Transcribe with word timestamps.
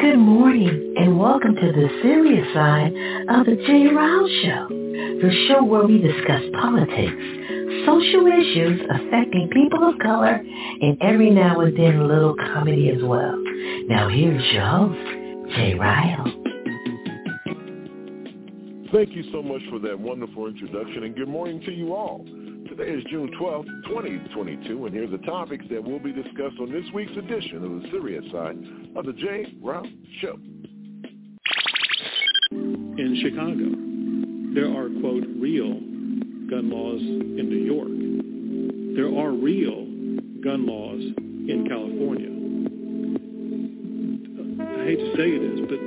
Good 0.00 0.16
morning 0.16 0.94
and 0.96 1.18
welcome 1.18 1.54
to 1.54 1.72
the 1.72 1.88
serious 2.00 2.54
side 2.54 2.86
of 3.28 3.44
the 3.44 3.54
Jay 3.66 3.86
Rouse 3.94 4.30
Show, 4.42 4.66
the 4.70 5.46
show 5.46 5.62
where 5.62 5.86
we 5.86 5.98
discuss 5.98 6.40
politics, 6.58 7.12
social 7.84 8.26
issues 8.26 8.80
affecting 8.88 9.50
people 9.52 9.86
of 9.86 9.98
color, 9.98 10.42
and 10.80 10.96
every 11.02 11.28
now 11.28 11.60
and 11.60 11.76
then 11.76 11.96
a 11.96 12.06
little 12.06 12.34
comedy 12.34 12.88
as 12.88 13.02
well. 13.02 13.36
Now 13.88 14.08
here's 14.08 14.50
your 14.54 14.64
host, 14.64 15.54
Jay 15.56 15.74
Ryle. 15.74 16.24
Thank 18.92 19.10
you 19.10 19.24
so 19.32 19.42
much 19.42 19.60
for 19.68 19.78
that 19.80 20.00
wonderful 20.00 20.46
introduction 20.46 21.04
and 21.04 21.14
good 21.14 21.28
morning 21.28 21.60
to 21.66 21.72
you 21.72 21.92
all. 21.94 22.24
Today 22.70 22.90
is 22.92 23.02
June 23.10 23.28
12th, 23.36 23.66
2022, 23.88 24.86
and 24.86 24.94
here 24.94 25.02
are 25.02 25.08
the 25.08 25.18
topics 25.26 25.64
that 25.72 25.82
will 25.82 25.98
be 25.98 26.12
discussed 26.12 26.54
on 26.60 26.70
this 26.70 26.84
week's 26.94 27.10
edition 27.16 27.64
of 27.64 27.82
the 27.82 27.88
serious 27.90 28.24
side 28.30 28.56
of 28.94 29.06
the 29.06 29.12
Jay 29.14 29.52
Rouse 29.60 29.88
Show. 30.20 30.38
In 32.52 33.18
Chicago, 33.24 33.74
there 34.54 34.70
are, 34.70 34.88
quote, 35.00 35.24
real 35.36 35.80
gun 36.48 36.70
laws 36.70 37.00
in 37.00 37.48
New 37.48 37.58
York. 37.58 37.90
There 38.94 39.18
are 39.18 39.32
real 39.32 39.86
gun 40.40 40.64
laws 40.64 41.00
in 41.50 41.66
California. 41.68 42.30
I 44.62 44.84
hate 44.84 45.00
to 45.00 45.16
say 45.16 45.38
this, 45.38 45.58
but 45.68 45.80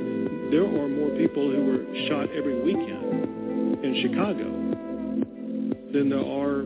there 0.51 0.65
are 0.65 0.89
more 0.89 1.11
people 1.15 1.49
who 1.49 1.79
are 1.79 2.07
shot 2.09 2.35
every 2.35 2.61
weekend 2.61 3.85
in 3.85 4.01
Chicago 4.01 4.62
than 5.93 6.09
there 6.09 6.19
are 6.19 6.61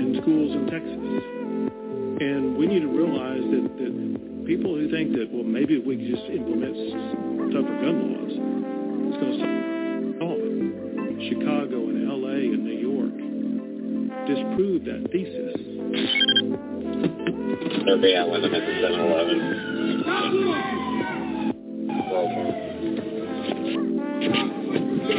in 0.00 0.18
schools 0.22 0.56
in 0.56 0.66
Texas. 0.72 0.96
And 2.24 2.56
we 2.56 2.66
need 2.66 2.80
to 2.80 2.88
realize 2.88 3.44
that, 3.44 3.68
that 3.76 3.92
people 4.46 4.74
who 4.74 4.90
think 4.90 5.12
that, 5.12 5.28
well, 5.30 5.44
maybe 5.44 5.74
if 5.76 5.84
we 5.84 5.96
just 5.96 6.24
implement 6.32 6.72
tougher 7.52 7.76
gun 7.84 8.16
laws, 8.16 8.32
it's 9.12 9.18
going 9.20 9.36
to 9.36 9.44
solve 10.18 10.40
it. 10.40 10.52
Chicago 11.28 11.92
and 11.92 12.08
L.A. 12.08 12.56
and 12.56 12.64
New 12.64 12.80
York 12.80 13.12
disprove 14.26 14.84
that 14.88 15.04
thesis. 15.12 15.52
Okay, 17.92 18.16
I 18.16 18.24
went 18.24 18.42
to 18.42 18.48
7-Eleven. 18.48 19.38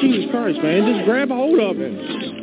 Jesus 0.01 0.25
Christ, 0.31 0.59
man, 0.63 0.93
just 0.93 1.05
grab 1.05 1.31
a 1.31 1.35
hold 1.35 1.59
of 1.59 1.77
him. 1.77 2.42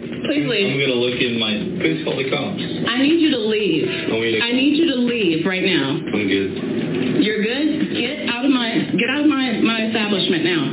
Please 0.31 0.47
leave. 0.47 0.71
I'm 0.71 0.79
gonna 0.79 0.95
look 0.95 1.19
in 1.19 1.35
my. 1.43 1.51
Please 1.83 2.07
call 2.07 2.15
the 2.15 2.31
cops. 2.31 2.63
I 2.87 3.03
need 3.03 3.19
you 3.19 3.35
to 3.35 3.43
leave. 3.51 3.83
To- 3.83 4.39
I 4.39 4.55
need 4.55 4.79
you 4.79 4.87
to 4.95 4.99
leave 5.03 5.45
right 5.45 5.59
now. 5.59 5.99
I'm 5.99 6.23
good. 6.23 7.19
You're 7.19 7.43
good? 7.43 7.91
Get 7.99 8.31
out 8.31 8.45
of 8.47 8.51
my 8.51 8.95
get 8.95 9.11
out 9.11 9.27
of 9.27 9.27
my, 9.27 9.59
my 9.59 9.91
establishment 9.91 10.47
now. 10.47 10.63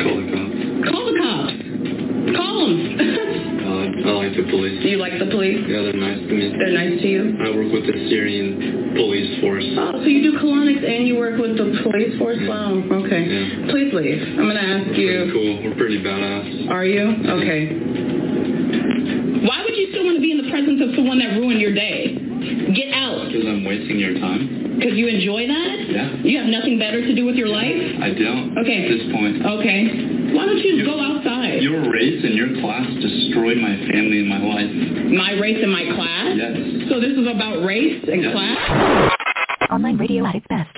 Call 0.00 0.16
the 0.16 0.26
cops. 0.32 0.56
Call 0.88 1.04
the 1.12 1.16
cops. 1.20 1.60
Call 2.40 2.56
them. 2.64 2.80
Uh, 2.96 4.08
I 4.08 4.12
like 4.16 4.32
the 4.32 4.48
police. 4.48 4.80
Do 4.80 4.88
you 4.88 4.96
like 4.96 5.20
the 5.20 5.28
police? 5.28 5.60
Yeah, 5.68 5.84
they're 5.84 5.92
nice 5.92 6.16
to 6.24 6.32
me. 6.32 6.56
They're 6.56 6.72
nice 6.72 6.96
to 6.96 7.06
you? 7.06 7.36
I 7.36 7.52
work 7.52 7.68
with 7.68 7.84
the 7.84 8.08
Syrian. 8.08 8.75
Oh, 9.78 9.92
so 10.02 10.06
you 10.08 10.22
do 10.32 10.38
colonics 10.38 10.82
and 10.84 11.06
you 11.06 11.16
work 11.16 11.38
with 11.38 11.56
the 11.56 11.80
police 11.82 12.16
force? 12.18 12.38
Wow, 12.48 12.80
okay. 13.04 13.22
Yeah. 13.28 13.70
Please 13.70 13.92
leave. 13.92 14.22
I'm 14.38 14.48
gonna 14.48 14.60
ask 14.60 14.86
Pretty 14.88 15.02
you. 15.02 15.30
cool. 15.32 15.62
We're 15.64 15.76
pretty 15.76 16.00
badass. 16.02 16.70
Are 16.70 16.84
you? 16.84 17.04
Okay. 17.36 17.60
Why 19.46 19.62
would 19.62 19.76
you 19.76 19.86
still 19.92 20.04
want 20.04 20.16
to 20.16 20.22
be 20.24 20.32
in 20.32 20.38
the 20.42 20.50
presence 20.50 20.80
of 20.82 20.94
someone 20.96 21.18
that 21.20 21.36
ruined 21.38 21.60
your 21.60 21.74
day? 21.74 22.16
Get 22.74 22.92
out. 22.94 23.28
Because 23.28 23.46
I'm 23.46 23.64
wasting 23.64 23.98
your 23.98 24.14
time. 24.18 24.76
Because 24.78 24.96
you 24.96 25.08
enjoy 25.08 25.46
that? 25.46 25.76
Yeah. 25.88 26.16
You 26.24 26.38
have 26.38 26.48
nothing 26.48 26.78
better 26.78 27.00
to 27.00 27.12
do 27.14 27.24
with 27.24 27.36
your 27.36 27.48
life? 27.48 27.76
I 28.00 28.12
don't. 28.12 28.56
Okay. 28.58 28.84
At 28.84 28.88
this 28.96 29.04
point. 29.12 29.44
Okay. 29.44 30.32
Why 30.36 30.44
don't 30.46 30.58
you 30.60 30.84
go 30.84 31.00
outside? 31.00 31.62
Your 31.62 31.88
race 31.90 32.20
and 32.24 32.34
your 32.34 32.60
class 32.60 32.86
destroyed 33.00 33.56
my 33.58 33.76
family 33.88 34.20
and 34.24 34.28
my 34.28 34.40
life. 34.42 34.70
My 35.12 35.32
race 35.40 35.58
and 35.62 35.72
my 35.72 35.84
class? 35.94 36.32
Yes. 36.36 36.88
So 36.90 37.00
this 37.00 37.16
is 37.16 37.26
about 37.26 37.64
race 37.64 38.04
and 38.08 38.22
Yes. 38.22 38.32
class? 38.32 39.15
Online 39.70 39.98
radio 39.98 40.24
at 40.24 40.34
its 40.36 40.46
best. 40.48 40.70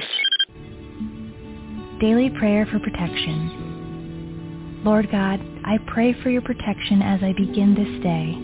Daily 2.01 2.31
prayer 2.31 2.65
for 2.67 2.79
protection. 2.79 4.81
Lord 4.85 5.11
God, 5.11 5.41
I 5.65 5.79
pray 5.89 6.15
for 6.23 6.31
your 6.31 6.43
protection 6.43 7.03
as 7.03 7.21
I 7.23 7.33
begin 7.35 7.75
this 7.75 8.03
day. 8.03 8.39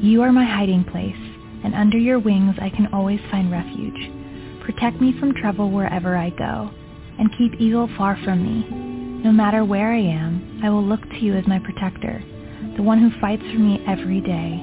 You 0.00 0.22
are 0.22 0.32
my 0.32 0.44
hiding 0.44 0.84
place, 0.84 1.16
and 1.64 1.74
under 1.74 1.98
your 1.98 2.18
wings 2.18 2.56
I 2.62 2.70
can 2.70 2.86
always 2.94 3.20
find 3.30 3.52
refuge. 3.52 4.10
Protect 4.64 4.98
me 5.00 5.12
from 5.20 5.34
trouble 5.34 5.70
wherever 5.70 6.16
I 6.16 6.30
go, 6.30 6.70
and 7.18 7.36
keep 7.36 7.60
evil 7.60 7.90
far 7.98 8.16
from 8.24 8.42
me. 8.42 8.66
No 9.22 9.32
matter 9.32 9.64
where 9.64 9.92
I 9.92 10.00
am, 10.00 10.60
I 10.64 10.70
will 10.70 10.84
look 10.84 11.02
to 11.02 11.18
you 11.18 11.34
as 11.34 11.46
my 11.46 11.58
protector, 11.58 12.24
the 12.76 12.82
one 12.82 13.00
who 13.00 13.10
fights 13.20 13.42
for 13.42 13.58
me 13.58 13.84
every 13.86 14.22
day. 14.22 14.62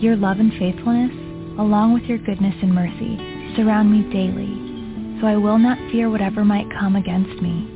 Your 0.00 0.16
love 0.16 0.40
and 0.40 0.52
faithfulness, 0.54 1.12
along 1.58 1.92
with 1.92 2.04
your 2.04 2.18
goodness 2.18 2.54
and 2.62 2.74
mercy, 2.74 3.37
surround 3.58 3.90
me 3.90 4.08
daily, 4.12 5.18
so 5.20 5.26
I 5.26 5.34
will 5.34 5.58
not 5.58 5.78
fear 5.90 6.08
whatever 6.08 6.44
might 6.44 6.70
come 6.78 6.94
against 6.94 7.42
me. 7.42 7.66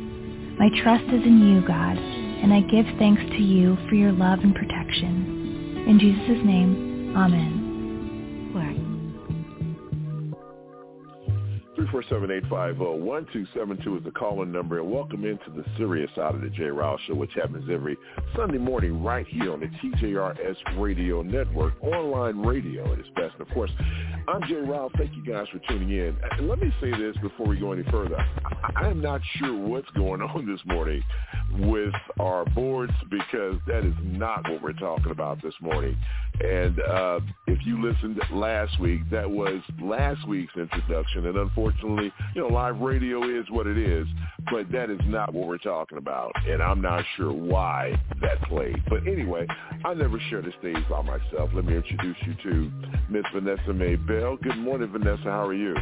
My 0.57 0.71
trust 0.81 1.05
is 1.13 1.27
in 1.27 1.41
you, 1.43 1.67
God, 1.67 1.99
and 1.99 2.55
I 2.55 2.61
give 2.61 2.87
thanks 3.01 3.21
to 3.21 3.43
you 3.43 3.77
for 3.89 3.97
your 3.97 4.13
love 4.13 4.39
and 4.45 4.55
protection. 4.55 5.85
In 5.89 5.99
Jesus' 5.99 6.45
name, 6.47 7.15
Amen. 7.17 7.62
347-850-1272 11.87 13.99
is 13.99 14.05
the 14.05 14.11
call-in 14.11 14.53
number, 14.53 14.79
and 14.79 14.91
welcome 14.91 15.25
into 15.25 15.51
the 15.51 15.65
serious 15.77 16.11
side 16.15 16.35
of 16.35 16.41
the 16.41 16.51
J. 16.51 16.65
Rouse 16.65 17.01
Show, 17.07 17.15
which 17.15 17.33
happens 17.35 17.69
every 17.71 17.97
Sunday 18.37 18.59
morning 18.59 19.03
right 19.03 19.27
here 19.27 19.53
on 19.53 19.61
the 19.61 19.67
TJRS 19.67 20.57
Radio 20.79 21.23
Network, 21.23 21.75
online 21.83 22.39
radio 22.39 22.93
at 22.93 22.99
its 22.99 23.09
best. 23.17 23.35
Of 23.41 23.49
course, 23.49 23.71
I'm 24.29 24.43
J. 24.49 24.57
Rouse. 24.57 24.93
Thank 24.97 25.13
you 25.17 25.25
guys 25.25 25.47
for 25.53 25.59
tuning 25.69 25.91
in. 25.91 26.17
And 26.39 26.49
let 26.49 26.61
me 26.61 26.73
say 26.81 26.91
this 26.91 27.17
before 27.21 27.47
we 27.47 27.59
go 27.59 27.73
any 27.73 27.85
further. 27.91 28.17
I 28.77 28.89
am 28.89 29.01
not 29.01 29.21
sure 29.39 29.57
what's 29.57 29.91
going 29.91 30.23
on 30.23 30.47
this 30.47 30.61
morning 30.67 31.03
with 31.59 31.95
our 32.21 32.45
boards 32.47 32.93
because 33.11 33.57
that 33.67 33.85
is 33.85 33.95
not 34.03 34.49
what 34.49 34.63
we're 34.63 34.73
talking 34.73 35.11
about 35.11 35.43
this 35.43 35.55
morning. 35.61 35.97
And 36.41 36.81
uh, 36.81 37.21
if 37.47 37.59
you 37.65 37.83
listened 37.83 38.21
last 38.33 38.81
week, 38.81 39.03
that 39.11 39.31
was 39.31 39.61
last 39.81 40.27
week's 40.27 40.55
introduction. 40.57 41.27
And 41.27 41.37
unfortunately, 41.37 42.13
you 42.35 42.43
know, 42.43 42.49
live 42.49 42.79
radio 42.79 43.23
is 43.23 43.45
what 43.51 43.67
it 43.67 43.79
is, 43.79 44.07
but 44.51 44.71
that 44.73 44.91
is 44.91 45.01
not 45.05 45.33
what 45.35 45.47
we're 45.47 45.59
talking 45.59 45.99
about. 45.99 46.33
And 46.49 46.63
I'm 46.63 46.81
not 46.81 47.05
sure 47.17 47.33
why 47.33 48.01
that 48.23 48.43
played. 48.43 48.83
But 48.89 49.07
anyway, 49.07 49.47
I 49.85 49.95
never 49.95 50.19
share 50.31 50.43
the 50.43 50.53
stage 50.59 50.83
by 50.89 51.03
myself. 51.03 51.51
Let 51.55 51.65
me 51.65 51.77
introduce 51.77 52.17
you 52.27 52.35
to 52.43 52.73
Miss 53.11 53.25
Vanessa 53.33 53.73
May 53.73 53.97
Bell. 53.97 54.37
Good 54.37 54.59
morning, 54.59 54.91
Vanessa. 54.91 55.25
How 55.25 55.47
are 55.47 55.55
you? 55.55 55.77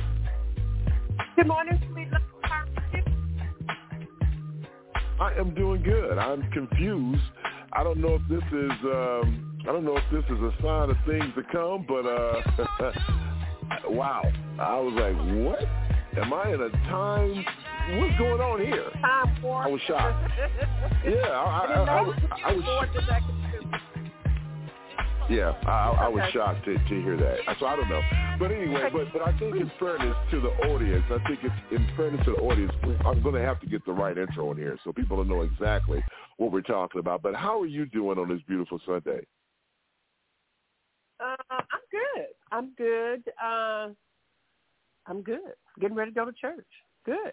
Good 1.37 1.47
morning, 1.47 1.81
sweet. 1.93 2.09
I 5.21 5.35
am 5.35 5.55
doing 5.55 5.83
good. 5.83 6.19
I'm 6.19 6.51
confused. 6.51 7.23
I 7.73 7.85
don't 7.85 7.99
know 7.99 8.15
if 8.15 8.23
this 8.29 8.43
is 8.53 8.73
um 8.85 9.50
I 9.63 9.73
don't 9.73 9.85
know 9.85 9.97
if 9.97 10.05
this 10.11 10.25
is 10.25 10.43
a 10.43 10.53
sign 10.63 10.91
of 10.91 10.97
things 11.07 11.33
to 11.37 11.43
come, 11.53 11.85
but 11.87 12.07
uh 12.07 12.93
wow. 13.91 14.23
I 14.59 14.79
was 14.81 14.95
like, 14.95 15.17
What? 15.47 15.69
Am 16.17 16.33
I 16.33 16.53
in 16.53 16.61
a 16.61 16.71
time 16.89 17.45
what's 17.99 18.19
going 18.19 18.41
on 18.41 18.61
here? 18.61 18.91
Time 19.01 19.45
I 19.45 19.69
was 19.69 19.81
shocked. 19.87 20.31
Yeah, 21.07 21.13
I, 21.29 21.65
I, 21.67 21.75
I, 21.75 21.85
I, 21.85 22.51
I 22.51 22.53
was 22.53 22.65
Yeah, 25.29 25.53
I, 25.67 25.91
I 26.01 26.09
was 26.09 26.23
shocked 26.33 26.65
to, 26.65 26.75
to 26.75 27.03
hear 27.03 27.17
that. 27.17 27.57
So 27.61 27.67
I 27.67 27.77
don't 27.77 27.89
know, 27.89 28.03
but 28.41 28.51
anyway, 28.51 28.89
but 28.93 29.13
but 29.13 29.23
I 29.23 29.39
think 29.39 29.57
in 29.57 29.71
fairness 29.79 30.17
to 30.33 30.41
the 30.41 30.49
audience, 30.69 31.05
I 31.11 31.19
think 31.29 31.41
it's 31.45 31.55
in 31.71 31.87
fairness 31.97 32.25
to 32.25 32.33
the 32.33 32.39
audience, 32.39 32.73
I'm 33.07 33.23
going 33.23 33.35
to 33.35 33.43
have 33.43 33.61
to 33.61 33.67
get 33.67 33.85
the 33.85 33.93
right 33.93 34.17
intro 34.17 34.51
in 34.51 34.57
here 34.57 34.79
so 34.83 34.93
people 34.93 35.19
will 35.19 35.25
know 35.25 35.43
exactly 35.43 36.03
what 36.39 36.51
we're 36.51 36.63
talking 36.63 36.99
about. 36.99 37.23
But 37.23 37.35
how 37.35 37.61
are 37.61 37.67
you 37.67 37.87
doing 37.87 38.19
on 38.19 38.29
this 38.29 38.41
beautiful 38.49 38.81
Sunday? 38.85 39.25
Uh, 41.23 41.37
I'm 41.51 41.81
good. 41.91 42.27
I'm 42.51 42.73
good. 42.77 43.33
Uh, 43.43 43.89
I'm 45.07 45.23
good. 45.23 45.55
Getting 45.81 45.97
ready 45.97 46.11
to 46.13 46.15
go 46.15 46.25
to 46.25 46.33
church. 46.33 46.67
Good. 47.05 47.33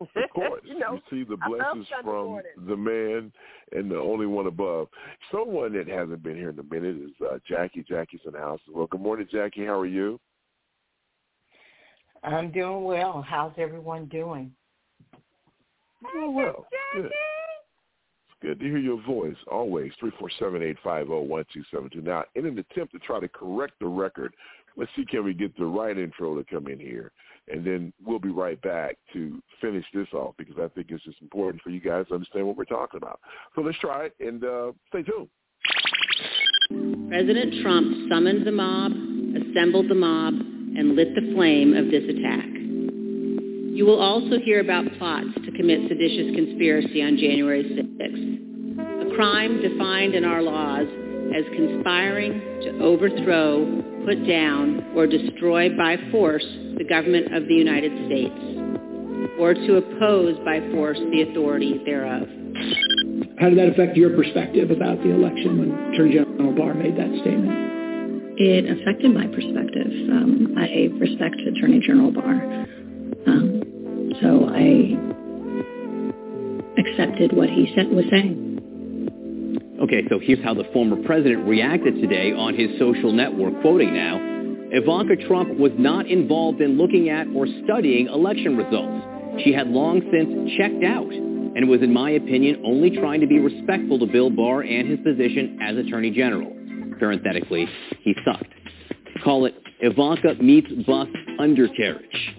Of 0.00 0.08
course. 0.34 0.62
you, 0.64 0.78
know, 0.78 0.94
you 0.94 1.00
see 1.10 1.24
the 1.28 1.36
blessings 1.36 1.86
from 2.02 2.26
morning. 2.26 2.52
the 2.66 2.76
man 2.76 3.32
and 3.72 3.90
the 3.90 3.96
only 3.96 4.26
one 4.26 4.46
above. 4.46 4.88
Someone 5.30 5.72
that 5.74 5.88
hasn't 5.88 6.22
been 6.22 6.36
here 6.36 6.50
in 6.50 6.58
a 6.58 6.62
minute 6.62 6.96
is 6.96 7.10
uh, 7.24 7.38
Jackie. 7.48 7.84
Jackie's 7.88 8.20
in 8.26 8.32
the 8.32 8.38
house 8.38 8.60
as 8.68 8.74
well. 8.74 8.86
Good 8.86 9.00
morning, 9.00 9.26
Jackie. 9.30 9.64
How 9.64 9.78
are 9.78 9.86
you? 9.86 10.20
I'm 12.22 12.50
doing 12.50 12.84
well. 12.84 13.24
How's 13.26 13.52
everyone 13.56 14.06
doing? 14.06 14.52
Doing 16.12 16.34
well. 16.34 16.66
Good. 16.94 17.10
Good 18.46 18.60
to 18.60 18.64
hear 18.64 18.78
your 18.78 19.02
voice. 19.02 19.34
Always 19.50 19.90
three 19.98 20.12
four 20.20 20.30
seven 20.38 20.62
eight 20.62 20.76
five 20.84 21.08
zero 21.08 21.20
one 21.20 21.44
two 21.52 21.64
seven 21.74 21.90
two. 21.90 22.00
Now, 22.00 22.22
in 22.36 22.46
an 22.46 22.56
attempt 22.56 22.92
to 22.92 23.00
try 23.00 23.18
to 23.18 23.26
correct 23.26 23.72
the 23.80 23.88
record, 23.88 24.32
let's 24.76 24.88
see 24.94 25.04
can 25.04 25.24
we 25.24 25.34
get 25.34 25.58
the 25.58 25.64
right 25.64 25.98
intro 25.98 26.36
to 26.36 26.44
come 26.44 26.68
in 26.68 26.78
here, 26.78 27.10
and 27.48 27.66
then 27.66 27.92
we'll 28.04 28.20
be 28.20 28.28
right 28.28 28.62
back 28.62 28.98
to 29.14 29.42
finish 29.60 29.84
this 29.92 30.06
off 30.12 30.36
because 30.38 30.54
I 30.62 30.68
think 30.68 30.92
it's 30.92 31.02
just 31.02 31.20
important 31.22 31.60
for 31.60 31.70
you 31.70 31.80
guys 31.80 32.06
to 32.06 32.14
understand 32.14 32.46
what 32.46 32.56
we're 32.56 32.66
talking 32.66 32.98
about. 32.98 33.18
So 33.56 33.62
let's 33.62 33.78
try 33.80 34.04
it 34.04 34.14
and 34.20 34.44
uh, 34.44 34.70
stay 34.90 35.02
tuned. 35.02 35.28
President 37.08 37.62
Trump 37.64 38.08
summoned 38.08 38.46
the 38.46 38.52
mob, 38.52 38.92
assembled 38.92 39.90
the 39.90 39.96
mob, 39.96 40.34
and 40.34 40.94
lit 40.94 41.16
the 41.16 41.32
flame 41.34 41.74
of 41.74 41.90
this 41.90 42.04
attack. 42.04 42.55
You 43.76 43.84
will 43.84 44.00
also 44.00 44.38
hear 44.38 44.60
about 44.60 44.86
plots 44.96 45.28
to 45.44 45.52
commit 45.52 45.86
seditious 45.86 46.34
conspiracy 46.34 47.02
on 47.02 47.18
January 47.18 47.62
6th, 47.62 49.12
a 49.12 49.14
crime 49.14 49.60
defined 49.60 50.14
in 50.14 50.24
our 50.24 50.40
laws 50.40 50.88
as 51.36 51.44
conspiring 51.54 52.40
to 52.64 52.80
overthrow, 52.80 53.68
put 54.06 54.26
down, 54.26 54.80
or 54.96 55.06
destroy 55.06 55.68
by 55.76 55.98
force 56.10 56.46
the 56.78 56.86
government 56.88 57.36
of 57.36 57.46
the 57.48 57.52
United 57.52 57.92
States, 58.08 59.36
or 59.38 59.52
to 59.52 59.76
oppose 59.76 60.38
by 60.42 60.58
force 60.72 60.98
the 61.12 61.28
authority 61.28 61.78
thereof. 61.84 62.26
How 63.38 63.50
did 63.50 63.58
that 63.58 63.68
affect 63.68 63.94
your 63.98 64.16
perspective 64.16 64.70
about 64.70 65.02
the 65.04 65.12
election 65.12 65.58
when 65.58 65.92
Attorney 65.92 66.14
General 66.14 66.56
Barr 66.56 66.72
made 66.72 66.96
that 66.96 67.12
statement? 67.20 68.40
It 68.40 68.72
affected 68.72 69.12
my 69.12 69.26
perspective. 69.26 69.92
Um, 70.08 70.54
I 70.56 70.88
respect 70.96 71.36
Attorney 71.44 71.80
General 71.84 72.12
Barr. 72.12 72.66
Um, 73.26 73.55
so 74.20 74.48
I 74.48 74.96
accepted 76.78 77.36
what 77.36 77.48
he 77.48 77.72
was 77.90 78.04
saying. 78.10 78.56
Okay, 79.82 80.02
so 80.08 80.18
here's 80.18 80.42
how 80.42 80.54
the 80.54 80.64
former 80.72 80.96
president 81.04 81.46
reacted 81.46 82.00
today 82.00 82.32
on 82.32 82.54
his 82.54 82.78
social 82.78 83.12
network, 83.12 83.60
quoting 83.60 83.94
now, 83.94 84.18
Ivanka 84.72 85.16
Trump 85.28 85.58
was 85.58 85.72
not 85.78 86.06
involved 86.06 86.60
in 86.60 86.76
looking 86.78 87.08
at 87.08 87.26
or 87.34 87.46
studying 87.64 88.08
election 88.08 88.56
results. 88.56 89.04
She 89.44 89.52
had 89.52 89.68
long 89.68 90.00
since 90.10 90.52
checked 90.56 90.82
out 90.82 91.12
and 91.12 91.68
was, 91.68 91.82
in 91.82 91.92
my 91.92 92.10
opinion, 92.10 92.62
only 92.64 92.90
trying 92.90 93.20
to 93.20 93.26
be 93.26 93.38
respectful 93.38 93.98
to 93.98 94.06
Bill 94.06 94.30
Barr 94.30 94.62
and 94.62 94.88
his 94.88 94.98
position 95.00 95.58
as 95.62 95.76
Attorney 95.76 96.10
General. 96.10 96.50
Parenthetically, 96.98 97.68
he 98.00 98.14
sucked. 98.24 98.52
Call 99.22 99.46
it 99.46 99.54
Ivanka 99.80 100.34
meets 100.42 100.70
bus 100.86 101.08
undercarriage. 101.38 102.34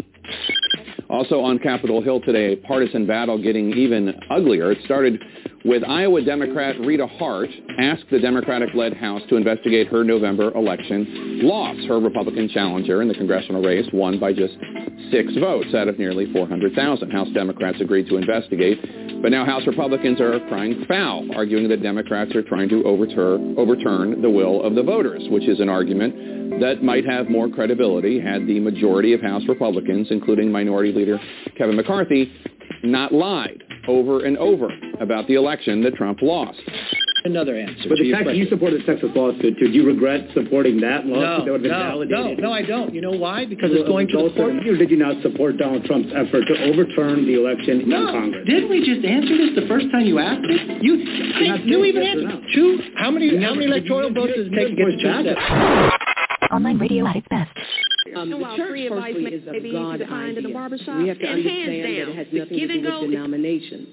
Also 1.09 1.39
on 1.39 1.57
Capitol 1.59 2.01
Hill 2.01 2.19
today, 2.21 2.53
a 2.53 2.57
partisan 2.57 3.05
battle 3.05 3.41
getting 3.41 3.71
even 3.73 4.13
uglier. 4.29 4.71
It 4.71 4.79
started 4.83 5.23
with 5.65 5.83
Iowa 5.83 6.21
Democrat 6.21 6.79
Rita 6.79 7.07
Hart 7.07 7.49
asked 7.79 8.05
the 8.11 8.19
Democratic-led 8.19 8.93
House 8.95 9.21
to 9.29 9.35
investigate 9.35 9.87
her 9.87 10.03
November 10.03 10.51
election 10.55 11.41
loss. 11.43 11.75
Her 11.87 11.99
Republican 11.99 12.49
challenger 12.49 13.01
in 13.01 13.07
the 13.07 13.13
congressional 13.13 13.61
race 13.61 13.87
won 13.91 14.19
by 14.19 14.33
just 14.33 14.55
six 15.11 15.33
votes 15.35 15.73
out 15.73 15.87
of 15.87 15.99
nearly 15.99 16.31
400,000. 16.31 17.11
House 17.11 17.29
Democrats 17.33 17.79
agreed 17.81 18.07
to 18.07 18.17
investigate, 18.17 18.79
but 19.21 19.31
now 19.31 19.45
House 19.45 19.65
Republicans 19.67 20.21
are 20.21 20.39
crying 20.47 20.85
foul, 20.87 21.27
arguing 21.35 21.67
that 21.69 21.81
Democrats 21.81 22.35
are 22.35 22.43
trying 22.43 22.69
to 22.69 22.83
overturn, 22.83 23.55
overturn 23.57 24.21
the 24.21 24.29
will 24.29 24.63
of 24.63 24.75
the 24.75 24.83
voters, 24.83 25.23
which 25.29 25.47
is 25.47 25.59
an 25.59 25.69
argument 25.69 26.59
that 26.61 26.81
might 26.81 27.05
have 27.05 27.29
more 27.29 27.49
credibility 27.49 28.19
had 28.19 28.47
the 28.47 28.59
majority 28.59 29.13
of 29.13 29.21
House 29.21 29.43
Republicans, 29.47 30.07
including 30.11 30.51
Minority 30.51 30.91
Leader 30.91 31.19
Kevin 31.57 31.75
McCarthy, 31.75 32.31
not 32.83 33.13
lied 33.13 33.63
over 33.87 34.25
and 34.25 34.37
over 34.37 34.69
about 34.99 35.27
the 35.27 35.35
election 35.35 35.81
that 35.83 35.95
Trump 35.95 36.21
lost. 36.21 36.59
Another 37.25 37.57
answer. 37.57 37.89
But 37.89 37.97
to 37.97 38.03
the 38.03 38.07
your 38.07 38.15
fact 38.17 38.27
that 38.27 38.35
you 38.37 38.47
supported 38.47 38.81
the 38.81 38.85
Texas 38.85 39.09
lawsuit, 39.13 39.57
do 39.59 39.67
you 39.67 39.83
regret 39.85 40.29
supporting 40.33 40.79
that 40.81 41.03
lawsuit 41.05 41.45
that 41.45 41.51
would 41.51 41.59
have 41.59 41.61
been 41.63 41.71
no, 41.75 42.07
validated? 42.07 42.39
no, 42.39 42.47
no, 42.47 42.53
I 42.53 42.61
don't. 42.61 42.93
You 42.93 43.01
know 43.01 43.11
why? 43.11 43.43
Because 43.45 43.71
As 43.71 43.79
it's 43.83 43.89
going 43.89 44.07
to 44.09 44.17
the 44.17 44.23
result 44.31 44.37
court. 44.37 44.55
Or 44.67 44.77
did 44.77 44.89
you 44.91 44.95
not 44.97 45.21
support 45.23 45.57
Donald 45.57 45.83
Trump's 45.83 46.13
effort 46.15 46.45
to 46.47 46.55
overturn 46.71 47.25
the 47.25 47.33
election 47.35 47.81
in 47.81 47.89
No, 47.89 48.05
Congress? 48.13 48.45
didn't 48.47 48.69
we 48.69 48.85
just 48.85 49.03
answer 49.03 49.35
this 49.35 49.59
the 49.59 49.67
first 49.67 49.91
time 49.91 50.05
you 50.05 50.19
asked 50.19 50.45
it? 50.45 50.83
You, 50.83 50.93
I 51.03 51.57
mean, 51.57 51.67
you 51.67 51.83
even 51.83 52.03
yes 52.03 52.15
answered. 52.21 52.47
no. 52.47 52.53
Two, 52.55 52.79
how 52.95 53.11
many, 53.11 53.35
how 53.43 53.53
many 53.55 53.65
electoral 53.65 54.13
votes 54.13 54.31
you- 54.37 54.43
does 54.43 54.47
it 54.47 54.53
you 54.53 54.59
take 54.59 54.69
to 54.69 54.75
get 54.77 54.85
to 54.85 54.91
pushed 54.93 55.03
two 55.03 55.11
back. 55.11 55.25
steps? 55.25 56.53
Online 56.53 56.77
radio 56.77 57.07
at 57.07 57.15
its 57.17 57.27
best. 57.27 57.49
Um, 58.15 58.31
So 58.31 58.37
the 58.39 58.55
church 58.57 58.69
free 58.69 58.87
advice 58.87 59.13
firstly 59.13 59.23
may 59.23 59.31
is 59.31 59.63
be 59.63 59.69
a 59.69 59.73
God 59.73 59.99
defined 59.99 60.37
in 60.37 60.43
the 60.43 60.49
idea. 60.49 60.53
barbershop, 60.53 61.01
We 61.01 61.07
have 61.07 61.19
to 61.19 61.27
and 61.27 61.37
understand 61.37 61.69
that 61.69 62.09
it 62.09 62.15
has 62.15 62.27
nothing 62.31 62.57
to 62.59 62.67
do 62.67 62.81
with 62.81 63.11
denominations. 63.11 63.87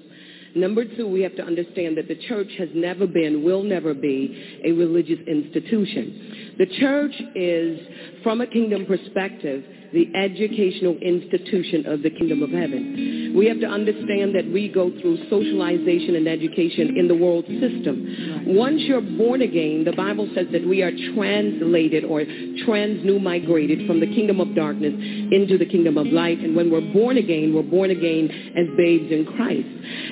Number 0.55 0.85
two, 0.85 1.07
we 1.07 1.21
have 1.21 1.35
to 1.35 1.43
understand 1.43 1.97
that 1.97 2.07
the 2.07 2.15
church 2.29 2.47
has 2.57 2.69
never 2.73 3.05
been, 3.05 3.43
will 3.43 3.61
never 3.61 3.93
be, 3.93 4.61
a 4.63 4.71
religious 4.71 5.19
institution. 5.27 6.55
The 6.57 6.65
church 6.79 7.13
is, 7.35 7.79
from 8.23 8.39
a 8.39 8.47
kingdom 8.47 8.85
perspective, 8.85 9.65
the 9.93 10.13
educational 10.15 10.97
institution 10.97 11.85
of 11.85 12.01
the 12.01 12.09
kingdom 12.09 12.43
of 12.43 12.49
heaven. 12.49 13.33
We 13.35 13.47
have 13.47 13.59
to 13.59 13.67
understand 13.67 14.33
that 14.35 14.49
we 14.51 14.69
go 14.69 14.91
through 15.01 15.17
socialization 15.29 16.15
and 16.15 16.27
education 16.27 16.97
in 16.97 17.07
the 17.07 17.15
world 17.15 17.45
system. 17.45 18.45
Once 18.55 18.81
you're 18.83 19.01
born 19.01 19.41
again, 19.41 19.83
the 19.83 19.91
Bible 19.91 20.29
says 20.33 20.47
that 20.51 20.65
we 20.65 20.81
are 20.81 20.91
translated 21.13 22.05
or 22.05 22.23
trans-new 22.65 23.19
migrated 23.19 23.87
from 23.87 23.99
the 23.99 24.07
kingdom 24.07 24.39
of 24.39 24.55
darkness 24.55 24.93
into 24.95 25.57
the 25.57 25.65
kingdom 25.65 25.97
of 25.97 26.07
light. 26.07 26.39
And 26.39 26.55
when 26.55 26.71
we're 26.71 26.93
born 26.93 27.17
again, 27.17 27.53
we're 27.53 27.63
born 27.63 27.91
again 27.91 28.29
as 28.55 28.67
babes 28.77 29.11
in 29.11 29.25
Christ. 29.35 29.67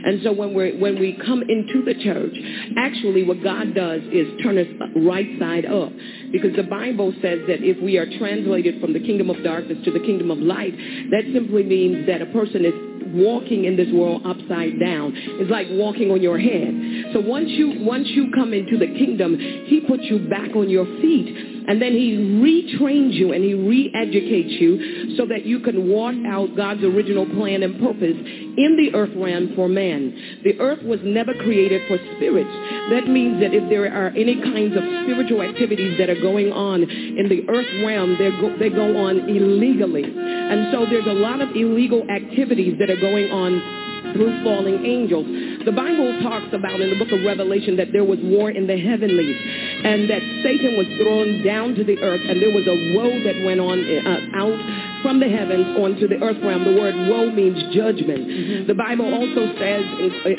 And 0.05 0.21
so 0.23 0.33
when 0.33 0.53
we 0.53 0.77
when 0.77 0.99
we 0.99 1.17
come 1.25 1.41
into 1.41 1.83
the 1.85 1.95
church, 2.03 2.35
actually 2.77 3.23
what 3.23 3.41
God 3.43 3.73
does 3.73 4.01
is 4.11 4.27
turn 4.43 4.57
us 4.57 4.67
right 4.95 5.27
side 5.39 5.65
up. 5.65 5.91
Because 6.31 6.55
the 6.55 6.63
Bible 6.63 7.13
says 7.21 7.39
that 7.47 7.63
if 7.63 7.81
we 7.81 7.97
are 7.97 8.05
translated 8.17 8.81
from 8.81 8.91
the 8.91 8.99
kingdom 8.99 9.29
of 9.29 9.41
darkness 9.43 9.62
to 9.67 9.91
the 9.91 9.99
kingdom 9.99 10.31
of 10.31 10.37
light, 10.39 10.75
that 11.11 11.23
simply 11.33 11.63
means 11.63 12.07
that 12.07 12.21
a 12.21 12.27
person 12.27 12.65
is 12.65 12.73
walking 13.13 13.65
in 13.65 13.75
this 13.77 13.89
world 13.93 14.21
upside 14.25 14.79
down. 14.79 15.13
It's 15.15 15.51
like 15.51 15.67
walking 15.71 16.11
on 16.11 16.21
your 16.21 16.39
head. 16.39 17.13
So 17.13 17.19
once 17.19 17.49
you 17.49 17.79
once 17.83 18.07
you 18.09 18.31
come 18.33 18.53
into 18.53 18.77
the 18.77 18.87
kingdom, 18.87 19.37
he 19.65 19.81
puts 19.81 20.03
you 20.03 20.19
back 20.29 20.55
on 20.55 20.69
your 20.69 20.85
feet. 21.01 21.52
And 21.67 21.81
then 21.81 21.93
he 21.93 22.17
retrains 22.17 23.13
you 23.13 23.33
and 23.33 23.43
he 23.43 23.53
re-educates 23.53 24.59
you 24.59 25.15
so 25.17 25.25
that 25.27 25.45
you 25.45 25.59
can 25.59 25.89
walk 25.89 26.15
out 26.27 26.55
God's 26.55 26.83
original 26.83 27.25
plan 27.25 27.63
and 27.63 27.79
purpose 27.79 28.15
in 28.15 28.77
the 28.77 28.97
earth 28.97 29.11
realm 29.15 29.53
for 29.55 29.67
man. 29.67 30.41
The 30.43 30.59
earth 30.59 30.83
was 30.83 30.99
never 31.03 31.33
created 31.33 31.81
for 31.87 31.97
spirits. 32.15 32.51
That 32.91 33.07
means 33.07 33.39
that 33.41 33.53
if 33.53 33.69
there 33.69 33.91
are 33.91 34.09
any 34.09 34.35
kinds 34.41 34.75
of 34.75 34.83
spiritual 35.03 35.41
activities 35.41 35.97
that 35.97 36.09
are 36.09 36.21
going 36.21 36.51
on 36.51 36.83
in 36.83 37.29
the 37.29 37.47
earth 37.49 37.69
realm, 37.85 38.17
go, 38.17 38.57
they 38.59 38.69
go 38.69 38.97
on 39.05 39.29
illegally. 39.29 40.03
And 40.03 40.71
so 40.71 40.85
there's 40.85 41.07
a 41.07 41.13
lot 41.13 41.41
of 41.41 41.49
illegal 41.55 42.03
activities 42.09 42.77
that 42.79 42.89
are 42.89 42.99
going 42.99 43.31
on 43.31 43.82
through 44.13 44.43
falling 44.43 44.85
angels. 44.85 45.25
The 45.65 45.71
Bible 45.71 46.21
talks 46.21 46.53
about 46.53 46.79
in 46.79 46.89
the 46.89 46.97
book 46.97 47.11
of 47.11 47.23
Revelation 47.25 47.75
that 47.77 47.91
there 47.91 48.03
was 48.03 48.19
war 48.23 48.51
in 48.51 48.67
the 48.67 48.77
heavenlies 48.77 49.37
and 49.83 50.09
that 50.09 50.21
Satan 50.43 50.77
was 50.77 50.87
thrown 51.01 51.43
down 51.43 51.75
to 51.75 51.83
the 51.83 51.97
earth 51.99 52.21
and 52.27 52.41
there 52.41 52.51
was 52.51 52.65
a 52.67 52.77
woe 52.95 53.11
that 53.23 53.43
went 53.43 53.59
on 53.59 53.77
uh, 53.83 54.39
out 54.39 54.92
from 55.03 55.19
the 55.19 55.27
heavens 55.27 55.77
onto 55.77 56.07
the 56.07 56.17
earth 56.23 56.39
realm. 56.41 56.63
The 56.63 56.79
word 56.79 56.95
woe 57.11 57.29
means 57.29 57.59
judgment. 57.75 58.67
The 58.67 58.73
Bible 58.73 59.05
also 59.13 59.53
says, 59.59 59.83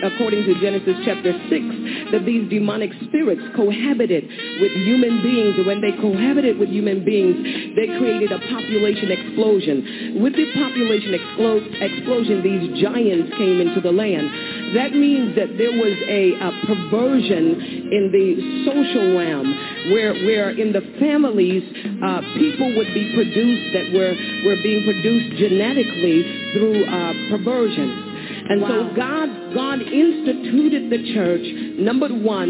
according 0.02 0.44
to 0.48 0.52
Genesis 0.60 0.96
chapter 1.04 1.30
6, 1.30 2.10
that 2.10 2.24
these 2.24 2.48
demonic 2.50 2.90
spirits 3.06 3.42
cohabited 3.54 4.24
with 4.60 4.72
human 4.72 5.22
beings. 5.22 5.54
And 5.60 5.66
when 5.66 5.80
they 5.80 5.92
cohabited 6.00 6.58
with 6.58 6.70
human 6.70 7.04
beings, 7.04 7.36
they 7.76 7.86
created 7.98 8.32
a 8.32 8.40
population 8.50 9.12
explosion. 9.12 10.18
With 10.24 10.34
the 10.34 10.48
population 10.56 11.12
explo- 11.14 11.62
explosion, 11.78 12.42
these 12.42 12.82
giants 12.82 13.36
came 13.36 13.60
into 13.60 13.80
the 13.80 13.92
land. 13.92 14.26
That 14.74 14.92
means 14.92 15.36
that 15.36 15.56
there 15.58 15.72
was 15.72 15.94
a, 16.08 16.34
a 16.40 16.50
perversion 16.66 17.60
in 17.92 18.10
the 18.10 18.64
social 18.66 19.16
realm 19.16 19.46
where 19.92 20.14
where 20.24 20.50
in 20.50 20.72
the 20.72 20.80
families 20.98 21.62
uh, 22.02 22.20
people 22.38 22.74
would 22.76 22.92
be 22.94 23.12
produced 23.14 23.72
that 23.74 23.92
were 23.92 24.14
were 24.44 24.53
being 24.62 24.84
produced 24.84 25.36
genetically 25.38 26.52
through 26.52 26.84
uh, 26.84 27.12
perversion. 27.30 28.14
And 28.46 28.60
wow. 28.60 28.68
so 28.68 28.96
God 28.96 29.54
God 29.54 29.80
instituted 29.80 30.90
the 30.90 31.14
church, 31.14 31.78
number 31.78 32.08
one, 32.08 32.48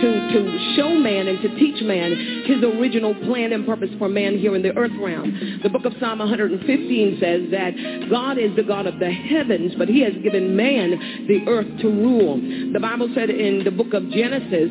to, 0.00 0.08
to 0.32 0.74
show 0.76 0.94
man 0.94 1.28
and 1.28 1.40
to 1.42 1.48
teach 1.58 1.82
man 1.82 2.44
his 2.46 2.62
original 2.62 3.14
plan 3.26 3.52
and 3.52 3.66
purpose 3.66 3.90
for 3.98 4.08
man 4.08 4.38
here 4.38 4.54
in 4.54 4.62
the 4.62 4.74
earth 4.76 4.92
realm. 5.00 5.60
The 5.62 5.68
book 5.68 5.84
of 5.84 5.92
Psalm 6.00 6.20
115 6.20 7.18
says 7.20 7.50
that 7.50 8.08
God 8.10 8.38
is 8.38 8.54
the 8.56 8.62
God 8.62 8.86
of 8.86 8.98
the 8.98 9.10
heavens, 9.10 9.74
but 9.76 9.88
he 9.88 10.00
has 10.02 10.14
given 10.22 10.56
man 10.56 11.26
the 11.28 11.44
earth 11.48 11.68
to 11.82 11.88
rule. 11.88 12.36
The 12.72 12.80
Bible 12.80 13.10
said 13.14 13.30
in 13.30 13.64
the 13.64 13.70
book 13.70 13.92
of 13.92 14.08
Genesis, 14.10 14.70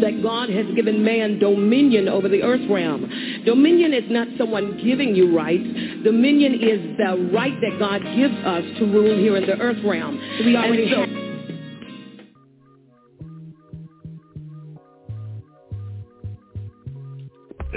that 0.00 0.22
God 0.22 0.50
has 0.50 0.66
given 0.74 1.04
man 1.04 1.38
dominion 1.38 2.08
over 2.08 2.28
the 2.28 2.42
earth 2.42 2.68
realm. 2.70 3.08
Dominion 3.44 3.92
is 3.92 4.04
not 4.10 4.28
someone 4.36 4.80
giving 4.84 5.14
you 5.14 5.36
rights. 5.36 5.64
Dominion 6.04 6.54
is 6.54 6.96
the 6.98 7.30
right 7.32 7.58
that 7.60 7.78
God 7.78 8.02
gives 8.16 8.34
us 8.44 8.64
to 8.78 8.86
rule 8.86 9.16
here 9.16 9.36
in 9.36 9.46
the 9.46 9.58
earth 9.58 9.82
realm. 9.84 10.18
We 10.44 10.56
already 10.56 10.90
so, 10.90 11.00
have 11.00 11.08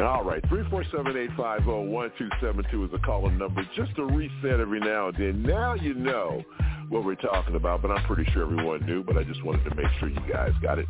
All 0.02 0.24
right, 0.24 0.42
347-850-1272 0.44 2.86
is 2.86 2.92
the 2.92 2.98
calling 3.06 3.38
number. 3.38 3.62
Just 3.76 3.96
to 3.98 4.06
reset 4.06 4.60
every 4.60 4.80
now 4.80 5.10
and 5.10 5.18
then. 5.18 5.44
Now 5.44 5.76
you 5.76 5.94
know 5.94 6.44
what 6.92 7.06
we're 7.06 7.16
talking 7.16 7.56
about, 7.56 7.82
but 7.82 7.90
I'm 7.90 8.04
pretty 8.04 8.30
sure 8.32 8.44
everyone 8.44 8.86
knew, 8.86 9.02
but 9.02 9.18
I 9.18 9.24
just 9.24 9.42
wanted 9.46 9.64
to 9.70 9.76
make 9.76 9.88
sure 10.00 10.10
you 10.10 10.20
guys 10.30 10.52
got 10.62 10.78
it. 10.78 10.86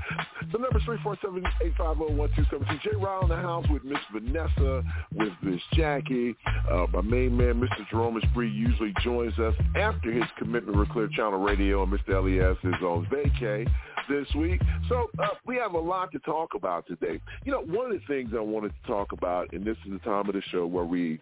The 0.52 0.58
number 0.58 0.80
is 0.80 0.84
347-850-1272. 0.84 2.82
Jay 2.82 2.90
Ryle 2.98 3.22
in 3.22 3.30
the 3.30 3.36
house 3.36 3.66
with 3.70 3.84
Miss 3.84 4.00
Vanessa, 4.12 4.84
with 5.14 5.30
Miss 5.44 5.62
Jackie. 5.74 6.36
Uh, 6.70 6.88
my 6.92 7.02
main 7.02 7.38
man, 7.38 7.62
Mr. 7.62 7.88
Jerome 7.92 8.20
Spree, 8.32 8.50
usually 8.50 8.94
joins 9.04 9.38
us 9.38 9.54
after 9.76 10.12
his 10.12 10.24
commitment 10.40 10.76
with 10.76 10.90
Clear 10.90 11.08
Channel 11.16 11.40
Radio, 11.40 11.84
and 11.84 11.94
Mr. 11.94 12.16
Elias 12.16 12.58
is 12.64 12.82
on 12.82 13.06
vacay 13.06 13.70
this 14.10 14.28
week. 14.36 14.60
So 14.90 15.08
uh, 15.20 15.28
we 15.46 15.56
have 15.58 15.76
a 15.76 15.80
lot 15.80 16.12
to 16.14 16.20
talk 16.20 16.56
about 16.56 16.88
today. 16.88 17.22
You 17.46 17.52
know, 17.52 17.62
one 17.62 17.92
of 17.92 18.00
the 18.00 18.06
things 18.08 18.32
I 18.36 18.42
wanted 18.42 18.74
to 18.82 18.88
talk 18.88 19.12
about, 19.12 19.54
and 19.54 19.64
this 19.64 19.78
is 19.86 19.92
the 19.92 20.00
time 20.00 20.28
of 20.28 20.34
the 20.34 20.42
show 20.50 20.66
where 20.66 20.86
we 20.86 21.22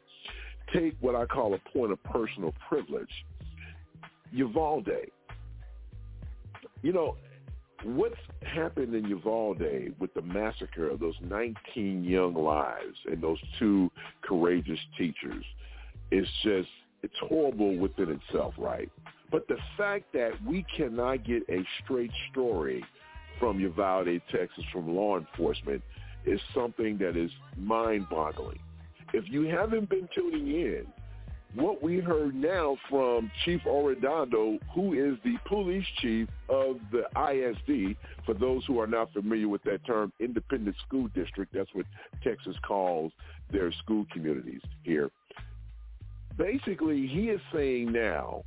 take 0.73 0.95
what 1.01 1.15
I 1.15 1.25
call 1.25 1.53
a 1.53 1.77
point 1.77 1.91
of 1.91 2.01
personal 2.05 2.53
privilege– 2.69 3.09
Uvalde. 4.31 5.11
You 6.81 6.93
know, 6.93 7.17
what's 7.83 8.15
happened 8.41 8.93
in 8.93 9.05
Uvalde 9.05 9.93
with 9.99 10.13
the 10.13 10.21
massacre 10.21 10.89
of 10.89 10.99
those 10.99 11.15
19 11.21 12.03
young 12.03 12.33
lives 12.33 12.97
and 13.05 13.21
those 13.21 13.39
two 13.57 13.91
courageous 14.21 14.79
teachers 14.97 15.43
is 16.11 16.27
just, 16.43 16.69
it's 17.03 17.17
horrible 17.21 17.77
within 17.77 18.09
itself, 18.09 18.53
right? 18.57 18.89
But 19.31 19.47
the 19.47 19.57
fact 19.77 20.11
that 20.13 20.31
we 20.45 20.65
cannot 20.75 21.25
get 21.25 21.43
a 21.49 21.63
straight 21.83 22.11
story 22.31 22.83
from 23.39 23.59
Uvalde, 23.59 24.21
Texas, 24.31 24.63
from 24.73 24.93
law 24.95 25.17
enforcement 25.17 25.81
is 26.25 26.39
something 26.53 26.97
that 26.97 27.15
is 27.15 27.31
mind-boggling. 27.57 28.59
If 29.13 29.25
you 29.29 29.43
haven't 29.43 29.89
been 29.89 30.09
tuning 30.13 30.47
in, 30.47 30.85
what 31.55 31.81
we 31.81 31.99
heard 31.99 32.35
now 32.35 32.77
from 32.89 33.31
Chief 33.43 33.61
Arredondo, 33.65 34.59
who 34.73 34.93
is 34.93 35.17
the 35.23 35.35
police 35.47 35.85
chief 35.99 36.27
of 36.47 36.77
the 36.91 37.05
ISD, 37.17 37.97
for 38.25 38.33
those 38.33 38.63
who 38.65 38.79
are 38.79 38.87
not 38.87 39.11
familiar 39.13 39.47
with 39.47 39.63
that 39.63 39.83
term, 39.85 40.13
Independent 40.19 40.75
School 40.87 41.07
District, 41.15 41.51
that's 41.53 41.73
what 41.73 41.85
Texas 42.23 42.55
calls 42.65 43.11
their 43.51 43.71
school 43.83 44.05
communities 44.11 44.61
here. 44.83 45.09
Basically, 46.37 47.07
he 47.07 47.29
is 47.29 47.41
saying 47.53 47.91
now 47.91 48.43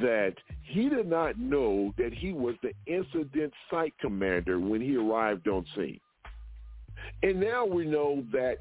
that 0.00 0.34
he 0.62 0.88
did 0.88 1.08
not 1.08 1.38
know 1.38 1.94
that 1.96 2.12
he 2.12 2.32
was 2.32 2.56
the 2.62 2.72
incident 2.86 3.52
site 3.70 3.94
commander 4.00 4.58
when 4.58 4.80
he 4.80 4.96
arrived 4.96 5.46
on 5.46 5.64
scene. 5.76 6.00
And 7.22 7.40
now 7.40 7.64
we 7.64 7.86
know 7.86 8.24
that 8.32 8.58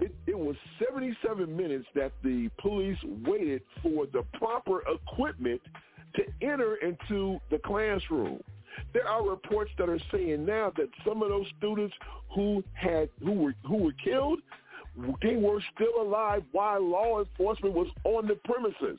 it, 0.00 0.14
it 0.26 0.38
was 0.38 0.56
77 0.78 1.54
minutes 1.56 1.86
that 1.94 2.12
the 2.22 2.50
police 2.58 2.98
waited 3.26 3.62
for 3.82 4.06
the 4.06 4.22
proper 4.34 4.82
equipment 4.82 5.60
to 6.14 6.22
enter 6.40 6.76
into 6.76 7.38
the 7.50 7.58
classroom. 7.58 8.40
There 8.92 9.06
are 9.06 9.28
reports 9.28 9.70
that 9.78 9.88
are 9.88 9.98
saying 10.12 10.46
now 10.46 10.72
that 10.76 10.88
some 11.06 11.22
of 11.22 11.30
those 11.30 11.46
students 11.58 11.94
who 12.34 12.62
had 12.74 13.08
who 13.22 13.32
were 13.32 13.54
who 13.66 13.76
were 13.76 13.92
killed, 13.92 14.38
they 15.20 15.36
were 15.36 15.60
still 15.74 16.00
alive 16.00 16.44
while 16.52 16.80
law 16.80 17.18
enforcement 17.18 17.74
was 17.74 17.88
on 18.04 18.28
the 18.28 18.36
premises. 18.44 18.98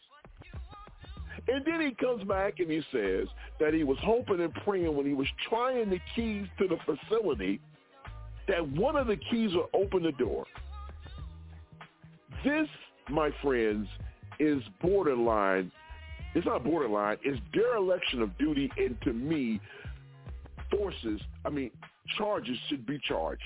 And 1.47 1.65
then 1.65 1.81
he 1.81 1.91
comes 1.91 2.23
back 2.25 2.59
and 2.59 2.69
he 2.69 2.81
says 2.91 3.27
that 3.59 3.73
he 3.73 3.83
was 3.83 3.97
hoping 4.03 4.41
and 4.41 4.53
praying 4.65 4.95
when 4.95 5.05
he 5.05 5.13
was 5.13 5.27
trying 5.47 5.89
the 5.89 5.99
keys 6.15 6.47
to 6.57 6.67
the 6.67 6.77
facility 6.85 7.61
that 8.47 8.67
one 8.67 8.95
of 8.97 9.07
the 9.07 9.15
keys 9.15 9.51
would 9.53 9.67
open 9.73 10.03
the 10.03 10.11
door. 10.11 10.45
This, 12.43 12.67
my 13.09 13.31
friends, 13.41 13.87
is 14.39 14.61
borderline. 14.81 15.71
It's 16.35 16.45
not 16.45 16.63
borderline. 16.63 17.17
It's 17.23 17.39
dereliction 17.53 18.21
of 18.21 18.37
duty, 18.37 18.71
and 18.77 18.99
to 19.01 19.13
me, 19.13 19.59
forces. 20.71 21.19
I 21.45 21.49
mean, 21.49 21.71
charges 22.17 22.57
should 22.69 22.85
be 22.85 22.99
charged. 22.99 23.43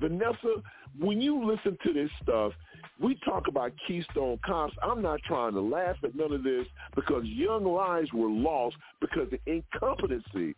Vanessa, 0.00 0.62
when 1.00 1.20
you 1.20 1.44
listen 1.44 1.76
to 1.84 1.92
this 1.92 2.10
stuff, 2.22 2.52
we 3.00 3.16
talk 3.24 3.48
about 3.48 3.72
Keystone 3.86 4.38
Cops. 4.44 4.74
I'm 4.82 5.02
not 5.02 5.20
trying 5.22 5.54
to 5.54 5.60
laugh 5.60 5.96
at 6.04 6.14
none 6.14 6.32
of 6.32 6.42
this 6.42 6.66
because 6.94 7.24
young 7.24 7.64
lives 7.64 8.12
were 8.12 8.28
lost 8.28 8.76
because 9.00 9.28
the 9.30 9.40
incompetency 9.46 10.54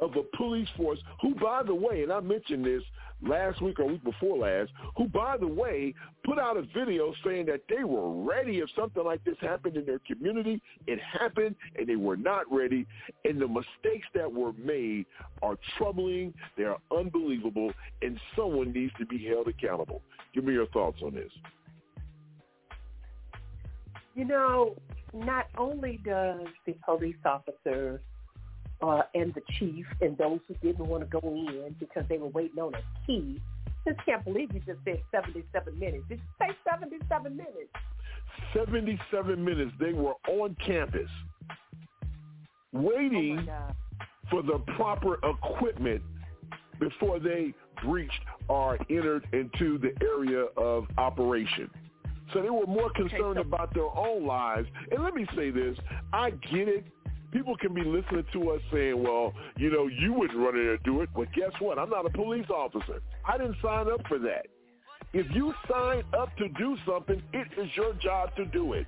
of 0.00 0.16
a 0.16 0.36
police 0.36 0.68
force 0.76 0.98
who, 1.20 1.34
by 1.34 1.62
the 1.62 1.74
way, 1.74 2.02
and 2.02 2.12
I 2.12 2.20
mentioned 2.20 2.64
this 2.64 2.82
last 3.22 3.60
week 3.60 3.78
or 3.78 3.86
week 3.86 4.02
before 4.02 4.38
last, 4.38 4.70
who, 4.96 5.06
by 5.08 5.36
the 5.36 5.46
way, 5.46 5.94
put 6.24 6.38
out 6.38 6.56
a 6.56 6.62
video 6.62 7.12
saying 7.24 7.46
that 7.46 7.62
they 7.68 7.84
were 7.84 8.10
ready 8.10 8.58
if 8.58 8.70
something 8.74 9.04
like 9.04 9.22
this 9.24 9.36
happened 9.40 9.76
in 9.76 9.84
their 9.84 10.00
community. 10.00 10.62
It 10.86 10.98
happened, 11.00 11.54
and 11.76 11.86
they 11.86 11.96
were 11.96 12.16
not 12.16 12.50
ready. 12.50 12.86
And 13.24 13.40
the 13.40 13.48
mistakes 13.48 14.06
that 14.14 14.30
were 14.30 14.52
made 14.54 15.06
are 15.42 15.56
troubling. 15.76 16.32
They 16.56 16.64
are 16.64 16.78
unbelievable, 16.96 17.72
and 18.02 18.18
someone 18.36 18.72
needs 18.72 18.92
to 18.98 19.06
be 19.06 19.24
held 19.26 19.48
accountable. 19.48 20.02
Give 20.34 20.44
me 20.44 20.54
your 20.54 20.66
thoughts 20.68 20.98
on 21.04 21.14
this. 21.14 21.30
You 24.14 24.24
know, 24.24 24.76
not 25.12 25.46
only 25.56 26.00
does 26.04 26.46
the 26.66 26.74
police 26.84 27.16
officer 27.24 28.00
uh, 28.82 29.02
and 29.14 29.34
the 29.34 29.42
chief 29.58 29.86
and 30.00 30.16
those 30.18 30.40
who 30.48 30.54
didn't 30.62 30.86
want 30.86 31.02
to 31.02 31.20
go 31.20 31.26
in 31.28 31.74
because 31.78 32.04
they 32.08 32.18
were 32.18 32.28
waiting 32.28 32.58
on 32.58 32.74
a 32.74 33.06
key. 33.06 33.40
Just 33.86 34.04
can't 34.04 34.24
believe 34.24 34.52
you 34.52 34.60
just 34.60 34.78
said 34.84 35.00
77 35.10 35.78
minutes. 35.78 36.04
Did 36.08 36.20
you 36.20 36.24
say 36.38 36.54
77 36.70 37.36
minutes? 37.36 37.70
77 38.54 39.44
minutes. 39.44 39.72
They 39.80 39.92
were 39.92 40.14
on 40.28 40.56
campus 40.64 41.08
waiting 42.72 43.48
oh 43.50 43.72
for 44.30 44.42
the 44.42 44.58
proper 44.76 45.18
equipment 45.28 46.00
before 46.78 47.18
they 47.18 47.52
breached 47.84 48.20
or 48.48 48.78
entered 48.88 49.26
into 49.32 49.78
the 49.78 49.92
area 50.02 50.46
of 50.56 50.86
operation. 50.98 51.68
So 52.32 52.40
they 52.40 52.50
were 52.50 52.66
more 52.66 52.90
concerned 52.90 53.38
okay, 53.38 53.48
so- 53.50 53.54
about 53.54 53.74
their 53.74 53.90
own 53.96 54.24
lives. 54.24 54.68
And 54.90 55.02
let 55.02 55.14
me 55.14 55.26
say 55.36 55.50
this, 55.50 55.76
I 56.12 56.30
get 56.30 56.68
it 56.68 56.84
people 57.32 57.56
can 57.56 57.74
be 57.74 57.82
listening 57.82 58.24
to 58.32 58.50
us 58.50 58.60
saying, 58.72 59.02
well, 59.02 59.32
you 59.56 59.70
know, 59.70 59.86
you 59.86 60.12
wouldn't 60.12 60.38
run 60.38 60.56
in 60.56 60.62
there 60.62 60.74
and 60.74 60.82
do 60.84 61.00
it. 61.02 61.08
But 61.14 61.32
guess 61.32 61.52
what? 61.58 61.78
I'm 61.78 61.90
not 61.90 62.06
a 62.06 62.10
police 62.10 62.48
officer. 62.50 63.02
I 63.26 63.38
didn't 63.38 63.56
sign 63.62 63.90
up 63.90 64.00
for 64.08 64.18
that. 64.18 64.46
If 65.12 65.26
you 65.34 65.52
sign 65.70 66.04
up 66.16 66.36
to 66.36 66.48
do 66.50 66.76
something, 66.86 67.20
it 67.32 67.48
is 67.58 67.68
your 67.74 67.94
job 67.94 68.34
to 68.36 68.44
do 68.44 68.74
it. 68.74 68.86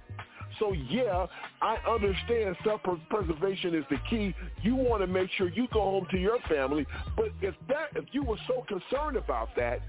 So 0.59 0.73
yeah, 0.73 1.27
I 1.61 1.77
understand 1.89 2.57
self-preservation 2.65 3.75
is 3.75 3.85
the 3.91 3.97
key. 4.11 4.35
You 4.63 4.77
want 4.77 5.01
to 5.01 5.07
make 5.07 5.31
sure 5.37 5.49
you 5.49 5.67
go 5.73 5.81
home 5.81 6.07
to 6.11 6.19
your 6.19 6.39
family. 6.49 6.87
But 7.17 7.31
if 7.41 7.55
that, 7.69 7.89
if 7.97 8.05
you 8.13 8.23
were 8.23 8.37
so 8.47 8.65
concerned 8.69 9.17
about 9.17 9.49
that, 9.57 9.81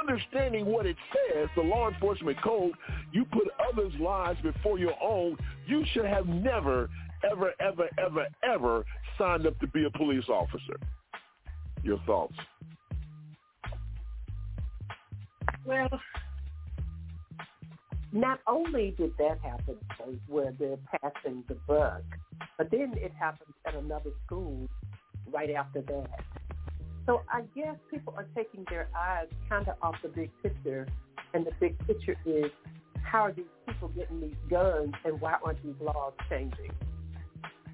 understanding 0.00 0.66
what 0.66 0.86
it 0.86 0.96
says, 1.12 1.48
the 1.56 1.62
law 1.62 1.88
enforcement 1.88 2.40
code, 2.42 2.72
you 3.12 3.24
put 3.26 3.48
others' 3.72 3.92
lives 4.00 4.38
before 4.42 4.78
your 4.78 4.94
own. 5.02 5.36
You 5.66 5.84
should 5.92 6.04
have 6.04 6.26
never, 6.26 6.90
ever, 7.24 7.52
ever, 7.60 7.88
ever, 7.98 8.26
ever 8.42 8.84
signed 9.16 9.46
up 9.46 9.58
to 9.60 9.66
be 9.68 9.84
a 9.84 9.90
police 9.90 10.28
officer. 10.28 10.78
Your 11.82 11.98
thoughts? 12.06 12.34
Well, 15.64 16.00
not 18.12 18.40
only 18.46 18.94
did 18.96 19.12
that 19.18 19.38
happen 19.42 19.76
where 20.28 20.54
they're 20.58 20.78
passing 21.00 21.44
the 21.48 21.56
buck, 21.66 22.02
but 22.56 22.70
then 22.70 22.94
it 22.96 23.12
happened 23.18 23.52
at 23.66 23.74
another 23.74 24.10
school 24.24 24.68
right 25.32 25.50
after 25.50 25.82
that. 25.82 26.20
So 27.06 27.22
I 27.30 27.42
guess 27.54 27.76
people 27.90 28.14
are 28.16 28.26
taking 28.34 28.64
their 28.70 28.88
eyes 28.96 29.28
kind 29.48 29.68
of 29.68 29.76
off 29.82 29.94
the 30.02 30.08
big 30.08 30.30
picture, 30.42 30.86
and 31.34 31.46
the 31.46 31.52
big 31.60 31.78
picture 31.86 32.16
is 32.26 32.50
how 33.02 33.20
are 33.20 33.32
these 33.32 33.44
people 33.66 33.88
getting 33.88 34.20
these 34.20 34.36
guns, 34.50 34.92
and 35.04 35.20
why 35.20 35.36
aren't 35.44 35.62
these 35.62 35.74
laws 35.80 36.12
changing? 36.28 36.70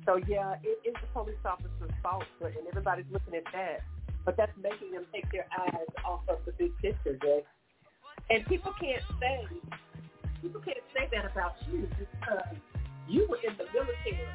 So 0.06 0.20
yeah, 0.28 0.56
it 0.62 0.78
is 0.84 0.94
the 1.00 1.08
police 1.12 1.40
officer's 1.44 1.94
fault, 2.02 2.24
but 2.40 2.52
and 2.56 2.66
everybody's 2.68 3.06
looking 3.10 3.34
at 3.34 3.44
that. 3.52 3.80
But 4.24 4.36
that's 4.36 4.52
making 4.62 4.92
them 4.92 5.04
take 5.12 5.30
their 5.32 5.46
eyes 5.58 5.88
off 6.04 6.20
of 6.28 6.38
the 6.46 6.52
big 6.52 6.76
picture, 6.78 7.16
Jay. 7.20 7.42
And 8.30 8.44
people 8.46 8.72
can't 8.80 9.02
say 9.20 9.48
people 10.42 10.60
can't 10.60 10.84
say 10.94 11.08
that 11.12 11.30
about 11.30 11.56
you 11.70 11.88
because 11.98 12.56
you 13.08 13.26
were 13.28 13.38
in 13.46 13.56
the 13.56 13.64
military. 13.72 14.28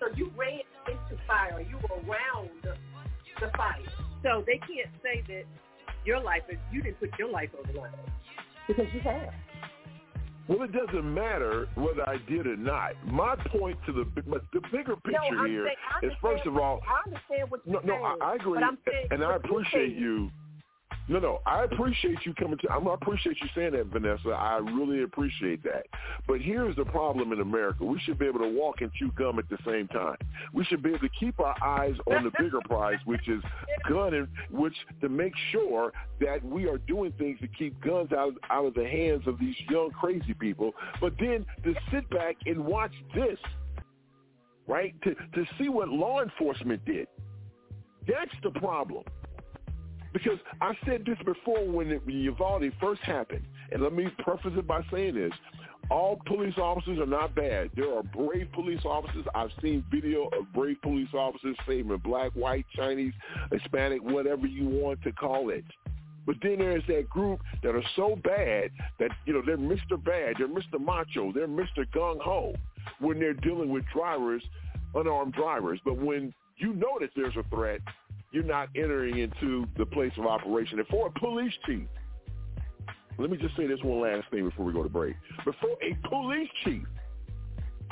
So 0.00 0.08
you 0.16 0.30
ran 0.36 0.60
into 0.88 1.22
fire. 1.26 1.60
You 1.60 1.76
were 1.76 1.96
around 2.04 2.50
the 2.62 3.50
fire. 3.56 3.80
So 4.22 4.44
they 4.46 4.58
can't 4.58 4.92
say 5.02 5.22
that 5.28 5.44
your 6.04 6.20
life 6.20 6.42
is 6.50 6.58
you 6.72 6.82
didn't 6.82 7.00
put 7.00 7.10
your 7.18 7.30
life 7.30 7.50
on 7.56 7.72
the 7.72 7.80
line 7.80 7.92
because 8.66 8.86
you 8.92 9.00
have. 9.00 9.32
Well, 10.48 10.62
it 10.62 10.72
doesn't 10.72 11.14
matter 11.14 11.68
whether 11.76 12.08
I 12.08 12.16
did 12.28 12.46
or 12.46 12.56
not. 12.56 12.92
My 13.06 13.36
point 13.48 13.78
to 13.86 13.92
the 13.92 14.04
the 14.14 14.60
bigger 14.72 14.96
picture 14.96 15.20
no, 15.30 15.44
here 15.44 15.66
saying, 15.66 16.12
is 16.12 16.18
first 16.20 16.46
of 16.46 16.56
all, 16.56 16.80
I 16.88 17.08
understand 17.08 17.50
what 17.50 17.60
you're 17.64 17.80
no, 17.82 17.86
no, 17.86 17.94
saying, 17.94 18.18
I, 18.20 18.32
I 18.32 18.34
agree, 18.34 18.60
saying, 18.60 19.06
and 19.12 19.24
I 19.24 19.36
appreciate 19.36 19.96
you. 19.96 20.30
No, 21.08 21.18
no, 21.18 21.40
I 21.46 21.64
appreciate 21.64 22.18
you 22.24 22.32
coming 22.34 22.58
to. 22.58 22.70
I 22.70 22.94
appreciate 22.94 23.36
you 23.42 23.48
saying 23.56 23.72
that, 23.72 23.86
Vanessa. 23.86 24.30
I 24.30 24.58
really 24.58 25.02
appreciate 25.02 25.62
that. 25.64 25.86
But 26.28 26.40
here's 26.40 26.76
the 26.76 26.84
problem 26.84 27.32
in 27.32 27.40
America: 27.40 27.84
we 27.84 27.98
should 28.00 28.18
be 28.18 28.26
able 28.26 28.38
to 28.38 28.48
walk 28.48 28.82
and 28.82 28.92
chew 28.92 29.10
gum 29.16 29.38
at 29.40 29.48
the 29.48 29.58
same 29.66 29.88
time. 29.88 30.16
We 30.52 30.64
should 30.64 30.82
be 30.82 30.90
able 30.90 31.00
to 31.00 31.08
keep 31.18 31.40
our 31.40 31.56
eyes 31.62 31.96
on 32.06 32.24
the 32.24 32.30
bigger 32.38 32.60
prize, 32.68 32.98
which 33.04 33.28
is 33.28 33.42
gun, 33.88 34.28
which 34.50 34.76
to 35.00 35.08
make 35.08 35.32
sure 35.50 35.92
that 36.20 36.44
we 36.44 36.68
are 36.68 36.78
doing 36.78 37.12
things 37.18 37.40
to 37.40 37.48
keep 37.48 37.80
guns 37.82 38.12
out 38.12 38.34
out 38.50 38.66
of 38.66 38.74
the 38.74 38.86
hands 38.86 39.26
of 39.26 39.40
these 39.40 39.56
young 39.68 39.90
crazy 39.90 40.34
people. 40.34 40.72
But 41.00 41.14
then 41.18 41.44
to 41.64 41.74
sit 41.90 42.08
back 42.10 42.36
and 42.46 42.64
watch 42.64 42.92
this, 43.12 43.38
right? 44.68 44.94
To 45.02 45.14
to 45.14 45.44
see 45.58 45.68
what 45.68 45.88
law 45.88 46.22
enforcement 46.22 46.84
did. 46.84 47.08
That's 48.06 48.34
the 48.44 48.50
problem. 48.50 49.04
Because 50.12 50.38
I 50.60 50.74
said 50.84 51.04
this 51.06 51.18
before 51.24 51.66
when 51.66 51.90
it, 51.90 52.02
Uvalde 52.06 52.70
first 52.80 53.00
happened, 53.02 53.44
and 53.70 53.82
let 53.82 53.92
me 53.92 54.08
preface 54.18 54.52
it 54.56 54.66
by 54.66 54.82
saying 54.92 55.14
this. 55.14 55.32
All 55.90 56.20
police 56.26 56.56
officers 56.58 56.98
are 57.00 57.06
not 57.06 57.34
bad. 57.34 57.70
There 57.74 57.96
are 57.96 58.02
brave 58.02 58.48
police 58.52 58.84
officers. 58.84 59.26
I've 59.34 59.50
seen 59.60 59.84
video 59.90 60.26
of 60.26 60.52
brave 60.54 60.76
police 60.80 61.12
officers 61.12 61.56
saving 61.66 61.96
black, 61.98 62.32
white, 62.32 62.66
Chinese, 62.74 63.12
Hispanic, 63.50 64.02
whatever 64.02 64.46
you 64.46 64.68
want 64.68 65.02
to 65.02 65.12
call 65.12 65.50
it. 65.50 65.64
But 66.24 66.36
then 66.42 66.58
there's 66.58 66.84
that 66.86 67.08
group 67.10 67.40
that 67.62 67.74
are 67.74 67.82
so 67.96 68.16
bad 68.22 68.70
that, 69.00 69.10
you 69.26 69.32
know, 69.32 69.42
they're 69.44 69.58
Mr. 69.58 70.02
Bad, 70.02 70.36
they're 70.38 70.48
Mr. 70.48 70.80
Macho, 70.80 71.32
they're 71.32 71.48
Mr. 71.48 71.84
Gung 71.94 72.20
Ho 72.20 72.54
when 73.00 73.18
they're 73.18 73.34
dealing 73.34 73.70
with 73.70 73.84
drivers, 73.92 74.42
unarmed 74.94 75.32
drivers. 75.34 75.80
But 75.84 75.96
when 75.96 76.32
you 76.58 76.74
know 76.74 76.98
that 77.00 77.10
there's 77.16 77.36
a 77.36 77.42
threat, 77.54 77.80
you're 78.32 78.42
not 78.42 78.68
entering 78.74 79.18
into 79.18 79.66
the 79.76 79.86
place 79.86 80.12
of 80.18 80.26
operation. 80.26 80.78
And 80.78 80.88
for 80.88 81.08
a 81.08 81.10
police 81.18 81.52
chief, 81.66 81.86
let 83.18 83.30
me 83.30 83.36
just 83.36 83.56
say 83.56 83.66
this 83.66 83.78
one 83.82 84.00
last 84.00 84.30
thing 84.30 84.48
before 84.48 84.64
we 84.64 84.72
go 84.72 84.82
to 84.82 84.88
break. 84.88 85.14
Before 85.44 85.76
a 85.82 86.08
police 86.08 86.48
chief, 86.64 86.82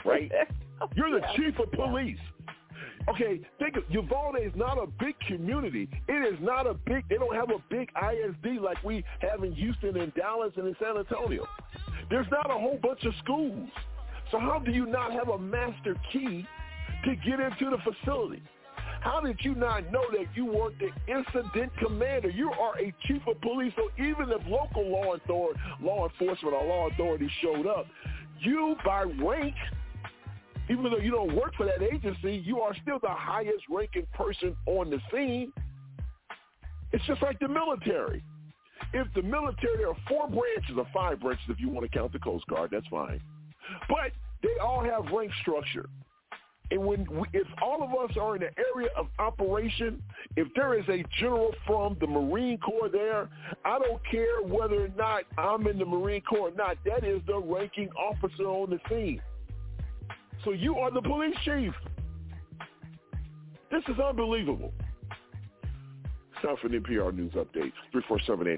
right? 0.04 0.30
You're 0.94 1.10
the 1.10 1.26
chief 1.36 1.58
of 1.58 1.70
police. 1.72 2.18
Okay, 3.08 3.40
think 3.58 3.76
of 3.76 3.84
Uvalde 3.90 4.36
is 4.42 4.52
not 4.54 4.78
a 4.78 4.86
big 4.86 5.14
community. 5.26 5.88
It 6.08 6.34
is 6.34 6.38
not 6.40 6.66
a 6.66 6.74
big. 6.74 7.04
They 7.08 7.16
don't 7.16 7.34
have 7.34 7.50
a 7.50 7.62
big 7.68 7.90
ISD 7.94 8.60
like 8.62 8.82
we 8.82 9.04
have 9.20 9.44
in 9.44 9.52
Houston 9.52 9.96
and 9.98 10.12
Dallas 10.14 10.52
and 10.56 10.66
in 10.66 10.76
San 10.80 10.96
Antonio. 10.96 11.46
There's 12.08 12.26
not 12.30 12.50
a 12.50 12.54
whole 12.54 12.78
bunch 12.82 13.04
of 13.04 13.12
schools. 13.22 13.68
So 14.30 14.38
how 14.38 14.58
do 14.58 14.70
you 14.70 14.86
not 14.86 15.12
have 15.12 15.28
a 15.28 15.38
master 15.38 15.96
key 16.12 16.46
to 17.04 17.16
get 17.16 17.40
into 17.40 17.70
the 17.70 17.78
facility? 17.78 18.42
How 19.00 19.20
did 19.20 19.38
you 19.40 19.54
not 19.54 19.90
know 19.90 20.04
that 20.12 20.26
you 20.34 20.44
weren't 20.44 20.76
the 20.78 20.90
incident 21.10 21.72
commander? 21.78 22.28
You 22.28 22.52
are 22.52 22.78
a 22.78 22.94
chief 23.06 23.22
of 23.26 23.40
police, 23.40 23.72
so 23.76 23.90
even 23.96 24.30
if 24.30 24.46
local 24.46 24.90
law 24.90 25.14
law 25.80 26.08
enforcement 26.08 26.54
or 26.54 26.66
law 26.66 26.88
authority 26.88 27.30
showed 27.42 27.66
up, 27.66 27.86
you 28.40 28.76
by 28.84 29.02
rank, 29.02 29.54
even 30.68 30.84
though 30.84 30.98
you 30.98 31.10
don't 31.10 31.34
work 31.34 31.54
for 31.56 31.66
that 31.66 31.82
agency, 31.82 32.42
you 32.44 32.60
are 32.60 32.74
still 32.82 32.98
the 33.00 33.08
highest 33.08 33.64
ranking 33.70 34.06
person 34.14 34.54
on 34.66 34.90
the 34.90 35.00
scene. 35.12 35.52
It's 36.92 37.04
just 37.06 37.22
like 37.22 37.38
the 37.40 37.48
military. 37.48 38.22
If 38.92 39.06
the 39.14 39.22
military, 39.22 39.78
there 39.78 39.88
are 39.88 39.96
four 40.08 40.28
branches 40.28 40.76
or 40.76 40.86
five 40.92 41.20
branches 41.20 41.44
if 41.48 41.60
you 41.60 41.68
want 41.68 41.90
to 41.90 41.98
count 41.98 42.12
the 42.12 42.18
Coast 42.18 42.46
Guard, 42.48 42.70
that's 42.72 42.86
fine. 42.88 43.20
But 43.88 44.12
they 44.42 44.58
all 44.62 44.82
have 44.82 45.12
rank 45.12 45.32
structure. 45.42 45.88
And 46.70 46.84
when 46.84 47.06
we, 47.10 47.26
if 47.32 47.46
all 47.60 47.82
of 47.82 47.90
us 47.90 48.16
are 48.16 48.36
in 48.36 48.42
the 48.42 48.50
area 48.74 48.90
of 48.96 49.08
operation, 49.18 50.02
if 50.36 50.48
there 50.54 50.78
is 50.78 50.84
a 50.88 51.04
general 51.18 51.52
from 51.66 51.96
the 52.00 52.06
Marine 52.06 52.58
Corps 52.58 52.88
there, 52.88 53.28
I 53.64 53.78
don't 53.78 54.00
care 54.08 54.42
whether 54.42 54.84
or 54.84 54.90
not 54.96 55.24
I'm 55.36 55.66
in 55.66 55.78
the 55.78 55.84
Marine 55.84 56.22
Corps 56.22 56.50
or 56.50 56.54
not. 56.54 56.76
That 56.84 57.04
is 57.04 57.20
the 57.26 57.38
ranking 57.38 57.88
officer 57.90 58.44
on 58.44 58.70
the 58.70 58.78
scene. 58.88 59.20
So 60.44 60.52
you 60.52 60.76
are 60.76 60.90
the 60.90 61.02
police 61.02 61.36
chief. 61.44 61.74
This 63.70 63.82
is 63.88 63.98
unbelievable. 64.00 64.72
It's 66.42 66.62
time 66.62 66.72
an 66.72 66.82
NPR 66.82 67.14
News 67.14 67.32
Update, 67.32 67.72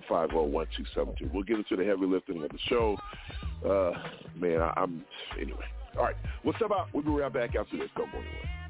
347-850-1272. 0.09 1.33
We'll 1.33 1.43
get 1.43 1.57
into 1.57 1.77
the 1.77 1.85
heavy 1.85 2.07
lifting 2.07 2.43
of 2.43 2.51
the 2.51 2.59
show. 2.69 2.97
Uh, 3.67 3.93
man, 4.37 4.61
I, 4.61 4.73
I'm, 4.77 5.05
anyway. 5.41 5.65
All 5.97 6.05
right. 6.05 6.17
We'll 6.45 6.55
step 6.55 6.71
out. 6.71 6.89
We'll 6.93 7.03
be 7.03 7.11
right 7.11 7.33
back 7.33 7.55
after 7.55 7.77
this. 7.77 7.89
Don't 7.97 8.11
go 8.11 8.19
anywhere. 8.19 8.63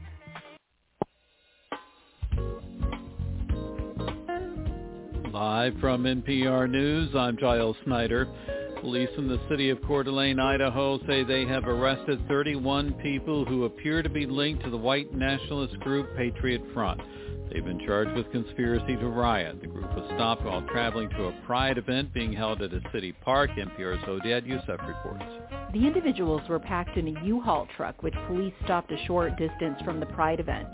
Live 5.33 5.75
from 5.81 6.05
NPR 6.05 6.69
News, 6.69 7.15
I'm 7.17 7.39
Giles 7.39 7.77
Snyder. 7.85 8.29
Police 8.83 9.09
in 9.17 9.29
the 9.29 9.41
city 9.49 9.71
of 9.71 9.81
Coeur 9.83 10.03
d'Alene, 10.03 10.39
Idaho 10.39 10.99
say 11.07 11.25
they 11.25 11.47
have 11.47 11.65
arrested 11.67 12.21
31 12.29 12.95
people 12.95 13.45
who 13.45 13.65
appear 13.65 14.03
to 14.03 14.11
be 14.11 14.27
linked 14.27 14.63
to 14.65 14.71
the 14.71 14.77
white 14.77 15.15
nationalist 15.15 15.79
group 15.81 16.15
Patriot 16.17 16.61
Front. 16.75 17.01
They've 17.53 17.63
been 17.63 17.85
charged 17.85 18.17
with 18.17 18.31
conspiracy 18.33 18.97
to 18.97 19.09
riot. 19.09 19.61
The 19.61 19.67
group 19.67 19.95
was 19.95 20.11
stopped 20.15 20.43
while 20.43 20.63
traveling 20.69 21.11
to 21.11 21.25
a 21.25 21.33
pride 21.45 21.77
event 21.77 22.15
being 22.15 22.33
held 22.33 22.63
at 22.63 22.73
a 22.73 22.81
city 22.93 23.13
park. 23.13 23.51
NPR's 23.51 24.03
Odette 24.09 24.47
Youssef 24.47 24.81
reports. 24.87 25.25
The 25.75 25.87
individuals 25.87 26.41
were 26.49 26.59
packed 26.59 26.97
in 26.97 27.15
a 27.15 27.25
U-Haul 27.25 27.69
truck, 27.77 28.03
which 28.03 28.15
police 28.27 28.55
stopped 28.65 28.91
a 28.91 29.05
short 29.07 29.37
distance 29.37 29.77
from 29.85 30.01
the 30.01 30.07
Pride 30.07 30.41
event. 30.41 30.69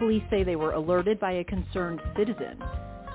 Police 0.00 0.24
say 0.28 0.42
they 0.42 0.56
were 0.56 0.72
alerted 0.72 1.20
by 1.20 1.32
a 1.32 1.44
concerned 1.44 2.00
citizen. 2.16 2.60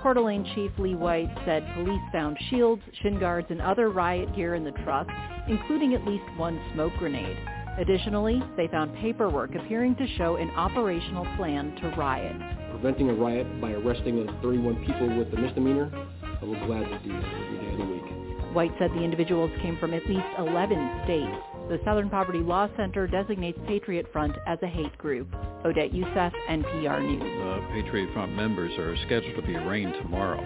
Coeur 0.02 0.14
d'Alene 0.14 0.46
Chief 0.56 0.72
Lee 0.80 0.96
White 0.96 1.30
said 1.46 1.68
police 1.76 2.02
found 2.14 2.38
shields, 2.50 2.82
shin 3.02 3.20
guards, 3.20 3.48
and 3.50 3.62
other 3.62 3.90
riot 3.90 4.34
gear 4.38 4.56
in 4.56 4.64
the 4.64 4.72
truck, 4.84 5.08
including 5.50 5.94
at 5.94 6.06
least 6.06 6.24
one 6.38 6.62
smoke 6.74 6.94
grenade. 6.98 7.38
Additionally, 7.78 8.42
they 8.56 8.68
found 8.68 8.96
paperwork 8.96 9.54
appearing 9.54 9.96
to 9.98 10.08
show 10.18 10.38
an 10.38 10.50
operational 10.52 11.26
plan 11.36 11.76
to 11.82 11.90
riot. 11.98 12.61
Preventing 12.82 13.12
a 13.12 13.14
riot 13.14 13.62
by 13.62 13.74
arresting 13.74 14.28
31 14.42 14.84
people 14.84 15.16
with 15.16 15.32
a 15.34 15.38
misdemeanor, 15.38 15.92
I 16.24 16.44
will 16.44 16.66
gladly 16.66 16.98
do 17.04 17.10
that 17.14 17.32
every 17.32 17.58
day 17.60 17.72
of 17.74 17.78
the 17.78 17.86
week. 17.86 18.56
White 18.56 18.72
said 18.80 18.90
the 18.90 19.04
individuals 19.04 19.52
came 19.62 19.78
from 19.78 19.94
at 19.94 20.04
least 20.08 20.26
11 20.40 21.02
states. 21.04 21.38
The 21.70 21.80
Southern 21.86 22.10
Poverty 22.10 22.40
Law 22.40 22.68
Center 22.76 23.06
designates 23.06 23.60
Patriot 23.68 24.08
Front 24.12 24.36
as 24.48 24.58
a 24.64 24.68
hate 24.68 24.98
group. 24.98 25.28
Odette 25.64 25.94
Youssef, 25.94 26.34
NPR 26.50 27.04
News. 27.06 27.22
The 27.22 27.82
Patriot 27.84 28.12
Front 28.14 28.34
members 28.34 28.76
are 28.80 28.98
scheduled 29.06 29.36
to 29.36 29.44
be 29.44 29.56
arraigned 29.56 29.94
tomorrow. 30.02 30.42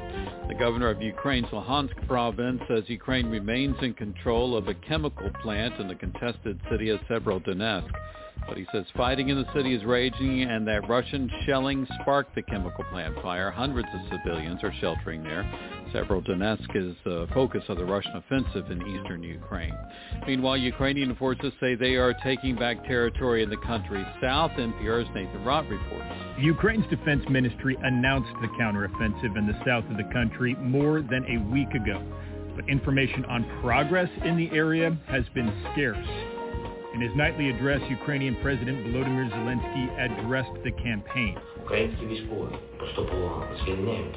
The 0.49 0.55
governor 0.55 0.89
of 0.89 1.01
Ukraine's 1.01 1.47
Luhansk 1.53 2.05
province 2.05 2.61
says 2.67 2.83
Ukraine 2.87 3.27
remains 3.27 3.77
in 3.81 3.93
control 3.93 4.57
of 4.57 4.67
a 4.67 4.73
chemical 4.73 5.29
plant 5.41 5.79
in 5.79 5.87
the 5.87 5.95
contested 5.95 6.59
city 6.69 6.89
of 6.89 6.99
Severodonetsk. 7.09 7.89
But 8.47 8.57
he 8.57 8.65
says 8.71 8.85
fighting 8.95 9.29
in 9.29 9.37
the 9.37 9.53
city 9.53 9.73
is 9.73 9.83
raging 9.83 10.43
and 10.43 10.67
that 10.67 10.87
Russian 10.87 11.29
shelling 11.45 11.87
sparked 12.01 12.35
the 12.35 12.43
chemical 12.43 12.83
plant 12.85 13.15
fire. 13.21 13.49
Hundreds 13.49 13.87
of 13.93 14.01
civilians 14.11 14.63
are 14.63 14.73
sheltering 14.79 15.23
there. 15.23 15.43
Severodonetsk 15.93 16.75
is 16.75 16.95
the 17.05 17.27
focus 17.33 17.63
of 17.69 17.77
the 17.77 17.85
Russian 17.85 18.15
offensive 18.15 18.69
in 18.69 18.81
eastern 18.81 19.23
Ukraine. 19.23 19.73
Meanwhile, 20.27 20.57
Ukrainian 20.57 21.15
forces 21.15 21.53
say 21.59 21.75
they 21.75 21.95
are 21.95 22.13
taking 22.23 22.55
back 22.55 22.83
territory 22.85 23.43
in 23.43 23.49
the 23.49 23.57
country's 23.57 24.05
south. 24.21 24.51
NPR's 24.51 25.07
Nathan 25.15 25.43
Rott 25.43 25.69
reports. 25.69 26.05
Ukraine's 26.39 26.85
defense 26.89 27.23
ministry 27.29 27.77
announced 27.81 28.31
the 28.41 28.47
counteroffensive 28.59 29.37
in 29.37 29.47
the 29.47 29.57
south 29.65 29.89
of 29.89 29.97
the 29.97 30.13
country 30.13 30.55
more 30.55 31.01
than 31.01 31.25
a 31.29 31.51
week 31.51 31.71
ago. 31.71 32.03
But 32.55 32.69
information 32.69 33.25
on 33.25 33.45
progress 33.61 34.09
in 34.23 34.37
the 34.37 34.49
area 34.55 34.97
has 35.07 35.23
been 35.33 35.51
scarce. 35.71 36.34
In 36.95 37.01
his 37.01 37.13
nightly 37.13 37.49
address, 37.49 37.81
Ukrainian 37.89 38.37
President 38.41 38.87
Volodymyr 38.87 39.29
Zelensky 39.29 39.85
addressed 39.99 40.53
the 40.63 40.71
campaign. 40.71 41.37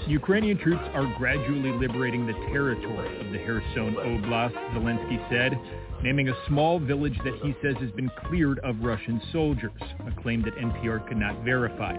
Ukrainian 0.07 0.59
troops 0.59 0.85
are 0.95 1.12
gradually 1.19 1.73
liberating 1.73 2.25
the 2.25 2.35
territory 2.53 3.19
of 3.19 3.33
the 3.33 3.38
Kherson 3.38 3.97
Oblast, 3.97 4.55
Zelensky 4.75 5.19
said, 5.29 5.59
naming 6.05 6.29
a 6.29 6.35
small 6.47 6.79
village 6.79 7.19
that 7.25 7.35
he 7.43 7.53
says 7.61 7.75
has 7.81 7.91
been 7.91 8.12
cleared 8.29 8.61
of 8.61 8.77
Russian 8.81 9.21
soldiers, 9.33 9.73
a 10.07 10.23
claim 10.23 10.43
that 10.43 10.55
NPR 10.55 11.05
could 11.09 11.17
not 11.17 11.43
verify. 11.43 11.97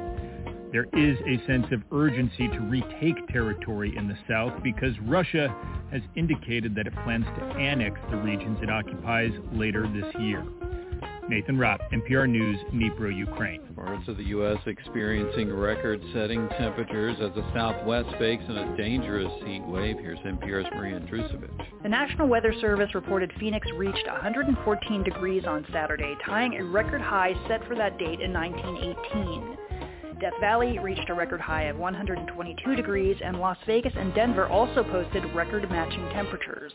There 0.71 0.85
is 0.93 1.17
a 1.25 1.47
sense 1.47 1.65
of 1.71 1.81
urgency 1.91 2.47
to 2.47 2.59
retake 2.59 3.27
territory 3.29 3.95
in 3.97 4.07
the 4.07 4.17
south 4.27 4.61
because 4.61 4.93
Russia 5.01 5.53
has 5.91 6.01
indicated 6.15 6.75
that 6.75 6.85
it 6.85 6.93
plans 7.03 7.25
to 7.25 7.43
annex 7.57 7.99
the 8.11 8.17
regions 8.17 8.59
it 8.61 8.69
occupies 8.69 9.31
later 9.51 9.87
this 9.87 10.13
year. 10.21 10.45
Nathan 11.27 11.57
Rott, 11.57 11.79
NPR 11.91 12.29
News, 12.29 12.57
Dnipro, 12.73 13.15
Ukraine. 13.15 13.61
Parts 13.75 14.07
of 14.07 14.17
the 14.17 14.23
U.S. 14.25 14.57
experiencing 14.65 15.51
record-setting 15.53 16.49
temperatures 16.57 17.17
as 17.21 17.33
the 17.35 17.45
Southwest 17.53 18.09
bakes 18.19 18.43
in 18.47 18.57
a 18.57 18.77
dangerous 18.77 19.31
heat 19.45 19.63
wave. 19.65 19.97
Here's 19.99 20.19
NPR's 20.19 20.67
Maria 20.75 20.99
Andrusovic. 20.99 21.51
The 21.83 21.89
National 21.89 22.27
Weather 22.27 22.53
Service 22.61 22.93
reported 22.95 23.31
Phoenix 23.39 23.67
reached 23.75 24.07
114 24.07 25.03
degrees 25.03 25.43
on 25.47 25.65
Saturday, 25.71 26.15
tying 26.25 26.55
a 26.55 26.63
record 26.63 27.01
high 27.01 27.33
set 27.47 27.65
for 27.67 27.75
that 27.75 27.97
date 27.99 28.21
in 28.21 28.33
1918. 28.33 29.57
Death 30.19 30.33
Valley 30.41 30.77
reached 30.79 31.09
a 31.09 31.13
record 31.13 31.39
high 31.39 31.63
of 31.63 31.77
122 31.77 32.75
degrees, 32.75 33.15
and 33.23 33.39
Las 33.39 33.57
Vegas 33.65 33.93
and 33.95 34.13
Denver 34.13 34.49
also 34.49 34.83
posted 34.83 35.23
record-matching 35.33 36.09
temperatures. 36.09 36.73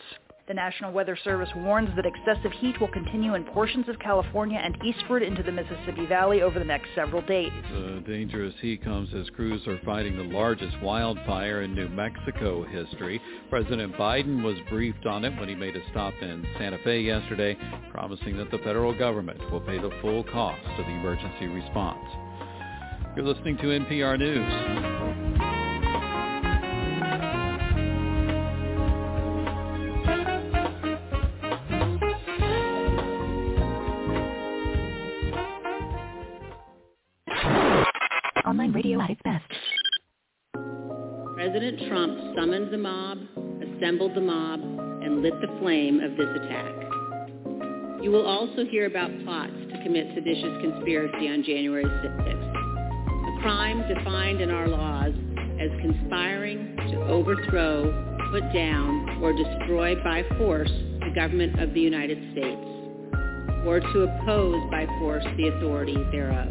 The 0.48 0.54
National 0.54 0.92
Weather 0.92 1.16
Service 1.24 1.50
warns 1.54 1.90
that 1.96 2.06
excessive 2.06 2.52
heat 2.52 2.80
will 2.80 2.88
continue 2.88 3.34
in 3.34 3.44
portions 3.44 3.86
of 3.88 3.98
California 3.98 4.58
and 4.62 4.78
eastward 4.82 5.22
into 5.22 5.42
the 5.42 5.52
Mississippi 5.52 6.06
Valley 6.06 6.40
over 6.40 6.58
the 6.58 6.64
next 6.64 6.88
several 6.94 7.20
days. 7.20 7.52
The 7.70 8.02
dangerous 8.06 8.54
heat 8.62 8.82
comes 8.82 9.12
as 9.14 9.28
crews 9.30 9.66
are 9.66 9.80
fighting 9.84 10.16
the 10.16 10.34
largest 10.34 10.80
wildfire 10.80 11.62
in 11.62 11.74
New 11.74 11.88
Mexico 11.90 12.64
history. 12.64 13.20
President 13.50 13.94
Biden 13.96 14.42
was 14.42 14.56
briefed 14.70 15.04
on 15.04 15.22
it 15.22 15.38
when 15.38 15.50
he 15.50 15.54
made 15.54 15.76
a 15.76 15.90
stop 15.90 16.14
in 16.22 16.46
Santa 16.58 16.78
Fe 16.82 17.00
yesterday, 17.00 17.58
promising 17.90 18.38
that 18.38 18.50
the 18.50 18.58
federal 18.58 18.96
government 18.96 19.40
will 19.50 19.60
pay 19.60 19.78
the 19.78 19.90
full 20.00 20.24
cost 20.24 20.64
of 20.78 20.86
the 20.86 20.92
emergency 20.92 21.46
response. 21.46 22.23
You're 23.16 23.24
listening 23.24 23.56
to 23.58 23.64
NPR 23.64 24.18
News. 24.18 24.52
Online 38.44 38.72
radio 38.72 39.00
at 39.00 39.10
its 39.10 39.20
best. 39.22 39.44
President 41.34 41.88
Trump 41.88 42.18
summoned 42.36 42.72
the 42.72 42.78
mob, 42.78 43.18
assembled 43.76 44.16
the 44.16 44.20
mob, 44.20 44.58
and 44.60 45.22
lit 45.22 45.34
the 45.40 45.56
flame 45.60 46.00
of 46.00 46.16
this 46.16 46.28
attack. 46.42 46.74
You 48.02 48.10
will 48.10 48.26
also 48.26 48.64
hear 48.64 48.86
about 48.86 49.10
plots 49.24 49.52
to 49.70 49.82
commit 49.84 50.08
seditious 50.16 50.60
conspiracy 50.60 51.28
on 51.28 51.44
January 51.44 51.84
6th, 51.84 52.28
a 52.28 52.63
crime 53.44 53.86
defined 53.86 54.40
in 54.40 54.50
our 54.50 54.66
laws 54.66 55.12
as 55.60 55.70
conspiring 55.82 56.74
to 56.90 56.96
overthrow, 57.02 57.92
put 58.30 58.50
down, 58.54 59.22
or 59.22 59.34
destroy 59.34 59.94
by 60.02 60.24
force 60.38 60.70
the 60.70 61.10
government 61.14 61.60
of 61.60 61.74
the 61.74 61.80
United 61.80 62.16
States, 62.32 62.62
or 63.66 63.80
to 63.80 64.04
oppose 64.04 64.62
by 64.70 64.86
force 64.98 65.26
the 65.36 65.48
authority 65.48 65.94
thereof. 66.10 66.48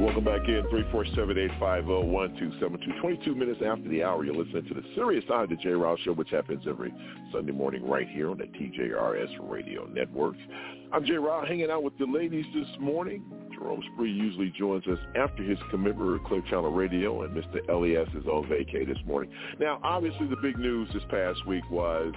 Welcome 0.00 0.24
back 0.24 0.46
in, 0.46 0.62
347-850-1272. 0.70 3.00
22 3.00 3.34
minutes 3.34 3.60
after 3.66 3.88
the 3.88 4.04
hour, 4.04 4.24
you're 4.24 4.36
listening 4.36 4.68
to 4.68 4.74
the 4.74 4.84
serious 4.94 5.26
side 5.26 5.42
of 5.42 5.50
the 5.50 5.56
J. 5.56 5.70
Rouse 5.70 5.98
Show, 6.04 6.12
which 6.12 6.30
happens 6.30 6.62
every 6.68 6.94
Sunday 7.32 7.50
morning 7.50 7.84
right 7.84 8.08
here 8.08 8.30
on 8.30 8.38
the 8.38 8.44
TJRS 8.44 9.50
Radio 9.50 9.84
Network. 9.86 10.36
I'm 10.92 11.06
Jay 11.06 11.14
Rouse 11.14 11.48
hanging 11.48 11.70
out 11.70 11.82
with 11.82 11.96
the 11.96 12.04
ladies 12.04 12.44
this 12.54 12.66
morning. 12.78 13.22
Jerome 13.54 13.82
Spree 13.94 14.12
usually 14.12 14.52
joins 14.58 14.86
us 14.86 14.98
after 15.16 15.42
his 15.42 15.58
commitment 15.70 16.10
with 16.10 16.22
Clear 16.24 16.42
Channel 16.42 16.70
Radio, 16.70 17.22
and 17.22 17.34
Mr. 17.34 17.66
Elias 17.70 18.10
is 18.10 18.26
on 18.26 18.44
vacay 18.44 18.86
this 18.86 18.98
morning. 19.06 19.30
Now, 19.58 19.80
obviously, 19.82 20.26
the 20.26 20.36
big 20.36 20.58
news 20.58 20.90
this 20.92 21.02
past 21.08 21.46
week 21.46 21.62
was 21.70 22.12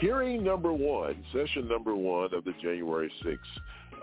hearing 0.00 0.42
number 0.42 0.72
one, 0.72 1.24
session 1.32 1.68
number 1.68 1.94
one 1.94 2.34
of 2.34 2.42
the 2.42 2.52
January 2.60 3.12
6th 3.24 3.38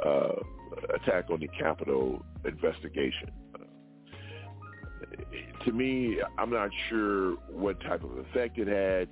uh, 0.05 0.95
attack 0.95 1.29
on 1.29 1.41
the 1.41 1.49
Capitol 1.59 2.23
investigation. 2.45 3.29
To 5.65 5.71
me, 5.73 6.17
I'm 6.37 6.49
not 6.49 6.69
sure 6.87 7.33
what 7.49 7.77
type 7.81 8.05
of 8.05 8.17
effect 8.19 8.57
it 8.57 8.69
had. 8.69 9.09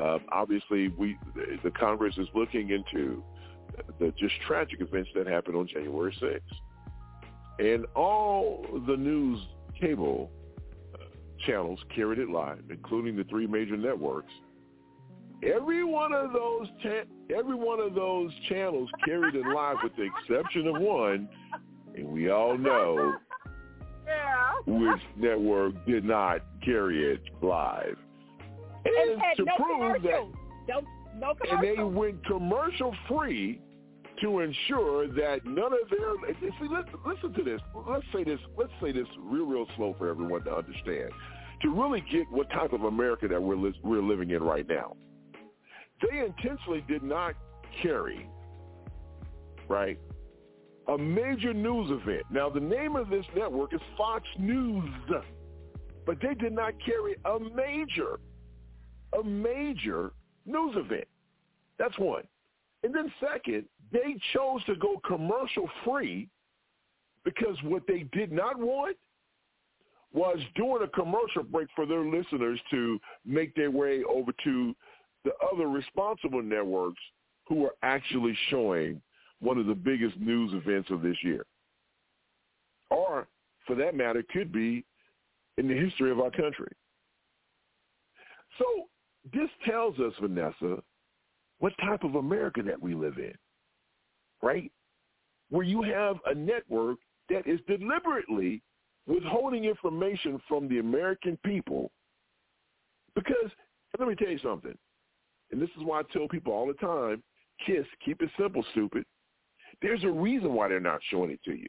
Uh, 0.00 0.18
obviously, 0.30 0.86
we 0.88 1.16
the 1.64 1.70
Congress 1.72 2.16
is 2.16 2.28
looking 2.32 2.70
into 2.70 3.24
the 3.98 4.12
just 4.18 4.34
tragic 4.46 4.80
events 4.80 5.10
that 5.14 5.26
happened 5.26 5.56
on 5.56 5.66
January 5.68 6.16
6th. 6.20 6.40
And 7.58 7.84
all 7.94 8.64
the 8.86 8.96
news 8.96 9.40
cable 9.78 10.30
uh, 10.94 10.98
channels 11.46 11.78
carried 11.94 12.18
it 12.18 12.30
live, 12.30 12.62
including 12.70 13.16
the 13.16 13.24
three 13.24 13.46
major 13.46 13.76
networks. 13.76 14.32
Every 15.42 15.84
one 15.84 16.12
of 16.12 16.32
those 16.32 16.68
ta- 16.82 17.08
every 17.34 17.54
one 17.54 17.80
of 17.80 17.94
those 17.94 18.30
channels 18.48 18.90
carried 19.04 19.34
it 19.34 19.46
live, 19.46 19.76
with 19.82 19.92
the 19.96 20.04
exception 20.04 20.66
of 20.66 20.80
one, 20.80 21.28
and 21.94 22.06
we 22.08 22.30
all 22.30 22.58
know 22.58 23.14
yeah. 24.06 24.52
which 24.66 25.00
network 25.16 25.74
did 25.86 26.04
not 26.04 26.42
carry 26.62 27.12
it 27.12 27.22
live. 27.42 27.96
And, 28.84 28.94
and, 28.94 29.22
and 29.22 29.36
to 29.36 29.44
no 29.44 29.56
prove 29.56 30.02
that, 30.02 30.28
no, 30.68 30.82
no 31.20 31.34
and 31.50 31.62
they 31.62 31.82
went 31.82 32.24
commercial 32.26 32.94
free 33.08 33.60
to 34.22 34.40
ensure 34.40 35.08
that 35.08 35.44
none 35.44 35.72
of 35.72 35.88
their 35.90 36.14
see 36.38 36.68
listen, 36.68 36.94
listen 37.06 37.32
to 37.32 37.42
this. 37.42 37.60
Let's 37.88 38.04
say 38.12 38.24
this 38.24 38.40
let's 38.56 38.72
say 38.82 38.92
this 38.92 39.06
real 39.18 39.46
real 39.46 39.66
slow 39.76 39.94
for 39.98 40.08
everyone 40.08 40.44
to 40.44 40.54
understand. 40.54 41.10
To 41.62 41.68
really 41.68 42.02
get 42.10 42.30
what 42.30 42.50
type 42.50 42.72
of 42.72 42.84
America 42.84 43.28
that 43.28 43.42
we're 43.42 43.56
li- 43.56 43.78
we're 43.82 44.02
living 44.02 44.30
in 44.30 44.42
right 44.42 44.66
now. 44.68 44.96
They 46.02 46.20
intentionally 46.20 46.84
did 46.88 47.02
not 47.02 47.34
carry 47.82 48.28
right 49.68 49.98
a 50.88 50.98
major 50.98 51.52
news 51.52 51.90
event. 51.90 52.22
Now 52.30 52.48
the 52.48 52.60
name 52.60 52.96
of 52.96 53.10
this 53.10 53.24
network 53.36 53.74
is 53.74 53.80
Fox 53.96 54.24
News 54.38 54.88
but 56.06 56.18
they 56.20 56.34
did 56.34 56.52
not 56.52 56.74
carry 56.84 57.16
a 57.24 57.38
major 57.54 58.18
a 59.18 59.22
major 59.22 60.12
news 60.50 60.74
event 60.76 61.06
that's 61.78 61.98
one 61.98 62.24
and 62.82 62.94
then 62.94 63.12
second, 63.20 63.64
they 63.92 64.16
chose 64.32 64.64
to 64.66 64.74
go 64.76 65.00
commercial 65.06 65.68
free 65.84 66.28
because 67.24 67.56
what 67.64 67.82
they 67.86 68.06
did 68.12 68.32
not 68.32 68.58
want 68.58 68.96
was 70.12 70.38
doing 70.56 70.82
a 70.82 70.88
commercial 70.88 71.42
break 71.42 71.68
for 71.76 71.86
their 71.86 72.04
listeners 72.04 72.58
to 72.70 72.98
make 73.24 73.54
their 73.54 73.70
way 73.70 74.02
over 74.04 74.32
to 74.44 74.74
the 75.24 75.32
other 75.52 75.68
responsible 75.68 76.42
networks 76.42 77.00
who 77.46 77.64
are 77.64 77.74
actually 77.82 78.36
showing 78.48 79.00
one 79.40 79.58
of 79.58 79.66
the 79.66 79.74
biggest 79.74 80.18
news 80.18 80.52
events 80.54 80.90
of 80.90 81.02
this 81.02 81.16
year. 81.22 81.44
Or, 82.90 83.28
for 83.66 83.76
that 83.76 83.94
matter, 83.94 84.24
could 84.32 84.52
be 84.52 84.84
in 85.58 85.68
the 85.68 85.74
history 85.74 86.10
of 86.10 86.18
our 86.18 86.30
country. 86.30 86.72
So 88.58 88.88
this 89.32 89.50
tells 89.66 89.98
us, 89.98 90.12
Vanessa, 90.20 90.82
what 91.58 91.72
type 91.84 92.04
of 92.04 92.14
America 92.14 92.62
that 92.62 92.80
we 92.80 92.94
live 92.94 93.18
in, 93.18 93.34
right? 94.42 94.70
Where 95.50 95.64
you 95.64 95.82
have 95.82 96.16
a 96.26 96.34
network 96.34 96.98
that 97.28 97.46
is 97.46 97.60
deliberately 97.66 98.62
withholding 99.06 99.64
information 99.64 100.40
from 100.48 100.68
the 100.68 100.78
American 100.78 101.38
people 101.44 101.90
because, 103.14 103.50
let 103.98 104.08
me 104.08 104.14
tell 104.14 104.28
you 104.28 104.38
something, 104.38 104.76
and 105.50 105.60
this 105.60 105.68
is 105.76 105.84
why 105.84 106.00
I 106.00 106.02
tell 106.12 106.28
people 106.28 106.52
all 106.52 106.66
the 106.66 106.74
time, 106.74 107.22
KISS, 107.66 107.86
keep 108.04 108.22
it 108.22 108.30
simple, 108.38 108.64
stupid. 108.70 109.04
There's 109.82 110.04
a 110.04 110.10
reason 110.10 110.54
why 110.54 110.68
they're 110.68 110.80
not 110.80 111.00
showing 111.10 111.30
it 111.30 111.40
to 111.44 111.52
you. 111.52 111.66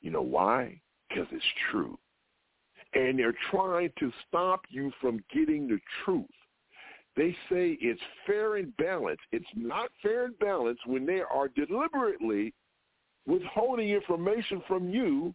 You 0.00 0.10
know 0.10 0.22
why? 0.22 0.80
Because 1.08 1.26
it's 1.30 1.44
true. 1.70 1.98
And 2.94 3.18
they're 3.18 3.34
trying 3.50 3.90
to 3.98 4.12
stop 4.26 4.62
you 4.68 4.92
from 5.00 5.22
getting 5.32 5.68
the 5.68 5.78
truth. 6.04 6.26
They 7.18 7.32
say 7.50 7.76
it's 7.80 8.00
fair 8.24 8.56
and 8.56 8.74
balanced. 8.76 9.24
It's 9.32 9.44
not 9.56 9.90
fair 10.00 10.26
and 10.26 10.38
balanced 10.38 10.86
when 10.86 11.04
they 11.04 11.20
are 11.20 11.48
deliberately 11.48 12.54
withholding 13.26 13.88
information 13.88 14.62
from 14.68 14.88
you 14.88 15.34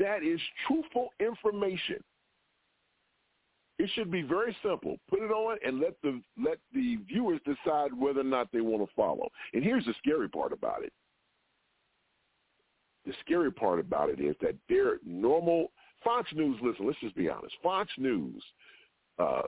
that 0.00 0.24
is 0.24 0.40
truthful 0.66 1.10
information. 1.20 2.02
It 3.78 3.88
should 3.94 4.10
be 4.10 4.22
very 4.22 4.56
simple. 4.64 4.96
Put 5.08 5.22
it 5.22 5.30
on 5.30 5.58
and 5.64 5.78
let 5.78 5.94
the 6.02 6.20
let 6.36 6.58
the 6.74 6.96
viewers 7.06 7.40
decide 7.44 7.92
whether 7.96 8.20
or 8.20 8.24
not 8.24 8.48
they 8.52 8.62
want 8.62 8.84
to 8.84 8.92
follow. 8.96 9.28
And 9.54 9.62
here's 9.62 9.84
the 9.84 9.94
scary 9.98 10.28
part 10.28 10.52
about 10.52 10.82
it. 10.82 10.92
The 13.04 13.12
scary 13.20 13.52
part 13.52 13.78
about 13.78 14.10
it 14.10 14.18
is 14.18 14.34
that 14.40 14.56
their 14.68 14.98
normal 15.06 15.70
Fox 16.06 16.30
News. 16.34 16.56
Listen, 16.62 16.86
let's 16.86 17.00
just 17.00 17.16
be 17.16 17.28
honest. 17.28 17.54
Fox 17.62 17.90
News, 17.98 18.42
uh, 19.18 19.42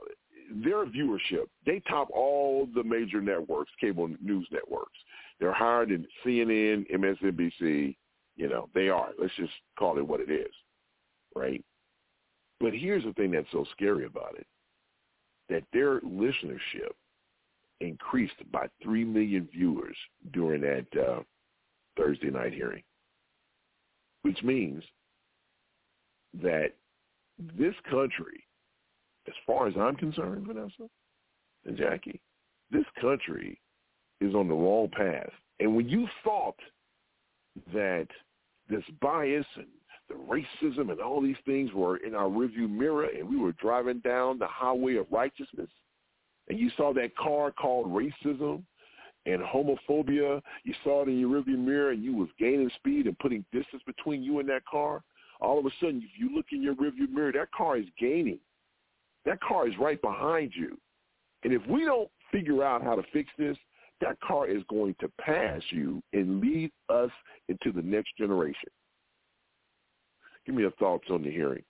their 0.61 0.85
viewership, 0.85 1.47
they 1.65 1.81
top 1.87 2.09
all 2.13 2.67
the 2.75 2.83
major 2.83 3.21
networks, 3.21 3.71
cable 3.79 4.09
news 4.21 4.47
networks. 4.51 4.97
They're 5.39 5.53
higher 5.53 5.85
than 5.85 6.05
CNN, 6.25 6.85
MSNBC. 6.93 7.95
You 8.35 8.49
know, 8.49 8.67
they 8.75 8.89
are. 8.89 9.09
Let's 9.17 9.35
just 9.37 9.53
call 9.77 9.97
it 9.97 10.05
what 10.05 10.19
it 10.19 10.29
is, 10.29 10.51
right? 11.33 11.63
But 12.59 12.73
here's 12.73 13.05
the 13.05 13.13
thing 13.13 13.31
that's 13.31 13.47
so 13.53 13.65
scary 13.71 14.05
about 14.05 14.35
it, 14.37 14.45
that 15.47 15.63
their 15.71 16.01
listenership 16.01 16.91
increased 17.79 18.35
by 18.51 18.67
3 18.83 19.05
million 19.05 19.47
viewers 19.49 19.95
during 20.33 20.61
that 20.61 20.85
uh, 21.01 21.21
Thursday 21.97 22.29
night 22.29 22.53
hearing, 22.53 22.83
which 24.23 24.43
means 24.43 24.83
that 26.41 26.73
this 27.57 27.75
country, 27.89 28.43
as 29.27 29.33
far 29.45 29.67
as 29.67 29.73
I'm 29.79 29.95
concerned, 29.95 30.45
Vanessa 30.47 30.89
and 31.65 31.77
Jackie, 31.77 32.21
this 32.71 32.85
country 33.01 33.59
is 34.21 34.35
on 34.35 34.47
the 34.47 34.53
wrong 34.53 34.89
path. 34.89 35.31
And 35.59 35.75
when 35.75 35.89
you 35.89 36.07
thought 36.23 36.59
that 37.73 38.07
this 38.69 38.83
bias 39.01 39.45
and 39.55 39.67
the 40.07 40.15
racism 40.15 40.91
and 40.91 40.99
all 40.99 41.21
these 41.21 41.35
things 41.45 41.71
were 41.73 41.97
in 41.97 42.15
our 42.15 42.29
rearview 42.29 42.69
mirror 42.69 43.05
and 43.05 43.27
we 43.29 43.37
were 43.37 43.51
driving 43.53 43.99
down 43.99 44.39
the 44.39 44.47
highway 44.47 44.95
of 44.95 45.05
righteousness 45.11 45.69
and 46.49 46.59
you 46.59 46.69
saw 46.75 46.93
that 46.93 47.15
car 47.15 47.51
called 47.51 47.87
racism 47.87 48.63
and 49.25 49.41
homophobia, 49.41 50.41
you 50.63 50.73
saw 50.83 51.03
it 51.03 51.09
in 51.09 51.19
your 51.19 51.29
rearview 51.29 51.57
mirror 51.57 51.91
and 51.91 52.03
you 52.03 52.15
was 52.15 52.29
gaining 52.39 52.71
speed 52.75 53.05
and 53.05 53.17
putting 53.19 53.45
distance 53.51 53.83
between 53.85 54.23
you 54.23 54.39
and 54.39 54.49
that 54.49 54.65
car, 54.65 55.03
all 55.39 55.59
of 55.59 55.65
a 55.65 55.69
sudden 55.79 56.01
if 56.03 56.19
you 56.19 56.35
look 56.35 56.47
in 56.51 56.61
your 56.61 56.75
rearview 56.75 57.09
mirror, 57.09 57.31
that 57.31 57.51
car 57.51 57.77
is 57.77 57.85
gaining. 57.99 58.39
That 59.25 59.39
car 59.41 59.67
is 59.67 59.73
right 59.79 60.01
behind 60.01 60.53
you. 60.55 60.77
And 61.43 61.53
if 61.53 61.61
we 61.67 61.85
don't 61.85 62.09
figure 62.31 62.63
out 62.63 62.83
how 62.83 62.95
to 62.95 63.03
fix 63.13 63.29
this, 63.37 63.57
that 64.01 64.19
car 64.21 64.47
is 64.47 64.63
going 64.69 64.95
to 64.99 65.09
pass 65.19 65.61
you 65.71 66.01
and 66.13 66.39
lead 66.39 66.71
us 66.89 67.11
into 67.49 67.71
the 67.71 67.81
next 67.81 68.15
generation. 68.17 68.69
Give 70.45 70.55
me 70.55 70.61
your 70.61 70.71
thoughts 70.71 71.05
on 71.09 71.23
the 71.23 71.31
hearing. 71.31 71.63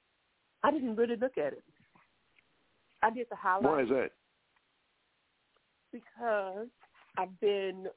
I 0.63 0.71
didn't 0.71 0.95
really 0.95 1.15
look 1.15 1.38
at 1.38 1.53
it. 1.53 1.63
I 3.01 3.10
did 3.10 3.27
the 3.29 3.36
highlights. 3.36 3.65
Why 3.65 3.82
is 3.82 3.89
that? 3.89 4.12
Because 5.91 6.67
I've 7.17 7.39
been, 7.39 7.88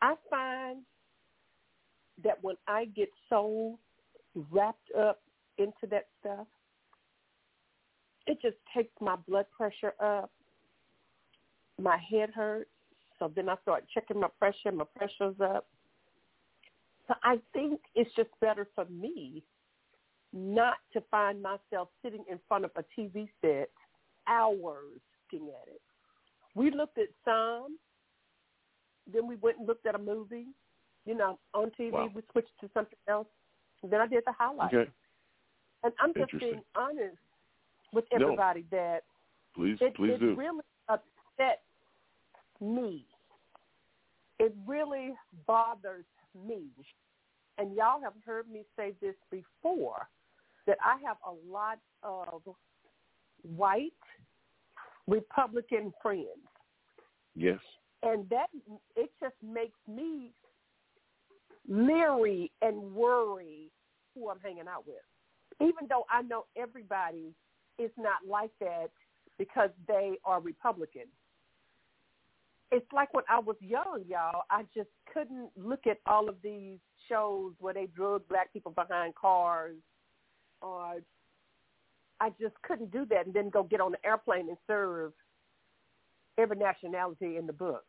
I 0.00 0.14
find 0.28 0.78
that 2.22 2.38
when 2.42 2.56
I 2.68 2.84
get 2.84 3.08
so 3.28 3.78
wrapped 4.50 4.90
up 4.98 5.20
into 5.58 5.86
that 5.90 6.08
stuff, 6.20 6.46
it 8.26 8.38
just 8.42 8.56
takes 8.74 8.92
my 9.00 9.16
blood 9.28 9.46
pressure 9.56 9.94
up. 10.00 10.30
My 11.80 11.96
head 11.98 12.30
hurts. 12.34 12.70
So 13.18 13.30
then 13.34 13.48
I 13.48 13.56
start 13.62 13.84
checking 13.92 14.20
my 14.20 14.28
pressure. 14.38 14.72
My 14.72 14.84
pressure's 14.96 15.40
up. 15.42 15.66
So 17.08 17.14
I 17.22 17.40
think 17.52 17.80
it's 17.94 18.14
just 18.14 18.30
better 18.40 18.68
for 18.74 18.84
me 18.86 19.42
not 20.32 20.76
to 20.92 21.02
find 21.10 21.42
myself 21.42 21.88
sitting 22.02 22.24
in 22.30 22.38
front 22.46 22.64
of 22.64 22.70
a 22.76 22.84
TV 22.98 23.28
set 23.40 23.70
hours 24.28 25.00
looking 25.32 25.48
at 25.48 25.68
it. 25.68 25.80
We 26.54 26.70
looked 26.70 26.98
at 26.98 27.08
some, 27.24 27.78
then 29.12 29.26
we 29.26 29.36
went 29.36 29.58
and 29.58 29.66
looked 29.66 29.86
at 29.86 29.94
a 29.94 29.98
movie, 29.98 30.46
you 31.04 31.14
know, 31.16 31.38
on 31.54 31.70
TV. 31.78 31.92
Wow. 31.92 32.10
We 32.14 32.22
switched 32.32 32.50
to 32.60 32.70
something 32.74 32.98
else. 33.08 33.26
Then 33.82 34.00
I 34.00 34.06
did 34.06 34.22
the 34.26 34.32
highlights. 34.32 34.74
Okay. 34.74 34.90
And 35.82 35.92
I'm 35.98 36.12
just 36.14 36.38
being 36.38 36.62
honest 36.76 37.16
with 37.92 38.04
No. 38.12 38.26
everybody 38.26 38.64
that 38.70 39.04
Please, 39.54 39.78
it, 39.80 39.94
please 39.94 40.12
it 40.12 40.20
do. 40.20 40.34
really 40.34 40.64
upset 40.88 41.62
me. 42.60 43.06
It 44.38 44.54
really 44.66 45.14
bothers 45.46 46.04
me. 46.46 46.66
And 47.58 47.74
y'all 47.74 48.00
have 48.02 48.14
heard 48.24 48.48
me 48.50 48.64
say 48.76 48.92
this 49.00 49.14
before, 49.30 50.08
that 50.66 50.78
I 50.84 50.96
have 51.06 51.16
a 51.26 51.32
lot 51.50 51.78
of 52.02 52.42
white 53.42 53.92
Republican 55.06 55.92
friends. 56.02 56.26
Yes. 57.34 57.58
And 58.02 58.28
that 58.30 58.48
it 58.96 59.10
just 59.20 59.34
makes 59.42 59.78
me 59.88 60.32
leery 61.70 62.50
and 62.60 62.94
worry 62.94 63.70
who 64.14 64.28
I'm 64.28 64.40
hanging 64.40 64.68
out 64.68 64.86
with. 64.86 64.96
Even 65.60 65.88
though 65.88 66.04
I 66.10 66.22
know 66.22 66.46
everybody 66.56 67.32
is 67.78 67.90
not 67.96 68.26
like 68.28 68.50
that 68.60 68.90
because 69.38 69.70
they 69.86 70.18
are 70.24 70.40
Republican. 70.40 71.06
It's 72.72 72.86
like 72.92 73.12
when 73.14 73.24
I 73.28 73.38
was 73.38 73.56
young, 73.60 74.04
y'all, 74.08 74.42
I 74.50 74.64
just 74.74 74.90
couldn't 75.12 75.50
look 75.56 75.86
at 75.86 75.98
all 76.06 76.28
of 76.28 76.36
these 76.42 76.78
shows 77.08 77.52
where 77.58 77.74
they 77.74 77.86
drug 77.86 78.22
black 78.28 78.52
people 78.52 78.72
behind 78.72 79.14
cars 79.14 79.76
or 80.62 80.96
I 82.20 82.30
just 82.40 82.54
couldn't 82.62 82.92
do 82.92 83.06
that 83.06 83.26
and 83.26 83.34
then 83.34 83.48
go 83.48 83.62
get 83.62 83.80
on 83.80 83.92
the 83.92 84.06
airplane 84.06 84.48
and 84.48 84.58
serve 84.66 85.12
every 86.38 86.56
nationality 86.56 87.36
in 87.36 87.46
the 87.46 87.52
book. 87.52 87.84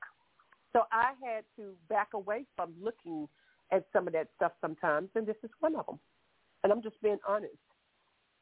So 0.74 0.84
I 0.92 1.12
had 1.24 1.44
to 1.58 1.74
back 1.90 2.10
away 2.14 2.46
from 2.56 2.74
looking 2.82 3.28
at 3.72 3.86
some 3.94 4.08
of 4.08 4.14
that 4.14 4.28
stuff 4.36 4.52
sometimes, 4.62 5.10
and 5.16 5.26
this 5.26 5.38
is 5.44 5.50
one 5.60 5.76
of 5.76 5.86
them. 5.86 6.00
And 6.64 6.72
I'm 6.72 6.82
just 6.82 7.02
being 7.02 7.18
honest 7.28 7.54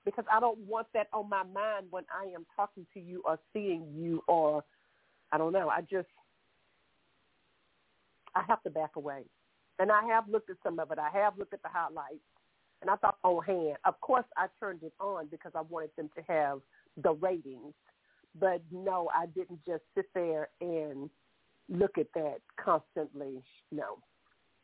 because 0.05 0.25
I 0.31 0.39
don't 0.39 0.59
want 0.59 0.87
that 0.93 1.07
on 1.13 1.29
my 1.29 1.43
mind 1.43 1.87
when 1.89 2.03
I 2.13 2.25
am 2.33 2.45
talking 2.55 2.85
to 2.93 2.99
you 2.99 3.21
or 3.25 3.39
seeing 3.53 3.85
you 3.95 4.23
or 4.27 4.63
I 5.31 5.37
don't 5.37 5.53
know. 5.53 5.69
I 5.69 5.81
just 5.81 6.07
I 8.35 8.43
have 8.47 8.61
to 8.63 8.69
back 8.69 8.95
away. 8.95 9.23
And 9.79 9.91
I 9.91 10.03
have 10.05 10.27
looked 10.27 10.49
at 10.49 10.57
some 10.63 10.79
of 10.79 10.91
it. 10.91 10.99
I 10.99 11.09
have 11.17 11.37
looked 11.37 11.53
at 11.53 11.61
the 11.61 11.69
highlights. 11.69 12.23
And 12.81 12.89
I 12.89 12.95
thought, 12.95 13.17
oh, 13.23 13.39
hand. 13.39 13.77
Of 13.85 13.99
course, 14.01 14.25
I 14.37 14.47
turned 14.59 14.83
it 14.83 14.93
on 14.99 15.27
because 15.27 15.51
I 15.55 15.61
wanted 15.61 15.91
them 15.97 16.09
to 16.15 16.23
have 16.31 16.59
the 17.01 17.11
ratings. 17.13 17.73
But 18.39 18.61
no, 18.71 19.09
I 19.13 19.25
didn't 19.27 19.65
just 19.65 19.83
sit 19.95 20.05
there 20.13 20.49
and 20.61 21.09
look 21.69 21.97
at 21.97 22.07
that 22.15 22.37
constantly. 22.63 23.41
No, 23.71 23.99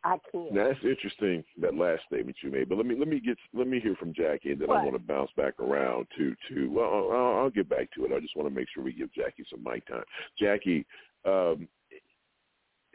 I 0.05 0.17
can't. 0.31 0.53
Now 0.53 0.67
that's 0.67 0.83
interesting 0.83 1.43
that 1.59 1.73
last 1.73 2.03
statement 2.05 2.37
you 2.43 2.51
made. 2.51 2.69
But 2.69 2.77
let 2.77 2.85
me 2.85 2.95
let 2.97 3.07
me 3.07 3.19
get 3.19 3.37
let 3.55 3.67
me 3.67 3.79
hear 3.79 3.95
from 3.95 4.13
Jackie, 4.13 4.51
and 4.51 4.61
then 4.61 4.69
I 4.69 4.83
want 4.83 4.93
to 4.93 4.99
bounce 4.99 5.31
back 5.35 5.59
around 5.59 6.05
to 6.15 6.35
to. 6.49 6.69
Well, 6.69 7.09
I'll, 7.11 7.39
I'll 7.39 7.49
get 7.49 7.67
back 7.67 7.89
to 7.95 8.05
it. 8.05 8.11
I 8.15 8.19
just 8.19 8.35
want 8.35 8.47
to 8.47 8.53
make 8.53 8.67
sure 8.71 8.83
we 8.83 8.93
give 8.93 9.11
Jackie 9.13 9.45
some 9.49 9.63
mic 9.63 9.87
time. 9.87 10.03
Jackie, 10.39 10.85
um, 11.25 11.67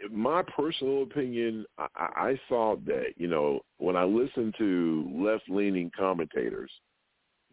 my 0.09 0.45
personal 0.57 1.03
opinion, 1.03 1.67
I, 1.79 1.87
I 1.97 2.07
I 2.29 2.41
thought 2.49 2.85
that 2.87 3.15
you 3.17 3.27
know 3.27 3.61
when 3.79 3.97
I 3.97 4.05
listened 4.05 4.55
to 4.59 5.11
left 5.13 5.51
leaning 5.51 5.91
commentators, 5.97 6.71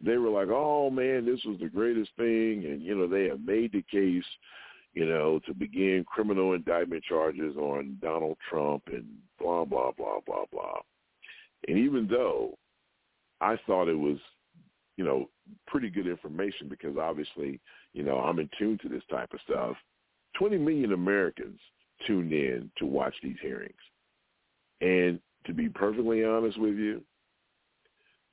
they 0.00 0.18
were 0.18 0.30
like, 0.30 0.48
"Oh 0.50 0.88
man, 0.88 1.26
this 1.26 1.44
was 1.44 1.58
the 1.58 1.68
greatest 1.68 2.10
thing," 2.16 2.64
and 2.64 2.80
you 2.80 2.96
know 2.96 3.08
they 3.08 3.24
have 3.24 3.40
made 3.40 3.72
the 3.72 3.82
case, 3.90 4.24
you 4.98 5.06
know, 5.06 5.38
to 5.46 5.54
begin 5.54 6.04
criminal 6.08 6.54
indictment 6.54 7.04
charges 7.04 7.56
on 7.56 7.96
Donald 8.02 8.36
Trump 8.50 8.82
and 8.88 9.06
blah 9.38 9.64
blah 9.64 9.92
blah 9.96 10.18
blah 10.26 10.44
blah. 10.50 10.80
And 11.68 11.78
even 11.78 12.08
though 12.10 12.58
I 13.40 13.56
thought 13.64 13.86
it 13.86 13.94
was, 13.94 14.18
you 14.96 15.04
know, 15.04 15.30
pretty 15.68 15.88
good 15.88 16.08
information 16.08 16.68
because 16.68 16.96
obviously, 16.96 17.60
you 17.92 18.02
know, 18.02 18.18
I'm 18.18 18.40
in 18.40 18.50
tune 18.58 18.76
to 18.82 18.88
this 18.88 19.04
type 19.08 19.32
of 19.32 19.38
stuff. 19.44 19.76
20 20.36 20.58
million 20.58 20.92
Americans 20.92 21.60
tuned 22.04 22.32
in 22.32 22.68
to 22.78 22.84
watch 22.84 23.14
these 23.22 23.36
hearings. 23.40 23.70
And 24.80 25.20
to 25.46 25.54
be 25.54 25.68
perfectly 25.68 26.24
honest 26.24 26.58
with 26.58 26.74
you, 26.74 27.02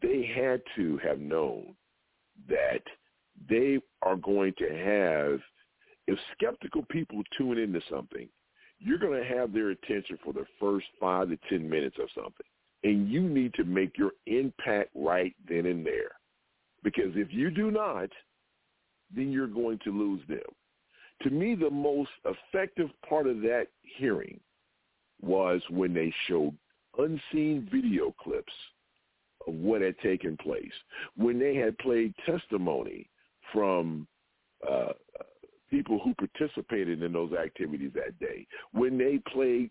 they 0.01 0.25
had 0.35 0.61
to 0.77 0.97
have 1.03 1.19
known 1.19 1.75
that 2.49 2.81
they 3.47 3.79
are 4.01 4.15
going 4.15 4.55
to 4.57 4.69
have, 4.69 5.39
if 6.07 6.17
skeptical 6.33 6.83
people 6.89 7.21
tune 7.37 7.57
into 7.57 7.81
something, 7.89 8.27
you're 8.79 8.97
going 8.97 9.21
to 9.21 9.27
have 9.27 9.53
their 9.53 9.69
attention 9.69 10.17
for 10.23 10.33
the 10.33 10.45
first 10.59 10.85
five 10.99 11.29
to 11.29 11.37
10 11.49 11.67
minutes 11.69 11.97
of 12.01 12.09
something. 12.15 12.45
And 12.83 13.09
you 13.09 13.21
need 13.21 13.53
to 13.55 13.63
make 13.63 13.97
your 13.97 14.11
impact 14.27 14.91
right 14.93 15.35
then 15.47 15.65
and 15.65 15.85
there. 15.85 16.11
Because 16.83 17.11
if 17.15 17.29
you 17.31 17.49
do 17.49 17.71
not, 17.71 18.09
then 19.15 19.31
you're 19.31 19.47
going 19.47 19.79
to 19.83 19.91
lose 19.91 20.21
them. 20.27 20.39
To 21.23 21.29
me, 21.29 21.55
the 21.55 21.69
most 21.69 22.11
effective 22.25 22.89
part 23.07 23.25
of 23.25 23.41
that 23.41 23.67
hearing 23.81 24.39
was 25.21 25.61
when 25.69 25.93
they 25.93 26.13
showed 26.27 26.55
unseen 26.97 27.67
video 27.71 28.13
clips 28.21 28.53
of 29.47 29.53
what 29.53 29.81
had 29.81 29.97
taken 29.99 30.37
place, 30.37 30.71
when 31.15 31.39
they 31.39 31.55
had 31.55 31.77
played 31.79 32.13
testimony 32.25 33.09
from 33.53 34.07
uh, 34.69 34.91
people 35.75 35.99
who 35.99 36.13
participated 36.13 37.03
in 37.03 37.11
those 37.11 37.33
activities 37.33 37.91
that 37.93 38.17
day 38.19 38.47
when 38.71 38.97
they 38.97 39.19
played 39.31 39.69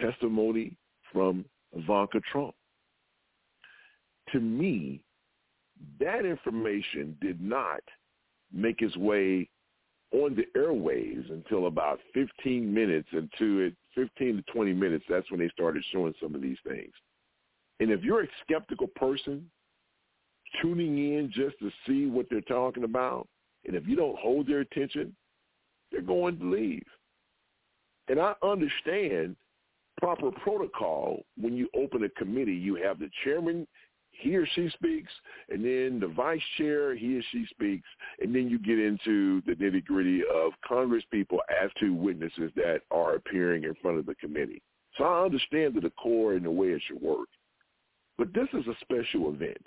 testimony 0.00 0.76
from 1.12 1.44
Ivanka 1.72 2.20
Trump. 2.30 2.54
To 4.32 4.38
me, 4.38 5.00
that 5.98 6.24
information 6.24 7.16
did 7.20 7.40
not 7.40 7.80
make 8.52 8.80
its 8.80 8.96
way 8.96 9.48
on 10.12 10.36
the 10.36 10.46
airwaves 10.56 11.30
until 11.32 11.66
about 11.66 11.98
15 12.14 12.72
minutes 12.72 13.08
into 13.12 13.60
it, 13.60 13.74
15 13.96 14.36
to 14.36 14.42
20 14.52 14.72
minutes. 14.72 15.04
That's 15.08 15.28
when 15.32 15.40
they 15.40 15.48
started 15.48 15.84
showing 15.90 16.14
some 16.22 16.36
of 16.36 16.42
these 16.42 16.58
things. 16.66 16.92
And 17.80 17.90
if 17.90 18.04
you're 18.04 18.22
a 18.22 18.28
skeptical 18.44 18.86
person 18.86 19.50
tuning 20.62 20.96
in 20.96 21.32
just 21.32 21.58
to 21.58 21.70
see 21.86 22.06
what 22.06 22.26
they're 22.30 22.40
talking 22.42 22.84
about, 22.84 23.26
and 23.66 23.74
if 23.74 23.86
you 23.88 23.96
don't 23.96 24.18
hold 24.18 24.46
their 24.46 24.60
attention, 24.60 25.14
they're 25.94 26.02
going 26.02 26.38
to 26.38 26.44
leave. 26.44 26.84
And 28.08 28.20
I 28.20 28.34
understand 28.42 29.36
proper 29.98 30.30
protocol 30.30 31.22
when 31.40 31.56
you 31.56 31.68
open 31.74 32.04
a 32.04 32.08
committee. 32.10 32.54
You 32.54 32.74
have 32.76 32.98
the 32.98 33.08
chairman, 33.22 33.66
he 34.10 34.36
or 34.36 34.46
she 34.54 34.68
speaks, 34.70 35.12
and 35.48 35.64
then 35.64 36.00
the 36.00 36.12
vice 36.14 36.42
chair, 36.58 36.94
he 36.94 37.18
or 37.18 37.22
she 37.30 37.46
speaks, 37.50 37.88
and 38.20 38.34
then 38.34 38.48
you 38.48 38.58
get 38.58 38.78
into 38.78 39.40
the 39.46 39.52
nitty 39.52 39.84
gritty 39.84 40.22
of 40.32 40.52
Congress 40.66 41.04
people 41.10 41.38
as 41.62 41.70
to 41.80 41.94
witnesses 41.94 42.50
that 42.56 42.80
are 42.90 43.14
appearing 43.14 43.64
in 43.64 43.74
front 43.80 43.98
of 43.98 44.06
the 44.06 44.14
committee. 44.16 44.60
So 44.98 45.04
I 45.04 45.24
understand 45.24 45.74
the 45.74 45.80
decor 45.80 46.34
and 46.34 46.44
the 46.44 46.50
way 46.50 46.68
it 46.68 46.82
should 46.86 47.00
work. 47.00 47.28
But 48.18 48.32
this 48.34 48.48
is 48.52 48.66
a 48.66 48.76
special 48.80 49.32
event. 49.32 49.66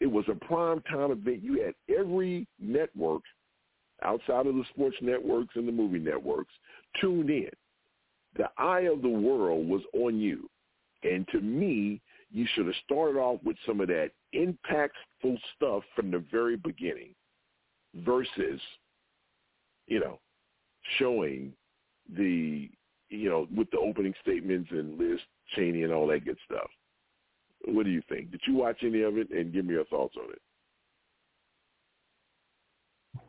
It 0.00 0.06
was 0.06 0.24
a 0.28 0.34
prime 0.34 0.82
time 0.82 1.10
event. 1.10 1.42
You 1.42 1.62
had 1.64 1.74
every 1.94 2.46
network 2.60 3.22
outside 4.04 4.46
of 4.46 4.54
the 4.54 4.64
sports 4.74 4.96
networks 5.00 5.56
and 5.56 5.66
the 5.66 5.72
movie 5.72 5.98
networks 5.98 6.52
tuned 7.00 7.30
in. 7.30 7.50
The 8.36 8.48
eye 8.58 8.82
of 8.82 9.02
the 9.02 9.08
world 9.08 9.68
was 9.68 9.82
on 9.92 10.18
you. 10.18 10.48
And 11.02 11.26
to 11.28 11.40
me, 11.40 12.00
you 12.30 12.46
should 12.54 12.66
have 12.66 12.74
started 12.84 13.18
off 13.18 13.40
with 13.44 13.56
some 13.66 13.80
of 13.80 13.88
that 13.88 14.10
impactful 14.34 15.38
stuff 15.56 15.82
from 15.96 16.10
the 16.10 16.24
very 16.30 16.56
beginning 16.56 17.14
versus, 18.04 18.60
you 19.86 20.00
know, 20.00 20.20
showing 20.98 21.52
the, 22.16 22.70
you 23.08 23.30
know, 23.30 23.48
with 23.54 23.70
the 23.70 23.78
opening 23.78 24.14
statements 24.22 24.68
and 24.70 24.98
Liz 24.98 25.18
Cheney 25.54 25.84
and 25.84 25.92
all 25.92 26.06
that 26.08 26.24
good 26.24 26.38
stuff. 26.44 26.68
What 27.64 27.84
do 27.84 27.90
you 27.90 28.02
think? 28.08 28.30
Did 28.30 28.40
you 28.46 28.54
watch 28.54 28.78
any 28.82 29.02
of 29.02 29.16
it 29.16 29.30
and 29.30 29.52
give 29.52 29.64
me 29.64 29.74
your 29.74 29.84
thoughts 29.86 30.14
on 30.22 30.30
it? 30.30 30.40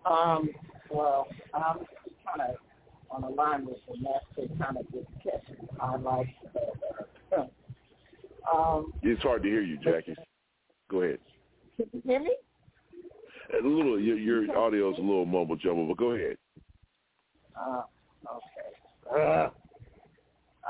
Um, 0.05 0.49
well, 0.89 1.27
I'm 1.53 1.77
kind 2.25 2.49
of 2.49 2.55
on 3.11 3.23
a 3.23 3.29
line 3.29 3.65
with 3.65 3.77
the 3.87 3.97
master 3.97 4.53
kind 4.61 4.77
of 4.77 4.85
just 4.91 5.07
catch 5.23 5.57
highlights. 5.79 6.29
um, 8.53 8.93
it's 9.01 9.21
hard 9.21 9.43
to 9.43 9.49
hear 9.49 9.61
you, 9.61 9.77
Jackie. 9.77 10.15
Go 10.89 11.01
ahead. 11.01 11.19
Can 11.77 11.87
you 11.93 12.01
hear 12.05 12.19
me? 12.19 12.35
A 13.53 13.65
little. 13.65 13.99
Your, 13.99 14.17
your 14.17 14.57
audio 14.57 14.91
is 14.91 14.97
a 14.97 15.01
little 15.01 15.25
mumble 15.25 15.55
jumble, 15.55 15.87
but 15.87 15.97
go 15.97 16.11
ahead. 16.11 16.37
Uh, 17.59 17.81
okay. 19.11 19.23
Uh, 19.23 19.49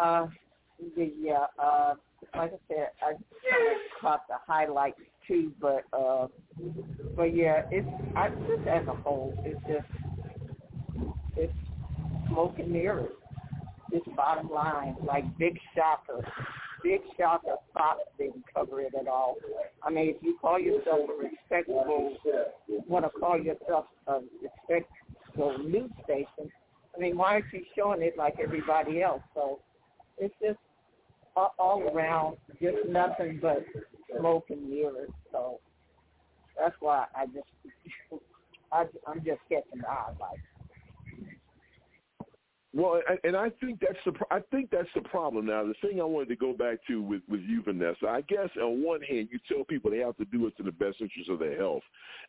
uh, 0.01 0.27
yeah. 0.95 1.45
Uh, 1.61 1.95
like 2.35 2.53
I 2.53 2.57
said, 2.67 2.89
I 3.01 3.11
kind 3.11 3.17
of 3.17 4.01
caught 4.01 4.27
the 4.27 4.35
highlights 4.45 4.99
too, 5.27 5.51
but 5.59 5.83
uh, 5.93 6.27
but 7.15 7.35
yeah, 7.35 7.63
it's 7.71 7.87
I 8.15 8.29
just 8.29 8.67
as 8.67 8.87
a 8.87 8.95
whole, 8.95 9.33
it's 9.45 9.59
just 9.67 9.87
it's 11.37 11.53
smoke 12.27 12.55
and 12.59 12.71
mirrors. 12.71 13.11
It's 13.91 14.05
bottom 14.15 14.49
line, 14.49 14.95
like 15.03 15.25
big 15.37 15.57
shocker, 15.75 16.25
big 16.83 17.01
shocker. 17.17 17.55
Fox 17.73 17.99
didn't 18.17 18.43
cover 18.53 18.81
it 18.81 18.93
at 18.99 19.07
all. 19.07 19.35
I 19.83 19.89
mean, 19.89 20.09
if 20.09 20.17
you 20.21 20.37
call 20.39 20.59
yourself 20.59 21.09
a 21.09 21.23
respectable, 21.23 22.15
want 22.87 23.05
to 23.05 23.19
call 23.19 23.39
yourself 23.41 23.85
a 24.07 24.19
respectable 24.43 25.57
news 25.59 25.91
station, 26.03 26.51
I 26.95 26.99
mean, 26.99 27.17
why 27.17 27.33
aren't 27.33 27.45
you 27.53 27.63
showing 27.75 28.01
it 28.01 28.15
like 28.17 28.35
everybody 28.43 29.01
else? 29.01 29.21
So 29.33 29.59
it's 30.17 30.33
just 30.41 30.59
all 31.57 31.81
around, 31.93 32.37
just 32.61 32.77
nothing 32.87 33.39
but 33.41 33.63
smoke 34.17 34.45
and 34.49 34.69
mirrors. 34.69 35.09
So 35.31 35.59
that's 36.59 36.75
why 36.79 37.05
I 37.15 37.25
just, 37.27 37.47
I, 38.71 38.85
I'm 39.07 39.19
just 39.19 39.41
catching 39.49 39.81
the 39.81 39.87
highlights. 39.87 40.41
Well, 42.71 43.01
and 43.23 43.35
I 43.35 43.49
think 43.59 43.79
that's 43.79 43.97
the 44.05 44.13
I 44.29 44.41
think 44.51 44.69
that's 44.69 44.89
the 44.93 45.01
problem. 45.01 45.47
Now, 45.47 45.65
the 45.65 45.73
thing 45.81 45.99
I 45.99 46.03
wanted 46.03 46.29
to 46.29 46.35
go 46.35 46.53
back 46.53 46.77
to 46.87 47.01
with 47.01 47.23
with 47.27 47.41
you, 47.41 47.63
Vanessa, 47.63 48.07
I 48.07 48.21
guess 48.21 48.49
on 48.61 48.83
one 48.83 49.01
hand, 49.01 49.29
you 49.31 49.39
tell 49.51 49.63
people 49.63 49.89
they 49.89 49.97
have 49.97 50.17
to 50.17 50.25
do 50.25 50.45
it 50.45 50.55
to 50.57 50.63
the 50.63 50.71
best 50.71 51.01
interest 51.01 51.31
of 51.31 51.39
their 51.39 51.57
health, 51.57 51.81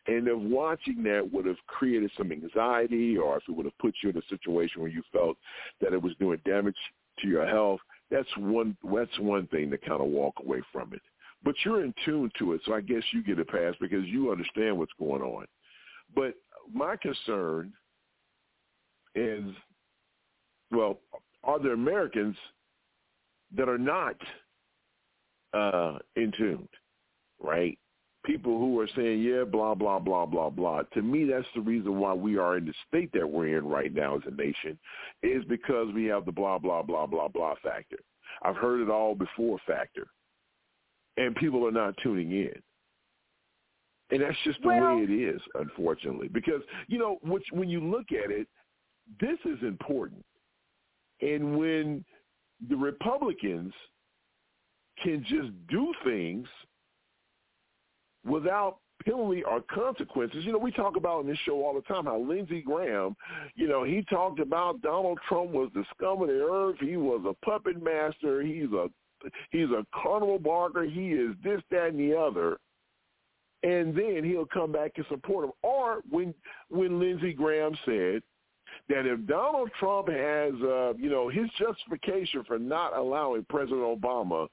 and 0.07 0.27
if 0.27 0.39
watching 0.39 1.03
that 1.03 1.29
would 1.31 1.45
have 1.45 1.59
created 1.67 2.11
some 2.17 2.33
anxiety, 2.33 3.19
or 3.19 3.37
if 3.37 3.43
it 3.49 3.53
would 3.53 3.67
have 3.67 3.77
put 3.79 3.95
you 4.03 4.09
in 4.09 4.17
a 4.17 4.23
situation 4.31 4.81
where 4.81 4.91
you 4.91 5.03
felt 5.13 5.37
that 5.83 5.93
it 5.93 6.01
was 6.01 6.15
doing 6.19 6.41
damage 6.47 6.77
to 7.19 7.29
your 7.29 7.47
health, 7.47 7.81
that's 8.11 8.29
one 8.37 8.77
that's 8.93 9.19
one 9.19 9.47
thing 9.49 9.71
to 9.71 9.79
kind 9.79 10.01
of 10.01 10.09
walk 10.09 10.35
away 10.45 10.63
from 10.73 10.93
it. 10.93 11.03
But 11.43 11.55
you're 11.65 11.85
in 11.85 11.95
tune 12.05 12.31
to 12.39 12.53
it, 12.53 12.61
so 12.67 12.75
I 12.75 12.81
guess 12.81 13.03
you 13.13 13.23
get 13.23 13.39
a 13.39 13.45
pass 13.45 13.75
because 13.81 14.05
you 14.07 14.31
understand 14.31 14.77
what's 14.77 14.93
going 14.99 15.23
on. 15.23 15.47
But 16.15 16.35
my 16.73 16.97
concern 16.97 17.73
is, 19.15 19.45
well, 20.71 20.99
are 21.43 21.59
there 21.59 21.73
Americans 21.73 22.37
that 23.57 23.69
are 23.69 23.79
not 23.79 24.17
uh, 25.55 25.99
in 26.17 26.33
tune, 26.37 26.69
right? 27.43 27.79
People 28.25 28.59
who 28.59 28.79
are 28.81 28.89
saying, 28.97 29.23
yeah, 29.23 29.45
blah, 29.45 29.75
blah, 29.75 29.99
blah, 29.99 30.27
blah, 30.27 30.51
blah. 30.51 30.83
To 30.95 31.03
me, 31.03 31.25
that's 31.25 31.47
the 31.55 31.61
reason 31.61 31.99
why 31.99 32.13
we 32.13 32.37
are 32.37 32.59
in 32.59 32.67
the 32.67 32.75
state 32.89 33.11
that 33.15 33.29
we're 33.29 33.57
in 33.57 33.67
right 33.67 33.93
now 33.95 34.17
as 34.17 34.23
a 34.27 34.35
nation 34.35 34.79
is 35.23 35.45
because 35.47 35.93
we 35.95 36.05
have 36.07 36.27
the 36.27 36.33
blah, 36.33 36.59
blah, 36.59 36.83
blah, 36.83 37.07
blah, 37.07 37.29
blah 37.29 37.55
factor. 37.63 37.99
I've 38.43 38.57
heard 38.57 38.81
it 38.81 38.91
all 38.91 39.15
before 39.15 39.59
factor. 39.67 40.07
And 41.17 41.35
people 41.37 41.67
are 41.67 41.73
not 41.73 41.95
tuning 42.03 42.31
in. 42.33 42.53
And 44.11 44.23
that's 44.23 44.37
just 44.45 44.61
the 44.63 44.69
well, 44.69 44.97
way 44.97 45.03
it 45.03 45.11
is, 45.11 45.41
unfortunately. 45.55 46.29
Because, 46.29 46.63
you 46.89 46.99
know, 46.99 47.19
which, 47.23 47.45
when 47.53 47.69
you 47.69 47.81
look 47.81 48.07
at 48.13 48.31
it, 48.31 48.49
this 49.21 49.39
is 49.45 49.63
important. 49.63 50.25
And 51.21 51.57
when 51.57 52.05
the 52.69 52.77
Republicans 52.77 53.73
can 55.03 55.25
just 55.29 55.51
do 55.69 55.93
things– 56.05 56.47
without 58.25 58.79
penalty 59.05 59.43
or 59.43 59.63
consequences. 59.63 60.45
You 60.45 60.53
know, 60.53 60.59
we 60.59 60.73
talk 60.73 60.97
about 60.97 61.21
in 61.21 61.27
this 61.29 61.39
show 61.45 61.65
all 61.65 61.75
the 61.75 61.83
time 61.83 62.05
how 62.05 62.19
Lindsey 62.19 62.63
Graham, 62.63 63.17
you 63.55 63.69
know, 63.69 63.85
he 63.85 64.03
talked 64.11 64.41
about 64.41 64.83
Donald 64.83 65.19
Trump 65.29 65.51
was 65.51 65.71
the 65.75 65.85
scum 65.97 66.23
of 66.23 66.29
the 66.29 66.41
earth. 66.41 66.77
He 66.81 66.97
was 66.97 67.23
a 67.27 67.45
puppet 67.45 67.83
master. 67.83 68.43
He's 68.43 68.71
a 68.73 68.89
he's 69.51 69.71
a 69.71 69.85
carnival 69.95 70.39
barker. 70.39 70.85
He 70.85 71.11
is 71.11 71.35
this, 71.43 71.61
that, 71.71 71.89
and 71.89 71.99
the 71.99 72.17
other. 72.17 72.59
And 73.63 73.95
then 73.95 74.23
he'll 74.25 74.47
come 74.47 74.73
back 74.73 74.93
and 74.97 75.05
support 75.09 75.45
him. 75.45 75.53
Or 75.63 76.01
when 76.09 76.35
when 76.69 76.99
Lindsey 76.99 77.33
Graham 77.33 77.77
said 77.85 78.23
that 78.89 79.07
if 79.07 79.27
Donald 79.27 79.71
Trump 79.79 80.09
has, 80.09 80.55
uh, 80.63 80.95
you 80.97 81.11
know, 81.11 81.29
his 81.29 81.51
justification 81.59 82.45
for 82.45 82.59
not 82.59 82.97
allowing 82.97 83.45
President 83.49 83.83
Obama 83.83 84.49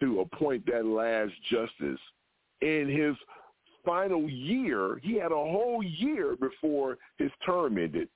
to 0.00 0.20
appoint 0.20 0.66
that 0.66 0.84
last 0.86 1.32
justice– 1.50 2.00
in 2.60 2.88
his 2.88 3.16
final 3.84 4.28
year, 4.28 5.00
he 5.02 5.14
had 5.14 5.32
a 5.32 5.34
whole 5.34 5.82
year 5.82 6.36
before 6.36 6.98
his 7.18 7.30
term 7.44 7.78
ended. 7.78 8.08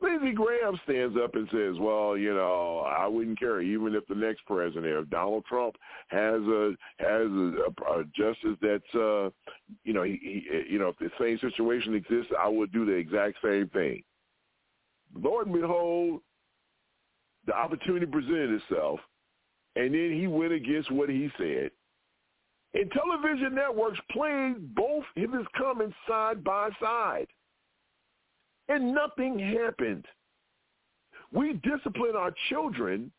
Lindsey 0.00 0.32
Graham 0.32 0.78
stands 0.84 1.16
up 1.16 1.34
and 1.34 1.48
says, 1.50 1.76
"Well, 1.80 2.16
you 2.16 2.32
know, 2.32 2.80
I 2.86 3.06
wouldn't 3.08 3.38
care 3.38 3.60
even 3.60 3.94
if 3.94 4.06
the 4.06 4.14
next 4.14 4.46
president, 4.46 4.86
if 4.86 5.10
Donald 5.10 5.44
Trump 5.46 5.74
has 6.08 6.40
a 6.40 6.74
has 6.98 7.26
a, 7.26 7.72
a 7.90 8.04
justice 8.14 8.56
that's, 8.62 8.94
uh, 8.94 9.30
you 9.84 9.92
know, 9.92 10.04
he, 10.04 10.18
he, 10.22 10.72
you 10.72 10.78
know, 10.78 10.88
if 10.88 10.98
the 10.98 11.10
same 11.18 11.38
situation 11.38 11.94
exists, 11.94 12.32
I 12.40 12.48
would 12.48 12.72
do 12.72 12.84
the 12.84 12.92
exact 12.92 13.38
same 13.42 13.68
thing." 13.70 14.02
Lord 15.14 15.48
and 15.48 15.60
behold, 15.60 16.20
the 17.46 17.56
opportunity 17.56 18.06
presented 18.06 18.60
itself, 18.62 19.00
and 19.74 19.92
then 19.92 20.12
he 20.12 20.26
went 20.26 20.52
against 20.52 20.92
what 20.92 21.08
he 21.08 21.28
said, 21.38 21.70
and 22.74 22.90
television 22.92 23.54
networks 23.54 23.98
played 24.10 24.74
both 24.74 25.04
of 25.16 25.32
his 25.32 25.46
comments 25.56 25.96
side 26.06 26.44
by 26.44 26.70
side. 26.80 27.26
And 28.68 28.94
nothing 28.94 29.38
happened. 29.38 30.04
We 31.32 31.54
discipline 31.54 32.14
our 32.16 32.32
children 32.48 33.10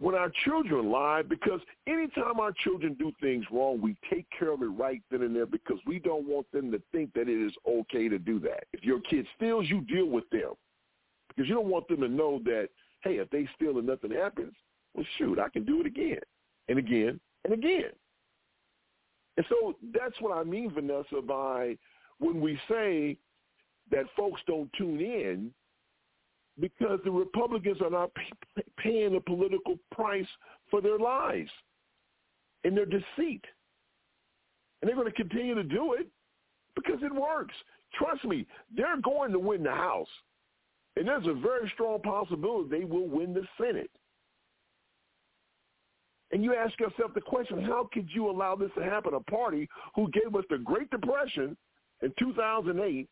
when 0.00 0.14
our 0.14 0.30
children 0.44 0.90
lie 0.90 1.22
because 1.22 1.60
anytime 1.86 2.38
our 2.38 2.52
children 2.64 2.94
do 2.94 3.12
things 3.20 3.44
wrong, 3.50 3.80
we 3.80 3.96
take 4.10 4.26
care 4.36 4.52
of 4.52 4.62
it 4.62 4.66
right 4.66 5.02
then 5.10 5.22
and 5.22 5.34
there 5.34 5.46
because 5.46 5.78
we 5.86 5.98
don't 5.98 6.26
want 6.26 6.50
them 6.52 6.70
to 6.70 6.80
think 6.92 7.12
that 7.14 7.28
it 7.28 7.46
is 7.46 7.52
okay 7.68 8.08
to 8.08 8.18
do 8.18 8.38
that. 8.40 8.64
If 8.72 8.84
your 8.84 9.00
kid 9.00 9.26
steals, 9.36 9.66
you 9.68 9.80
deal 9.82 10.06
with 10.06 10.28
them 10.30 10.52
because 11.28 11.48
you 11.48 11.54
don't 11.54 11.66
want 11.66 11.88
them 11.88 12.00
to 12.00 12.08
know 12.08 12.40
that, 12.44 12.68
hey, 13.02 13.16
if 13.16 13.28
they 13.30 13.48
steal 13.56 13.78
and 13.78 13.86
nothing 13.86 14.12
happens, 14.12 14.54
well, 14.94 15.06
shoot, 15.18 15.38
I 15.38 15.48
can 15.48 15.64
do 15.64 15.80
it 15.80 15.86
again 15.86 16.20
and 16.68 16.78
again 16.78 17.18
and 17.44 17.52
again. 17.52 17.90
And 19.38 19.46
so 19.48 19.76
that's 19.94 20.20
what 20.20 20.36
I 20.36 20.42
mean, 20.42 20.72
Vanessa, 20.74 21.22
by 21.24 21.78
when 22.18 22.40
we 22.40 22.58
say 22.68 23.16
that 23.92 24.04
folks 24.16 24.40
don't 24.48 24.68
tune 24.76 25.00
in 25.00 25.52
because 26.58 26.98
the 27.04 27.10
Republicans 27.12 27.78
are 27.80 27.88
not 27.88 28.10
pay, 28.16 28.62
paying 28.78 29.12
the 29.12 29.20
political 29.20 29.78
price 29.92 30.26
for 30.72 30.80
their 30.80 30.98
lies 30.98 31.46
and 32.64 32.76
their 32.76 32.84
deceit. 32.84 33.44
And 34.82 34.88
they're 34.88 34.96
going 34.96 35.06
to 35.06 35.12
continue 35.12 35.54
to 35.54 35.62
do 35.62 35.92
it 35.92 36.08
because 36.74 36.98
it 37.02 37.14
works. 37.14 37.54
Trust 37.94 38.24
me, 38.24 38.44
they're 38.76 39.00
going 39.00 39.30
to 39.30 39.38
win 39.38 39.62
the 39.62 39.70
House. 39.70 40.08
And 40.96 41.06
there's 41.06 41.28
a 41.28 41.32
very 41.34 41.70
strong 41.74 42.00
possibility 42.02 42.80
they 42.80 42.84
will 42.84 43.06
win 43.06 43.34
the 43.34 43.46
Senate. 43.56 43.90
And 46.30 46.44
you 46.44 46.54
ask 46.54 46.78
yourself 46.78 47.14
the 47.14 47.20
question, 47.20 47.62
how 47.62 47.88
could 47.92 48.08
you 48.12 48.28
allow 48.30 48.54
this 48.54 48.70
to 48.76 48.84
happen? 48.84 49.14
A 49.14 49.20
party 49.20 49.68
who 49.94 50.10
gave 50.10 50.34
us 50.34 50.44
the 50.50 50.58
Great 50.58 50.90
Depression 50.90 51.56
in 52.02 52.12
2008 52.18 53.08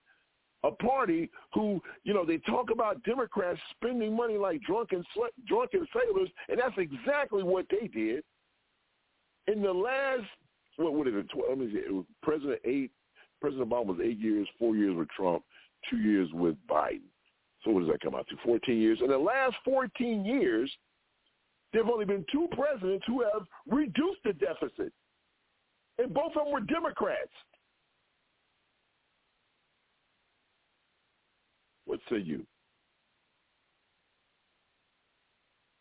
a 0.65 0.71
party 0.73 1.31
who, 1.53 1.81
you 2.05 2.15
know, 2.15 2.25
they 2.25 2.39
talk 2.39 2.71
about 2.71 3.03
Democrats 3.05 3.61
spending 3.77 4.15
money 4.15 4.37
like 4.37 4.61
drunken 4.63 5.05
drunken 5.47 5.87
sailors, 5.93 6.29
and 6.49 6.59
that's 6.59 6.77
exactly 6.79 7.43
what 7.43 7.67
they 7.71 7.89
did. 7.89 8.25
In 9.47 9.63
the 9.63 9.73
last, 9.73 10.25
what 10.77 10.95
would 10.95 11.07
it? 11.07 11.13
12, 11.31 11.49
Let 11.49 11.59
me 11.59 11.71
see, 11.73 11.79
it 11.79 11.93
was 11.93 12.05
President 12.23 12.61
eight. 12.65 12.91
President 13.41 13.69
Obama 13.69 13.87
was 13.87 13.99
eight 14.03 14.19
years, 14.19 14.49
four 14.59 14.77
years 14.77 14.97
with 14.97 15.09
Trump, 15.11 15.45
two 15.91 15.99
years 15.99 16.29
with 16.33 16.57
Biden. 16.69 17.03
So 17.63 17.71
what 17.71 17.81
does 17.81 17.91
that 17.91 18.01
come 18.01 18.15
out 18.15 18.27
to? 18.29 18.37
Fourteen 18.45 18.81
years. 18.81 18.99
In 19.03 19.09
the 19.09 19.19
last 19.19 19.57
fourteen 19.65 20.25
years, 20.25 20.71
there 21.77 21.85
have 21.85 21.93
only 21.93 22.07
been 22.07 22.25
two 22.33 22.49
presidents 22.57 23.05
who 23.07 23.23
have 23.23 23.43
reduced 23.69 24.21
the 24.25 24.33
deficit, 24.33 24.91
and 25.99 26.15
both 26.15 26.33
of 26.35 26.45
them 26.45 26.51
were 26.51 26.61
Democrats. 26.61 27.29
What 31.85 32.01
say 32.09 32.17
you? 32.17 32.47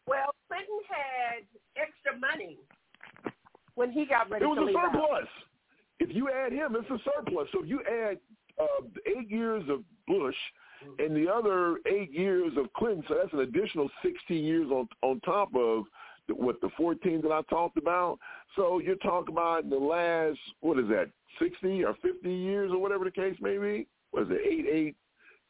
Well, 0.05 0.35
Clinton 0.49 0.79
had 0.89 1.45
extra 1.77 2.19
money 2.19 2.57
when 3.75 3.89
he 3.89 4.05
got 4.05 4.29
ready 4.29 4.43
it 4.43 4.47
was 4.49 4.57
to 4.57 4.63
a 4.63 4.65
leave 4.65 4.75
surplus. 4.75 5.21
Out. 5.21 5.27
If 6.01 6.13
you 6.13 6.29
add 6.29 6.51
him, 6.51 6.75
it's 6.75 6.89
a 6.89 7.09
surplus. 7.09 7.47
So 7.53 7.63
if 7.63 7.69
you 7.69 7.79
add 7.89 8.17
uh, 8.59 8.83
eight 9.07 9.31
years 9.31 9.63
of 9.69 9.79
Bush 10.07 10.35
and 10.99 11.15
the 11.15 11.31
other 11.31 11.77
eight 11.87 12.11
years 12.11 12.53
of 12.57 12.71
Clinton, 12.73 13.03
so 13.07 13.15
that's 13.21 13.33
an 13.33 13.39
additional 13.39 13.89
16 14.03 14.43
years 14.43 14.69
on 14.71 14.87
on 15.01 15.19
top 15.21 15.55
of 15.55 15.85
what 16.29 16.59
the 16.61 16.69
14 16.75 17.21
that 17.21 17.31
I 17.31 17.41
talked 17.49 17.77
about. 17.77 18.17
So 18.55 18.79
you're 18.79 18.95
talking 18.95 19.33
about 19.33 19.69
the 19.69 19.75
last 19.75 20.39
what 20.61 20.79
is 20.79 20.87
that 20.89 21.09
60 21.39 21.83
or 21.83 21.95
50 22.01 22.31
years 22.31 22.71
or 22.71 22.79
whatever 22.79 23.05
the 23.05 23.11
case 23.11 23.35
may 23.41 23.57
be. 23.57 23.87
What 24.11 24.23
is 24.23 24.29
it? 24.31 24.41
Eight, 24.45 24.65
eight, 24.71 24.95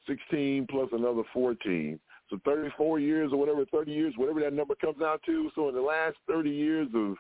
16 0.08 0.68
plus 0.70 0.90
another 0.92 1.24
14. 1.34 2.00
So 2.30 2.40
34 2.44 3.00
years 3.00 3.32
or 3.32 3.40
whatever, 3.40 3.66
30 3.66 3.92
years, 3.92 4.14
whatever 4.18 4.40
that 4.42 4.54
number 4.54 4.76
comes 4.76 5.02
out 5.02 5.22
to. 5.28 5.52
So 5.54 5.70
in 5.70 5.76
the 5.76 5.82
last 5.82 6.18
30 6.28 6.50
years 6.50 6.88
of 6.94 7.16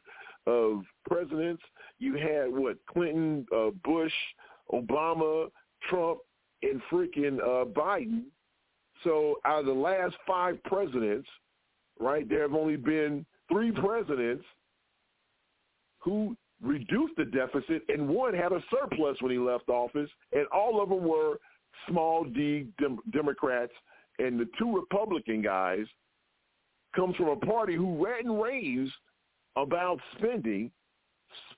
of 0.48 0.84
presidents, 1.10 1.64
you 1.98 2.16
had 2.16 2.52
what 2.52 2.78
Clinton, 2.86 3.48
uh, 3.56 3.72
Bush, 3.84 4.14
Obama, 4.72 5.50
Trump, 5.90 6.20
and 6.72 6.82
freaking 6.92 7.40
uh, 7.40 7.66
Biden. 7.66 8.24
So 9.04 9.36
out 9.46 9.60
of 9.60 9.66
the 9.66 9.74
last 9.74 10.16
five 10.28 10.62
presidents, 10.64 11.28
right, 12.00 12.28
there 12.28 12.42
have 12.42 12.54
only 12.54 12.76
been 12.76 13.26
three 13.52 13.72
presidents 13.72 14.44
who 16.00 16.36
reduced 16.62 17.16
the 17.18 17.26
deficit, 17.26 17.84
and 17.90 18.08
one 18.08 18.34
had 18.34 18.52
a 18.52 18.64
surplus 18.72 19.18
when 19.22 19.32
he 19.32 19.38
left 19.38 19.70
office, 19.70 20.10
and 20.32 20.48
all 20.48 20.82
of 20.82 20.90
them 20.90 21.04
were 21.08 21.38
small 21.90 22.24
D 22.24 22.68
dem- 22.80 23.00
Democrats, 23.12 23.74
and 24.20 24.40
the 24.40 24.48
two 24.58 24.74
Republican 24.74 25.42
guys 25.42 25.86
comes 26.96 27.16
from 27.18 27.28
a 27.28 27.36
party 27.36 27.76
who 27.76 28.04
ran 28.04 28.28
and 28.28 28.42
raves 28.42 28.92
about 29.58 30.00
spending, 30.18 30.72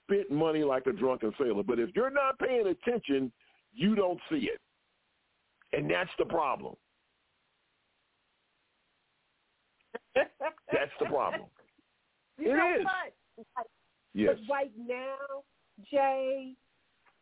spent 0.03 0.31
money 0.31 0.63
like 0.63 0.87
a 0.87 0.91
drunken 0.91 1.33
sailor. 1.39 1.63
But 1.63 1.79
if 1.79 1.89
you're 1.95 2.09
not 2.09 2.39
paying 2.39 2.67
attention, 2.67 3.31
you 3.73 3.95
don't 3.95 4.19
see 4.29 4.49
it. 4.51 4.59
And 5.73 5.89
that's 5.89 6.09
the 6.17 6.25
problem. 6.25 6.75
that's 10.15 10.91
the 10.99 11.05
problem. 11.05 11.41
You 12.39 12.51
it 12.51 12.55
know 12.55 12.75
is. 12.79 12.85
What? 12.85 13.67
Yes. 14.13 14.35
But 14.47 14.53
right 14.53 14.71
now, 14.77 15.43
Jay, 15.91 16.53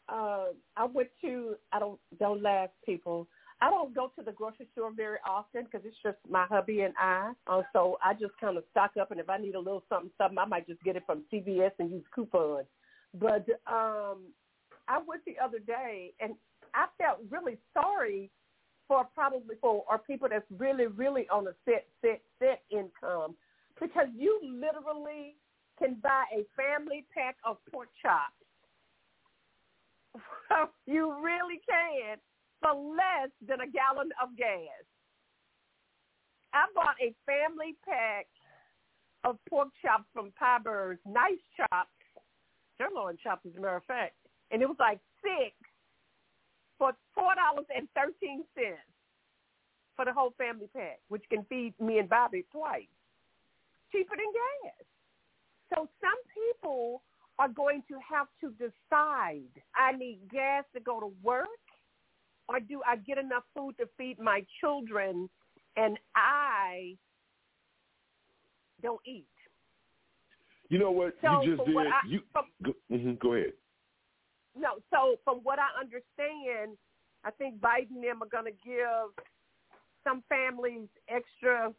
uh, 0.10 0.48
I 0.76 0.86
went 0.86 1.08
to. 1.22 1.56
I 1.72 1.80
don't 1.80 2.00
don't 2.20 2.42
laugh, 2.42 2.70
people. 2.86 3.26
I 3.62 3.70
don't 3.70 3.96
go 3.96 4.12
to 4.18 4.24
the 4.24 4.34
grocery 4.34 4.68
store 4.74 4.92
very 4.94 5.18
often 5.26 5.64
because 5.64 5.82
it's 5.86 5.96
just 6.04 6.18
my 6.30 6.46
hubby 6.48 6.82
and 6.82 6.94
I. 7.00 7.32
Uh, 7.48 7.62
so 7.72 7.98
I 8.04 8.14
just 8.14 8.34
kind 8.42 8.58
of 8.58 8.66
stock 8.72 8.92
up, 9.00 9.12
and 9.12 9.20
if 9.20 9.30
I 9.30 9.38
need 9.38 9.56
a 9.56 9.60
little 9.60 9.84
something, 9.88 10.12
something, 10.18 10.38
I 10.38 10.46
might 10.46 10.68
just 10.68 10.84
get 10.84 10.98
it 10.98 11.04
from 11.06 11.24
CVS 11.32 11.72
and 11.80 11.92
use 11.92 12.04
coupons. 12.14 12.66
But 13.14 13.48
um, 13.68 14.24
I 14.88 15.00
went 15.08 15.24
the 15.26 15.38
other 15.42 15.60
day, 15.60 16.12
and 16.20 16.36
I 16.76 16.88
felt 16.98 17.20
really 17.30 17.58
sorry 17.74 18.30
for 18.88 19.06
probably 19.16 19.56
for 19.62 19.84
or 19.90 19.98
people 19.98 20.28
that's 20.30 20.46
really 20.58 20.88
really 20.88 21.28
on 21.30 21.48
a 21.48 21.54
set 21.64 21.88
set 22.02 22.22
set 22.40 22.62
income 22.70 23.36
because 23.80 24.08
you 24.16 24.40
literally 24.44 25.36
can 25.80 25.98
buy 26.04 26.24
a 26.34 26.46
family 26.56 27.06
pack 27.14 27.36
of 27.46 27.58
pork 27.72 27.90
chops. 28.02 28.34
you 30.86 31.14
really 31.24 31.60
can 31.68 32.18
for 32.62 32.74
less 32.74 33.32
than 33.46 33.62
a 33.62 33.68
gallon 33.68 34.10
of 34.22 34.36
gas. 34.38 34.86
I 36.54 36.66
bought 36.74 36.96
a 37.02 37.14
family 37.26 37.76
pack 37.86 38.28
of 39.26 39.38
pork 39.50 39.70
chops 39.84 40.06
from 40.14 40.32
Pie 40.40 40.60
Birds, 40.64 41.02
nice 41.06 41.42
chops, 41.58 41.90
sirloin 42.78 43.18
chops 43.22 43.46
as 43.46 43.56
a 43.58 43.60
matter 43.60 43.78
of 43.78 43.84
fact, 43.84 44.16
and 44.52 44.62
it 44.62 44.68
was 44.68 44.78
like 44.80 45.00
six 45.22 45.56
for 46.78 46.94
four 47.14 47.34
dollars 47.36 47.66
and 47.76 47.88
thirteen 47.96 48.44
cents 48.56 48.80
for 49.96 50.06
the 50.06 50.14
whole 50.14 50.34
family 50.38 50.68
pack, 50.76 51.00
which 51.08 51.24
can 51.30 51.46
feed 51.46 51.74
me 51.80 52.00
and 52.00 52.10
Bobby 52.10 52.46
twice, 52.52 52.84
cheaper 53.92 54.16
than 54.16 54.32
gas. 54.34 54.86
So 55.74 55.90
some 56.02 56.20
people 56.34 57.02
are 57.40 57.50
going 57.50 57.84
to 57.88 57.96
have 58.08 58.28
to 58.42 58.52
decide: 58.52 59.52
I 59.76 59.94
need 59.94 60.20
gas 60.32 60.66
to 60.74 60.80
go 60.80 61.00
to 61.00 61.14
work, 61.24 61.48
or 62.48 62.60
do 62.60 62.82
I 62.86 62.98
get 62.98 63.18
enough 63.18 63.44
food 63.56 63.78
to 63.80 63.88
feed 63.98 64.20
my 64.20 64.46
children, 64.60 65.30
and 65.78 65.98
I 66.16 66.98
don't 68.82 69.02
eat? 69.06 69.26
You 70.70 70.80
know 70.80 70.92
what 70.92 71.16
So 71.22 71.42
you 71.42 71.56
just 71.56 71.66
did? 71.68 71.78
I- 71.78 72.02
you 72.08 72.22
from- 72.34 72.52
go, 72.64 72.74
hmm 72.90 73.14
go 73.14 73.34
ahead. 73.34 73.54
No, 74.58 74.80
so 74.90 75.18
from 75.24 75.40
what 75.44 75.60
I 75.60 75.68
understand, 75.80 76.78
I 77.24 77.32
think 77.32 77.60
Biden 77.60 77.96
and 77.96 78.04
them 78.04 78.24
are 78.24 78.30
going 78.30 78.46
to 78.46 78.58
give 78.64 79.26
some 80.04 80.24
families 80.30 80.88
extra 81.10 81.74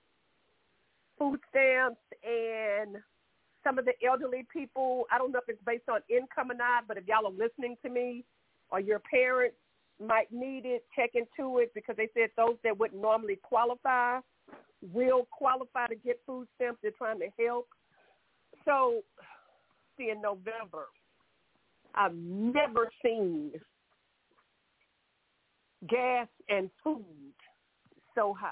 food 1.18 1.40
stamps 1.50 2.00
and 2.22 2.96
some 3.64 3.78
of 3.78 3.84
the 3.84 3.94
elderly 4.06 4.46
people. 4.52 5.04
I 5.10 5.18
don't 5.18 5.32
know 5.32 5.38
if 5.38 5.48
it's 5.48 5.64
based 5.64 5.88
on 5.88 6.00
income 6.08 6.50
or 6.50 6.54
not, 6.54 6.86
but 6.86 6.98
if 6.98 7.04
y'all 7.06 7.26
are 7.26 7.32
listening 7.32 7.76
to 7.82 7.90
me 7.90 8.24
or 8.70 8.80
your 8.80 8.98
parents 8.98 9.56
might 10.04 10.30
need 10.30 10.66
it, 10.66 10.84
check 10.94 11.10
into 11.14 11.58
it 11.58 11.72
because 11.74 11.96
they 11.96 12.08
said 12.14 12.30
those 12.36 12.56
that 12.64 12.78
wouldn't 12.78 13.00
normally 13.00 13.38
qualify 13.42 14.18
will 14.92 15.26
qualify 15.30 15.86
to 15.86 15.94
get 15.94 16.20
food 16.26 16.46
stamps. 16.54 16.78
They're 16.82 16.90
trying 16.92 17.18
to 17.20 17.28
help. 17.42 17.66
So, 18.64 19.00
see, 19.96 20.10
in 20.10 20.20
November, 20.20 20.86
I've 21.96 22.14
never 22.14 22.90
seen 23.04 23.52
gas 25.88 26.28
and 26.48 26.70
food 26.82 27.04
so 28.14 28.34
high. 28.38 28.50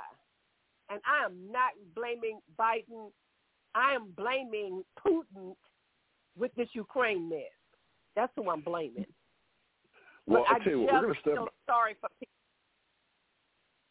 And 0.91 1.01
I 1.07 1.25
am 1.25 1.37
not 1.51 1.73
blaming 1.95 2.41
Biden. 2.59 3.11
I 3.75 3.95
am 3.95 4.13
blaming 4.17 4.85
Putin 5.05 5.55
with 6.39 6.55
this 6.57 6.69
Ukraine 6.73 7.29
mess. 7.29 7.41
That's 8.15 8.33
who 8.37 8.51
I'm 8.51 8.61
blaming. 8.61 9.07
Well, 10.27 10.45
but 10.49 10.57
I 10.57 10.65
tell 10.65 10.73
you 10.73 10.81
what, 10.83 10.95
we're 10.95 11.01
going 11.03 11.15
to 11.15 11.21
step. 11.21 11.35
sorry 11.67 11.97
for 12.01 12.09
people. 12.21 12.31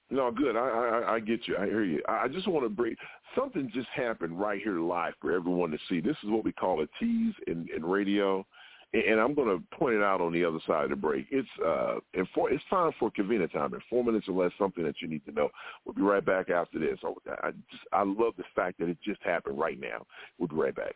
No, 0.09 0.31
good. 0.31 0.55
I, 0.55 0.59
I 0.59 1.13
I 1.15 1.19
get 1.19 1.47
you. 1.47 1.57
I 1.57 1.65
hear 1.65 1.83
you. 1.83 2.01
I 2.07 2.27
just 2.27 2.47
want 2.47 2.65
to 2.65 2.69
bring 2.69 2.95
something 3.35 3.71
just 3.73 3.87
happened 3.95 4.39
right 4.39 4.61
here 4.61 4.79
live 4.79 5.13
for 5.19 5.31
everyone 5.31 5.71
to 5.71 5.77
see. 5.89 6.01
This 6.01 6.17
is 6.23 6.29
what 6.29 6.43
we 6.43 6.51
call 6.51 6.81
a 6.81 6.87
tease 6.99 7.33
in, 7.47 7.67
in 7.75 7.83
radio, 7.83 8.45
and 8.93 9.19
I'm 9.19 9.33
going 9.33 9.47
to 9.47 9.77
point 9.77 9.95
it 9.95 10.03
out 10.03 10.21
on 10.21 10.31
the 10.31 10.45
other 10.45 10.59
side 10.67 10.83
of 10.83 10.89
the 10.91 10.95
break. 10.95 11.25
It's 11.31 11.47
uh, 11.65 11.95
in 12.13 12.27
four, 12.33 12.51
it's 12.51 12.63
time 12.69 12.91
for 12.99 13.09
Kavina 13.11 13.51
time 13.51 13.73
in 13.73 13.81
four 13.89 14.03
minutes 14.03 14.27
or 14.27 14.43
less. 14.43 14.51
Something 14.59 14.83
that 14.83 15.01
you 15.01 15.07
need 15.07 15.25
to 15.25 15.31
know. 15.31 15.49
We'll 15.83 15.95
be 15.95 16.01
right 16.01 16.23
back 16.23 16.49
after 16.49 16.79
this. 16.79 16.99
I 17.03 17.51
just 17.71 17.83
I 17.91 18.03
love 18.03 18.33
the 18.37 18.43
fact 18.55 18.79
that 18.79 18.89
it 18.89 18.97
just 19.03 19.21
happened 19.23 19.57
right 19.57 19.79
now. 19.79 20.05
We'll 20.37 20.47
be 20.47 20.55
right 20.55 20.75
back. 20.75 20.95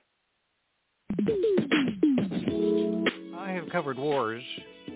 I 3.38 3.52
have 3.52 3.70
covered 3.72 3.98
wars 3.98 4.44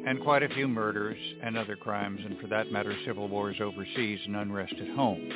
and 0.06 0.22
quite 0.22 0.44
a 0.44 0.50
few 0.50 0.68
murders 0.68 1.18
and 1.42 1.58
other 1.58 1.76
crimes, 1.76 2.20
and 2.24 2.40
for 2.40 2.48
that 2.48 2.72
matter, 2.72 2.94
civil 3.06 3.28
wars 3.28 3.56
overseas 3.62 4.20
and 4.26 4.36
unrest 4.36 4.74
at 4.80 4.96
home. 4.96 5.30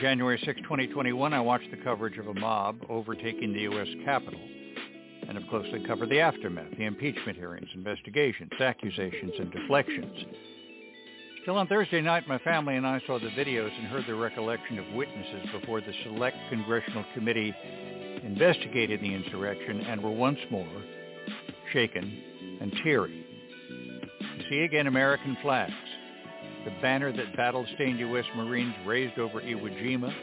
January 0.00 0.40
6, 0.44 0.60
2021, 0.62 1.34
I 1.34 1.40
watched 1.40 1.70
the 1.70 1.76
coverage 1.78 2.18
of 2.18 2.28
a 2.28 2.34
mob 2.34 2.76
overtaking 2.88 3.52
the 3.52 3.60
U.S. 3.60 3.88
Capitol 4.04 4.40
and 5.28 5.38
have 5.38 5.48
closely 5.48 5.84
covered 5.86 6.10
the 6.10 6.20
aftermath, 6.20 6.70
the 6.76 6.84
impeachment 6.84 7.36
hearings, 7.36 7.68
investigations, 7.74 8.50
accusations, 8.60 9.32
and 9.38 9.52
deflections. 9.52 10.24
Still 11.42 11.56
on 11.56 11.66
Thursday 11.66 12.00
night, 12.00 12.28
my 12.28 12.38
family 12.38 12.76
and 12.76 12.86
I 12.86 13.00
saw 13.06 13.18
the 13.18 13.28
videos 13.30 13.76
and 13.76 13.88
heard 13.88 14.04
the 14.06 14.14
recollection 14.14 14.78
of 14.78 14.84
witnesses 14.94 15.48
before 15.52 15.80
the 15.80 15.92
Select 16.04 16.36
Congressional 16.50 17.04
Committee 17.14 17.52
investigated 18.22 19.00
the 19.00 19.12
insurrection 19.12 19.80
and 19.80 20.02
were 20.02 20.10
once 20.10 20.38
more 20.50 20.82
shaken 21.72 22.58
and 22.60 22.72
teary. 22.84 23.26
You 23.68 24.44
see 24.48 24.60
again 24.60 24.86
American 24.86 25.36
flags, 25.42 25.72
the 26.64 26.70
banner 26.80 27.10
that 27.10 27.36
battle-stained 27.36 27.98
U.S. 27.98 28.24
Marines 28.36 28.74
raised 28.86 29.18
over 29.18 29.40
Iwo 29.40 29.68
Jima 29.82 30.14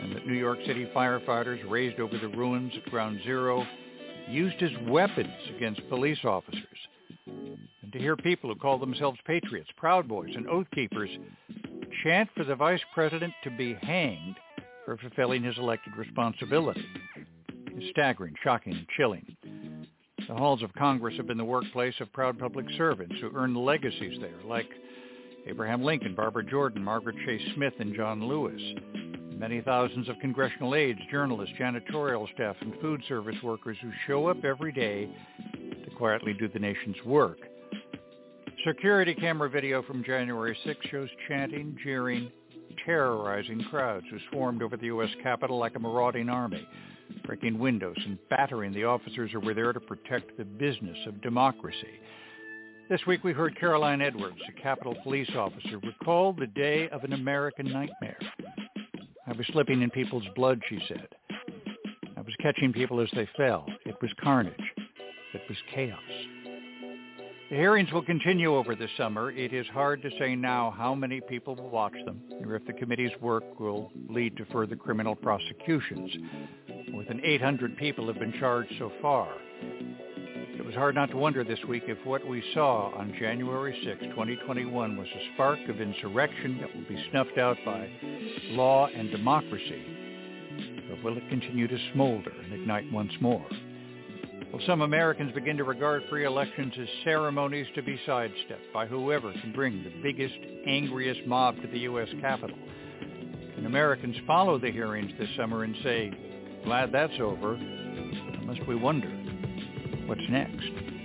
and 0.00 0.16
that 0.16 0.26
New 0.26 0.34
York 0.34 0.58
City 0.66 0.88
firefighters 0.94 1.68
raised 1.68 2.00
over 2.00 2.16
the 2.16 2.28
ruins 2.28 2.72
at 2.76 2.90
Ground 2.90 3.20
Zero, 3.24 3.66
used 4.28 4.62
as 4.62 4.70
weapons 4.86 5.34
against 5.56 5.88
police 5.88 6.24
officers. 6.24 6.62
And 7.26 7.92
to 7.92 7.98
hear 7.98 8.16
people 8.16 8.52
who 8.52 8.58
call 8.58 8.78
themselves 8.78 9.18
patriots, 9.26 9.70
proud 9.76 10.08
boys, 10.08 10.30
and 10.34 10.48
oath 10.48 10.66
keepers 10.74 11.10
chant 12.02 12.28
for 12.36 12.44
the 12.44 12.54
vice 12.54 12.80
president 12.94 13.32
to 13.44 13.50
be 13.50 13.74
hanged 13.82 14.36
for 14.84 14.96
fulfilling 14.98 15.42
his 15.42 15.56
elected 15.58 15.96
responsibility 15.96 16.84
is 17.76 17.90
staggering, 17.90 18.34
shocking, 18.42 18.72
and 18.72 18.86
chilling. 18.96 19.36
The 20.28 20.34
halls 20.34 20.62
of 20.62 20.72
Congress 20.74 21.16
have 21.16 21.26
been 21.26 21.38
the 21.38 21.44
workplace 21.44 21.94
of 22.00 22.12
proud 22.12 22.38
public 22.38 22.66
servants 22.76 23.14
who 23.20 23.30
earned 23.34 23.56
legacies 23.56 24.18
there, 24.20 24.40
like 24.44 24.68
Abraham 25.46 25.82
Lincoln, 25.82 26.14
Barbara 26.14 26.44
Jordan, 26.44 26.82
Margaret 26.82 27.16
Chase 27.24 27.42
Smith, 27.54 27.74
and 27.78 27.94
John 27.94 28.26
Lewis. 28.26 28.60
Many 29.38 29.60
thousands 29.60 30.08
of 30.08 30.18
congressional 30.20 30.74
aides, 30.74 30.98
journalists, 31.10 31.54
janitorial 31.60 32.26
staff, 32.34 32.56
and 32.62 32.72
food 32.80 33.02
service 33.06 33.36
workers 33.42 33.76
who 33.82 33.90
show 34.06 34.28
up 34.28 34.42
every 34.44 34.72
day 34.72 35.10
to 35.84 35.90
quietly 35.96 36.32
do 36.32 36.48
the 36.48 36.58
nation's 36.58 36.96
work. 37.04 37.38
Security 38.66 39.14
camera 39.14 39.50
video 39.50 39.82
from 39.82 40.02
January 40.02 40.56
6 40.64 40.86
shows 40.90 41.10
chanting, 41.28 41.76
jeering, 41.84 42.32
terrorizing 42.86 43.62
crowds 43.64 44.06
who 44.10 44.16
swarmed 44.30 44.62
over 44.62 44.76
the 44.78 44.86
U.S. 44.86 45.10
Capitol 45.22 45.58
like 45.58 45.76
a 45.76 45.80
marauding 45.80 46.30
army, 46.30 46.66
breaking 47.26 47.58
windows 47.58 47.96
and 48.06 48.18
battering 48.30 48.72
the 48.72 48.84
officers 48.84 49.30
who 49.32 49.40
were 49.40 49.54
there 49.54 49.74
to 49.74 49.80
protect 49.80 50.38
the 50.38 50.44
business 50.44 50.96
of 51.06 51.20
democracy. 51.20 52.00
This 52.88 53.00
week 53.06 53.22
we 53.22 53.32
heard 53.32 53.58
Caroline 53.58 54.00
Edwards, 54.00 54.38
a 54.48 54.62
Capitol 54.62 54.96
police 55.02 55.30
officer, 55.36 55.78
recall 55.82 56.32
the 56.32 56.46
day 56.46 56.88
of 56.88 57.04
an 57.04 57.12
American 57.12 57.66
nightmare. 57.66 58.16
I 59.28 59.32
was 59.32 59.46
slipping 59.52 59.82
in 59.82 59.90
people's 59.90 60.26
blood, 60.36 60.60
she 60.68 60.78
said. 60.86 61.08
I 62.16 62.20
was 62.20 62.34
catching 62.40 62.72
people 62.72 63.00
as 63.00 63.08
they 63.14 63.28
fell. 63.36 63.66
It 63.84 63.96
was 64.00 64.10
carnage. 64.22 64.54
It 65.34 65.42
was 65.48 65.58
chaos. 65.74 66.00
The 67.50 67.56
hearings 67.56 67.92
will 67.92 68.04
continue 68.04 68.54
over 68.54 68.76
the 68.76 68.88
summer. 68.96 69.32
It 69.32 69.52
is 69.52 69.66
hard 69.68 70.02
to 70.02 70.10
say 70.18 70.36
now 70.36 70.74
how 70.76 70.94
many 70.94 71.20
people 71.20 71.56
will 71.56 71.70
watch 71.70 71.94
them 72.04 72.20
or 72.44 72.54
if 72.54 72.64
the 72.66 72.72
committee's 72.72 73.12
work 73.20 73.58
will 73.58 73.92
lead 74.08 74.36
to 74.36 74.44
further 74.46 74.76
criminal 74.76 75.14
prosecutions. 75.14 76.10
More 76.90 77.04
than 77.04 77.20
800 77.24 77.76
people 77.76 78.06
have 78.06 78.18
been 78.18 78.34
charged 78.38 78.72
so 78.78 78.92
far. 79.02 79.28
It 80.58 80.64
was 80.64 80.74
hard 80.74 80.94
not 80.94 81.10
to 81.10 81.16
wonder 81.16 81.44
this 81.44 81.62
week 81.68 81.84
if 81.86 81.98
what 82.04 82.26
we 82.26 82.42
saw 82.54 82.92
on 82.96 83.14
January 83.18 83.78
6, 83.84 84.00
2021 84.10 84.96
was 84.96 85.06
a 85.06 85.34
spark 85.34 85.60
of 85.68 85.80
insurrection 85.80 86.58
that 86.60 86.74
will 86.74 86.88
be 86.88 87.04
snuffed 87.10 87.38
out 87.38 87.56
by 87.64 87.88
law 88.50 88.86
and 88.86 89.10
democracy, 89.10 89.82
or 90.90 91.02
will 91.02 91.16
it 91.16 91.28
continue 91.28 91.68
to 91.68 91.78
smolder 91.92 92.32
and 92.44 92.52
ignite 92.52 92.90
once 92.92 93.12
more? 93.20 93.46
Will 94.52 94.60
some 94.66 94.80
Americans 94.80 95.32
begin 95.34 95.56
to 95.58 95.64
regard 95.64 96.04
free 96.08 96.24
elections 96.24 96.72
as 96.80 96.88
ceremonies 97.04 97.66
to 97.74 97.82
be 97.82 98.00
sidestepped 98.06 98.72
by 98.72 98.86
whoever 98.86 99.32
can 99.32 99.52
bring 99.52 99.82
the 99.82 99.92
biggest, 100.02 100.38
angriest 100.66 101.26
mob 101.26 101.60
to 101.60 101.66
the 101.68 101.80
U.S. 101.80 102.08
Capitol? 102.20 102.56
Can 103.54 103.66
Americans 103.66 104.16
follow 104.26 104.58
the 104.58 104.70
hearings 104.70 105.12
this 105.18 105.28
summer 105.36 105.64
and 105.64 105.74
say, 105.82 106.12
glad 106.64 106.92
that's 106.92 107.20
over, 107.20 107.56
must 108.44 108.66
we 108.66 108.76
wonder 108.76 109.08
what's 110.06 110.22
next? 110.30 110.95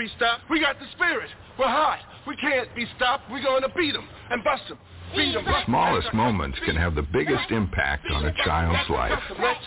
Be 0.00 0.08
stopped. 0.16 0.44
We 0.48 0.60
got 0.60 0.78
the 0.80 0.86
spirit. 0.96 1.28
We're 1.58 1.66
hot. 1.68 1.98
We 2.26 2.34
can't 2.36 2.74
be 2.74 2.86
stopped. 2.96 3.30
We're 3.30 3.42
going 3.42 3.60
to 3.62 3.68
beat 3.76 3.92
them 3.92 4.08
and 4.30 4.42
bust 4.42 4.62
them. 4.68 4.78
Beat 5.14 5.34
them. 5.34 5.44
The 5.44 5.62
smallest 5.66 6.14
moments 6.14 6.58
can 6.64 6.74
have 6.76 6.94
the 6.94 7.02
biggest 7.02 7.50
impact 7.50 8.06
on 8.10 8.24
a 8.24 8.32
child's 8.44 8.88
life. 8.88 9.18
Let's 9.38 9.60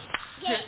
get 0.47 0.59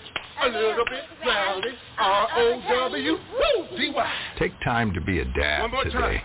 a 0.44 0.48
little 0.50 0.86
bit 0.86 1.04
rowdy. 1.26 1.74
R-O-W-D-Y. 1.98 4.14
Take 4.38 4.52
time 4.64 4.94
to 4.94 5.02
be 5.02 5.20
a 5.20 5.26
dad 5.26 5.72
One 5.72 5.84
today. 5.86 5.98
time. 6.00 6.22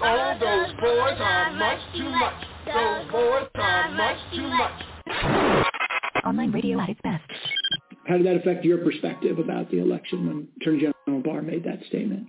Oh, 0.00 0.34
those 0.40 0.72
boys 0.80 1.18
are 1.20 1.52
much 1.52 1.78
too 1.96 2.08
much. 2.10 2.44
Those 2.66 3.06
boys 3.12 3.48
are 3.54 3.88
much 3.90 4.16
too 4.34 4.48
much. 4.48 4.82
Online 6.24 6.50
radio 6.52 6.80
at 6.80 6.88
its 6.88 7.00
best. 7.02 7.22
How 8.08 8.16
did 8.16 8.26
that 8.26 8.36
affect 8.36 8.64
your 8.64 8.78
perspective 8.78 9.38
about 9.38 9.70
the 9.70 9.78
election 9.78 10.26
when 10.26 10.48
Attorney 10.60 10.78
General 11.06 11.22
Barr 11.22 11.42
made 11.42 11.62
that 11.64 11.80
statement? 11.88 12.26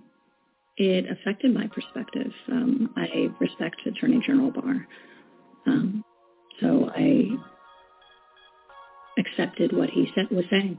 It 0.82 1.04
affected 1.10 1.52
my 1.52 1.66
perspective. 1.66 2.32
Um, 2.50 2.88
I 2.96 3.28
respect 3.38 3.76
Attorney 3.84 4.18
General 4.24 4.50
Barr. 4.50 4.86
Um, 5.66 6.02
so 6.58 6.90
I 6.96 7.28
accepted 9.18 9.76
what 9.76 9.90
he 9.90 10.10
said, 10.14 10.28
was 10.30 10.46
saying. 10.48 10.78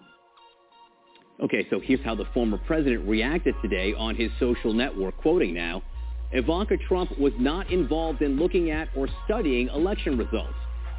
Okay, 1.44 1.68
so 1.70 1.80
here's 1.80 2.04
how 2.04 2.16
the 2.16 2.26
former 2.34 2.58
president 2.66 3.08
reacted 3.08 3.54
today 3.62 3.94
on 3.96 4.16
his 4.16 4.32
social 4.40 4.74
network, 4.74 5.18
quoting 5.18 5.54
now, 5.54 5.84
Ivanka 6.32 6.78
Trump 6.88 7.16
was 7.20 7.34
not 7.38 7.70
involved 7.72 8.24
in 8.24 8.38
looking 8.38 8.72
at 8.72 8.90
or 8.96 9.08
studying 9.26 9.68
election 9.68 10.18
results. 10.18 10.56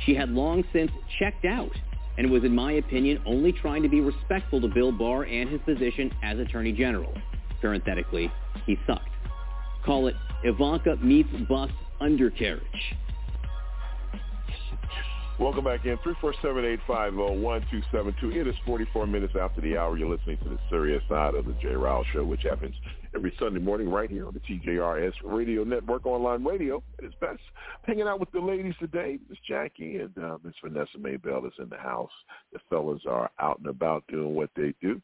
She 0.07 0.15
had 0.15 0.31
long 0.31 0.63
since 0.73 0.93
checked 1.19 1.45
out 1.45 1.73
and 2.19 2.31
was, 2.31 2.45
in 2.45 2.55
my 2.55 2.75
opinion, 2.75 3.21
only 3.27 3.51
trying 3.51 3.83
to 3.83 3.89
be 3.89 4.01
respectful 4.01 4.61
to 4.61 4.69
Bill 4.69 4.93
Barr 4.93 5.25
and 5.25 5.49
his 5.49 5.61
position 5.63 6.13
as 6.23 6.39
Attorney 6.39 6.71
General. 6.71 7.13
Parenthetically, 7.63 8.31
he 8.67 8.77
sucked. 8.87 9.09
Call 9.87 10.09
it 10.09 10.17
Ivanka 10.45 10.97
meets 10.97 11.31
bus 11.49 11.71
undercarriage. 12.01 12.97
Welcome 15.39 15.65
back 15.65 15.87
in. 15.87 15.97
347-850-1272. 15.99 18.37
It 18.37 18.47
is 18.47 18.55
44 18.67 19.07
minutes 19.07 19.35
after 19.41 19.61
the 19.61 19.79
hour. 19.79 19.97
You're 19.97 20.11
listening 20.11 20.39
to 20.39 20.49
the 20.51 20.59
serious 20.69 21.03
side 21.09 21.35
of 21.35 21.47
the 21.47 21.53
JRil 21.53 22.05
Show, 22.13 22.25
which 22.25 22.43
happens 22.43 22.75
every 23.15 23.33
Sunday 23.39 23.61
morning 23.61 23.89
right 23.89 24.11
here 24.11 24.27
on 24.27 24.35
the 24.35 24.41
TJRS 24.41 25.13
Radio 25.25 25.65
Network 25.65 26.07
online 26.07 26.45
radio 26.45 26.83
its 26.99 27.15
best. 27.21 27.41
Hanging 27.85 28.07
out 28.07 28.21
with 28.21 28.31
the 28.33 28.41
ladies 28.41 28.75
today, 28.79 29.19
Miss 29.29 29.39
Jackie 29.49 29.97
and 29.97 30.17
uh, 30.19 30.39
Miss 30.45 30.55
Vanessa 30.63 30.99
Maybell 30.99 31.47
is 31.47 31.53
in 31.59 31.69
the 31.69 31.77
house. 31.77 32.11
The 32.53 32.59
fellas 32.69 33.03
are 33.09 33.31
out 33.41 33.59
and 33.59 33.69
about 33.69 34.05
doing 34.09 34.35
what 34.35 34.51
they 34.55 34.75
do. 34.81 35.01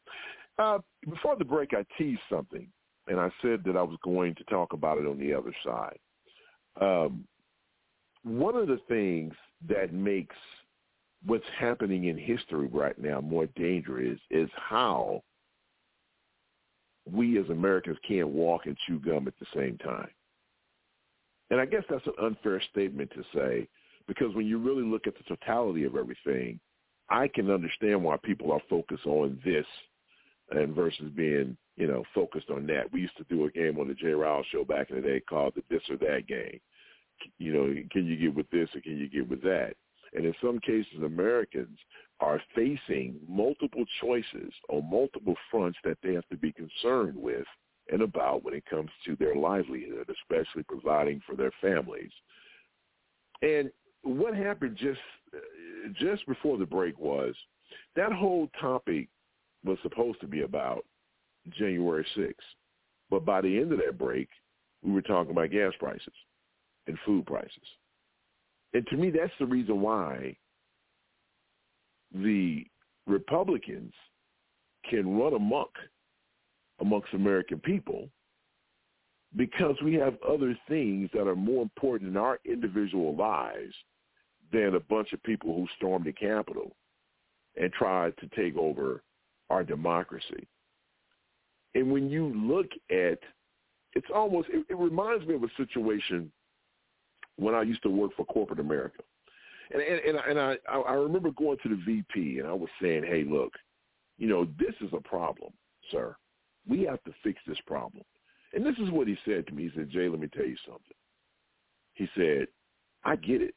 Uh, 0.59 0.79
before 1.09 1.37
the 1.37 1.45
break, 1.45 1.73
I 1.73 1.85
teased 1.97 2.19
something, 2.29 2.67
and 3.07 3.17
I 3.17 3.29
said 3.41 3.63
that 3.65 3.77
I 3.77 3.81
was 3.81 3.97
going 4.03 4.35
to 4.35 4.43
talk 4.43 4.73
about 4.73 4.97
it 4.97 5.07
on 5.07 5.17
the 5.17 5.33
other 5.33 5.53
side. 5.65 5.97
Um, 6.81 7.23
one 8.23 8.57
of 8.57 8.67
the 8.67 8.79
things 8.89 9.33
that 9.69 9.93
makes 9.93 10.35
what's 11.25 11.45
happening 11.57 12.05
in 12.05 12.17
history 12.17 12.67
right 12.67 12.97
now 12.99 13.21
more 13.21 13.47
dangerous 13.55 14.19
is 14.29 14.49
how 14.55 15.21
we 17.09 17.39
as 17.39 17.49
Americans 17.49 17.97
can't 18.05 18.27
walk 18.27 18.65
and 18.65 18.77
chew 18.85 18.99
gum 18.99 19.27
at 19.27 19.33
the 19.39 19.45
same 19.55 19.77
time. 19.77 20.09
And 21.49 21.59
I 21.59 21.65
guess 21.65 21.83
that's 21.89 22.05
an 22.05 22.13
unfair 22.21 22.61
statement 22.69 23.11
to 23.11 23.23
say 23.33 23.67
because 24.07 24.35
when 24.35 24.45
you 24.45 24.57
really 24.57 24.83
look 24.83 25.07
at 25.07 25.13
the 25.17 25.23
totality 25.23 25.85
of 25.85 25.95
everything, 25.95 26.59
I 27.09 27.27
can 27.27 27.49
understand 27.49 28.03
why 28.03 28.17
people 28.23 28.51
are 28.51 28.61
focused 28.69 29.05
on 29.05 29.39
this 29.43 29.65
and 30.51 30.73
versus 30.73 31.11
being, 31.15 31.55
you 31.75 31.87
know, 31.87 32.03
focused 32.13 32.49
on 32.49 32.65
that. 32.67 32.91
We 32.91 33.01
used 33.01 33.17
to 33.17 33.25
do 33.25 33.45
a 33.45 33.51
game 33.51 33.79
on 33.79 33.87
the 33.87 33.93
JRil 33.93 34.43
show 34.51 34.63
back 34.63 34.89
in 34.89 34.97
the 34.97 35.01
day 35.01 35.19
called 35.19 35.53
the 35.55 35.63
this 35.69 35.83
or 35.89 35.97
that 35.97 36.27
game. 36.27 36.59
You 37.37 37.53
know, 37.53 37.75
can 37.91 38.05
you 38.05 38.15
get 38.15 38.35
with 38.35 38.49
this 38.49 38.69
or 38.75 38.81
can 38.81 38.97
you 38.97 39.09
get 39.09 39.29
with 39.29 39.41
that? 39.43 39.73
And 40.13 40.25
in 40.25 40.33
some 40.41 40.59
cases, 40.59 41.03
Americans 41.03 41.77
are 42.19 42.41
facing 42.55 43.15
multiple 43.27 43.85
choices 44.01 44.51
on 44.69 44.89
multiple 44.89 45.35
fronts 45.51 45.77
that 45.83 45.97
they 46.01 46.13
have 46.13 46.27
to 46.29 46.37
be 46.37 46.51
concerned 46.51 47.15
with 47.15 47.45
and 47.91 48.01
about 48.01 48.43
when 48.43 48.53
it 48.53 48.65
comes 48.65 48.89
to 49.05 49.15
their 49.15 49.35
livelihood, 49.35 50.09
especially 50.09 50.63
providing 50.63 51.21
for 51.25 51.35
their 51.35 51.51
families. 51.61 52.11
And 53.41 53.71
what 54.03 54.35
happened 54.35 54.77
just 54.77 54.99
just 55.99 56.25
before 56.27 56.57
the 56.57 56.65
break 56.65 56.97
was 56.99 57.35
that 57.95 58.11
whole 58.11 58.49
topic 58.59 59.07
was 59.65 59.77
supposed 59.83 60.21
to 60.21 60.27
be 60.27 60.41
about 60.41 60.85
January 61.57 62.05
6th. 62.17 62.33
But 63.09 63.25
by 63.25 63.41
the 63.41 63.57
end 63.57 63.71
of 63.71 63.79
that 63.79 63.97
break, 63.97 64.29
we 64.83 64.91
were 64.91 65.01
talking 65.01 65.31
about 65.31 65.51
gas 65.51 65.73
prices 65.79 66.13
and 66.87 66.97
food 67.05 67.25
prices. 67.25 67.67
And 68.73 68.85
to 68.87 68.97
me, 68.97 69.09
that's 69.09 69.33
the 69.39 69.45
reason 69.45 69.81
why 69.81 70.35
the 72.13 72.65
Republicans 73.07 73.93
can 74.89 75.17
run 75.17 75.33
amok 75.33 75.71
amongst 76.79 77.13
American 77.13 77.59
people 77.59 78.09
because 79.35 79.75
we 79.83 79.93
have 79.95 80.17
other 80.27 80.57
things 80.67 81.09
that 81.13 81.27
are 81.27 81.35
more 81.35 81.61
important 81.61 82.09
in 82.09 82.17
our 82.17 82.39
individual 82.45 83.15
lives 83.15 83.73
than 84.51 84.75
a 84.75 84.79
bunch 84.79 85.13
of 85.13 85.21
people 85.23 85.53
who 85.55 85.67
stormed 85.77 86.05
the 86.05 86.13
Capitol 86.13 86.75
and 87.59 87.71
tried 87.73 88.13
to 88.17 88.27
take 88.35 88.57
over 88.57 89.03
our 89.49 89.63
democracy. 89.63 90.47
And 91.75 91.91
when 91.91 92.09
you 92.09 92.33
look 92.35 92.67
at, 92.89 93.19
it's 93.93 94.07
almost, 94.13 94.49
it, 94.49 94.65
it 94.69 94.77
reminds 94.77 95.25
me 95.27 95.35
of 95.35 95.43
a 95.43 95.49
situation 95.57 96.31
when 97.37 97.55
I 97.55 97.61
used 97.61 97.83
to 97.83 97.89
work 97.89 98.11
for 98.15 98.25
corporate 98.25 98.59
America. 98.59 99.03
And, 99.71 99.81
and, 99.81 99.99
and, 99.99 100.17
and 100.17 100.39
I, 100.39 100.57
I 100.77 100.93
remember 100.93 101.31
going 101.31 101.57
to 101.63 101.69
the 101.69 101.81
VP 101.85 102.39
and 102.39 102.47
I 102.47 102.53
was 102.53 102.69
saying, 102.81 103.03
hey, 103.03 103.23
look, 103.23 103.53
you 104.17 104.27
know, 104.27 104.45
this 104.59 104.75
is 104.81 104.89
a 104.93 105.01
problem, 105.01 105.51
sir. 105.91 106.15
We 106.67 106.83
have 106.83 107.03
to 107.03 107.11
fix 107.23 107.39
this 107.47 107.57
problem. 107.65 108.03
And 108.53 108.65
this 108.65 108.75
is 108.79 108.89
what 108.89 109.07
he 109.07 109.15
said 109.25 109.47
to 109.47 109.53
me. 109.53 109.63
He 109.63 109.71
said, 109.75 109.89
Jay, 109.89 110.09
let 110.09 110.19
me 110.19 110.27
tell 110.27 110.45
you 110.45 110.57
something. 110.65 110.97
He 111.93 112.07
said, 112.15 112.47
I 113.03 113.15
get 113.15 113.41
it. 113.41 113.53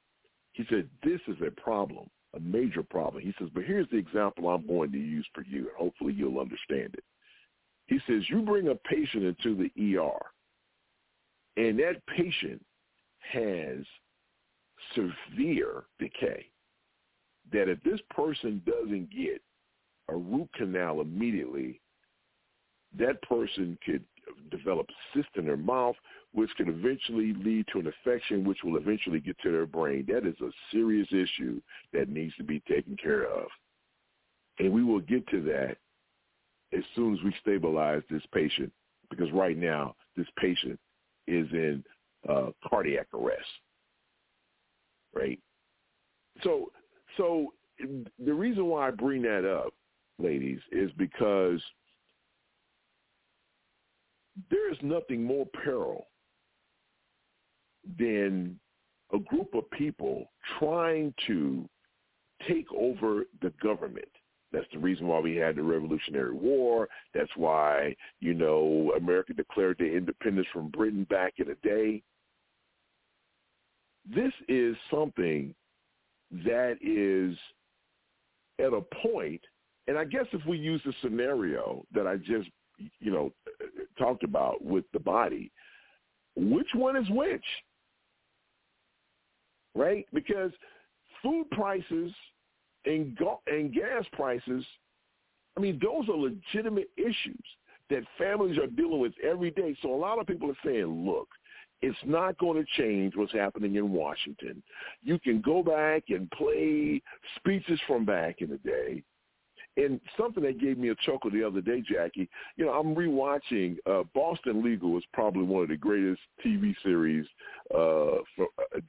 He 0.53 0.65
said, 0.69 0.89
this 1.03 1.21
is 1.29 1.37
a 1.47 1.51
problem, 1.61 2.11
a 2.35 2.41
major 2.41 2.83
problem. 2.83 3.23
He 3.23 3.35
says, 3.39 3.49
but 3.55 3.65
here's 3.65 3.89
the 3.91 3.97
example 3.97 4.49
I'm 4.49 4.67
going 4.67 4.93
to 4.93 4.99
use 4.99 5.27
for 5.35 5.43
you, 5.43 5.69
and 5.69 5.77
hopefully 5.79 6.15
you'll 6.15 6.41
understand 6.41 6.95
it. 6.95 7.05
He 7.87 7.99
says, 8.07 8.23
you 8.29 8.43
bring 8.43 8.69
a 8.69 8.75
patient 8.75 9.25
into 9.25 9.55
the 9.55 9.99
ER, 9.99 10.19
and 11.57 11.79
that 11.79 12.07
patient 12.07 12.65
has 13.33 13.85
severe 14.95 15.85
decay, 15.99 16.47
that 17.53 17.69
if 17.69 17.83
this 17.83 18.01
person 18.11 18.63
doesn't 18.67 19.11
get 19.11 19.43
a 20.09 20.17
root 20.17 20.49
canal 20.55 21.01
immediately, 21.01 21.81
that 22.99 23.21
person 23.23 23.79
could 23.85 24.05
develop 24.51 24.87
cyst 25.15 25.29
in 25.37 25.45
their 25.45 25.57
mouth, 25.57 25.97
which 26.33 26.51
can 26.57 26.69
eventually 26.69 27.35
lead 27.35 27.67
to 27.73 27.79
an 27.79 27.87
infection, 27.87 28.45
which 28.45 28.59
will 28.65 28.77
eventually 28.77 29.21
get 29.21 29.39
to 29.41 29.53
their 29.53 29.67
brain. 29.67 30.07
That 30.09 30.27
is 30.27 30.41
a 30.41 30.51
serious 30.71 31.09
issue 31.11 31.61
that 31.93 32.09
needs 32.09 32.35
to 32.37 32.45
be 32.45 32.61
taken 32.69 32.97
care 32.97 33.25
of. 33.25 33.47
And 34.59 34.73
we 34.73 34.83
will 34.83 35.01
get 35.01 35.27
to 35.29 35.43
that 35.43 35.77
as 36.77 36.85
soon 36.95 37.15
as 37.15 37.23
we 37.23 37.35
stabilize 37.41 38.03
this 38.11 38.23
patient, 38.33 38.73
because 39.11 39.31
right 39.33 39.57
now 39.57 39.95
this 40.17 40.27
patient 40.39 40.79
is 41.27 41.47
in 41.53 41.85
uh, 42.29 42.51
cardiac 42.69 43.07
arrest. 43.15 43.41
Right. 45.15 45.39
So, 46.43 46.71
so 47.17 47.53
the 48.19 48.33
reason 48.33 48.67
why 48.67 48.89
I 48.89 48.91
bring 48.91 49.23
that 49.23 49.45
up, 49.45 49.75
ladies, 50.19 50.61
is 50.71 50.91
because 50.97 51.61
there 54.51 54.73
is 54.73 54.79
nothing 54.83 55.23
more 55.23 55.47
peril 55.65 56.07
than 57.99 58.59
a 59.13 59.19
group 59.19 59.55
of 59.55 59.71
people 59.71 60.31
trying 60.59 61.13
to 61.27 61.69
take 62.49 62.67
over 62.73 63.25
the 63.43 63.53
government. 63.63 64.09
That's 64.53 64.67
the 64.73 64.79
reason 64.79 65.07
why 65.07 65.19
we 65.19 65.37
had 65.37 65.57
the 65.57 65.63
Revolutionary 65.63 66.33
War. 66.33 66.89
That's 67.15 67.31
why, 67.37 67.97
you 68.21 68.35
know, 68.35 68.93
America 68.97 69.33
declared 69.33 69.79
their 69.79 69.97
independence 69.97 70.47
from 70.53 70.69
Britain 70.69 71.05
back 71.09 71.35
in 71.39 71.49
the 71.49 71.57
day. 71.67 72.03
This 74.15 74.33
is 74.49 74.77
something 74.91 75.55
that 76.45 76.77
is 76.83 77.37
at 78.59 78.73
a 78.73 78.83
point, 79.03 79.41
and 79.87 79.97
I 79.97 80.05
guess 80.05 80.27
if 80.33 80.45
we 80.47 80.59
use 80.59 80.83
the 80.85 80.93
scenario 81.03 81.85
that 81.95 82.07
I 82.07 82.17
just, 82.17 82.49
you 83.01 83.11
know, 83.11 83.33
talked 83.99 84.25
about 84.25 84.65
with 84.65 84.85
the 84.93 85.01
body, 85.01 85.51
which 86.37 86.69
one 86.75 86.97
is 86.97 87.09
which? 87.11 87.45
Right? 89.75 90.07
Because 90.13 90.53
food 91.23 91.49
prices 91.51 92.13
and, 92.85 93.19
and 93.47 93.73
gas 93.73 94.05
prices, 94.13 94.65
I 95.57 95.61
mean, 95.61 95.81
those 95.83 96.09
are 96.09 96.17
legitimate 96.17 96.91
issues 96.97 97.45
that 97.91 98.03
families 98.19 98.59
are 98.59 98.67
dealing 98.67 99.01
with 99.01 99.13
every 99.23 99.51
day. 99.51 99.77
So 99.83 99.95
a 99.95 99.97
lot 99.97 100.19
of 100.19 100.27
people 100.27 100.51
are 100.51 100.57
saying, 100.65 101.07
look, 101.07 101.29
it's 101.83 101.99
not 102.05 102.39
going 102.39 102.63
to 102.63 102.83
change 102.83 103.17
what's 103.17 103.33
happening 103.33 103.75
in 103.75 103.91
Washington. 103.91 104.63
You 105.03 105.19
can 105.19 105.41
go 105.41 105.63
back 105.63 106.05
and 106.09 106.31
play 106.31 107.03
speeches 107.37 107.81
from 107.87 108.05
back 108.05 108.41
in 108.41 108.51
the 108.51 108.59
day 108.59 109.03
and 109.77 110.01
something 110.19 110.43
that 110.43 110.61
gave 110.61 110.79
me 110.79 110.91
a 110.91 110.95
chuckle 110.97 111.31
the 111.31 111.43
other 111.43 111.61
day, 111.61 111.81
Jackie, 111.81 112.29
you 112.57 112.67
know, 112.67 112.73
I'm 112.73 112.95
rewatching 112.95 113.77
uh, 113.87 114.03
Boston 114.15 114.63
Legal 114.63 114.99
is 114.99 115.05
probably 115.13 115.45
one 115.45 115.63
of 115.63 115.69
the 115.69 115.77
greatest 115.77 116.21
TV 116.45 116.75
series. 116.83 117.27
Uh, 117.71 118.21
for, 118.37 118.49
uh, 118.59 118.81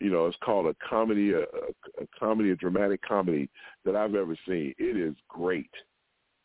you 0.00 0.10
know, 0.10 0.26
it's 0.26 0.36
called 0.44 0.66
a 0.66 0.74
comedy, 0.88 1.32
a, 1.32 1.42
a 1.42 2.06
comedy, 2.18 2.50
a 2.50 2.56
dramatic 2.56 3.00
comedy 3.02 3.48
that 3.84 3.94
I've 3.94 4.14
ever 4.14 4.36
seen. 4.46 4.74
It 4.78 4.96
is 4.96 5.14
great, 5.28 5.70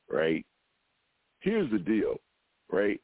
right? 0.10 0.46
Here's 1.40 1.70
the 1.72 1.80
deal, 1.80 2.18
right? 2.72 3.02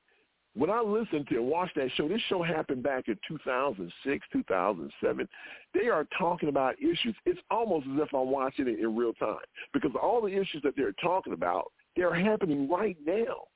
When 0.56 0.70
I 0.70 0.82
listened 0.82 1.28
to 1.30 1.36
and 1.36 1.47
watched 1.47 1.76
that 1.76 1.89
show, 1.95 2.08
this 2.08 2.22
show 2.30 2.43
happened 2.43 2.84
back 2.84 3.08
in 3.08 3.18
2006, 3.28 4.28
2007. 4.32 5.28
They 5.74 5.88
are 5.88 6.06
talking 6.18 6.49
about 6.49 6.76
issues. 6.80 7.16
It's 7.26 7.39
almost 7.49 7.88
as 7.88 8.01
if 8.01 8.14
I'm 8.14 8.30
watching 8.30 8.68
it 8.68 8.80
in 8.80 8.95
real 8.95 9.14
time 9.14 9.38
because 9.74 9.91
all 9.99 10.22
the 10.22 10.28
issues 10.28 10.62
that 10.64 10.76
they're 10.76 10.93
talking 11.01 11.34
about, 11.34 11.72
they're 11.95 12.14
happening 12.14 12.70
right 12.70 12.97
now. 13.06 13.47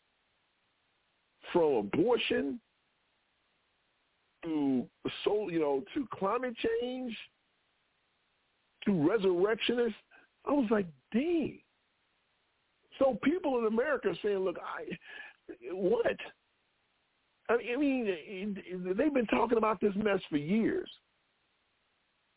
From 1.54 1.76
abortion 1.76 2.60
to 4.44 4.86
so 5.24 5.50
you 5.50 5.60
know 5.60 5.84
to 5.94 6.06
climate 6.14 6.56
change 6.82 7.16
to 8.86 9.08
resurrectionists. 9.08 9.98
I 10.46 10.52
was 10.52 10.68
like, 10.70 10.88
dang. 11.14 11.60
So 13.00 13.18
people 13.24 13.60
in 13.60 13.66
America 13.66 14.10
are 14.10 14.16
saying, 14.24 14.40
look, 14.40 14.58
I 14.60 14.98
what? 15.72 16.18
I 17.50 17.76
mean, 17.78 18.58
they've 18.98 19.14
been 19.14 19.28
talking 19.28 19.58
about 19.58 19.80
this 19.80 19.94
mess 19.96 20.20
for 20.30 20.38
years. 20.38 20.90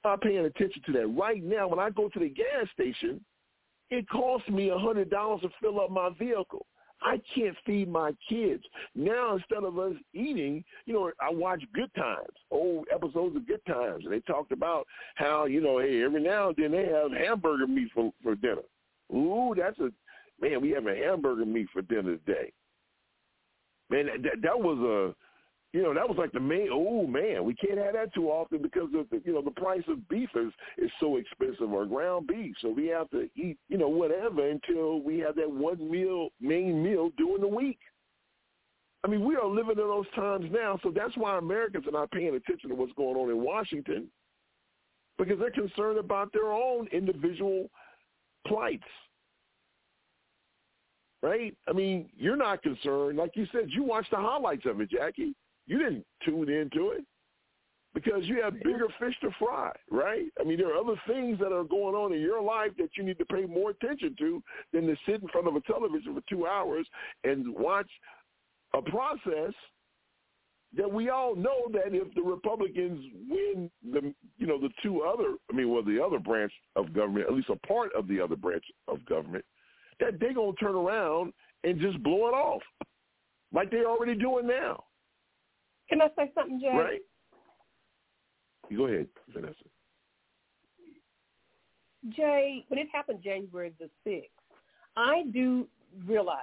Not 0.05 0.23
paying 0.23 0.45
attention 0.45 0.83
to 0.87 0.93
that. 0.93 1.07
Right 1.09 1.43
now, 1.43 1.69
when 1.69 1.79
I 1.79 1.91
go 1.91 2.09
to 2.09 2.19
the 2.19 2.29
gas 2.29 2.67
station, 2.73 3.21
it 3.91 4.09
costs 4.09 4.49
me 4.49 4.71
a 4.71 4.79
hundred 4.79 5.11
dollars 5.11 5.43
to 5.43 5.51
fill 5.61 5.81
up 5.81 5.91
my 5.91 6.11
vehicle. 6.19 6.65
I 7.03 7.21
can't 7.35 7.57
feed 7.65 7.89
my 7.89 8.13
kids. 8.29 8.63
Now 8.95 9.35
instead 9.35 9.65
of 9.65 9.79
us 9.79 9.95
eating, 10.15 10.63
you 10.85 10.95
know, 10.95 11.11
I 11.21 11.31
watch 11.31 11.63
Good 11.75 11.93
Times, 11.95 12.29
old 12.51 12.87
episodes 12.93 13.37
of 13.37 13.47
Good 13.47 13.65
Times, 13.67 14.05
and 14.05 14.13
they 14.13 14.21
talked 14.21 14.53
about 14.53 14.87
how, 15.15 15.47
you 15.47 15.61
know, 15.63 15.79
hey, 15.79 16.03
every 16.03 16.23
now 16.23 16.49
and 16.49 16.57
then 16.57 16.73
they 16.73 16.87
have 16.87 17.11
hamburger 17.11 17.67
meat 17.67 17.89
for 17.95 18.13
for 18.23 18.35
dinner. 18.37 18.63
Ooh, 19.13 19.55
that's 19.57 19.79
a 19.81 19.91
man, 20.41 20.61
we 20.61 20.71
have 20.71 20.87
a 20.87 20.95
hamburger 20.95 21.47
meat 21.47 21.69
for 21.73 21.83
dinner 21.83 22.17
today 22.19 22.53
man, 23.91 24.07
that, 24.23 24.43
that 24.43 24.59
was 24.59 24.79
a, 24.79 25.15
you 25.77 25.83
know, 25.83 25.95
that 25.95 26.09
was 26.09 26.19
like 26.19 26.33
the 26.33 26.41
main. 26.41 26.69
Oh 26.73 27.07
man, 27.07 27.45
we 27.45 27.55
can't 27.55 27.79
have 27.79 27.95
that 27.95 28.13
too 28.13 28.29
often 28.29 28.61
because 28.61 28.89
of 28.95 29.09
the, 29.11 29.23
you 29.25 29.33
know, 29.33 29.43
the 29.43 29.53
price 29.53 29.85
of 29.89 30.09
beef 30.09 30.31
is 30.35 30.53
is 30.79 30.91
so 30.99 31.17
expensive 31.17 31.73
or 31.73 31.87
ground 31.87 32.27
beef. 32.27 32.57
So 32.61 32.71
we 32.71 32.89
have 32.89 33.09
to 33.11 33.29
eat, 33.37 33.57
you 33.69 33.79
know, 33.79 33.89
whatever 33.89 34.49
until 34.49 35.01
we 35.01 35.19
have 35.19 35.37
that 35.37 35.51
one 35.51 35.91
meal, 35.91 36.29
main 36.41 36.83
meal 36.83 37.11
during 37.17 37.43
the 37.43 37.49
week. 37.49 37.79
I 39.05 39.09
mean, 39.09 39.25
we 39.25 39.37
are 39.37 39.47
living 39.47 39.79
in 39.79 39.79
those 39.79 40.11
times 40.15 40.47
now, 40.51 40.79
so 40.83 40.93
that's 40.95 41.17
why 41.17 41.39
Americans 41.39 41.87
are 41.87 41.93
not 41.93 42.11
paying 42.11 42.35
attention 42.35 42.69
to 42.69 42.75
what's 42.75 42.93
going 42.95 43.17
on 43.17 43.31
in 43.31 43.43
Washington 43.43 44.09
because 45.19 45.39
they're 45.39 45.51
concerned 45.51 45.99
about 45.99 46.33
their 46.33 46.53
own 46.53 46.89
individual 46.89 47.71
plights. 48.47 48.83
Right? 51.23 51.55
I 51.69 51.73
mean, 51.73 52.09
you're 52.17 52.37
not 52.37 52.63
concerned. 52.63 53.19
Like 53.19 53.33
you 53.35 53.47
said, 53.53 53.69
you 53.69 53.83
watched 53.83 54.11
the 54.11 54.17
highlights 54.17 54.65
of 54.65 54.81
it, 54.81 54.91
Jackie. 54.91 55.35
You 55.67 55.79
didn't 55.79 56.07
tune 56.25 56.49
into 56.49 56.91
it 56.91 57.05
because 57.95 58.25
you 58.25 58.41
have 58.43 58.55
bigger 58.55 58.87
fish 58.99 59.15
to 59.21 59.31
fry, 59.39 59.73
right? 59.91 60.27
I 60.41 60.45
mean, 60.45 60.59
there 60.59 60.73
are 60.73 60.81
other 60.81 61.01
things 61.07 61.39
that 61.41 61.53
are 61.53 61.65
going 61.65 61.95
on 61.95 62.13
in 62.13 62.21
your 62.21 62.43
life 62.43 62.71
that 62.79 62.91
you 62.97 63.05
need 63.05 63.19
to 63.19 63.25
pay 63.27 63.45
more 63.45 63.71
attention 63.71 64.15
to 64.19 64.43
than 64.73 64.87
to 64.87 64.97
sit 65.07 65.23
in 65.23 65.29
front 65.29 65.49
of 65.49 65.57
a 65.57 65.61
television 65.61 66.15
for 66.15 66.23
two 66.29 66.47
hours 66.47 66.87
and 67.25 67.55
watch 67.55 67.91
a 68.75 68.83
process 68.83 69.53
that 70.77 70.91
we 70.91 71.09
all 71.09 71.35
know 71.35 71.67
that 71.73 71.95
if 71.95 72.15
the 72.15 72.23
Republicans 72.23 73.05
win 73.29 73.71
the 73.93 74.15
you 74.39 74.47
know 74.47 74.61
the 74.61 74.71
two 74.83 75.03
other 75.03 75.35
I 75.51 75.57
mean 75.57 75.69
well 75.69 75.83
the 75.83 76.01
other 76.01 76.21
branch 76.21 76.53
of 76.77 76.95
government 76.95 77.27
at 77.27 77.35
least 77.35 77.51
a 77.51 77.67
part 77.67 77.91
of 77.97 78.07
the 78.07 78.21
other 78.21 78.37
branch 78.37 78.65
of 78.87 79.05
government 79.07 79.45
that 80.01 80.19
they're 80.19 80.35
gonna 80.35 80.53
turn 80.55 80.75
around 80.75 81.33
and 81.65 81.81
just 81.81 82.03
blow 82.03 82.29
it 82.29 82.35
off 82.35 82.63
like 83.53 83.71
they're 83.71 83.89
already 83.89 84.15
doing 84.15 84.47
now. 84.47 84.85
Can 85.89 86.01
I 86.01 86.09
say 86.17 86.31
something, 86.35 86.61
Jay? 86.61 86.77
Right. 86.77 87.01
You 88.69 88.79
go 88.79 88.87
ahead, 88.87 89.09
Vanessa. 89.33 89.55
Jay, 92.17 92.65
when 92.69 92.79
it 92.79 92.87
happened 92.93 93.21
January 93.23 93.73
the 93.79 93.91
sixth, 94.05 94.31
I 94.97 95.25
do 95.33 95.67
realize 96.07 96.39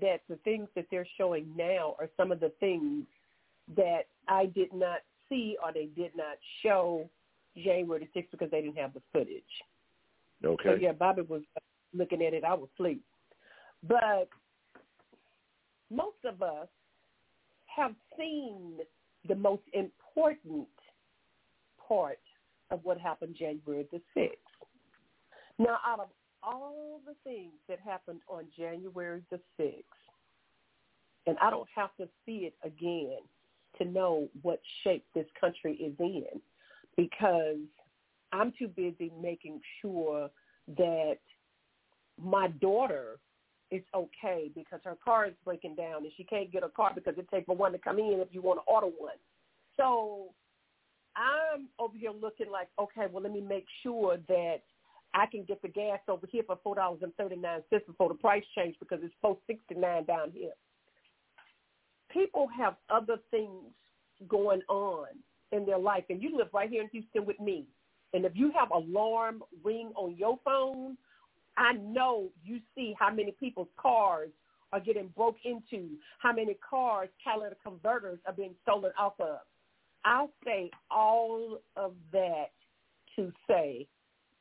that 0.00 0.22
the 0.28 0.36
things 0.44 0.68
that 0.74 0.86
they're 0.90 1.06
showing 1.18 1.46
now 1.56 1.96
are 1.98 2.08
some 2.16 2.32
of 2.32 2.40
the 2.40 2.52
things 2.60 3.04
that 3.76 4.02
I 4.28 4.46
did 4.46 4.72
not 4.72 5.00
see 5.28 5.56
or 5.62 5.72
they 5.72 5.88
did 5.96 6.12
not 6.16 6.36
show 6.62 7.08
January 7.56 8.08
the 8.14 8.20
6th 8.20 8.30
because 8.30 8.50
they 8.50 8.60
didn't 8.60 8.78
have 8.78 8.94
the 8.94 9.02
footage. 9.12 9.42
Okay. 10.44 10.68
So 10.68 10.74
yeah, 10.74 10.92
Bobby 10.92 11.22
was 11.22 11.42
looking 11.94 12.22
at 12.22 12.34
it. 12.34 12.44
I 12.44 12.54
was 12.54 12.68
asleep. 12.74 13.02
But 13.86 14.28
most 15.90 16.16
of 16.24 16.42
us 16.42 16.68
have 17.66 17.92
seen 18.18 18.78
the 19.28 19.34
most 19.34 19.62
important 19.72 20.68
part 21.88 22.18
of 22.70 22.80
what 22.82 22.98
happened 22.98 23.36
January 23.38 23.86
the 23.92 24.00
6th. 24.16 24.30
Now, 25.58 25.78
out 25.86 26.00
of 26.00 26.08
all 26.42 27.00
the 27.06 27.14
things 27.24 27.52
that 27.68 27.78
happened 27.80 28.20
on 28.28 28.44
January 28.56 29.22
the 29.30 29.40
6th, 29.60 29.82
and 31.26 31.36
I 31.40 31.50
don't 31.50 31.68
have 31.74 31.94
to 31.98 32.08
see 32.26 32.48
it 32.48 32.54
again 32.62 33.18
to 33.78 33.84
know 33.84 34.28
what 34.42 34.60
shape 34.82 35.04
this 35.14 35.26
country 35.40 35.74
is 35.74 35.94
in 35.98 36.40
because 36.96 37.56
I'm 38.32 38.52
too 38.58 38.68
busy 38.68 39.10
making 39.20 39.60
sure 39.80 40.30
that 40.76 41.18
my 42.20 42.48
daughter 42.48 43.18
is 43.70 43.82
okay 43.94 44.50
because 44.54 44.80
her 44.84 44.96
car 45.04 45.26
is 45.26 45.34
breaking 45.44 45.74
down 45.74 46.04
and 46.04 46.12
she 46.16 46.24
can't 46.24 46.52
get 46.52 46.62
a 46.62 46.68
car 46.68 46.92
because 46.94 47.14
it 47.18 47.28
takes 47.30 47.46
for 47.46 47.56
one 47.56 47.72
to 47.72 47.78
come 47.78 47.98
in 47.98 48.20
if 48.20 48.28
you 48.30 48.42
want 48.42 48.60
to 48.60 48.72
order 48.72 48.86
one. 48.86 49.16
So 49.76 50.32
I'm 51.16 51.68
over 51.78 51.96
here 51.96 52.12
looking 52.12 52.50
like, 52.50 52.68
okay, 52.78 53.06
well, 53.10 53.22
let 53.22 53.32
me 53.32 53.40
make 53.40 53.66
sure 53.82 54.18
that 54.28 54.62
I 55.14 55.26
can 55.26 55.44
get 55.44 55.62
the 55.62 55.68
gas 55.68 56.00
over 56.08 56.26
here 56.30 56.42
for 56.46 56.58
four 56.62 56.74
dollars 56.74 57.00
and 57.02 57.14
thirty 57.16 57.36
nine 57.36 57.62
cents 57.70 57.84
before 57.86 58.08
the 58.08 58.14
price 58.14 58.44
change 58.56 58.76
because 58.80 58.98
it's 59.02 59.14
four 59.20 59.38
sixty 59.46 59.74
nine 59.74 60.04
down 60.04 60.30
here 60.32 60.52
people 62.14 62.46
have 62.56 62.76
other 62.88 63.16
things 63.30 63.72
going 64.28 64.62
on 64.68 65.08
in 65.52 65.66
their 65.66 65.78
life, 65.78 66.04
and 66.08 66.22
you 66.22 66.36
live 66.36 66.48
right 66.54 66.70
here 66.70 66.82
in 66.82 66.88
Houston 66.90 67.26
with 67.26 67.38
me. 67.40 67.66
And 68.14 68.24
if 68.24 68.32
you 68.34 68.52
have 68.58 68.70
alarm 68.70 69.42
ring 69.64 69.90
on 69.96 70.16
your 70.16 70.38
phone, 70.44 70.96
I 71.56 71.72
know 71.74 72.28
you 72.44 72.60
see 72.74 72.94
how 72.98 73.10
many 73.12 73.32
people's 73.32 73.68
cars 73.76 74.30
are 74.72 74.80
getting 74.80 75.08
broke 75.16 75.36
into, 75.44 75.90
how 76.18 76.32
many 76.32 76.56
cars, 76.68 77.08
catalytic 77.22 77.62
converters 77.62 78.18
are 78.26 78.32
being 78.32 78.54
stolen 78.62 78.92
off 78.98 79.14
of. 79.20 79.38
I'll 80.04 80.30
say 80.44 80.70
all 80.90 81.60
of 81.76 81.94
that 82.12 82.50
to 83.16 83.32
say 83.48 83.86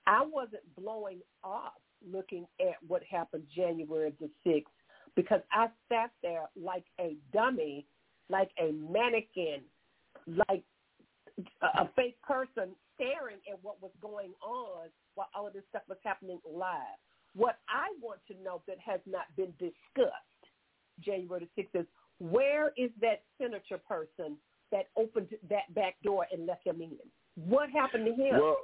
I 0.07 0.25
wasn't 0.25 0.63
blowing 0.75 1.19
up 1.43 1.81
looking 2.11 2.45
at 2.59 2.75
what 2.87 3.01
happened 3.03 3.43
January 3.55 4.11
the 4.19 4.29
6th 4.45 4.63
because 5.15 5.41
I 5.51 5.67
sat 5.89 6.11
there 6.21 6.49
like 6.61 6.83
a 6.99 7.15
dummy, 7.31 7.85
like 8.29 8.49
a 8.59 8.71
mannequin, 8.71 9.61
like 10.27 10.63
a 11.61 11.89
fake 11.95 12.21
person 12.21 12.75
staring 12.95 13.37
at 13.51 13.57
what 13.61 13.81
was 13.81 13.91
going 14.01 14.31
on 14.41 14.89
while 15.15 15.27
all 15.35 15.47
of 15.47 15.53
this 15.53 15.63
stuff 15.69 15.83
was 15.87 15.97
happening 16.03 16.39
live. 16.49 16.97
What 17.35 17.57
I 17.67 17.87
want 18.01 18.19
to 18.27 18.35
know 18.43 18.61
that 18.67 18.77
has 18.79 18.99
not 19.05 19.25
been 19.35 19.53
discussed 19.57 20.13
January 21.01 21.49
the 21.55 21.63
6th 21.63 21.81
is 21.81 21.87
where 22.19 22.71
is 22.77 22.91
that 23.01 23.23
senator 23.41 23.77
person 23.77 24.37
that 24.71 24.89
opened 24.95 25.29
that 25.49 25.73
back 25.73 25.95
door 26.03 26.27
and 26.31 26.45
let 26.45 26.59
him 26.63 26.81
in? 26.81 26.97
What 27.35 27.69
happened 27.71 28.05
to 28.05 28.13
him? 28.13 28.39
Well, 28.39 28.57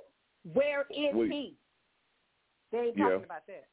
where 0.53 0.81
is 0.91 1.13
well, 1.13 1.27
he? 1.27 1.55
They 2.71 2.77
ain't 2.77 2.97
talking 2.97 3.19
yeah. 3.19 3.25
about 3.25 3.47
that. 3.47 3.65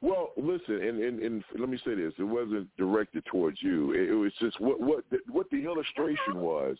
Well, 0.00 0.30
listen, 0.36 0.82
and, 0.82 1.02
and, 1.02 1.20
and 1.20 1.44
let 1.58 1.68
me 1.68 1.78
say 1.84 1.94
this: 1.94 2.12
it 2.18 2.24
wasn't 2.24 2.68
directed 2.76 3.24
towards 3.26 3.62
you. 3.62 3.92
It, 3.92 4.10
it 4.10 4.14
was 4.14 4.32
just 4.40 4.60
what 4.60 4.80
what 4.80 5.04
the, 5.10 5.18
what 5.30 5.48
the 5.50 5.64
illustration 5.64 6.36
was. 6.36 6.76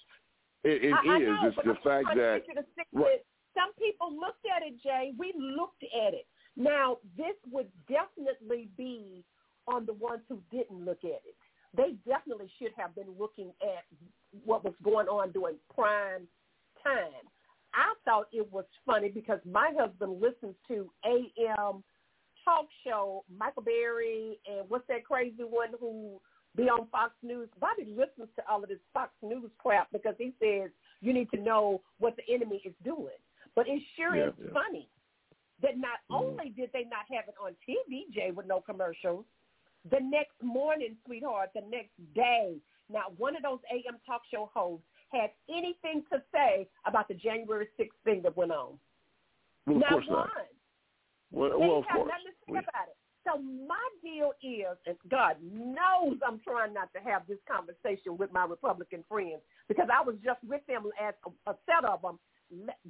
It, 0.64 0.84
it 0.84 0.92
I, 0.92 0.98
I 0.98 1.18
know, 1.18 1.38
it's 1.48 1.56
the 1.56 1.74
fact 1.82 2.06
that 2.14 2.42
get 2.46 2.48
you 2.48 2.54
to 2.54 2.66
see 2.76 2.82
right. 2.92 3.14
it. 3.14 3.26
some 3.54 3.72
people 3.78 4.14
looked 4.14 4.46
at 4.46 4.62
it, 4.62 4.80
Jay. 4.82 5.12
We 5.18 5.32
looked 5.36 5.82
at 5.82 6.14
it. 6.14 6.26
Now, 6.56 6.98
this 7.16 7.34
would 7.50 7.68
definitely 7.88 8.68
be 8.76 9.24
on 9.66 9.86
the 9.86 9.94
ones 9.94 10.22
who 10.28 10.40
didn't 10.50 10.84
look 10.84 11.04
at 11.04 11.22
it. 11.24 11.36
They 11.74 11.96
definitely 12.06 12.50
should 12.58 12.72
have 12.76 12.94
been 12.94 13.08
looking 13.18 13.52
at 13.62 13.84
what 14.44 14.64
was 14.64 14.74
going 14.82 15.08
on 15.08 15.32
during 15.32 15.56
prime 15.74 16.28
time. 16.82 17.24
I 17.74 17.94
thought 18.04 18.26
it 18.32 18.50
was 18.52 18.66
funny 18.84 19.08
because 19.08 19.40
my 19.50 19.70
husband 19.78 20.20
listens 20.20 20.54
to 20.68 20.90
AM 21.06 21.82
talk 22.44 22.66
show, 22.84 23.24
Michael 23.38 23.62
Berry 23.62 24.38
and 24.46 24.68
what's 24.68 24.86
that 24.88 25.04
crazy 25.04 25.42
one 25.42 25.68
who 25.80 26.20
be 26.56 26.64
on 26.64 26.86
Fox 26.92 27.12
News. 27.22 27.48
Bobby 27.60 27.86
listens 27.86 28.28
to 28.36 28.42
all 28.50 28.62
of 28.62 28.68
this 28.68 28.78
Fox 28.92 29.10
News 29.22 29.50
crap 29.58 29.88
because 29.92 30.14
he 30.18 30.32
says 30.40 30.70
you 31.00 31.12
need 31.12 31.30
to 31.30 31.40
know 31.40 31.80
what 31.98 32.16
the 32.16 32.34
enemy 32.34 32.60
is 32.64 32.74
doing. 32.84 33.18
But 33.54 33.68
it 33.68 33.82
sure 33.96 34.16
Yeah, 34.16 34.28
is 34.28 34.34
yeah. 34.42 34.52
funny 34.52 34.88
that 35.62 35.78
not 35.78 36.00
mm-hmm. 36.10 36.14
only 36.24 36.50
did 36.50 36.70
they 36.72 36.84
not 36.84 37.06
have 37.10 37.28
it 37.28 37.34
on 37.42 37.52
TV, 37.68 38.12
Jay, 38.12 38.30
with 38.30 38.46
no 38.46 38.60
commercials, 38.60 39.24
the 39.90 39.98
next 40.00 40.40
morning, 40.42 40.96
sweetheart, 41.06 41.50
the 41.54 41.62
next 41.70 41.92
day, 42.14 42.56
not 42.90 43.18
one 43.18 43.34
of 43.36 43.42
those 43.42 43.58
AM 43.72 43.98
talk 44.06 44.22
show 44.30 44.50
hosts 44.54 44.84
had 45.10 45.30
anything 45.48 46.02
to 46.12 46.22
say 46.32 46.68
about 46.86 47.08
the 47.08 47.14
January 47.14 47.68
6th 47.78 47.88
thing 48.04 48.22
that 48.22 48.36
went 48.36 48.52
on. 48.52 48.78
Well, 49.66 49.76
of 49.76 49.80
not 49.82 49.90
course 49.90 50.06
one. 50.08 50.16
not. 50.18 50.30
Well, 51.30 51.50
They 51.50 51.56
well, 51.66 51.78
of 51.78 51.84
course. 51.86 52.10
nothing 52.10 52.32
to 52.32 52.52
say 52.52 52.58
about 52.58 52.88
it. 52.88 52.96
So 53.24 53.38
my 53.38 53.86
deal 54.02 54.32
is, 54.42 54.76
and 54.86 54.96
God 55.08 55.36
knows 55.42 56.18
I'm 56.26 56.40
trying 56.42 56.74
not 56.74 56.90
to 56.94 57.00
have 57.00 57.22
this 57.28 57.38
conversation 57.46 58.18
with 58.18 58.32
my 58.32 58.44
Republican 58.44 59.04
friends 59.08 59.42
because 59.68 59.86
I 59.92 60.02
was 60.02 60.16
just 60.24 60.42
with 60.42 60.66
them 60.66 60.90
at 60.98 61.16
a, 61.22 61.50
a 61.50 61.54
set 61.66 61.88
of 61.88 62.02
them 62.02 62.18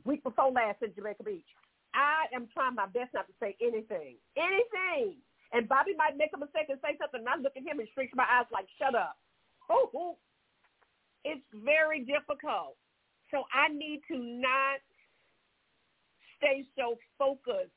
week 0.05 0.25
before 0.25 0.51
last 0.51 0.81
in 0.83 0.95
Jamaica 0.95 1.23
Beach. 1.23 1.47
I 1.93 2.33
am 2.35 2.49
trying 2.55 2.75
my 2.75 2.87
best 2.87 3.13
not 3.13 3.29
to 3.29 3.35
say 3.41 3.57
anything, 3.61 4.17
anything. 4.37 5.21
And 5.53 5.69
Bobby 5.69 5.93
might 5.99 6.17
make 6.17 6.33
a 6.33 6.41
mistake 6.41 6.73
and 6.73 6.81
say 6.81 6.97
something, 6.97 7.21
and 7.21 7.29
I 7.29 7.37
look 7.37 7.53
at 7.53 7.63
him 7.63 7.79
and 7.79 7.89
stretch 7.93 8.09
my 8.15 8.25
eyes 8.25 8.49
like, 8.51 8.65
"Shut 8.81 8.95
up." 8.95 9.19
Hoo. 9.69 10.17
It's 11.25 11.45
very 11.53 12.01
difficult. 12.01 12.77
So 13.31 13.45
I 13.53 13.69
need 13.69 14.01
to 14.09 14.17
not 14.17 14.81
stay 16.39 16.65
so 16.77 16.99
focused 17.19 17.77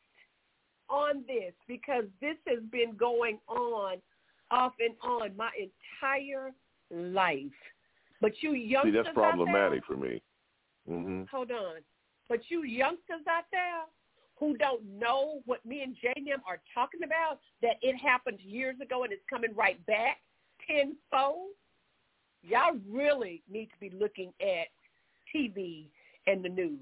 on 0.90 1.24
this 1.28 1.54
because 1.68 2.06
this 2.22 2.38
has 2.48 2.60
been 2.72 2.96
going 2.96 3.40
on 3.48 3.98
off 4.52 4.74
and 4.80 4.96
on 5.04 5.36
my 5.36 5.50
entire 5.58 6.52
life. 6.92 7.42
But 8.22 8.32
you 8.42 8.54
See, 8.54 8.60
youngsters 8.60 9.06
that's 9.06 9.08
out 9.10 9.16
there, 9.16 9.24
problematic 9.36 9.86
for 9.86 9.98
me. 9.98 10.22
hmm 10.88 11.24
hold 11.32 11.52
on. 11.52 11.82
But 12.30 12.40
you 12.50 12.64
youngsters 12.64 13.26
out 13.30 13.46
there 13.52 13.84
who 14.40 14.58
don't 14.58 14.84
know 15.00 15.42
what 15.46 15.66
me 15.66 15.82
and 15.82 15.96
J 16.02 16.14
and 16.16 16.42
are 16.48 16.60
talking 16.74 17.02
about, 17.04 17.40
that 17.62 17.76
it 17.82 17.96
happened 17.98 18.40
years 18.42 18.76
ago 18.82 19.04
and 19.04 19.14
it's 19.14 19.24
coming 19.30 19.54
right 19.56 19.84
back 19.86 20.18
tenfold, 20.68 21.52
y'all 22.42 22.78
really 22.90 23.44
need 23.50 23.68
to 23.68 23.80
be 23.80 23.96
looking 23.98 24.34
at 24.42 24.68
TV 25.34 25.86
and 26.28 26.44
the 26.44 26.50
news. 26.50 26.80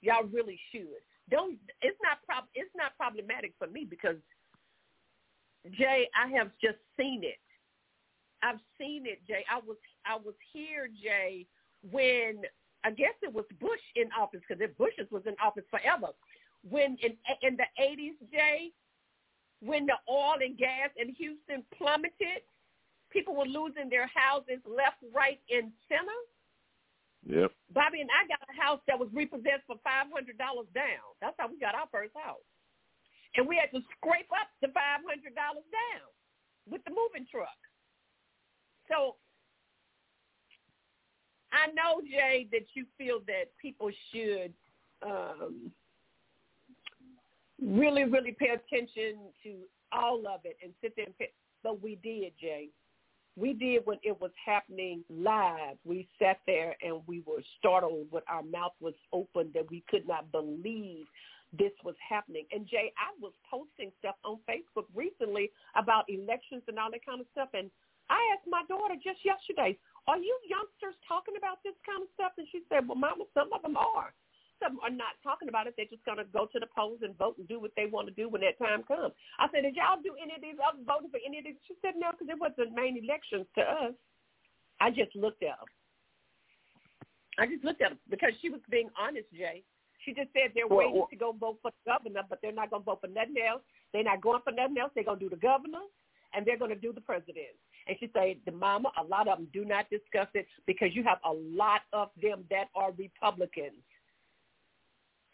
Y'all 0.00 0.24
really 0.24 0.58
should. 0.72 1.02
Don't. 1.30 1.58
It's 1.82 1.98
not 2.02 2.22
prob. 2.26 2.44
It's 2.54 2.70
not 2.76 2.96
problematic 2.96 3.54
for 3.58 3.66
me 3.66 3.86
because 3.88 4.16
Jay, 5.72 6.08
I 6.14 6.28
have 6.36 6.50
just 6.62 6.78
seen 6.98 7.22
it. 7.24 7.40
I've 8.42 8.60
seen 8.78 9.06
it, 9.06 9.26
Jay. 9.26 9.44
I 9.50 9.58
was 9.58 9.76
I 10.04 10.16
was 10.16 10.34
here, 10.52 10.88
Jay, 11.02 11.46
when 11.90 12.42
I 12.84 12.90
guess 12.90 13.14
it 13.22 13.32
was 13.32 13.46
Bush 13.60 13.80
in 13.96 14.10
office 14.18 14.40
because 14.46 14.62
if 14.62 14.76
Bush 14.76 14.92
was 15.10 15.22
in 15.26 15.34
office 15.42 15.64
forever, 15.70 16.08
when 16.68 16.98
in 17.02 17.16
in 17.42 17.56
the 17.56 17.64
eighties, 17.82 18.14
Jay, 18.30 18.70
when 19.60 19.86
the 19.86 19.96
oil 20.10 20.36
and 20.40 20.58
gas 20.58 20.90
in 20.96 21.14
Houston 21.14 21.64
plummeted, 21.76 22.44
people 23.10 23.34
were 23.34 23.46
losing 23.46 23.88
their 23.88 24.10
houses 24.14 24.60
left, 24.66 25.00
right, 25.14 25.40
and 25.50 25.72
center. 25.88 26.20
Yep. 27.26 27.52
Bobby 27.72 28.00
and 28.04 28.10
I 28.12 28.28
got 28.28 28.44
a 28.44 28.56
house 28.60 28.80
that 28.86 28.98
was 28.98 29.08
repossessed 29.12 29.64
for 29.66 29.76
five 29.80 30.12
hundred 30.12 30.36
dollars 30.36 30.68
down. 30.74 31.16
That's 31.20 31.36
how 31.38 31.48
we 31.48 31.58
got 31.58 31.74
our 31.74 31.88
first 31.90 32.12
house, 32.12 32.44
and 33.36 33.48
we 33.48 33.56
had 33.56 33.72
to 33.72 33.80
scrape 33.96 34.28
up 34.28 34.52
the 34.60 34.68
five 34.68 35.00
hundred 35.08 35.32
dollars 35.34 35.64
down 35.72 36.08
with 36.68 36.84
the 36.84 36.92
moving 36.92 37.24
truck. 37.30 37.56
So 38.92 39.16
I 41.52 41.72
know, 41.72 42.02
Jay, 42.04 42.46
that 42.52 42.66
you 42.74 42.84
feel 42.98 43.20
that 43.26 43.56
people 43.60 43.90
should 44.12 44.52
um, 45.00 45.70
really, 47.62 48.04
really 48.04 48.36
pay 48.38 48.50
attention 48.50 49.32
to 49.44 49.54
all 49.92 50.26
of 50.26 50.40
it 50.44 50.56
and 50.62 50.72
sit 50.82 50.94
there 50.96 51.06
and 51.06 51.16
pay. 51.18 51.32
But 51.62 51.82
we 51.82 51.96
did, 52.02 52.32
Jay. 52.38 52.68
We 53.36 53.52
did 53.52 53.84
when 53.84 53.98
it 54.02 54.20
was 54.20 54.30
happening 54.44 55.02
live. 55.10 55.76
We 55.84 56.08
sat 56.18 56.38
there 56.46 56.76
and 56.82 57.02
we 57.06 57.22
were 57.26 57.42
startled 57.58 58.06
when 58.10 58.22
our 58.28 58.42
mouth 58.42 58.74
was 58.80 58.94
open 59.12 59.50
that 59.54 59.68
we 59.70 59.82
could 59.90 60.06
not 60.06 60.30
believe 60.30 61.06
this 61.58 61.72
was 61.84 61.94
happening. 61.98 62.46
And 62.52 62.66
Jay, 62.66 62.92
I 62.98 63.10
was 63.20 63.32
posting 63.50 63.90
stuff 63.98 64.14
on 64.24 64.38
Facebook 64.46 64.86
recently 64.94 65.50
about 65.76 66.04
elections 66.08 66.62
and 66.68 66.78
all 66.78 66.90
that 66.90 67.04
kind 67.06 67.20
of 67.20 67.26
stuff. 67.32 67.48
And 67.54 67.70
I 68.10 68.18
asked 68.34 68.46
my 68.46 68.62
daughter 68.68 68.94
just 68.94 69.24
yesterday, 69.24 69.78
are 70.06 70.18
you 70.18 70.36
youngsters 70.46 70.98
talking 71.06 71.34
about 71.38 71.58
this 71.64 71.74
kind 71.86 72.02
of 72.02 72.08
stuff? 72.14 72.32
And 72.38 72.46
she 72.50 72.62
said, 72.68 72.86
well, 72.86 72.98
Mama, 72.98 73.24
some 73.34 73.52
of 73.52 73.62
them 73.62 73.76
are. 73.76 74.12
Some 74.62 74.78
are 74.82 74.90
not 74.90 75.18
talking 75.22 75.48
about 75.48 75.66
it. 75.66 75.74
They're 75.76 75.90
just 75.90 76.04
going 76.04 76.18
to 76.18 76.28
go 76.30 76.46
to 76.46 76.58
the 76.60 76.70
polls 76.70 77.00
and 77.02 77.16
vote 77.18 77.36
and 77.38 77.48
do 77.48 77.58
what 77.60 77.72
they 77.76 77.86
want 77.86 78.08
to 78.08 78.14
do 78.14 78.28
when 78.28 78.40
that 78.42 78.58
time 78.58 78.82
comes. 78.84 79.12
I 79.38 79.48
said, 79.52 79.62
did 79.62 79.74
y'all 79.76 80.00
do 80.02 80.14
any 80.20 80.34
of 80.34 80.42
these 80.42 80.56
other 80.62 80.78
voting 80.86 81.10
for 81.10 81.20
any 81.26 81.38
of 81.38 81.44
these? 81.44 81.58
She 81.66 81.74
said, 81.82 81.94
no, 81.98 82.12
because 82.12 82.30
it 82.30 82.38
wasn't 82.38 82.74
main 82.74 82.96
elections 82.96 83.46
to 83.58 83.62
us. 83.62 83.94
I 84.80 84.90
just 84.90 85.14
looked 85.14 85.42
at 85.42 85.58
them. 85.58 85.70
I 87.38 87.46
just 87.46 87.64
looked 87.64 87.82
at 87.82 87.90
them 87.90 87.98
because 88.08 88.30
she 88.40 88.48
was 88.48 88.60
being 88.70 88.88
honest, 88.94 89.26
Jay. 89.34 89.62
She 90.04 90.14
just 90.14 90.30
said 90.32 90.52
they're 90.54 90.68
Well, 90.68 90.78
waiting 90.86 91.02
well- 91.02 91.10
to 91.10 91.16
go 91.16 91.32
vote 91.32 91.58
for 91.62 91.72
the 91.72 91.90
governor, 91.90 92.22
but 92.28 92.38
they're 92.42 92.52
not 92.52 92.70
going 92.70 92.82
to 92.82 92.86
vote 92.86 93.00
for 93.00 93.08
nothing 93.08 93.36
else. 93.42 93.62
They're 93.92 94.04
not 94.04 94.20
going 94.20 94.42
for 94.42 94.52
nothing 94.52 94.78
else. 94.78 94.92
They're 94.94 95.04
going 95.04 95.18
to 95.18 95.24
do 95.24 95.30
the 95.30 95.40
governor, 95.40 95.82
and 96.32 96.46
they're 96.46 96.58
going 96.58 96.70
to 96.70 96.78
do 96.78 96.92
the 96.92 97.00
president. 97.00 97.56
And 97.86 97.96
she 97.98 98.10
said, 98.12 98.36
the 98.46 98.52
mama, 98.52 98.92
a 98.98 99.04
lot 99.04 99.28
of 99.28 99.38
them 99.38 99.48
do 99.52 99.64
not 99.64 99.90
discuss 99.90 100.28
it 100.34 100.46
because 100.66 100.94
you 100.94 101.02
have 101.04 101.18
a 101.24 101.32
lot 101.32 101.82
of 101.92 102.10
them 102.20 102.44
that 102.50 102.68
are 102.74 102.92
Republicans. 102.92 103.82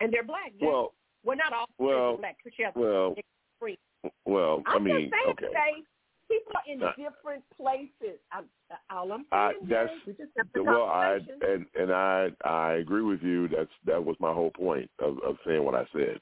And 0.01 0.13
they're 0.13 0.25
black. 0.25 0.53
Well, 0.61 0.95
well, 1.25 1.37
not 1.37 1.53
all 1.53 1.67
well, 1.79 2.15
are 2.15 2.17
black. 2.17 2.37
Because 2.45 2.73
well, 2.75 3.15
extreme. 3.17 3.77
well, 4.25 4.63
I 4.67 4.75
I'm 4.77 4.85
mean, 4.85 5.11
just 5.11 5.31
okay. 5.31 5.53
Jay, 5.53 5.83
people 6.29 6.53
are 6.55 6.73
in 6.73 6.83
Uh, 6.83 6.93
different 6.97 7.45
places. 7.57 8.19
I'm, 8.33 8.45
all 8.91 9.13
I'm 9.13 9.27
I, 9.33 9.53
that's 9.69 9.93
we 10.07 10.13
just 10.15 10.31
have 10.37 10.47
well, 10.55 10.85
I 10.85 11.19
and 11.47 11.67
and 11.79 11.93
I 11.93 12.31
I 12.45 12.73
agree 12.75 13.03
with 13.03 13.23
you. 13.23 13.49
That's 13.49 13.71
that 13.87 14.03
was 14.03 14.17
my 14.21 14.33
whole 14.33 14.51
point 14.51 14.91
of, 15.01 15.19
of 15.23 15.37
saying 15.47 15.63
what 15.65 15.75
I 15.75 15.85
said, 15.93 16.21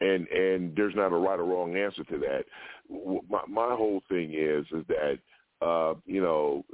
and 0.00 0.26
and 0.28 0.74
there's 0.74 0.96
not 0.96 1.12
a 1.12 1.16
right 1.16 1.38
or 1.38 1.44
wrong 1.44 1.76
answer 1.76 2.04
to 2.04 2.18
that. 2.18 2.44
My 3.28 3.42
my 3.46 3.74
whole 3.76 4.02
thing 4.08 4.32
is 4.34 4.66
is 4.72 4.84
that 4.88 5.18
uh, 5.64 5.94
you 6.06 6.20
know 6.20 6.64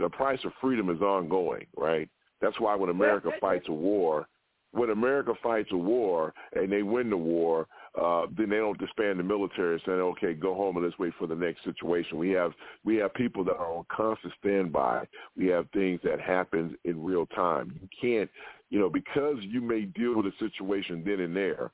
the 0.00 0.08
price 0.08 0.40
of 0.44 0.52
freedom 0.60 0.88
is 0.90 1.02
ongoing, 1.02 1.66
right? 1.76 2.08
That's 2.40 2.58
why 2.58 2.74
when 2.74 2.88
America 2.88 3.32
fights 3.40 3.66
a 3.68 3.72
war, 3.72 4.26
when 4.72 4.90
America 4.90 5.32
fights 5.42 5.70
a 5.72 5.76
war 5.76 6.32
and 6.52 6.70
they 6.70 6.82
win 6.82 7.10
the 7.10 7.16
war, 7.16 7.66
uh, 8.00 8.26
then 8.36 8.50
they 8.50 8.56
don't 8.56 8.78
disband 8.78 9.18
the 9.18 9.24
military 9.24 9.74
and 9.74 9.82
say, 9.84 9.92
okay, 9.92 10.32
go 10.32 10.54
home 10.54 10.76
and 10.76 10.84
let's 10.84 10.98
wait 10.98 11.12
for 11.18 11.26
the 11.26 11.34
next 11.34 11.64
situation. 11.64 12.18
We 12.18 12.30
have 12.30 12.52
we 12.84 12.96
have 12.96 13.12
people 13.14 13.44
that 13.44 13.56
are 13.56 13.72
on 13.72 13.84
constant 13.90 14.32
standby. 14.38 15.08
We 15.36 15.46
have 15.48 15.68
things 15.70 16.00
that 16.04 16.20
happen 16.20 16.76
in 16.84 17.02
real 17.02 17.26
time. 17.26 17.78
You 17.82 17.88
can't, 18.00 18.30
you 18.70 18.78
know, 18.78 18.88
because 18.88 19.38
you 19.40 19.60
may 19.60 19.82
deal 19.82 20.16
with 20.16 20.26
a 20.26 20.32
situation 20.38 21.02
then 21.04 21.20
and 21.20 21.36
there, 21.36 21.72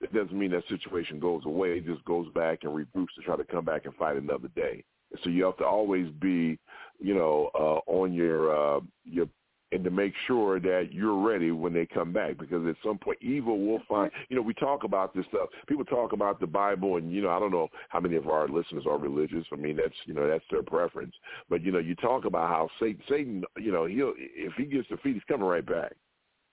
it 0.00 0.14
doesn't 0.14 0.38
mean 0.38 0.50
that 0.52 0.66
situation 0.68 1.20
goes 1.20 1.42
away. 1.44 1.72
It 1.72 1.86
just 1.86 2.04
goes 2.06 2.26
back 2.34 2.60
and 2.62 2.72
regroups 2.72 3.14
to 3.16 3.22
try 3.22 3.36
to 3.36 3.44
come 3.44 3.66
back 3.66 3.84
and 3.84 3.94
fight 3.96 4.16
another 4.16 4.48
day. 4.56 4.82
So 5.22 5.28
you 5.28 5.44
have 5.44 5.58
to 5.58 5.64
always 5.66 6.08
be, 6.20 6.58
you 7.00 7.14
know, 7.14 7.50
uh, 7.54 7.90
on 7.90 8.12
your 8.12 8.76
uh, 8.76 8.80
your 9.04 9.26
and 9.72 9.84
to 9.84 9.90
make 9.90 10.12
sure 10.26 10.58
that 10.58 10.88
you're 10.92 11.16
ready 11.16 11.50
when 11.50 11.72
they 11.72 11.86
come 11.86 12.12
back 12.12 12.38
because 12.38 12.66
at 12.66 12.76
some 12.84 12.98
point 12.98 13.18
evil 13.20 13.58
will 13.58 13.82
find 13.88 14.10
you 14.28 14.36
know 14.36 14.42
we 14.42 14.54
talk 14.54 14.84
about 14.84 15.14
this 15.14 15.24
stuff. 15.28 15.48
People 15.68 15.84
talk 15.84 16.12
about 16.12 16.40
the 16.40 16.46
bible 16.46 16.96
and 16.96 17.12
you 17.12 17.22
know 17.22 17.30
i 17.30 17.38
don't 17.38 17.52
know 17.52 17.68
how 17.88 18.00
many 18.00 18.16
of 18.16 18.28
our 18.28 18.48
listeners 18.48 18.84
are 18.88 18.98
religious. 18.98 19.46
I 19.52 19.56
mean 19.56 19.76
that's 19.76 19.94
you 20.06 20.14
know 20.14 20.28
that's 20.28 20.44
their 20.50 20.62
preference. 20.62 21.14
But 21.48 21.62
you 21.62 21.72
know 21.72 21.78
you 21.78 21.94
talk 21.96 22.24
about 22.24 22.48
how 22.48 22.68
satan 22.78 23.02
satan 23.08 23.44
you 23.58 23.72
know 23.72 23.86
he'll 23.86 24.14
if 24.16 24.52
he 24.54 24.64
gets 24.64 24.88
defeated 24.88 25.14
he's 25.14 25.22
coming 25.28 25.46
right 25.46 25.66
back. 25.66 25.92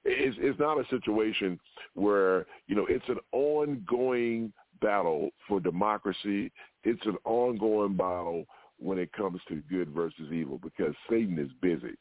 It's 0.05 0.37
it's 0.39 0.59
not 0.59 0.79
a 0.79 0.87
situation 0.89 1.59
where 1.95 2.45
you 2.67 2.75
know 2.75 2.85
it's 2.89 3.07
an 3.09 3.19
ongoing 3.31 4.53
battle 4.81 5.31
for 5.47 5.59
democracy. 5.59 6.51
It's 6.83 7.05
an 7.05 7.17
ongoing 7.25 7.97
battle 7.97 8.45
when 8.79 8.99
it 8.99 9.11
comes 9.11 9.41
to 9.47 9.55
good 9.69 9.89
versus 9.89 10.31
evil 10.31 10.59
because 10.63 10.93
satan 11.09 11.39
is 11.39 11.49
busy 11.61 11.97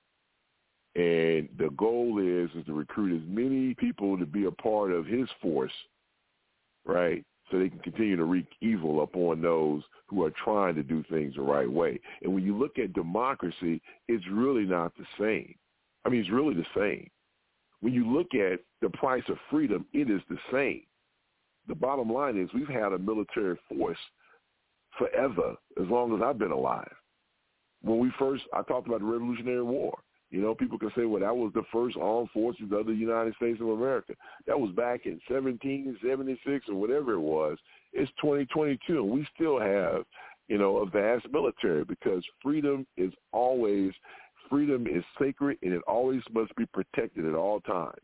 and 0.96 1.46
the 1.58 1.68
goal 1.76 2.18
is 2.18 2.48
is 2.58 2.64
to 2.64 2.72
recruit 2.72 3.14
as 3.14 3.28
many 3.28 3.74
people 3.74 4.16
to 4.16 4.24
be 4.24 4.46
a 4.46 4.50
part 4.50 4.90
of 4.90 5.04
his 5.04 5.28
force, 5.42 5.72
right? 6.86 7.22
So 7.50 7.58
they 7.58 7.68
can 7.68 7.80
continue 7.80 8.16
to 8.16 8.24
wreak 8.24 8.46
evil 8.62 9.02
upon 9.02 9.42
those 9.42 9.82
who 10.06 10.24
are 10.24 10.32
trying 10.42 10.74
to 10.76 10.82
do 10.82 11.04
things 11.10 11.34
the 11.36 11.42
right 11.42 11.70
way. 11.70 12.00
And 12.22 12.34
when 12.34 12.44
you 12.44 12.56
look 12.56 12.78
at 12.78 12.94
democracy, 12.94 13.82
it's 14.08 14.24
really 14.32 14.64
not 14.64 14.92
the 14.96 15.04
same. 15.20 15.54
I 16.04 16.08
mean, 16.08 16.20
it's 16.20 16.30
really 16.30 16.54
the 16.54 16.66
same. 16.74 17.10
When 17.80 17.92
you 17.92 18.10
look 18.10 18.34
at 18.34 18.60
the 18.80 18.88
price 18.88 19.22
of 19.28 19.36
freedom, 19.50 19.84
it 19.92 20.10
is 20.10 20.22
the 20.30 20.38
same. 20.50 20.82
The 21.68 21.74
bottom 21.74 22.10
line 22.10 22.40
is 22.40 22.48
we've 22.54 22.66
had 22.66 22.94
a 22.94 22.98
military 22.98 23.58
force 23.68 23.98
forever, 24.98 25.56
as 25.80 25.88
long 25.90 26.14
as 26.16 26.22
I've 26.24 26.38
been 26.38 26.52
alive. 26.52 26.90
When 27.82 27.98
we 27.98 28.10
first, 28.18 28.44
I 28.54 28.62
talked 28.62 28.88
about 28.88 29.00
the 29.00 29.06
Revolutionary 29.06 29.62
War. 29.62 29.98
You 30.30 30.40
know, 30.40 30.54
people 30.54 30.78
can 30.78 30.90
say, 30.96 31.04
well, 31.04 31.20
that 31.20 31.36
was 31.36 31.52
the 31.54 31.62
first 31.72 31.96
armed 31.96 32.30
forces 32.30 32.66
of 32.72 32.86
the 32.86 32.92
United 32.92 33.34
States 33.36 33.60
of 33.60 33.68
America. 33.68 34.14
That 34.46 34.58
was 34.58 34.72
back 34.72 35.06
in 35.06 35.20
1776 35.28 36.66
or 36.68 36.74
whatever 36.74 37.12
it 37.12 37.20
was. 37.20 37.58
It's 37.92 38.10
2022, 38.20 38.98
and 38.98 39.10
we 39.10 39.26
still 39.34 39.60
have, 39.60 40.04
you 40.48 40.58
know, 40.58 40.78
a 40.78 40.86
vast 40.86 41.26
military 41.32 41.84
because 41.84 42.24
freedom 42.42 42.86
is 42.96 43.12
always, 43.32 43.92
freedom 44.50 44.86
is 44.86 45.04
sacred, 45.18 45.58
and 45.62 45.72
it 45.72 45.82
always 45.86 46.22
must 46.32 46.54
be 46.56 46.66
protected 46.66 47.24
at 47.24 47.34
all 47.34 47.60
times. 47.60 47.94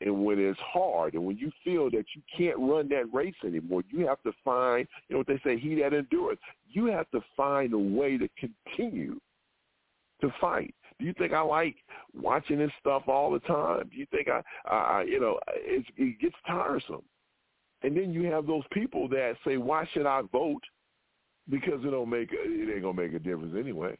And 0.00 0.24
when 0.24 0.38
it's 0.38 0.58
hard 0.60 1.14
and 1.14 1.24
when 1.24 1.36
you 1.36 1.50
feel 1.64 1.90
that 1.90 2.04
you 2.14 2.22
can't 2.36 2.58
run 2.58 2.88
that 2.90 3.12
race 3.12 3.34
anymore, 3.44 3.82
you 3.90 4.06
have 4.06 4.22
to 4.22 4.32
find, 4.44 4.86
you 5.08 5.14
know 5.14 5.18
what 5.18 5.26
they 5.26 5.40
say, 5.44 5.58
he 5.58 5.74
that 5.76 5.92
endureth. 5.92 6.38
You 6.70 6.86
have 6.86 7.10
to 7.10 7.20
find 7.36 7.72
a 7.72 7.78
way 7.78 8.16
to 8.18 8.28
continue 8.38 9.18
to 10.20 10.32
fight. 10.40 10.74
Do 10.98 11.06
you 11.06 11.14
think 11.18 11.32
I 11.32 11.40
like 11.40 11.76
watching 12.14 12.58
this 12.58 12.70
stuff 12.80 13.04
all 13.08 13.32
the 13.32 13.40
time? 13.40 13.88
Do 13.90 13.96
you 13.96 14.06
think 14.10 14.28
I, 14.28 14.42
I 14.68 15.02
you 15.02 15.20
know, 15.20 15.38
it's, 15.48 15.88
it 15.96 16.20
gets 16.20 16.36
tiresome. 16.46 17.02
And 17.82 17.96
then 17.96 18.12
you 18.12 18.24
have 18.30 18.46
those 18.46 18.62
people 18.72 19.08
that 19.08 19.34
say, 19.44 19.56
"Why 19.58 19.86
should 19.92 20.06
I 20.06 20.22
vote?" 20.32 20.62
Because 21.50 21.84
it 21.84 21.90
don't 21.90 22.08
make 22.08 22.30
it 22.32 22.74
ain't 22.74 22.82
gonna 22.82 22.94
make 22.94 23.12
a 23.12 23.18
difference 23.18 23.54
anyway. 23.58 23.98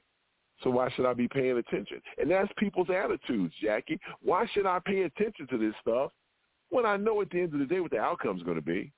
So 0.63 0.71
why 0.71 0.89
should 0.91 1.07
I 1.07 1.15
be 1.15 1.29
paying 1.29 1.59
attention? 1.59 2.01
And 2.19 2.31
that's 2.31 2.51
people's 2.57 2.89
attitudes, 2.89 3.53
Jackie. 3.61 3.99
Why 4.23 4.47
should 4.53 4.67
I 4.67 4.79
pay 4.85 5.03
attention 5.03 5.47
to 5.49 5.59
this 5.59 5.75
stuff 5.81 6.13
when 6.71 6.87
I 6.87 6.97
know 6.97 7.21
at 7.21 7.31
the 7.31 7.41
end 7.41 7.53
of 7.53 7.61
the 7.61 7.67
day 7.67 7.81
what 7.81 7.91
the 7.91 7.99
outcome's 7.99 8.43
going 8.43 8.57
to 8.57 8.63
be? 8.63 8.93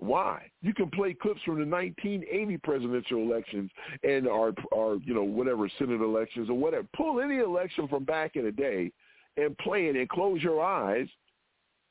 Why? 0.00 0.50
You 0.62 0.72
can 0.72 0.90
play 0.90 1.12
clips 1.12 1.42
from 1.44 1.60
the 1.60 1.66
1980 1.66 2.56
presidential 2.58 3.18
elections 3.18 3.70
and 4.02 4.26
our, 4.26 4.54
our, 4.74 4.96
you 5.04 5.12
know, 5.12 5.22
whatever 5.22 5.68
Senate 5.78 6.00
elections 6.00 6.48
or 6.48 6.54
whatever. 6.54 6.86
Pull 6.96 7.20
any 7.20 7.38
election 7.38 7.86
from 7.86 8.04
back 8.04 8.36
in 8.36 8.44
the 8.46 8.50
day 8.50 8.90
and 9.36 9.56
play 9.58 9.88
it 9.88 9.96
and 9.96 10.08
close 10.08 10.42
your 10.42 10.64
eyes 10.64 11.06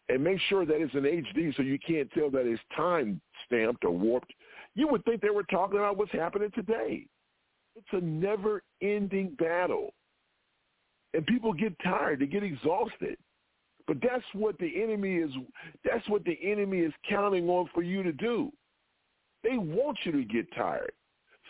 and 0.10 0.24
make 0.24 0.40
sure 0.50 0.66
that 0.66 0.82
it's 0.82 0.94
in 0.96 1.04
HD 1.04 1.56
so 1.56 1.62
you 1.62 1.78
can't 1.78 2.12
tell 2.12 2.32
that 2.32 2.48
it's 2.48 2.62
time 2.76 3.22
stamped 3.46 3.86
or 3.86 3.92
warped. 3.92 4.34
You 4.74 4.88
would 4.88 5.06
think 5.06 5.22
they 5.22 5.30
were 5.30 5.44
talking 5.44 5.78
about 5.78 5.98
what's 5.98 6.12
happening 6.12 6.50
today. 6.56 7.06
It's 7.76 7.88
a 7.92 8.02
never-ending 8.04 9.36
battle. 9.38 9.94
And 11.14 11.26
people 11.28 11.54
get 11.54 11.74
tired. 11.84 12.22
They 12.22 12.26
get 12.26 12.44
exhausted. 12.44 13.18
But 13.88 13.98
that's 14.02 14.24
what 14.34 14.58
the 14.60 14.82
enemy 14.82 15.16
is 15.16 15.32
that's 15.84 16.08
what 16.10 16.24
the 16.24 16.38
enemy 16.44 16.80
is 16.80 16.94
counting 17.10 17.50
on 17.50 17.70
for 17.74 17.82
you 17.82 18.04
to 18.04 18.12
do. 18.12 18.52
They 19.44 19.58
want 19.58 19.98
you 20.04 20.12
to 20.12 20.24
get 20.24 20.54
tired. 20.56 20.92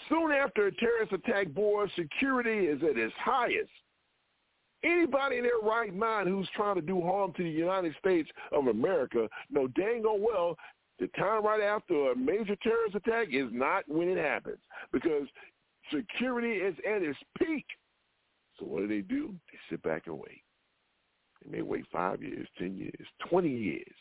Soon 0.08 0.32
after 0.32 0.68
a 0.68 0.76
terrorist 0.76 1.12
attack, 1.12 1.50
boy, 1.50 1.86
security 1.98 2.68
is 2.68 2.82
at 2.84 2.98
its 2.98 3.14
highest. 3.18 3.70
Anybody 4.84 5.38
in 5.38 5.44
their 5.44 5.60
right 5.62 5.94
mind 5.94 6.30
who's 6.30 6.48
trying 6.56 6.76
to 6.76 6.82
do 6.82 7.02
harm 7.02 7.34
to 7.34 7.44
the 7.44 7.50
United 7.50 7.94
States 8.00 8.30
of 8.54 8.68
America 8.68 9.28
know 9.52 9.68
dang 9.68 10.04
well 10.04 10.56
the 11.00 11.08
time 11.18 11.46
right 11.46 11.62
after 11.62 12.12
a 12.12 12.16
major 12.16 12.56
terrorist 12.58 12.96
attack 12.96 13.28
is 13.32 13.48
not 13.52 13.84
when 13.88 14.10
it 14.10 14.18
happens 14.18 14.60
because 14.92 15.28
security 15.94 16.54
is 16.54 16.76
at 16.88 17.02
its 17.02 17.18
peak. 17.38 17.66
So 18.58 18.66
what 18.66 18.82
do 18.82 18.88
they 18.88 19.02
do? 19.02 19.34
They 19.52 19.58
sit 19.70 19.82
back 19.84 20.04
and 20.08 20.18
wait. 20.18 20.42
They 21.44 21.58
may 21.58 21.62
wait 21.62 21.86
five 21.92 22.22
years, 22.22 22.48
ten 22.58 22.78
years, 22.78 23.08
twenty 23.30 23.56
years. 23.56 23.96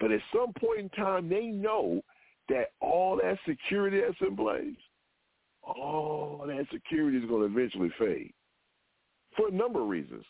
But 0.00 0.10
at 0.10 0.20
some 0.34 0.52
point 0.54 0.80
in 0.80 0.88
time, 0.90 1.28
they 1.28 1.46
know 1.46 2.02
that 2.48 2.72
all 2.80 3.16
that 3.16 3.38
security 3.46 4.00
that's 4.00 4.20
in 4.20 4.36
place, 4.36 4.76
all 5.62 6.44
that 6.46 6.66
security 6.72 7.18
is 7.18 7.24
going 7.24 7.42
to 7.42 7.56
eventually 7.56 7.90
fade 7.98 8.32
for 9.36 9.48
a 9.48 9.52
number 9.52 9.80
of 9.80 9.88
reasons. 9.88 10.24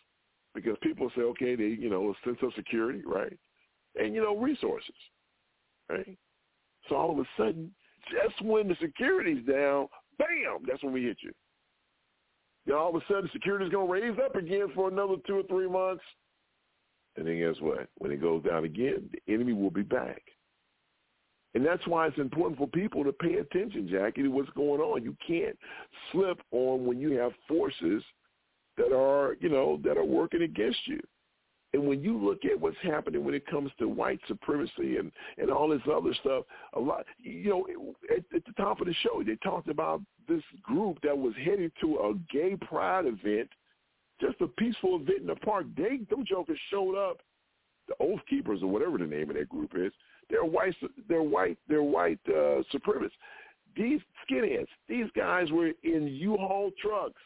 Because 0.54 0.76
people 0.82 1.10
say, 1.16 1.22
okay, 1.22 1.56
they, 1.56 1.64
you 1.64 1.88
know, 1.88 2.10
a 2.10 2.28
sense 2.28 2.36
of 2.42 2.52
security, 2.54 3.00
right? 3.06 3.38
And, 3.98 4.14
you 4.14 4.22
know, 4.22 4.36
resources, 4.36 4.94
right? 5.88 6.18
So 6.88 6.96
all 6.96 7.10
of 7.10 7.18
a 7.18 7.24
sudden, 7.38 7.74
just 8.10 8.42
when 8.44 8.68
the 8.68 8.76
security's 8.78 9.46
down, 9.46 9.88
bam, 10.18 10.66
that's 10.68 10.82
when 10.82 10.92
we 10.92 11.04
hit 11.04 11.16
you. 11.22 11.32
Then 12.66 12.76
all 12.76 12.94
of 12.94 12.96
a 12.96 13.04
sudden, 13.08 13.30
security's 13.32 13.70
going 13.72 13.86
to 13.86 13.92
raise 13.92 14.18
up 14.22 14.36
again 14.36 14.66
for 14.74 14.90
another 14.90 15.14
two 15.26 15.38
or 15.38 15.42
three 15.44 15.68
months. 15.68 16.04
And 17.16 17.26
then 17.26 17.38
guess 17.38 17.60
what? 17.60 17.88
When 17.98 18.10
it 18.10 18.20
goes 18.20 18.42
down 18.44 18.64
again, 18.64 19.10
the 19.12 19.32
enemy 19.32 19.52
will 19.52 19.70
be 19.70 19.82
back. 19.82 20.22
And 21.54 21.64
that's 21.64 21.86
why 21.86 22.06
it's 22.06 22.18
important 22.18 22.58
for 22.58 22.66
people 22.66 23.04
to 23.04 23.12
pay 23.12 23.34
attention, 23.34 23.88
Jackie, 23.90 24.22
to 24.22 24.28
what's 24.28 24.48
going 24.50 24.80
on. 24.80 25.02
You 25.02 25.14
can't 25.26 25.56
slip 26.10 26.40
on 26.50 26.86
when 26.86 26.98
you 26.98 27.12
have 27.18 27.32
forces 27.46 28.02
that 28.78 28.96
are, 28.96 29.36
you 29.40 29.50
know, 29.50 29.78
that 29.84 29.98
are 29.98 30.04
working 30.04 30.42
against 30.42 30.80
you. 30.86 31.00
And 31.74 31.86
when 31.86 32.02
you 32.02 32.18
look 32.18 32.44
at 32.44 32.58
what's 32.58 32.76
happening 32.82 33.24
when 33.24 33.34
it 33.34 33.46
comes 33.46 33.70
to 33.78 33.88
white 33.88 34.20
supremacy 34.28 34.96
and, 34.98 35.10
and 35.38 35.50
all 35.50 35.68
this 35.68 35.80
other 35.90 36.14
stuff, 36.20 36.44
a 36.74 36.80
lot, 36.80 37.04
you 37.18 37.48
know, 37.48 37.94
at, 38.10 38.24
at 38.34 38.44
the 38.44 38.52
top 38.56 38.80
of 38.80 38.86
the 38.86 38.94
show, 39.02 39.22
they 39.22 39.36
talked 39.36 39.68
about 39.68 40.02
this 40.28 40.42
group 40.62 40.98
that 41.02 41.16
was 41.16 41.32
headed 41.42 41.72
to 41.80 41.96
a 41.96 42.14
gay 42.34 42.56
pride 42.56 43.06
event, 43.06 43.48
just 44.22 44.40
a 44.40 44.46
peaceful 44.46 44.96
event 44.96 45.20
in 45.22 45.26
the 45.26 45.36
park. 45.36 45.66
They, 45.76 45.98
them 46.08 46.24
jokers 46.26 46.58
showed 46.70 46.96
up, 46.96 47.18
the 47.88 47.94
Oath 48.00 48.20
Keepers 48.30 48.62
or 48.62 48.68
whatever 48.68 48.96
the 48.96 49.04
name 49.04 49.28
of 49.30 49.36
that 49.36 49.48
group 49.48 49.72
is. 49.74 49.92
They're 50.30 50.44
white, 50.44 50.74
they're 51.08 51.22
white, 51.22 51.58
they're 51.68 51.82
white 51.82 52.20
uh, 52.28 52.62
supremacists. 52.72 53.10
These 53.76 54.00
skinheads, 54.24 54.68
these 54.88 55.06
guys 55.16 55.50
were 55.50 55.72
in 55.82 56.06
U-Haul 56.06 56.70
trucks 56.80 57.20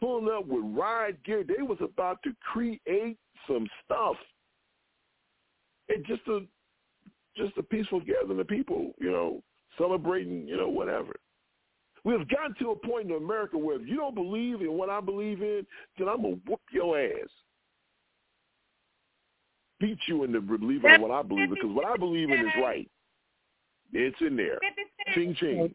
pulling 0.00 0.34
up 0.34 0.46
with 0.46 0.64
riot 0.64 1.22
gear. 1.24 1.44
They 1.44 1.62
was 1.62 1.78
about 1.80 2.22
to 2.24 2.32
create 2.40 3.18
some 3.46 3.68
stuff. 3.84 4.16
And 5.88 6.04
just 6.06 6.22
a 6.28 6.40
just 7.36 7.56
a 7.58 7.62
peaceful 7.62 8.00
gathering 8.00 8.40
of 8.40 8.48
people, 8.48 8.92
you 8.98 9.10
know, 9.10 9.42
celebrating, 9.78 10.48
you 10.48 10.56
know, 10.56 10.68
whatever. 10.68 11.14
We've 12.04 12.26
gotten 12.28 12.54
to 12.60 12.70
a 12.70 12.76
point 12.76 13.10
in 13.10 13.16
America 13.16 13.58
where 13.58 13.80
if 13.80 13.86
you 13.86 13.96
don't 13.96 14.14
believe 14.14 14.60
in 14.62 14.72
what 14.72 14.88
I 14.88 15.00
believe 15.00 15.42
in, 15.42 15.66
then 15.98 16.08
I'm 16.08 16.22
gonna 16.22 16.36
whoop 16.46 16.60
your 16.72 16.98
ass. 16.98 17.28
Beat 19.80 19.98
you 20.08 20.24
into 20.24 20.40
believing 20.40 20.94
in 20.94 21.00
what 21.00 21.10
I 21.10 21.22
believe 21.22 21.44
in, 21.44 21.54
because 21.54 21.70
what 21.70 21.86
I 21.86 21.96
believe 21.96 22.30
in 22.30 22.40
is 22.40 22.52
right. 22.62 22.90
It's 23.92 24.16
in 24.20 24.36
there. 24.36 24.58
Ching 25.14 25.34
ching. 25.34 25.74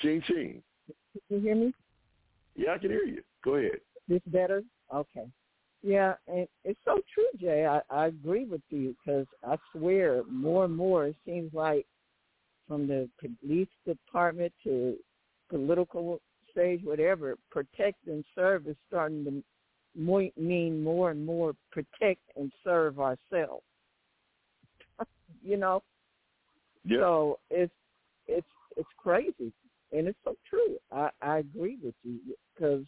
Ching 0.00 0.22
ching. 0.26 0.62
Can 1.14 1.22
you 1.28 1.40
hear 1.40 1.54
me? 1.54 1.72
Yeah, 2.54 2.72
I 2.72 2.78
can 2.78 2.90
hear 2.90 3.04
you. 3.04 3.22
Go 3.44 3.54
ahead. 3.54 3.80
This 4.08 4.20
better? 4.26 4.62
Okay. 4.94 5.26
Yeah, 5.82 6.14
and 6.28 6.46
it's 6.64 6.78
so 6.84 7.00
true, 7.12 7.26
Jay. 7.40 7.66
I, 7.66 7.80
I 7.90 8.06
agree 8.06 8.44
with 8.44 8.60
you 8.70 8.94
because 9.04 9.26
I 9.44 9.56
swear 9.72 10.22
more 10.30 10.64
and 10.64 10.76
more 10.76 11.06
it 11.06 11.16
seems 11.26 11.52
like 11.52 11.86
from 12.68 12.86
the 12.86 13.08
police 13.18 13.68
department 13.86 14.52
to 14.62 14.96
political 15.52 16.20
stage, 16.50 16.80
whatever, 16.84 17.36
protect 17.50 18.06
and 18.06 18.24
serve 18.34 18.66
is 18.66 18.76
starting 18.88 19.24
to 19.24 19.42
mean 20.36 20.82
more 20.82 21.10
and 21.10 21.24
more 21.24 21.52
protect 21.70 22.20
and 22.36 22.50
serve 22.64 22.98
ourselves. 22.98 23.64
you 25.44 25.56
know? 25.56 25.82
Yeah. 26.84 26.98
So 26.98 27.38
it's 27.50 27.72
it's 28.26 28.46
it's 28.76 28.88
crazy, 28.96 29.52
and 29.92 30.08
it's 30.08 30.18
so 30.24 30.34
true. 30.48 30.76
I 30.90 31.10
I 31.20 31.38
agree 31.38 31.78
with 31.82 31.94
you 32.02 32.18
because 32.54 32.84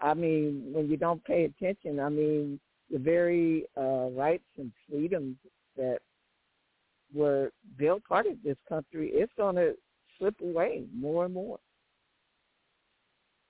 I 0.00 0.14
mean, 0.14 0.64
when 0.72 0.90
you 0.90 0.96
don't 0.96 1.24
pay 1.24 1.44
attention, 1.44 2.00
I 2.00 2.08
mean, 2.08 2.58
the 2.90 2.98
very 2.98 3.64
uh, 3.76 4.10
rights 4.10 4.44
and 4.58 4.72
freedoms 4.90 5.36
that 5.76 6.00
were 7.14 7.52
built 7.78 8.04
part 8.04 8.26
of 8.26 8.36
this 8.44 8.56
country, 8.68 9.10
it's 9.14 9.32
going 9.36 9.56
to 9.56 9.74
slip 10.18 10.34
away 10.42 10.84
more 10.94 11.24
and 11.24 11.34
more. 11.34 11.58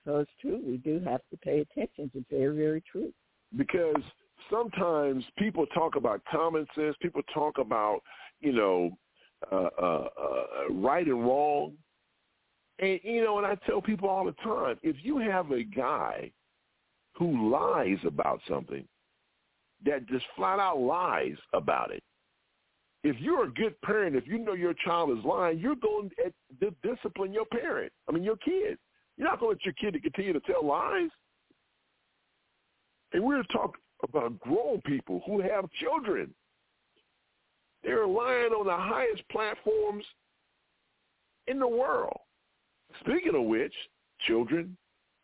So 0.05 0.19
it's 0.19 0.31
true. 0.41 0.61
We 0.67 0.79
do 0.79 1.01
have 1.05 1.21
to 1.31 1.37
pay 1.37 1.61
attention. 1.61 2.11
It's 2.15 2.27
very, 2.31 2.57
very 2.57 2.83
true. 2.91 3.13
Because 3.57 4.03
sometimes 4.51 5.25
people 5.39 5.67
talk 5.67 5.97
about 5.97 6.23
common 6.31 6.67
sense. 6.75 6.97
People 7.01 7.23
talk 7.33 7.59
about, 7.59 8.01
you 8.41 8.53
know, 8.53 8.91
uh, 9.51 9.69
uh, 9.81 10.09
uh, 10.21 10.73
right 10.73 11.07
and 11.07 11.25
wrong. 11.25 11.73
And, 12.79 12.99
you 13.05 13.23
know, 13.23 13.39
and 13.39 13.47
I 13.47 13.57
tell 13.67 13.81
people 13.81 14.09
all 14.09 14.25
the 14.25 14.33
time, 14.43 14.77
if 14.83 14.97
you 15.03 15.19
have 15.19 15.53
a 15.53 15.63
guy 15.63 16.31
who 17.15 17.51
lies 17.51 17.99
about 18.05 18.41
something, 18.49 18.85
that 19.85 20.07
just 20.09 20.25
flat 20.37 20.59
out 20.59 20.81
lies 20.81 21.37
about 21.53 21.93
it. 21.93 22.03
If 23.05 23.17
you're 23.19 23.45
a 23.45 23.51
good 23.51 23.81
parent, 23.83 24.15
if 24.15 24.27
you 24.27 24.39
know 24.39 24.55
your 24.55 24.75
child 24.85 25.17
is 25.17 25.25
lying, 25.25 25.59
you're 25.59 25.75
going 25.75 26.11
to 26.61 26.75
discipline 26.83 27.33
your 27.33 27.47
parent. 27.47 27.93
I 28.09 28.13
mean, 28.13 28.23
your 28.23 28.37
kid. 28.37 28.79
You're 29.17 29.29
not 29.29 29.41
going 29.41 29.57
to 29.57 29.59
let 29.59 29.65
your 29.65 29.75
kid 29.75 29.95
to 29.95 30.01
continue 30.01 30.33
to 30.33 30.41
tell 30.41 30.67
lies. 30.67 31.11
And 33.13 33.23
we're 33.23 33.43
talking 33.45 33.81
about 34.03 34.41
grown 34.41 34.81
people 34.83 35.23
who 35.27 35.41
have 35.41 35.71
children. 35.81 36.35
They're 37.85 38.07
lying 38.07 38.53
on 38.53 38.67
the 38.67 38.77
highest 38.77 39.23
platforms 39.31 40.05
in 41.47 41.59
the 41.59 41.69
world. 41.69 42.19
Speaking 43.01 43.35
of 43.35 43.45
which, 43.45 43.75
children, 44.27 44.77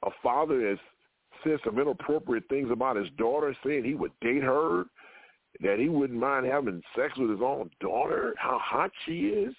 a 0.04 0.10
father 0.22 0.68
that's 0.68 0.80
said 1.44 1.58
some 1.64 1.78
inappropriate 1.78 2.48
things 2.48 2.70
about 2.70 2.96
his 2.96 3.08
daughter, 3.16 3.56
saying 3.64 3.84
he 3.84 3.94
would 3.94 4.12
date 4.20 4.42
her, 4.42 4.84
that 5.60 5.78
he 5.78 5.88
wouldn't 5.88 6.18
mind 6.18 6.46
having 6.46 6.82
sex 6.96 7.16
with 7.16 7.30
his 7.30 7.40
own 7.40 7.70
daughter, 7.80 8.34
how 8.36 8.58
hot 8.62 8.90
she 9.06 9.28
is. 9.28 9.54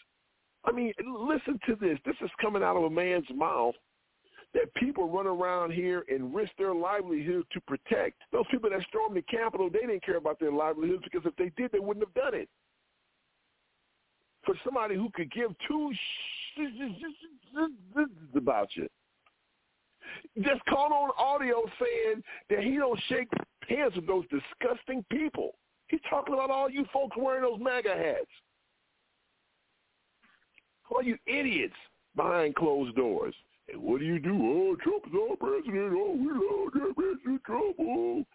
I 0.65 0.71
mean, 0.71 0.93
listen 1.05 1.59
to 1.67 1.75
this. 1.75 1.97
This 2.05 2.15
is 2.21 2.29
coming 2.41 2.63
out 2.63 2.75
of 2.75 2.83
a 2.83 2.89
man's 2.89 3.25
mouth 3.33 3.75
that 4.53 4.73
people 4.75 5.09
run 5.09 5.27
around 5.27 5.71
here 5.71 6.03
and 6.09 6.33
risk 6.33 6.51
their 6.57 6.73
livelihood 6.73 7.45
to 7.51 7.61
protect. 7.61 8.21
Those 8.31 8.45
people 8.49 8.69
that 8.71 8.81
stormed 8.87 9.15
the 9.15 9.21
Capitol, 9.23 9.69
they 9.71 9.79
didn't 9.79 10.03
care 10.03 10.17
about 10.17 10.39
their 10.39 10.51
livelihoods 10.51 11.03
because 11.03 11.21
if 11.25 11.35
they 11.35 11.51
did, 11.61 11.71
they 11.71 11.79
wouldn't 11.79 12.05
have 12.05 12.13
done 12.13 12.33
it. 12.33 12.49
For 14.45 14.55
somebody 14.63 14.95
who 14.95 15.09
could 15.13 15.31
give 15.31 15.51
two 15.67 15.91
sh- 15.93 16.61
about 18.35 18.69
you, 18.75 18.87
just 20.41 20.65
caught 20.65 20.91
on 20.91 21.11
audio 21.17 21.63
saying 21.79 22.23
that 22.49 22.63
he 22.63 22.77
don't 22.77 22.99
shake 23.07 23.29
hands 23.67 23.95
with 23.95 24.07
those 24.07 24.25
disgusting 24.29 25.05
people. 25.11 25.51
He's 25.87 25.99
talking 26.09 26.33
about 26.33 26.49
all 26.49 26.69
you 26.69 26.85
folks 26.91 27.15
wearing 27.17 27.43
those 27.43 27.59
MAGA 27.59 27.95
hats. 27.95 28.25
All 30.89 31.03
you 31.03 31.17
idiots 31.27 31.75
behind 32.15 32.55
closed 32.55 32.95
doors. 32.95 33.35
What 33.75 33.99
do 33.99 34.05
you 34.05 34.19
do? 34.19 34.33
Oh, 34.33 34.75
Trump's 34.81 35.09
our 35.13 35.35
president. 35.35 35.93
Oh, 35.95 36.15
we 36.17 36.31
love 36.31 36.73
that 36.73 36.95
Mr. 36.97 37.43
Trump. 37.45 37.75
Oh. 37.79 38.25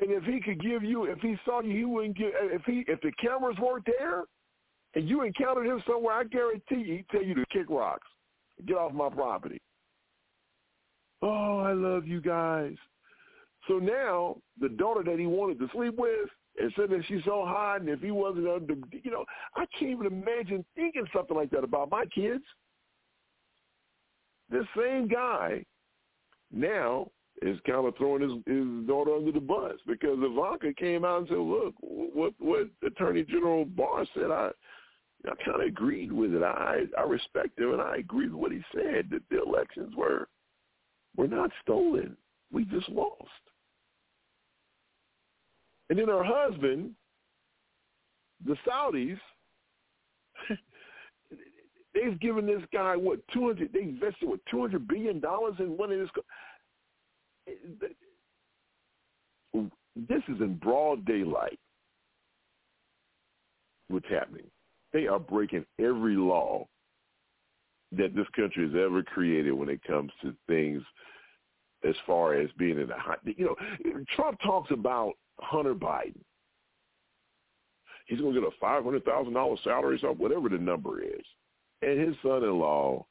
And 0.00 0.10
if 0.10 0.24
he 0.24 0.40
could 0.40 0.60
give 0.60 0.82
you, 0.82 1.04
if 1.04 1.20
he 1.20 1.36
saw 1.44 1.60
you, 1.62 1.76
he 1.76 1.84
wouldn't 1.84 2.16
give. 2.16 2.32
If 2.34 2.62
he, 2.64 2.84
if 2.88 3.00
the 3.00 3.12
cameras 3.12 3.56
weren't 3.60 3.86
there, 3.86 4.24
and 4.94 5.08
you 5.08 5.22
encountered 5.22 5.66
him 5.66 5.82
somewhere, 5.86 6.14
I 6.14 6.24
guarantee 6.24 6.76
you, 6.76 6.96
he'd 6.96 7.08
tell 7.10 7.22
you 7.22 7.34
to 7.34 7.44
kick 7.52 7.66
rocks, 7.68 8.06
get 8.66 8.76
off 8.76 8.92
my 8.92 9.08
property. 9.08 9.60
Oh, 11.22 11.58
I 11.58 11.72
love 11.72 12.06
you 12.06 12.20
guys. 12.20 12.74
So 13.68 13.78
now 13.78 14.36
the 14.60 14.68
daughter 14.68 15.02
that 15.04 15.18
he 15.18 15.26
wanted 15.26 15.58
to 15.60 15.68
sleep 15.72 15.94
with 15.96 16.28
and 16.58 16.72
said 16.76 16.90
that 16.90 17.02
she's 17.08 17.24
so 17.24 17.44
hot 17.46 17.80
and 17.80 17.88
if 17.88 18.00
he 18.00 18.10
wasn't 18.10 18.44
you 19.02 19.10
know, 19.10 19.24
I 19.56 19.64
can't 19.78 19.90
even 19.90 20.06
imagine 20.06 20.64
thinking 20.76 21.06
something 21.14 21.36
like 21.36 21.50
that 21.50 21.64
about 21.64 21.90
my 21.90 22.04
kids. 22.14 22.44
This 24.50 24.66
same 24.76 25.08
guy 25.08 25.64
now 26.52 27.10
is 27.42 27.58
kind 27.66 27.86
of 27.86 27.96
throwing 27.96 28.22
his, 28.22 28.32
his 28.46 28.86
daughter 28.86 29.14
under 29.14 29.32
the 29.32 29.40
bus 29.40 29.74
because 29.86 30.18
Ivanka 30.20 30.72
came 30.74 31.04
out 31.04 31.20
and 31.20 31.28
said, 31.28 31.38
look, 31.38 31.74
what, 31.80 32.32
what 32.38 32.68
Attorney 32.86 33.24
General 33.24 33.64
Barr 33.64 34.06
said, 34.14 34.30
I, 34.30 34.50
I 35.26 35.34
kind 35.44 35.60
of 35.60 35.66
agreed 35.66 36.12
with 36.12 36.34
it. 36.34 36.42
I, 36.42 36.82
I 36.98 37.02
respect 37.02 37.58
him 37.58 37.72
and 37.72 37.82
I 37.82 37.96
agreed 37.96 38.32
with 38.32 38.40
what 38.40 38.52
he 38.52 38.62
said, 38.72 39.08
that 39.10 39.22
the 39.30 39.42
elections 39.42 39.94
were 39.96 40.28
we're 41.16 41.26
not 41.26 41.50
stolen. 41.62 42.16
We 42.52 42.64
just 42.64 42.88
lost. 42.88 43.28
And 45.90 45.98
then 45.98 46.08
her 46.08 46.24
husband, 46.24 46.92
the 48.44 48.56
Saudis, 48.66 49.18
they've 51.94 52.18
given 52.20 52.46
this 52.46 52.62
guy 52.72 52.96
what 52.96 53.20
two 53.32 53.46
hundred. 53.46 53.72
They 53.72 53.82
invested 53.82 54.28
what 54.28 54.40
two 54.50 54.60
hundred 54.60 54.86
billion 54.88 55.20
dollars 55.20 55.54
in 55.58 55.76
one 55.76 55.92
of 55.92 56.00
his. 56.00 56.08
This 59.96 60.22
is 60.28 60.40
in 60.40 60.56
broad 60.56 61.04
daylight. 61.04 61.58
What's 63.88 64.08
happening? 64.08 64.46
They 64.92 65.06
are 65.06 65.18
breaking 65.18 65.64
every 65.78 66.16
law 66.16 66.66
that 67.92 68.14
this 68.16 68.26
country 68.34 68.66
has 68.66 68.74
ever 68.74 69.02
created 69.02 69.52
when 69.52 69.68
it 69.68 69.82
comes 69.84 70.10
to 70.22 70.34
things 70.48 70.82
as 71.88 71.94
far 72.06 72.34
as 72.34 72.50
being 72.58 72.80
in 72.80 72.90
a 72.90 72.98
hot. 72.98 73.20
You 73.24 73.54
know, 73.84 74.04
Trump 74.16 74.40
talks 74.40 74.70
about 74.70 75.12
Hunter 75.38 75.74
Biden. 75.74 76.22
He's 78.06 78.20
going 78.20 78.34
to 78.34 78.40
get 78.40 78.48
a 78.48 78.52
five 78.60 78.84
hundred 78.84 79.04
thousand 79.04 79.34
dollars 79.34 79.60
salary, 79.64 80.00
or 80.02 80.12
whatever 80.12 80.48
the 80.48 80.58
number 80.58 81.02
is, 81.02 81.24
and 81.82 82.00
his 82.00 82.14
son-in-law, 82.22 83.04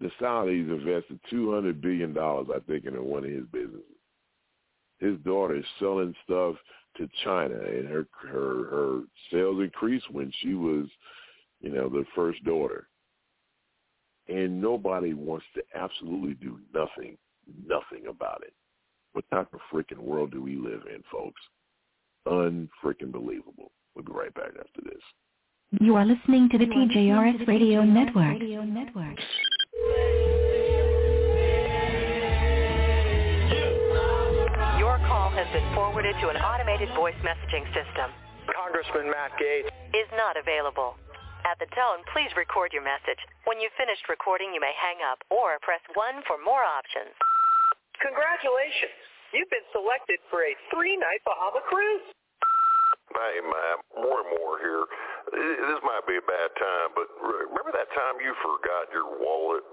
the 0.00 0.10
Saudis 0.20 0.70
invested 0.70 1.18
two 1.30 1.52
hundred 1.52 1.80
billion 1.80 2.12
dollars, 2.12 2.48
I 2.54 2.60
think, 2.60 2.84
in 2.84 3.02
one 3.02 3.24
of 3.24 3.30
his 3.30 3.46
businesses. 3.52 3.82
His 4.98 5.18
daughter 5.24 5.56
is 5.56 5.64
selling 5.78 6.14
stuff 6.24 6.56
to 6.96 7.08
China, 7.24 7.54
and 7.54 7.88
her 7.88 8.06
her 8.22 8.64
her 8.70 9.00
sales 9.30 9.60
increased 9.60 10.10
when 10.10 10.32
she 10.40 10.54
was, 10.54 10.86
you 11.60 11.70
know, 11.70 11.88
the 11.88 12.04
first 12.14 12.42
daughter. 12.44 12.88
And 14.28 14.60
nobody 14.60 15.14
wants 15.14 15.46
to 15.54 15.62
absolutely 15.74 16.34
do 16.34 16.58
nothing, 16.74 17.16
nothing 17.66 18.08
about 18.08 18.42
it. 18.42 18.52
What 19.12 19.24
type 19.30 19.48
of 19.54 19.60
freaking 19.72 20.02
world 20.02 20.32
do 20.32 20.42
we 20.42 20.56
live 20.56 20.82
in, 20.92 21.02
folks? 21.10 21.40
Unfreaking 22.26 23.12
believable. 23.12 23.70
We'll 23.94 24.04
be 24.04 24.12
right 24.12 24.34
back 24.34 24.50
after 24.58 24.82
this. 24.82 25.00
You 25.74 25.98
are 25.98 26.06
listening 26.06 26.46
to 26.54 26.58
the 26.62 26.70
TJRS 26.70 27.42
Radio 27.50 27.82
Network. 27.82 28.38
Your 34.78 35.02
call 35.10 35.34
has 35.34 35.50
been 35.50 35.66
forwarded 35.74 36.14
to 36.22 36.30
an 36.30 36.38
automated 36.38 36.86
voice 36.94 37.18
messaging 37.26 37.66
system. 37.74 38.14
Congressman 38.46 39.10
Matt 39.10 39.34
Gaetz 39.42 39.66
Is 39.90 40.06
not 40.14 40.38
available. 40.38 40.94
At 41.42 41.58
the 41.58 41.66
tone, 41.74 42.06
please 42.14 42.30
record 42.38 42.70
your 42.70 42.86
message. 42.86 43.18
When 43.50 43.58
you've 43.58 43.74
finished 43.74 44.06
recording, 44.06 44.54
you 44.54 44.62
may 44.62 44.72
hang 44.78 45.02
up 45.02 45.18
or 45.34 45.58
press 45.66 45.82
1 45.98 46.22
for 46.30 46.38
more 46.46 46.62
options. 46.62 47.10
Congratulations. 47.98 48.94
You've 49.34 49.50
been 49.50 49.66
selected 49.74 50.22
for 50.30 50.46
a 50.46 50.54
three-night 50.70 51.26
Bahama 51.26 51.58
cruise. 51.66 52.06
Hey, 53.10 53.42
Matt, 53.42 53.82
more 53.98 54.22
and 54.22 54.30
more 54.38 54.62
here. 54.62 54.86
This 55.32 55.80
might 55.82 56.06
be 56.06 56.16
a 56.16 56.26
bad 56.26 56.50
time, 56.54 56.94
but 56.94 57.10
remember 57.18 57.74
that 57.74 57.90
time 57.90 58.22
you 58.22 58.30
forgot 58.42 58.86
your 58.94 59.10
wallet? 59.18 59.66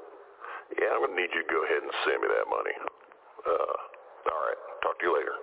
Yeah, 0.81 0.97
I'm 0.97 1.05
to 1.13 1.19
need 1.19 1.29
you 1.29 1.45
to 1.45 1.51
go 1.51 1.61
ahead 1.61 1.85
and 1.85 1.93
send 2.07 2.17
me 2.25 2.27
that 2.33 2.47
money. 2.49 2.73
Uh, 3.45 3.75
all 4.33 4.41
right. 4.49 4.59
Talk 4.81 4.97
to 4.97 5.05
you 5.05 5.13
later. 5.13 5.35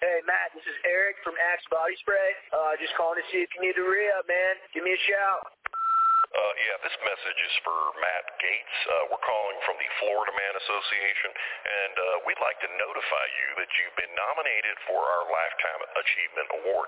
Hey, 0.00 0.24
Matt, 0.24 0.50
this 0.56 0.64
is 0.64 0.74
Eric 0.88 1.20
from 1.20 1.36
Axe 1.36 1.62
Body 1.68 1.92
Spray. 2.00 2.32
Uh, 2.56 2.72
just 2.80 2.96
calling 2.96 3.20
to 3.20 3.26
see 3.28 3.44
if 3.44 3.52
you 3.52 3.60
need 3.60 3.76
a 3.76 3.84
re-up, 3.84 4.24
man. 4.24 4.56
Give 4.72 4.80
me 4.80 4.96
a 4.96 5.02
shout. 5.04 5.59
Uh, 6.30 6.54
yeah, 6.62 6.78
this 6.86 6.94
message 7.02 7.40
is 7.42 7.54
for 7.66 7.74
Matt 7.98 8.38
Gaetz. 8.38 8.76
Uh, 8.86 9.10
we're 9.10 9.26
calling 9.26 9.58
from 9.66 9.74
the 9.82 9.88
Florida 9.98 10.30
Man 10.30 10.54
Association, 10.62 11.30
and 11.34 11.94
uh, 11.98 12.06
we'd 12.22 12.38
like 12.38 12.54
to 12.62 12.70
notify 12.78 13.26
you 13.34 13.48
that 13.58 13.66
you've 13.74 13.98
been 13.98 14.14
nominated 14.14 14.78
for 14.86 15.02
our 15.02 15.26
Lifetime 15.26 15.82
Achievement 15.98 16.48
Award. 16.62 16.86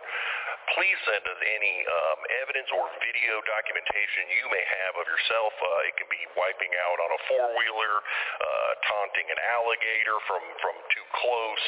Please 0.78 0.94
send 1.10 1.26
us 1.26 1.40
any 1.42 1.74
um, 1.82 2.20
evidence 2.46 2.70
or 2.70 2.86
video 3.02 3.42
documentation 3.42 4.30
you 4.30 4.46
may 4.54 4.62
have 4.62 4.94
of 4.94 5.10
yourself. 5.10 5.50
Uh, 5.58 5.90
it 5.90 5.98
can 5.98 6.06
be 6.06 6.22
wiping 6.38 6.70
out 6.78 7.02
on 7.02 7.10
a 7.10 7.20
four-wheeler, 7.26 7.94
uh, 7.98 8.70
taunting 8.86 9.26
an 9.26 9.42
alligator 9.42 10.22
from, 10.30 10.42
from 10.62 10.78
too 10.94 11.06
close, 11.18 11.66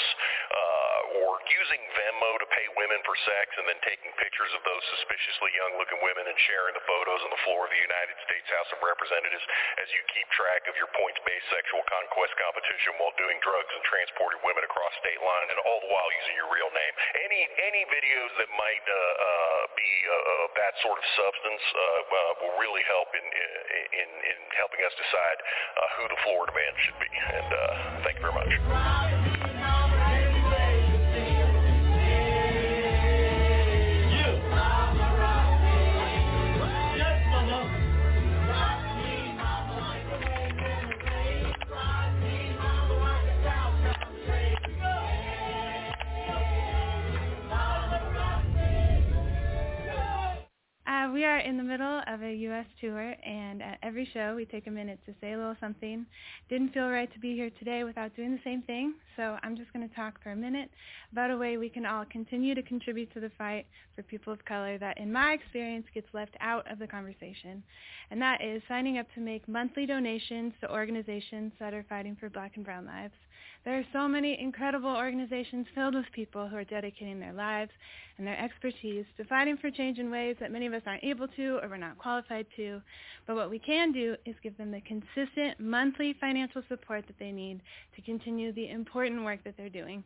uh, 0.54 1.18
or 1.26 1.42
using 1.50 1.82
Venmo 1.98 2.38
to 2.38 2.46
pay 2.54 2.70
women 2.78 3.02
for 3.02 3.18
sex 3.26 3.50
and 3.58 3.66
then 3.66 3.82
taking 3.82 4.14
pictures 4.14 4.54
of 4.54 4.62
those 4.62 4.84
suspiciously 4.94 5.50
young-looking 5.58 5.98
women 6.06 6.30
and 6.30 6.38
sharing 6.46 6.78
the 6.78 6.86
photos 6.86 7.18
on 7.26 7.34
the 7.34 7.42
floor 7.42 7.63
of 7.64 7.72
the 7.72 7.80
United 7.80 8.16
States 8.28 8.48
House 8.52 8.70
of 8.76 8.78
Representatives 8.84 9.44
as 9.80 9.88
you 9.96 10.00
keep 10.12 10.28
track 10.36 10.68
of 10.68 10.76
your 10.76 10.88
points-based 10.92 11.48
sexual 11.48 11.80
conquest 11.88 12.36
competition 12.36 12.92
while 13.00 13.16
doing 13.16 13.40
drugs 13.40 13.72
and 13.72 13.82
transporting 13.88 14.40
women 14.44 14.62
across 14.68 14.92
state 15.00 15.20
lines, 15.24 15.48
and 15.48 15.58
all 15.64 15.80
the 15.80 15.90
while 15.90 16.10
using 16.12 16.36
your 16.36 16.50
real 16.52 16.68
name. 16.70 16.94
Any 17.24 17.40
any 17.64 17.82
videos 17.88 18.32
that 18.36 18.50
might 18.54 18.84
uh, 18.84 18.94
uh, 18.94 19.62
be 19.72 19.90
uh, 20.04 20.44
of 20.44 20.50
that 20.60 20.74
sort 20.84 21.00
of 21.00 21.04
substance 21.16 21.64
uh, 21.72 21.80
uh, 21.80 22.32
will 22.44 22.54
really 22.60 22.84
help 22.84 23.08
in 23.16 23.24
in, 23.24 24.08
in 24.28 24.38
helping 24.60 24.84
us 24.84 24.92
decide 25.00 25.38
uh, 25.40 25.88
who 25.96 26.04
the 26.12 26.18
Florida 26.28 26.52
man 26.52 26.72
should 26.84 26.98
be. 27.00 27.10
And 27.10 27.48
uh, 27.48 28.04
thank 28.04 28.20
you 28.20 28.24
very 28.28 28.36
much. 28.36 29.23
We 51.14 51.24
are 51.24 51.38
in 51.38 51.56
the 51.56 51.62
middle 51.62 52.02
of 52.08 52.22
a 52.24 52.34
U.S. 52.34 52.66
tour, 52.80 53.14
and 53.24 53.62
at 53.62 53.78
every 53.84 54.08
show 54.12 54.34
we 54.34 54.44
take 54.44 54.66
a 54.66 54.70
minute 54.70 54.98
to 55.06 55.14
say 55.20 55.32
a 55.32 55.36
little 55.36 55.54
something. 55.60 56.04
Didn't 56.48 56.74
feel 56.74 56.88
right 56.88 57.10
to 57.12 57.20
be 57.20 57.36
here 57.36 57.50
today 57.56 57.84
without 57.84 58.16
doing 58.16 58.32
the 58.32 58.40
same 58.42 58.62
thing, 58.62 58.94
so 59.14 59.36
I'm 59.44 59.56
just 59.56 59.72
going 59.72 59.88
to 59.88 59.94
talk 59.94 60.20
for 60.24 60.32
a 60.32 60.36
minute 60.36 60.70
about 61.12 61.30
a 61.30 61.36
way 61.36 61.56
we 61.56 61.68
can 61.68 61.86
all 61.86 62.04
continue 62.10 62.56
to 62.56 62.62
contribute 62.62 63.14
to 63.14 63.20
the 63.20 63.30
fight 63.38 63.64
for 63.94 64.02
people 64.02 64.32
of 64.32 64.44
color 64.44 64.76
that, 64.78 64.98
in 64.98 65.12
my 65.12 65.34
experience, 65.34 65.86
gets 65.94 66.08
left 66.12 66.36
out 66.40 66.68
of 66.68 66.80
the 66.80 66.86
conversation, 66.88 67.62
and 68.10 68.20
that 68.20 68.42
is 68.42 68.60
signing 68.66 68.98
up 68.98 69.06
to 69.14 69.20
make 69.20 69.46
monthly 69.46 69.86
donations 69.86 70.52
to 70.62 70.72
organizations 70.72 71.52
that 71.60 71.72
are 71.72 71.86
fighting 71.88 72.16
for 72.18 72.28
black 72.28 72.56
and 72.56 72.64
brown 72.64 72.86
lives. 72.86 73.14
There 73.64 73.78
are 73.78 73.84
so 73.92 74.06
many 74.06 74.38
incredible 74.38 74.90
organizations 74.90 75.66
filled 75.74 75.94
with 75.94 76.04
people 76.12 76.48
who 76.48 76.56
are 76.56 76.64
dedicating 76.64 77.18
their 77.18 77.32
lives 77.32 77.70
and 78.18 78.26
their 78.26 78.38
expertise 78.38 79.06
to 79.16 79.24
fighting 79.24 79.56
for 79.56 79.70
change 79.70 79.98
in 79.98 80.10
ways 80.10 80.36
that 80.40 80.52
many 80.52 80.66
of 80.66 80.74
us 80.74 80.82
aren't 80.86 81.02
able 81.02 81.28
to 81.28 81.58
or 81.62 81.68
we're 81.68 81.76
not 81.78 81.96
qualified 81.96 82.46
to. 82.56 82.82
But 83.26 83.36
what 83.36 83.48
we 83.48 83.58
can 83.58 83.90
do 83.90 84.16
is 84.26 84.34
give 84.42 84.56
them 84.58 84.70
the 84.70 84.82
consistent 84.82 85.58
monthly 85.58 86.14
financial 86.20 86.62
support 86.68 87.06
that 87.06 87.18
they 87.18 87.32
need 87.32 87.60
to 87.96 88.02
continue 88.02 88.52
the 88.52 88.68
important 88.68 89.24
work 89.24 89.42
that 89.44 89.54
they're 89.56 89.70
doing. 89.70 90.04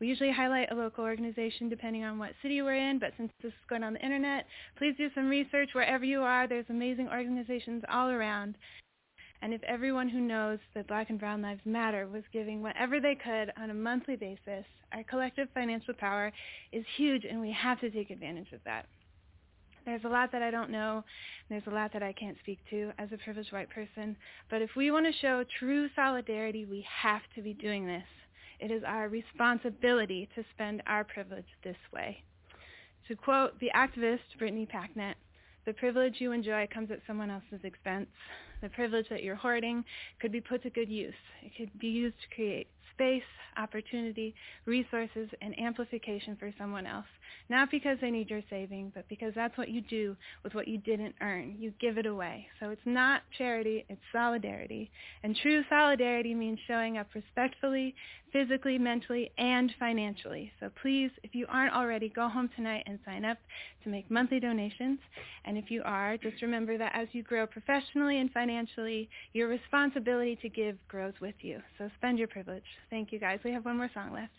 We 0.00 0.06
usually 0.06 0.30
highlight 0.30 0.70
a 0.70 0.76
local 0.76 1.04
organization 1.04 1.68
depending 1.68 2.04
on 2.04 2.18
what 2.18 2.30
city 2.42 2.62
we're 2.62 2.74
in, 2.74 2.98
but 2.98 3.12
since 3.16 3.32
this 3.42 3.48
is 3.48 3.68
going 3.68 3.82
on 3.82 3.94
the 3.94 4.04
internet, 4.04 4.46
please 4.76 4.94
do 4.96 5.08
some 5.14 5.28
research 5.28 5.70
wherever 5.72 6.04
you 6.04 6.20
are. 6.20 6.46
There's 6.46 6.66
amazing 6.68 7.08
organizations 7.08 7.82
all 7.90 8.08
around. 8.10 8.56
And 9.40 9.54
if 9.54 9.62
everyone 9.62 10.08
who 10.08 10.20
knows 10.20 10.58
that 10.74 10.88
black 10.88 11.10
and 11.10 11.18
brown 11.18 11.42
lives 11.42 11.60
matter 11.64 12.08
was 12.08 12.24
giving 12.32 12.62
whatever 12.62 13.00
they 13.00 13.14
could 13.14 13.52
on 13.56 13.70
a 13.70 13.74
monthly 13.74 14.16
basis, 14.16 14.64
our 14.92 15.04
collective 15.04 15.48
financial 15.54 15.94
power 15.94 16.32
is 16.72 16.84
huge 16.96 17.24
and 17.24 17.40
we 17.40 17.52
have 17.52 17.80
to 17.80 17.90
take 17.90 18.10
advantage 18.10 18.52
of 18.52 18.60
that. 18.64 18.86
There's 19.84 20.04
a 20.04 20.08
lot 20.08 20.32
that 20.32 20.42
I 20.42 20.50
don't 20.50 20.70
know. 20.70 21.02
There's 21.48 21.66
a 21.66 21.70
lot 21.70 21.92
that 21.94 22.02
I 22.02 22.12
can't 22.12 22.36
speak 22.40 22.58
to 22.70 22.92
as 22.98 23.08
a 23.12 23.16
privileged 23.16 23.52
white 23.52 23.70
person. 23.70 24.16
But 24.50 24.60
if 24.60 24.70
we 24.76 24.90
want 24.90 25.06
to 25.06 25.18
show 25.20 25.44
true 25.58 25.88
solidarity, 25.96 26.66
we 26.66 26.84
have 27.02 27.22
to 27.34 27.42
be 27.42 27.54
doing 27.54 27.86
this. 27.86 28.04
It 28.60 28.70
is 28.70 28.82
our 28.86 29.08
responsibility 29.08 30.28
to 30.34 30.44
spend 30.52 30.82
our 30.86 31.04
privilege 31.04 31.46
this 31.64 31.76
way. 31.92 32.22
To 33.06 33.16
quote 33.16 33.58
the 33.60 33.70
activist 33.74 34.18
Brittany 34.38 34.66
Packnett, 34.66 35.14
the 35.64 35.72
privilege 35.72 36.16
you 36.18 36.32
enjoy 36.32 36.68
comes 36.72 36.90
at 36.90 37.00
someone 37.06 37.30
else's 37.30 37.64
expense. 37.64 38.08
The 38.60 38.68
privilege 38.68 39.06
that 39.10 39.22
you're 39.22 39.36
hoarding 39.36 39.84
could 40.20 40.32
be 40.32 40.40
put 40.40 40.62
to 40.64 40.70
good 40.70 40.88
use. 40.88 41.14
It 41.42 41.52
could 41.56 41.78
be 41.78 41.88
used 41.88 42.16
to 42.20 42.34
create 42.34 42.68
space, 42.92 43.22
opportunity, 43.56 44.34
resources, 44.66 45.28
and 45.40 45.58
amplification 45.58 46.36
for 46.38 46.52
someone 46.58 46.86
else. 46.86 47.06
Not 47.50 47.70
because 47.70 47.98
they 48.00 48.10
need 48.10 48.28
your 48.28 48.42
saving, 48.50 48.92
but 48.94 49.08
because 49.08 49.32
that's 49.34 49.56
what 49.56 49.68
you 49.68 49.80
do 49.80 50.16
with 50.44 50.54
what 50.54 50.68
you 50.68 50.78
didn't 50.78 51.14
earn. 51.20 51.56
You 51.58 51.72
give 51.80 51.96
it 51.96 52.06
away. 52.06 52.46
So 52.60 52.70
it's 52.70 52.80
not 52.84 53.22
charity, 53.36 53.84
it's 53.88 54.00
solidarity. 54.12 54.90
And 55.22 55.36
true 55.36 55.62
solidarity 55.68 56.34
means 56.34 56.58
showing 56.66 56.98
up 56.98 57.08
respectfully, 57.14 57.94
physically, 58.32 58.78
mentally, 58.78 59.30
and 59.38 59.72
financially. 59.78 60.52
So 60.60 60.70
please, 60.82 61.10
if 61.22 61.34
you 61.34 61.46
aren't 61.48 61.74
already, 61.74 62.10
go 62.10 62.28
home 62.28 62.50
tonight 62.54 62.84
and 62.86 62.98
sign 63.04 63.24
up 63.24 63.38
to 63.84 63.88
make 63.88 64.10
monthly 64.10 64.40
donations. 64.40 64.98
And 65.44 65.56
if 65.56 65.70
you 65.70 65.82
are, 65.84 66.16
just 66.18 66.42
remember 66.42 66.76
that 66.76 66.92
as 66.94 67.08
you 67.12 67.22
grow 67.22 67.46
professionally 67.46 68.18
and 68.18 68.30
financially, 68.48 69.08
your 69.34 69.48
responsibility 69.48 70.36
to 70.36 70.48
give 70.48 70.76
grows 70.88 71.12
with 71.20 71.34
you. 71.40 71.60
So 71.76 71.90
spend 71.98 72.18
your 72.18 72.28
privilege. 72.28 72.64
Thank 72.90 73.12
you 73.12 73.18
guys. 73.18 73.40
We 73.44 73.52
have 73.52 73.64
one 73.64 73.76
more 73.76 73.90
song 73.92 74.12
left. 74.12 74.32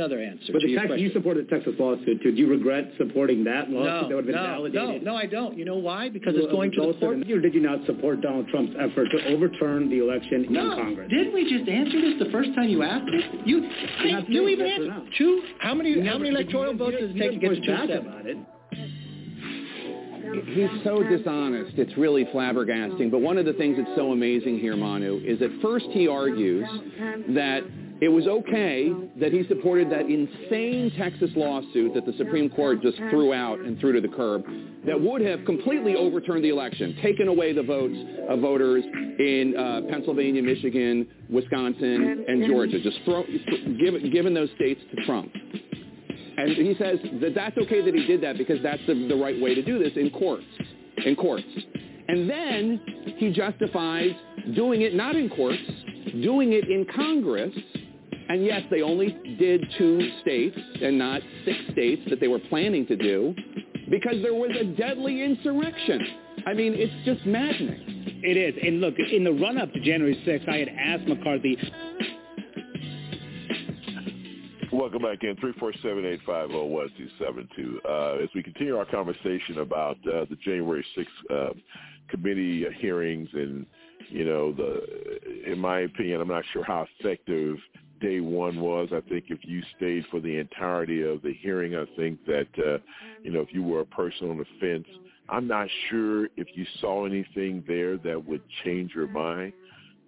Another 0.00 0.18
answer 0.18 0.48
But 0.54 0.60
to 0.60 0.66
the 0.66 0.72
your 0.72 0.80
fact 0.80 0.88
question. 0.96 1.04
you 1.04 1.12
supported 1.12 1.44
the 1.46 1.50
Texas 1.52 1.74
lawsuit, 1.78 2.22
too, 2.22 2.32
do 2.32 2.38
you 2.40 2.48
regret 2.48 2.88
supporting 2.96 3.44
that 3.44 3.68
lawsuit 3.68 3.84
no, 3.84 4.08
that 4.08 4.14
would 4.16 4.24
have 4.24 4.32
been 4.32 4.34
no, 4.34 4.72
validated? 4.72 5.02
no, 5.04 5.12
no, 5.12 5.18
I 5.18 5.26
don't. 5.26 5.58
You 5.58 5.66
know 5.66 5.76
why? 5.76 6.08
Because 6.08 6.32
Well, 6.32 6.44
it's 6.44 6.52
going 6.52 6.70
to 6.72 6.76
the 6.80 6.86
resulted 6.96 7.00
court. 7.04 7.28
in- 7.28 7.36
Or 7.36 7.40
did 7.44 7.52
you 7.52 7.60
not 7.60 7.84
support 7.84 8.22
Donald 8.22 8.48
Trump's 8.48 8.72
effort 8.80 9.08
to 9.12 9.26
overturn 9.28 9.90
the 9.90 9.98
election 9.98 10.46
No, 10.48 10.72
in 10.72 10.78
Congress? 10.78 11.10
didn't 11.10 11.34
we 11.34 11.44
just 11.52 11.68
answer 11.68 12.00
this 12.00 12.18
the 12.18 12.30
first 12.32 12.54
time 12.54 12.70
you 12.70 12.82
asked 12.82 13.12
it? 13.12 13.46
You, 13.46 13.68
see, 14.02 14.12
not 14.12 14.26
you 14.26 14.48
even 14.48 14.64
yes 14.66 14.78
or 14.80 14.84
answered 14.84 15.04
no. 15.04 15.10
two. 15.18 15.42
How 15.58 15.74
many? 15.74 15.90
You 15.90 16.02
how 16.08 16.16
many 16.16 16.30
electoral 16.30 16.72
votes 16.74 16.96
you 16.98 17.06
does 17.06 17.14
it 17.16 17.18
take 17.18 17.32
to 17.32 17.38
didn't 17.38 17.60
get 17.60 17.60
to 17.60 17.66
two 17.66 17.88
back 17.92 18.00
about 18.00 18.24
it. 18.26 18.38
He's 20.46 20.70
so 20.84 21.02
dishonest. 21.02 21.76
It's 21.76 21.96
really 21.98 22.24
flabbergasting. 22.26 23.10
But 23.10 23.20
one 23.20 23.36
of 23.36 23.44
the 23.44 23.52
things 23.54 23.76
that's 23.76 23.94
so 23.96 24.12
amazing 24.12 24.60
here, 24.60 24.76
Manu, 24.76 25.20
is 25.24 25.42
at 25.42 25.50
first 25.60 25.86
he 25.90 26.06
argues 26.08 26.64
that 27.34 27.64
it 28.00 28.08
was 28.08 28.26
okay 28.26 28.92
that 29.20 29.32
he 29.32 29.46
supported 29.48 29.90
that 29.90 30.02
insane 30.02 30.92
Texas 30.96 31.30
lawsuit 31.36 31.94
that 31.94 32.06
the 32.06 32.14
Supreme 32.16 32.48
Court 32.48 32.80
just 32.82 32.96
threw 33.10 33.34
out 33.34 33.60
and 33.60 33.78
threw 33.78 33.92
to 33.92 34.00
the 34.00 34.14
curb 34.14 34.44
that 34.86 34.98
would 34.98 35.20
have 35.20 35.44
completely 35.44 35.94
overturned 35.94 36.42
the 36.42 36.48
election, 36.48 36.96
taken 37.02 37.28
away 37.28 37.52
the 37.52 37.62
votes 37.62 37.96
of 38.28 38.40
voters 38.40 38.84
in 38.84 39.54
uh, 39.56 39.82
Pennsylvania, 39.90 40.42
Michigan, 40.42 41.06
Wisconsin, 41.28 42.24
and 42.26 42.46
Georgia, 42.46 42.80
just 42.80 42.98
throw, 43.04 43.24
given, 43.78 44.10
given 44.10 44.32
those 44.32 44.48
states 44.56 44.80
to 44.94 45.04
Trump. 45.04 45.30
And 46.38 46.52
he 46.52 46.74
says 46.78 46.98
that 47.20 47.34
that's 47.34 47.56
okay 47.58 47.84
that 47.84 47.94
he 47.94 48.06
did 48.06 48.22
that 48.22 48.38
because 48.38 48.62
that's 48.62 48.80
the, 48.86 48.94
the 49.08 49.16
right 49.16 49.40
way 49.40 49.54
to 49.54 49.62
do 49.62 49.78
this 49.78 49.92
in 49.96 50.10
courts. 50.10 50.44
In 51.04 51.14
courts. 51.16 51.44
And 52.08 52.28
then 52.28 52.80
he 53.18 53.30
justifies 53.30 54.12
doing 54.54 54.82
it 54.82 54.94
not 54.94 55.16
in 55.16 55.28
courts, 55.28 55.58
doing 56.22 56.52
it 56.52 56.64
in 56.64 56.86
Congress. 56.94 57.54
And 58.30 58.44
yes, 58.44 58.62
they 58.70 58.80
only 58.80 59.18
did 59.40 59.66
two 59.76 60.08
states 60.20 60.56
and 60.80 60.96
not 60.96 61.20
six 61.44 61.58
states 61.72 62.02
that 62.10 62.20
they 62.20 62.28
were 62.28 62.38
planning 62.38 62.86
to 62.86 62.94
do 62.94 63.34
because 63.90 64.22
there 64.22 64.34
was 64.34 64.52
a 64.56 64.66
deadly 64.66 65.24
insurrection. 65.24 66.00
I 66.46 66.54
mean, 66.54 66.74
it's 66.76 66.94
just 67.04 67.26
maddening. 67.26 68.20
It 68.22 68.36
is. 68.36 68.54
And 68.64 68.80
look, 68.80 68.94
in 68.98 69.24
the 69.24 69.32
run-up 69.32 69.72
to 69.72 69.80
January 69.80 70.14
6th, 70.24 70.48
I 70.48 70.58
had 70.58 70.68
asked 70.68 71.08
McCarthy, 71.08 71.58
Welcome 74.72 75.02
back 75.02 75.24
in, 75.24 75.34
347-850-1272. 75.36 77.78
Uh, 77.84 78.22
as 78.22 78.28
we 78.32 78.44
continue 78.44 78.76
our 78.76 78.84
conversation 78.84 79.58
about 79.58 79.96
uh, 80.06 80.24
the 80.30 80.36
January 80.44 80.86
6th 80.96 81.50
uh, 81.50 81.52
committee 82.08 82.64
hearings 82.80 83.28
and, 83.32 83.66
you 84.08 84.24
know, 84.24 84.52
the, 84.52 85.50
in 85.50 85.58
my 85.58 85.80
opinion, 85.80 86.20
I'm 86.20 86.28
not 86.28 86.44
sure 86.52 86.62
how 86.62 86.86
effective 87.00 87.56
day 88.00 88.20
one 88.20 88.60
was. 88.60 88.88
I 88.92 89.00
think 89.08 89.26
if 89.28 89.38
you 89.42 89.62
stayed 89.76 90.04
for 90.10 90.20
the 90.20 90.38
entirety 90.38 91.02
of 91.02 91.22
the 91.22 91.34
hearing, 91.40 91.76
I 91.76 91.84
think 91.96 92.24
that, 92.26 92.48
uh, 92.58 92.78
you 93.22 93.30
know, 93.30 93.40
if 93.40 93.52
you 93.52 93.62
were 93.62 93.80
a 93.80 93.86
person 93.86 94.30
on 94.30 94.38
the 94.38 94.46
fence, 94.60 94.88
I'm 95.28 95.46
not 95.46 95.68
sure 95.88 96.24
if 96.36 96.48
you 96.54 96.66
saw 96.80 97.06
anything 97.06 97.62
there 97.68 97.96
that 97.98 98.26
would 98.26 98.42
change 98.64 98.92
your 98.94 99.06
mind. 99.06 99.52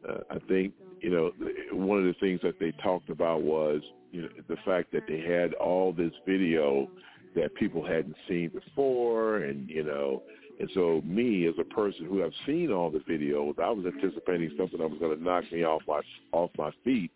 Uh, 0.09 0.19
I 0.31 0.39
think, 0.49 0.73
you 1.01 1.11
know, 1.11 1.33
one 1.73 1.99
of 1.99 2.05
the 2.05 2.15
things 2.21 2.41
that 2.43 2.59
they 2.59 2.73
talked 2.83 3.09
about 3.11 3.43
was, 3.43 3.81
you 4.11 4.23
know, 4.23 4.29
the 4.49 4.57
fact 4.65 4.91
that 4.93 5.05
they 5.07 5.21
had 5.21 5.55
all 5.55 5.93
this 5.93 6.13
video 6.27 6.89
that 7.37 7.55
people 7.55 7.85
hadn't 7.85 8.17
seen 8.29 8.51
before 8.51 9.39
and, 9.39 9.71
you 9.71 9.85
know, 9.85 10.23
And 10.63 10.71
so 10.75 11.03
me 11.05 11.47
as 11.49 11.55
a 11.59 11.65
person 11.65 12.07
who 12.07 12.19
have 12.19 12.33
seen 12.47 12.71
all 12.71 12.91
the 12.91 13.01
videos, 13.01 13.59
I 13.59 13.71
was 13.71 13.85
anticipating 13.85 14.53
something 14.57 14.79
that 14.79 14.89
was 14.89 14.99
going 15.01 15.17
to 15.17 15.23
knock 15.23 15.45
me 15.51 15.65
off 15.65 15.83
my 15.89 16.01
off 16.33 16.51
my 16.57 16.71
feet. 16.85 17.11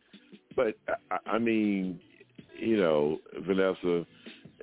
But 0.57 0.79
I, 1.27 1.39
mean, 1.39 2.01
you 2.59 2.79
know, 2.79 3.19
Vanessa, 3.47 4.07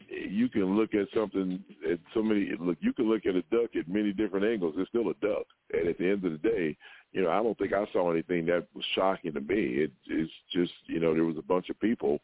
you 0.09 0.49
can 0.49 0.75
look 0.75 0.93
at 0.95 1.07
something 1.15 1.63
at 1.89 1.99
so 2.13 2.21
many 2.21 2.51
look 2.59 2.77
you 2.81 2.93
can 2.93 3.09
look 3.09 3.25
at 3.25 3.35
a 3.35 3.41
duck 3.43 3.75
at 3.77 3.87
many 3.87 4.11
different 4.11 4.45
angles. 4.45 4.75
It's 4.77 4.89
still 4.89 5.09
a 5.09 5.13
duck. 5.25 5.45
And 5.71 5.87
at 5.87 5.97
the 5.97 6.09
end 6.09 6.25
of 6.25 6.31
the 6.33 6.37
day 6.37 6.77
you 7.11 7.21
know 7.21 7.29
i 7.29 7.41
don't 7.41 7.57
think 7.57 7.73
i 7.73 7.85
saw 7.91 8.11
anything 8.11 8.45
that 8.47 8.67
was 8.75 8.85
shocking 8.95 9.33
to 9.33 9.41
me. 9.41 9.55
It, 9.55 9.91
it's 10.07 10.31
just 10.51 10.73
you 10.85 10.99
know 10.99 11.13
there 11.13 11.23
was 11.23 11.37
a 11.37 11.43
bunch 11.43 11.69
of 11.69 11.79
people 11.79 12.19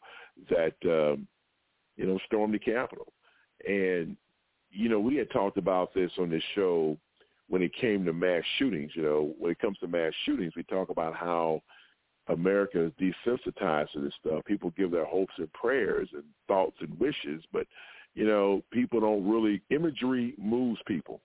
that 0.50 0.74
um 0.84 1.26
you 1.96 2.06
know 2.06 2.18
stormed 2.26 2.54
the 2.54 2.58
capitol. 2.58 3.12
And 3.66 4.16
you 4.70 4.88
know 4.88 5.00
we 5.00 5.16
had 5.16 5.30
talked 5.30 5.56
about 5.56 5.94
this 5.94 6.12
on 6.18 6.30
this 6.30 6.42
show 6.54 6.96
when 7.48 7.62
it 7.62 7.74
came 7.74 8.04
to 8.04 8.12
mass 8.12 8.42
shootings 8.58 8.92
you 8.94 9.02
know. 9.02 9.34
When 9.38 9.50
it 9.50 9.58
comes 9.58 9.78
to 9.78 9.88
mass 9.88 10.12
shootings 10.24 10.54
we 10.56 10.62
talk 10.64 10.90
about 10.90 11.14
how 11.14 11.62
America 12.30 12.84
is 12.84 12.92
desensitized 13.00 13.92
to 13.92 14.00
this 14.00 14.14
stuff. 14.20 14.44
People 14.44 14.72
give 14.76 14.90
their 14.90 15.04
hopes 15.04 15.34
and 15.38 15.52
prayers 15.52 16.08
and 16.12 16.24
thoughts 16.48 16.76
and 16.80 16.98
wishes, 16.98 17.42
but 17.52 17.66
you 18.14 18.26
know, 18.26 18.62
people 18.72 19.00
don't 19.00 19.28
really 19.28 19.62
imagery 19.70 20.34
moves 20.38 20.80
people, 20.86 21.20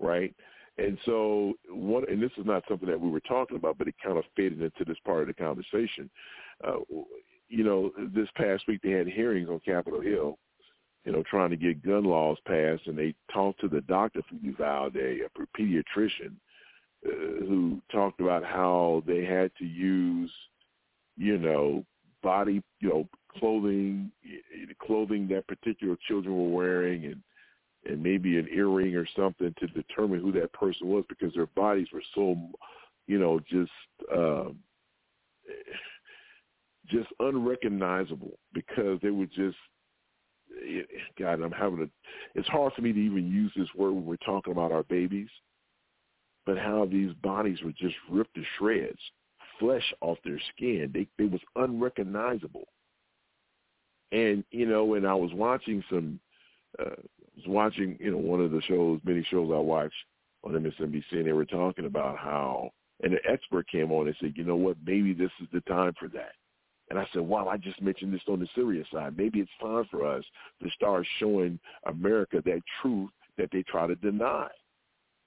right? 0.00 0.34
And 0.78 0.98
so 1.04 1.54
what 1.68 2.08
and 2.08 2.22
this 2.22 2.30
is 2.38 2.46
not 2.46 2.64
something 2.68 2.88
that 2.88 3.00
we 3.00 3.10
were 3.10 3.20
talking 3.20 3.56
about, 3.56 3.76
but 3.78 3.88
it 3.88 3.94
kind 4.02 4.16
of 4.16 4.24
faded 4.36 4.62
into 4.62 4.84
this 4.86 4.96
part 5.04 5.22
of 5.22 5.28
the 5.28 5.34
conversation. 5.34 6.08
Uh, 6.66 6.78
you 7.48 7.64
know, 7.64 7.92
this 8.14 8.28
past 8.36 8.64
week 8.66 8.80
they 8.82 8.90
had 8.90 9.06
hearings 9.06 9.50
on 9.50 9.60
Capitol 9.60 10.00
Hill, 10.00 10.38
you 11.04 11.12
know, 11.12 11.22
trying 11.28 11.50
to 11.50 11.56
get 11.56 11.84
gun 11.84 12.04
laws 12.04 12.38
passed, 12.46 12.86
and 12.86 12.96
they 12.96 13.14
talked 13.32 13.60
to 13.60 13.68
the 13.68 13.82
doctor 13.82 14.22
from 14.28 14.40
Uvalde, 14.42 14.96
a 14.96 15.28
pediatrician, 15.58 16.32
who 17.02 17.80
talked 17.90 18.20
about 18.20 18.44
how 18.44 19.02
they 19.06 19.24
had 19.24 19.50
to 19.58 19.64
use, 19.64 20.30
you 21.16 21.38
know, 21.38 21.84
body, 22.22 22.62
you 22.80 22.88
know, 22.88 23.08
clothing, 23.38 24.10
clothing 24.80 25.26
that 25.28 25.46
particular 25.48 25.96
children 26.06 26.36
were 26.36 26.56
wearing, 26.56 27.06
and 27.06 27.22
and 27.84 28.00
maybe 28.00 28.38
an 28.38 28.46
earring 28.52 28.94
or 28.94 29.06
something 29.16 29.52
to 29.58 29.66
determine 29.68 30.20
who 30.20 30.30
that 30.30 30.52
person 30.52 30.86
was 30.86 31.04
because 31.08 31.34
their 31.34 31.46
bodies 31.46 31.88
were 31.92 32.02
so, 32.14 32.36
you 33.08 33.18
know, 33.18 33.40
just 33.40 33.72
um, 34.14 34.56
just 36.88 37.08
unrecognizable 37.20 38.38
because 38.54 38.98
they 39.02 39.10
were 39.10 39.26
just. 39.26 39.56
God, 41.18 41.40
I'm 41.40 41.50
having 41.50 41.82
a. 41.82 42.38
It's 42.38 42.48
hard 42.48 42.74
for 42.74 42.82
me 42.82 42.92
to 42.92 42.98
even 42.98 43.26
use 43.26 43.50
this 43.56 43.68
word 43.74 43.92
when 43.92 44.04
we're 44.04 44.16
talking 44.18 44.52
about 44.52 44.70
our 44.70 44.82
babies 44.84 45.30
but 46.46 46.58
how 46.58 46.86
these 46.86 47.12
bodies 47.22 47.58
were 47.62 47.72
just 47.72 47.94
ripped 48.10 48.34
to 48.34 48.42
shreds, 48.58 48.98
flesh 49.58 49.94
off 50.00 50.18
their 50.24 50.40
skin. 50.54 50.90
They 50.92 51.06
they 51.18 51.28
was 51.28 51.40
unrecognizable. 51.56 52.66
And 54.10 54.44
you 54.50 54.66
know, 54.66 54.84
when 54.84 55.06
I 55.06 55.14
was 55.14 55.30
watching 55.32 55.82
some, 55.88 56.20
uh, 56.78 56.96
was 57.36 57.46
watching 57.46 57.96
you 58.00 58.10
know 58.10 58.18
one 58.18 58.40
of 58.40 58.50
the 58.50 58.62
shows, 58.62 59.00
many 59.04 59.24
shows 59.24 59.50
I 59.52 59.58
watch 59.58 59.92
on 60.44 60.52
MSNBC, 60.52 61.12
and 61.12 61.26
they 61.26 61.32
were 61.32 61.44
talking 61.44 61.86
about 61.86 62.18
how, 62.18 62.70
and 63.02 63.12
an 63.12 63.20
expert 63.28 63.68
came 63.68 63.92
on 63.92 64.08
and 64.08 64.16
said, 64.20 64.34
you 64.36 64.44
know 64.44 64.56
what, 64.56 64.76
maybe 64.84 65.12
this 65.12 65.30
is 65.40 65.46
the 65.52 65.60
time 65.62 65.92
for 65.98 66.08
that. 66.08 66.32
And 66.90 66.98
I 66.98 67.06
said, 67.12 67.22
wow, 67.22 67.46
I 67.46 67.56
just 67.56 67.80
mentioned 67.80 68.12
this 68.12 68.22
on 68.28 68.40
the 68.40 68.48
serious 68.54 68.86
side. 68.92 69.16
Maybe 69.16 69.38
it's 69.38 69.50
time 69.60 69.86
for 69.90 70.04
us 70.04 70.24
to 70.62 70.68
start 70.70 71.06
showing 71.20 71.58
America 71.86 72.42
that 72.44 72.60
truth 72.82 73.10
that 73.38 73.50
they 73.52 73.62
try 73.62 73.86
to 73.86 73.94
deny 73.94 74.48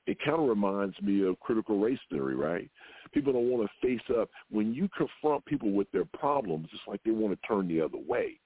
it 0.08 0.18
kind 0.24 0.40
of 0.40 0.48
reminds 0.48 1.00
me 1.02 1.26
of 1.26 1.40
critical 1.40 1.80
race 1.80 2.00
theory, 2.10 2.36
right? 2.36 2.70
People 3.14 3.34
don't 3.34 3.50
want 3.50 3.68
to 3.68 3.88
face 3.88 4.18
up. 4.20 4.30
When 4.50 4.74
you 4.74 4.88
confront 4.96 5.46
people 5.46 5.72
with 5.72 5.92
their 5.92 6.06
problems, 6.06 6.68
it's 6.72 6.82
like 6.88 7.02
they 7.04 7.12
want 7.12 7.40
to 7.40 7.48
turn 7.48 7.68
the 7.68 7.82
other 7.82 7.98
way. 7.98 8.40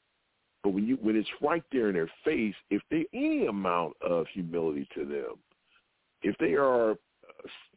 But 0.63 0.71
when 0.71 0.85
you 0.85 0.97
when 1.01 1.15
it's 1.15 1.29
right 1.41 1.63
there 1.71 1.89
in 1.89 1.95
their 1.95 2.11
face, 2.25 2.55
if 2.69 2.81
they 2.91 3.05
any 3.13 3.47
amount 3.47 3.93
of 4.01 4.25
humility 4.33 4.87
to 4.95 5.05
them, 5.05 5.35
if 6.21 6.37
they 6.37 6.53
are, 6.53 6.95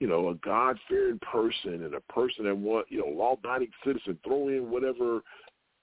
you 0.01 0.09
know, 0.09 0.31
a 0.31 0.35
God 0.37 0.79
fearing 0.89 1.21
person 1.21 1.85
and 1.85 1.95
a 1.95 2.01
person 2.13 2.45
that 2.45 2.57
want, 2.57 2.87
you 2.91 2.99
know, 2.99 3.07
law 3.07 3.35
abiding 3.35 3.71
citizen, 3.85 4.19
throw 4.25 4.49
in 4.49 4.69
whatever, 4.71 5.21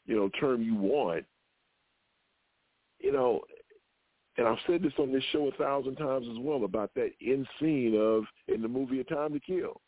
you 0.06 0.16
know, 0.16 0.30
term 0.40 0.62
you 0.62 0.76
want, 0.76 1.24
you 3.00 3.14
know, 3.14 3.42
and 4.40 4.48
I've 4.48 4.58
said 4.66 4.82
this 4.82 4.94
on 4.98 5.12
this 5.12 5.24
show 5.34 5.50
a 5.50 5.52
thousand 5.52 5.98
times 5.98 6.26
as 6.32 6.38
well 6.40 6.64
about 6.64 6.92
that 6.96 7.12
end 7.22 7.46
scene 7.60 7.94
of 8.00 8.24
in 8.48 8.62
the 8.62 8.70
movie 8.70 9.02
A 9.02 9.04
Time 9.04 9.34
to 9.34 9.40
Kill, 9.42 9.82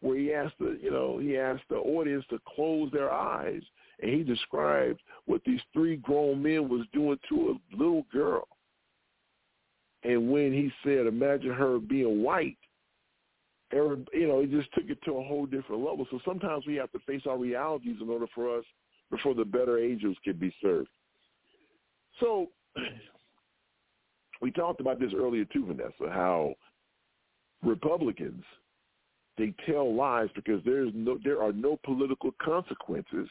where 0.00 0.16
he 0.16 0.32
asked 0.32 0.54
the 0.60 0.78
you 0.80 0.92
know 0.92 1.18
he 1.18 1.36
asked 1.36 1.64
the 1.68 1.78
audience 1.78 2.24
to 2.30 2.38
close 2.54 2.92
their 2.92 3.10
eyes, 3.10 3.62
and 4.00 4.12
he 4.12 4.22
described 4.22 5.00
what 5.26 5.42
these 5.44 5.60
three 5.72 5.96
grown 5.96 6.40
men 6.40 6.68
was 6.68 6.86
doing 6.92 7.18
to 7.28 7.58
a 7.58 7.76
little 7.76 8.06
girl. 8.12 8.46
And 10.04 10.30
when 10.30 10.52
he 10.52 10.70
said, 10.84 11.08
"Imagine 11.08 11.52
her 11.52 11.80
being 11.80 12.22
white," 12.22 12.58
you 13.72 14.06
know, 14.14 14.40
he 14.40 14.46
just 14.46 14.72
took 14.74 14.88
it 14.88 15.02
to 15.04 15.16
a 15.16 15.24
whole 15.24 15.46
different 15.46 15.82
level. 15.82 16.06
So 16.12 16.20
sometimes 16.24 16.64
we 16.64 16.76
have 16.76 16.92
to 16.92 17.00
face 17.00 17.22
our 17.28 17.38
realities 17.38 17.96
in 18.00 18.08
order 18.08 18.26
for 18.36 18.56
us 18.56 18.64
before 19.10 19.34
the 19.34 19.44
better 19.44 19.80
angels 19.80 20.16
can 20.22 20.36
be 20.36 20.54
served. 20.62 20.90
So 22.20 22.50
we 24.44 24.50
talked 24.50 24.78
about 24.78 25.00
this 25.00 25.12
earlier 25.16 25.46
too, 25.46 25.64
Vanessa, 25.64 26.12
how 26.12 26.54
Republicans 27.62 28.44
they 29.38 29.54
tell 29.66 29.92
lies 29.94 30.28
because 30.34 30.60
there's 30.66 30.92
no 30.94 31.18
there 31.24 31.42
are 31.42 31.50
no 31.50 31.78
political 31.82 32.30
consequences 32.44 33.26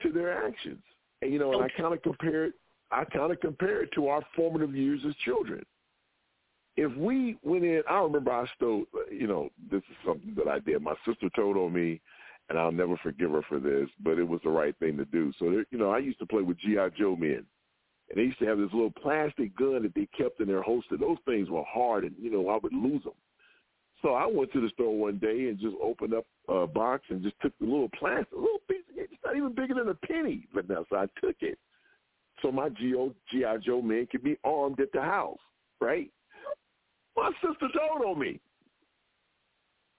to 0.00 0.10
their 0.10 0.46
actions. 0.46 0.82
And 1.20 1.34
you 1.34 1.38
know, 1.38 1.52
and 1.52 1.62
I 1.62 1.68
kind 1.78 1.92
of 1.92 2.02
compare 2.02 2.46
it 2.46 2.54
I 2.90 3.04
kind 3.04 3.30
of 3.30 3.38
compare 3.40 3.82
it 3.82 3.90
to 3.96 4.08
our 4.08 4.22
formative 4.34 4.74
years 4.74 5.00
as 5.06 5.14
children. 5.16 5.62
If 6.78 6.96
we 6.96 7.36
went 7.42 7.64
in, 7.64 7.82
I 7.90 7.98
remember 7.98 8.32
I 8.32 8.46
stole, 8.56 8.84
you 9.12 9.26
know, 9.26 9.50
this 9.70 9.82
is 9.90 9.96
something 10.06 10.34
that 10.36 10.48
I 10.48 10.60
did. 10.60 10.80
My 10.80 10.94
sister 11.06 11.28
told 11.36 11.58
on 11.58 11.74
me, 11.74 12.00
and 12.48 12.58
I'll 12.58 12.72
never 12.72 12.96
forgive 13.02 13.32
her 13.32 13.42
for 13.48 13.60
this, 13.60 13.88
but 14.02 14.18
it 14.18 14.26
was 14.26 14.40
the 14.44 14.50
right 14.50 14.74
thing 14.78 14.96
to 14.96 15.04
do. 15.04 15.30
So, 15.38 15.50
there, 15.50 15.66
you 15.70 15.78
know, 15.78 15.90
I 15.90 15.98
used 15.98 16.20
to 16.20 16.26
play 16.26 16.42
with 16.42 16.58
G.I. 16.60 16.90
Joe 16.98 17.16
men. 17.16 17.44
And 18.08 18.18
they 18.18 18.22
used 18.22 18.38
to 18.38 18.46
have 18.46 18.58
this 18.58 18.72
little 18.72 18.92
plastic 19.02 19.56
gun 19.56 19.82
that 19.82 19.94
they 19.94 20.08
kept 20.16 20.40
in 20.40 20.46
their 20.46 20.62
holster. 20.62 20.96
Those 20.96 21.18
things 21.24 21.50
were 21.50 21.64
hard, 21.68 22.04
and 22.04 22.14
you 22.20 22.30
know 22.30 22.48
I 22.48 22.58
would 22.62 22.72
lose 22.72 23.02
them. 23.02 23.14
So 24.02 24.14
I 24.14 24.26
went 24.26 24.52
to 24.52 24.60
the 24.60 24.68
store 24.70 24.96
one 24.96 25.18
day 25.18 25.48
and 25.48 25.58
just 25.58 25.74
opened 25.82 26.14
up 26.14 26.26
a 26.48 26.66
box 26.66 27.04
and 27.08 27.22
just 27.22 27.34
took 27.40 27.52
the 27.58 27.64
little 27.64 27.90
plastic, 27.98 28.32
little 28.32 28.60
piece. 28.68 28.84
It's 28.94 29.12
not 29.24 29.36
even 29.36 29.54
bigger 29.54 29.74
than 29.74 29.88
a 29.88 29.94
penny, 29.94 30.46
Vanessa. 30.54 30.94
I 30.94 31.06
took 31.20 31.36
it, 31.40 31.58
so 32.42 32.52
my 32.52 32.68
G.O. 32.68 33.14
GI 33.32 33.64
Joe 33.64 33.82
man 33.82 34.06
could 34.10 34.22
be 34.22 34.36
armed 34.44 34.80
at 34.80 34.92
the 34.92 35.00
house, 35.00 35.38
right? 35.80 36.10
My 37.16 37.30
sister 37.40 37.68
told 37.74 38.04
on 38.04 38.20
me, 38.20 38.38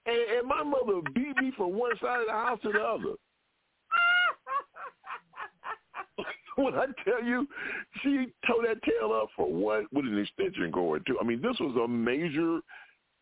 and, 0.06 0.38
and 0.38 0.48
my 0.48 0.62
mother 0.62 1.00
beat 1.14 1.36
me 1.36 1.52
from 1.56 1.76
one 1.76 1.92
side 2.00 2.20
of 2.20 2.26
the 2.26 2.32
house 2.32 2.60
to 2.62 2.72
the 2.72 2.80
other. 2.80 3.14
when 6.64 6.74
I 6.74 6.86
tell 7.04 7.22
you, 7.22 7.46
she 8.02 8.26
tore 8.46 8.66
that 8.66 8.82
tail 8.82 9.12
up 9.12 9.28
for 9.36 9.50
what? 9.50 9.84
With 9.92 10.06
an 10.06 10.18
extension 10.18 10.72
cord 10.72 11.06
too. 11.06 11.16
I 11.20 11.24
mean, 11.24 11.40
this 11.40 11.58
was 11.60 11.76
a 11.76 11.86
major. 11.86 12.60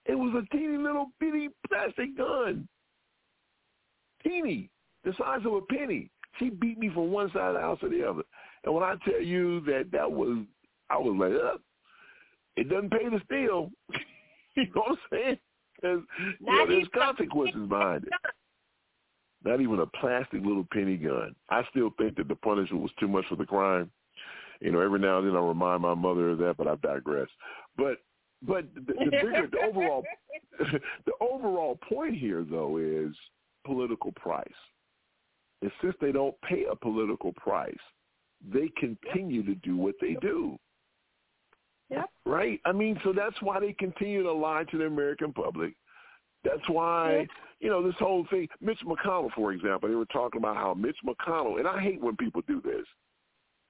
It 0.06 0.14
was 0.14 0.42
a 0.42 0.56
teeny 0.56 0.78
little 0.78 1.08
bitty 1.20 1.48
plastic 1.68 2.16
gun, 2.16 2.66
teeny, 4.22 4.70
the 5.04 5.12
size 5.18 5.40
of 5.44 5.52
a 5.52 5.60
penny. 5.62 6.10
She 6.38 6.50
beat 6.50 6.78
me 6.78 6.90
from 6.94 7.10
one 7.10 7.30
side 7.32 7.48
of 7.48 7.54
the 7.54 7.60
house 7.60 7.80
to 7.80 7.88
the 7.88 8.08
other. 8.08 8.22
And 8.64 8.74
when 8.74 8.84
I 8.84 8.94
tell 9.04 9.20
you 9.20 9.60
that 9.62 9.86
that 9.92 10.10
was, 10.10 10.38
I 10.90 10.96
was 10.96 11.16
like, 11.18 11.32
uh, 11.32 11.58
it 12.56 12.70
doesn't 12.70 12.90
pay 12.90 13.08
to 13.08 13.20
steal. 13.24 13.70
you 14.54 14.64
know 14.74 14.82
what 14.82 14.90
I'm 14.90 14.98
saying? 15.10 15.38
Because 15.74 16.00
you 16.40 16.46
know, 16.46 16.66
there's 16.66 16.88
consequences 16.94 17.68
behind 17.68 18.04
it 18.04 18.12
not 19.46 19.60
even 19.60 19.80
a 19.80 19.86
plastic 19.86 20.44
little 20.44 20.66
penny 20.72 20.96
gun. 20.96 21.34
I 21.50 21.62
still 21.70 21.90
think 21.96 22.16
that 22.16 22.28
the 22.28 22.34
punishment 22.34 22.82
was 22.82 22.90
too 22.98 23.08
much 23.08 23.24
for 23.28 23.36
the 23.36 23.46
crime. 23.46 23.90
You 24.60 24.72
know, 24.72 24.80
every 24.80 24.98
now 24.98 25.18
and 25.18 25.28
then 25.28 25.36
I 25.36 25.40
remind 25.40 25.82
my 25.82 25.94
mother 25.94 26.30
of 26.30 26.38
that, 26.38 26.56
but 26.56 26.66
I 26.66 26.74
digress. 26.76 27.28
But 27.76 27.98
but 28.42 28.66
the, 28.74 28.92
the 28.92 29.10
bigger 29.10 29.48
the 29.50 29.58
overall 29.66 30.04
the 31.06 31.12
overall 31.20 31.78
point 31.88 32.16
here 32.16 32.44
though 32.48 32.78
is 32.78 33.14
political 33.64 34.12
price. 34.12 34.44
And 35.62 35.70
since 35.82 35.94
they 36.00 36.12
don't 36.12 36.38
pay 36.42 36.64
a 36.70 36.76
political 36.76 37.32
price, 37.32 37.74
they 38.52 38.70
continue 38.78 39.42
to 39.44 39.54
do 39.56 39.76
what 39.76 39.94
they 40.00 40.16
do. 40.20 40.58
Yep. 41.90 42.10
Right? 42.24 42.60
I 42.64 42.72
mean, 42.72 43.00
so 43.04 43.12
that's 43.12 43.40
why 43.40 43.60
they 43.60 43.72
continue 43.72 44.22
to 44.22 44.32
lie 44.32 44.64
to 44.70 44.78
the 44.78 44.84
American 44.84 45.32
public. 45.32 45.74
That's 46.46 46.68
why, 46.68 47.26
you 47.60 47.68
know, 47.68 47.84
this 47.84 47.96
whole 47.98 48.26
thing, 48.30 48.48
Mitch 48.60 48.78
McConnell, 48.86 49.32
for 49.34 49.52
example, 49.52 49.88
they 49.88 49.94
were 49.94 50.04
talking 50.06 50.40
about 50.40 50.56
how 50.56 50.74
Mitch 50.74 50.96
McConnell, 51.04 51.58
and 51.58 51.66
I 51.66 51.80
hate 51.80 52.00
when 52.00 52.16
people 52.16 52.42
do 52.46 52.60
this, 52.62 52.86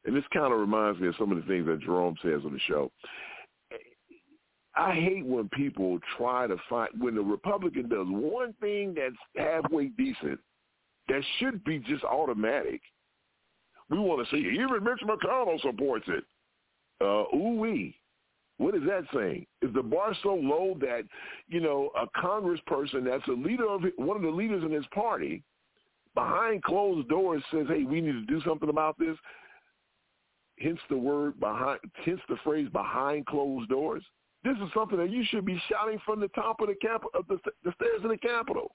and 0.05 0.15
this 0.15 0.24
kind 0.32 0.53
of 0.53 0.61
reminds 0.61 1.01
me 1.01 1.09
of 1.09 1.15
some 1.19 1.32
of 1.32 1.39
the 1.39 1.44
things 1.44 1.66
that 1.66 1.81
Jerome 1.81 2.16
says 2.23 2.43
on 2.44 2.53
the 2.53 2.61
show. 2.69 2.90
I 4.77 4.93
hate 4.93 5.24
when 5.24 5.48
people 5.48 5.98
try 6.19 6.47
to 6.47 6.57
find 6.69 6.90
when 6.98 7.15
the 7.15 7.23
Republican 7.23 7.89
does 7.89 8.07
one 8.09 8.55
thing 8.61 8.94
that's 8.94 9.16
halfway 9.35 9.86
decent 9.86 10.39
that 11.09 11.23
should 11.39 11.65
be 11.65 11.78
just 11.78 12.05
automatic. 12.05 12.82
We 13.89 13.98
want 13.98 14.28
to 14.28 14.36
see 14.36 14.43
even 14.43 14.85
Mitch 14.85 15.01
McConnell 15.03 15.61
supports 15.62 16.07
it. 16.09 16.24
Uh, 17.01 17.24
ooh 17.35 17.57
wee. 17.59 17.97
What 18.59 18.74
is 18.74 18.83
that 18.87 19.05
saying? 19.15 19.47
Is 19.61 19.73
the 19.74 19.83
bar 19.83 20.15
so 20.23 20.35
low 20.35 20.77
that, 20.81 21.03
you 21.49 21.61
know, 21.61 21.91
a 21.95 22.07
congressperson 22.19 23.05
that's 23.05 23.27
a 23.28 23.33
leader 23.33 23.69
of 23.69 23.83
one 23.97 24.16
of 24.16 24.23
the 24.23 24.31
leaders 24.31 24.62
in 24.65 24.70
his 24.70 24.87
party 24.95 25.43
behind 26.15 26.62
closed 26.62 27.09
doors 27.09 27.43
says, 27.53 27.66
hey, 27.69 27.85
we 27.85 28.01
need 28.01 28.12
to 28.12 28.24
do 28.24 28.41
something 28.47 28.70
about 28.70 28.99
this? 28.99 29.16
Hence 30.59 30.81
the 30.89 30.97
word 30.97 31.39
behind, 31.39 31.81
hence 32.05 32.20
the 32.28 32.39
phrase 32.43 32.69
behind 32.73 33.27
closed 33.27 33.69
doors. 33.69 34.03
This 34.43 34.57
is 34.57 34.73
something 34.73 34.97
that 34.99 35.11
you 35.11 35.23
should 35.24 35.45
be 35.45 35.61
shouting 35.69 35.99
from 36.07 36.20
the 36.20 36.28
top 36.28 36.61
of 36.61 36.69
the 36.69 36.74
cap 36.77 37.03
of 37.15 37.27
the, 37.28 37.39
the 37.62 37.73
stairs 37.73 38.01
in 38.03 38.09
the 38.09 38.16
Capitol. 38.16 38.74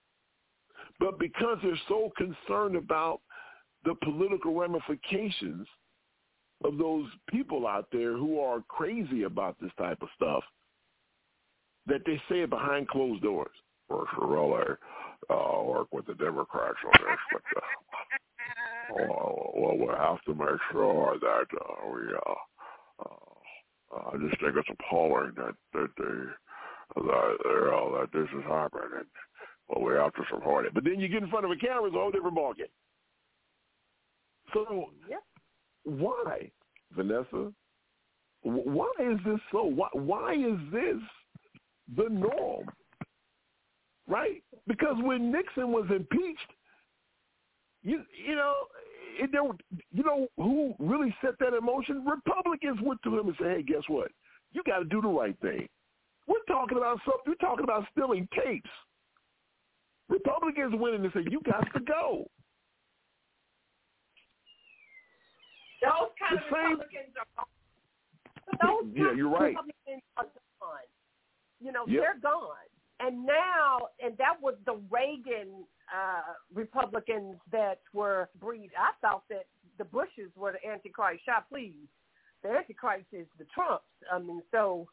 But 1.00 1.18
because 1.18 1.58
they're 1.64 1.80
so 1.88 2.12
concerned 2.16 2.76
about 2.76 3.22
the 3.84 3.96
political 4.04 4.54
ramifications 4.54 5.68
of 6.64 6.78
those 6.78 7.06
people 7.30 7.68
out 7.68 7.88
there 7.92 8.14
who 8.14 8.40
are 8.40 8.64
crazy 8.68 9.24
about 9.24 9.56
this 9.62 9.72
type 9.78 10.02
of 10.02 10.10
stuff, 10.16 10.44
that 11.88 12.02
they 12.06 12.22
say 12.30 12.46
behind 12.46 12.88
closed 12.88 13.24
doors. 13.24 13.50
Or 13.90 14.08
really 14.22 14.64
uh, 15.30 15.64
work 15.64 15.88
with 15.92 16.06
the 16.06 16.14
Democrats 16.14 16.78
on 16.86 17.06
this, 17.06 17.20
but 17.34 17.42
uh, 17.58 17.62
well, 18.96 19.52
well, 19.56 19.78
we 19.78 19.88
have 19.88 20.22
to 20.24 20.34
make 20.34 20.60
sure 20.72 21.18
that 21.20 21.46
uh, 21.60 21.90
we 21.90 22.02
uh, 22.16 23.04
uh, 23.04 24.10
I 24.14 24.18
just 24.18 24.42
think 24.42 24.56
it's 24.56 24.70
appalling 24.70 25.34
that 25.36 25.56
that 25.74 25.90
they 25.98 27.02
that 27.02 27.38
you 27.46 27.68
know 27.70 27.98
that 28.00 28.18
this 28.18 28.30
is 28.38 28.44
happening. 28.48 29.06
Well, 29.68 29.86
we 29.86 29.94
have 29.96 30.14
to 30.14 30.24
support 30.30 30.66
it. 30.66 30.74
But 30.74 30.84
then 30.84 31.00
you 31.00 31.08
get 31.08 31.24
in 31.24 31.30
front 31.30 31.46
of 31.46 31.52
a 31.52 31.56
camera, 31.56 31.86
it's 31.86 31.96
a 31.96 32.00
whole 32.00 32.12
different 32.12 32.38
ballgame. 32.38 32.72
So, 34.54 34.90
yep. 35.10 35.24
Why, 35.84 36.50
Vanessa? 36.96 37.52
Why 38.44 38.92
is 39.00 39.20
this 39.26 39.40
so? 39.52 39.64
Why, 39.64 39.88
why 39.94 40.34
is 40.34 40.58
this 40.72 40.98
the 41.96 42.10
norm? 42.10 42.66
Right? 44.08 44.44
Because 44.68 44.96
when 45.00 45.32
Nixon 45.32 45.72
was 45.72 45.86
impeached, 45.90 46.52
you 47.84 48.04
you 48.28 48.36
know 48.36 48.54
it 49.20 49.32
don't, 49.32 49.60
you 49.92 50.04
know 50.04 50.28
who 50.38 50.74
really 50.80 51.16
set 51.24 51.38
that 51.40 51.54
in 51.54 51.64
motion? 51.64 52.06
Republicans 52.06 52.80
went 52.82 53.02
to 53.04 53.20
him 53.20 53.28
and 53.28 53.36
said, 53.38 53.58
"Hey, 53.58 53.64
guess 53.64 53.84
what? 53.88 54.12
You 54.54 54.64
got 54.66 54.80
to 54.80 54.86
do 54.86 55.02
the 55.02 55.08
right 55.08 55.40
thing." 55.42 55.68
We're 56.28 56.44
talking 56.48 56.78
about 56.78 57.00
something. 57.06 57.24
We're 57.28 57.48
talking 57.48 57.64
about 57.64 57.86
stealing 57.92 58.28
tapes. 58.34 58.70
Republicans 60.10 60.74
went 60.76 60.96
in 60.96 61.04
and 61.04 61.14
said, 61.14 61.32
"You 61.32 61.42
got 61.46 61.72
to 61.74 61.80
go." 61.82 62.28
Those 65.82 66.10
kind 66.20 66.38
the 66.38 66.44
of 66.46 66.54
same, 66.54 66.72
Republicans 66.80 67.14
are 67.18 67.46
those 68.62 68.92
yeah, 68.94 69.14
you're 69.16 69.30
right. 69.30 69.56
Republicans 69.56 70.04
are 70.18 70.26
gone. 70.60 70.90
You 71.60 71.72
know, 71.72 71.86
Yep. 71.88 72.02
they're 72.02 72.20
gone. 72.22 72.70
And 73.00 73.26
now, 73.26 73.88
and 74.00 74.16
that 74.18 74.40
was 74.42 74.56
the 74.66 74.76
Reagan 74.92 75.66
uh, 75.94 76.34
Republicans 76.54 77.38
that 77.52 77.80
were 77.94 78.30
breed. 78.40 78.70
I 78.78 78.92
thought 79.02 79.24
that 79.30 79.46
the 79.80 79.86
Bushes 79.86 80.30
were 80.36 80.52
the 80.54 80.70
Antichrist. 80.70 81.26
Shot, 81.26 81.50
please. 81.50 81.88
The 82.44 82.50
Antichrist 82.50 83.08
is 83.12 83.26
the 83.40 83.46
Trumps. 83.54 83.86
I 84.12 84.20
mean, 84.20 84.42
so. 84.52 84.88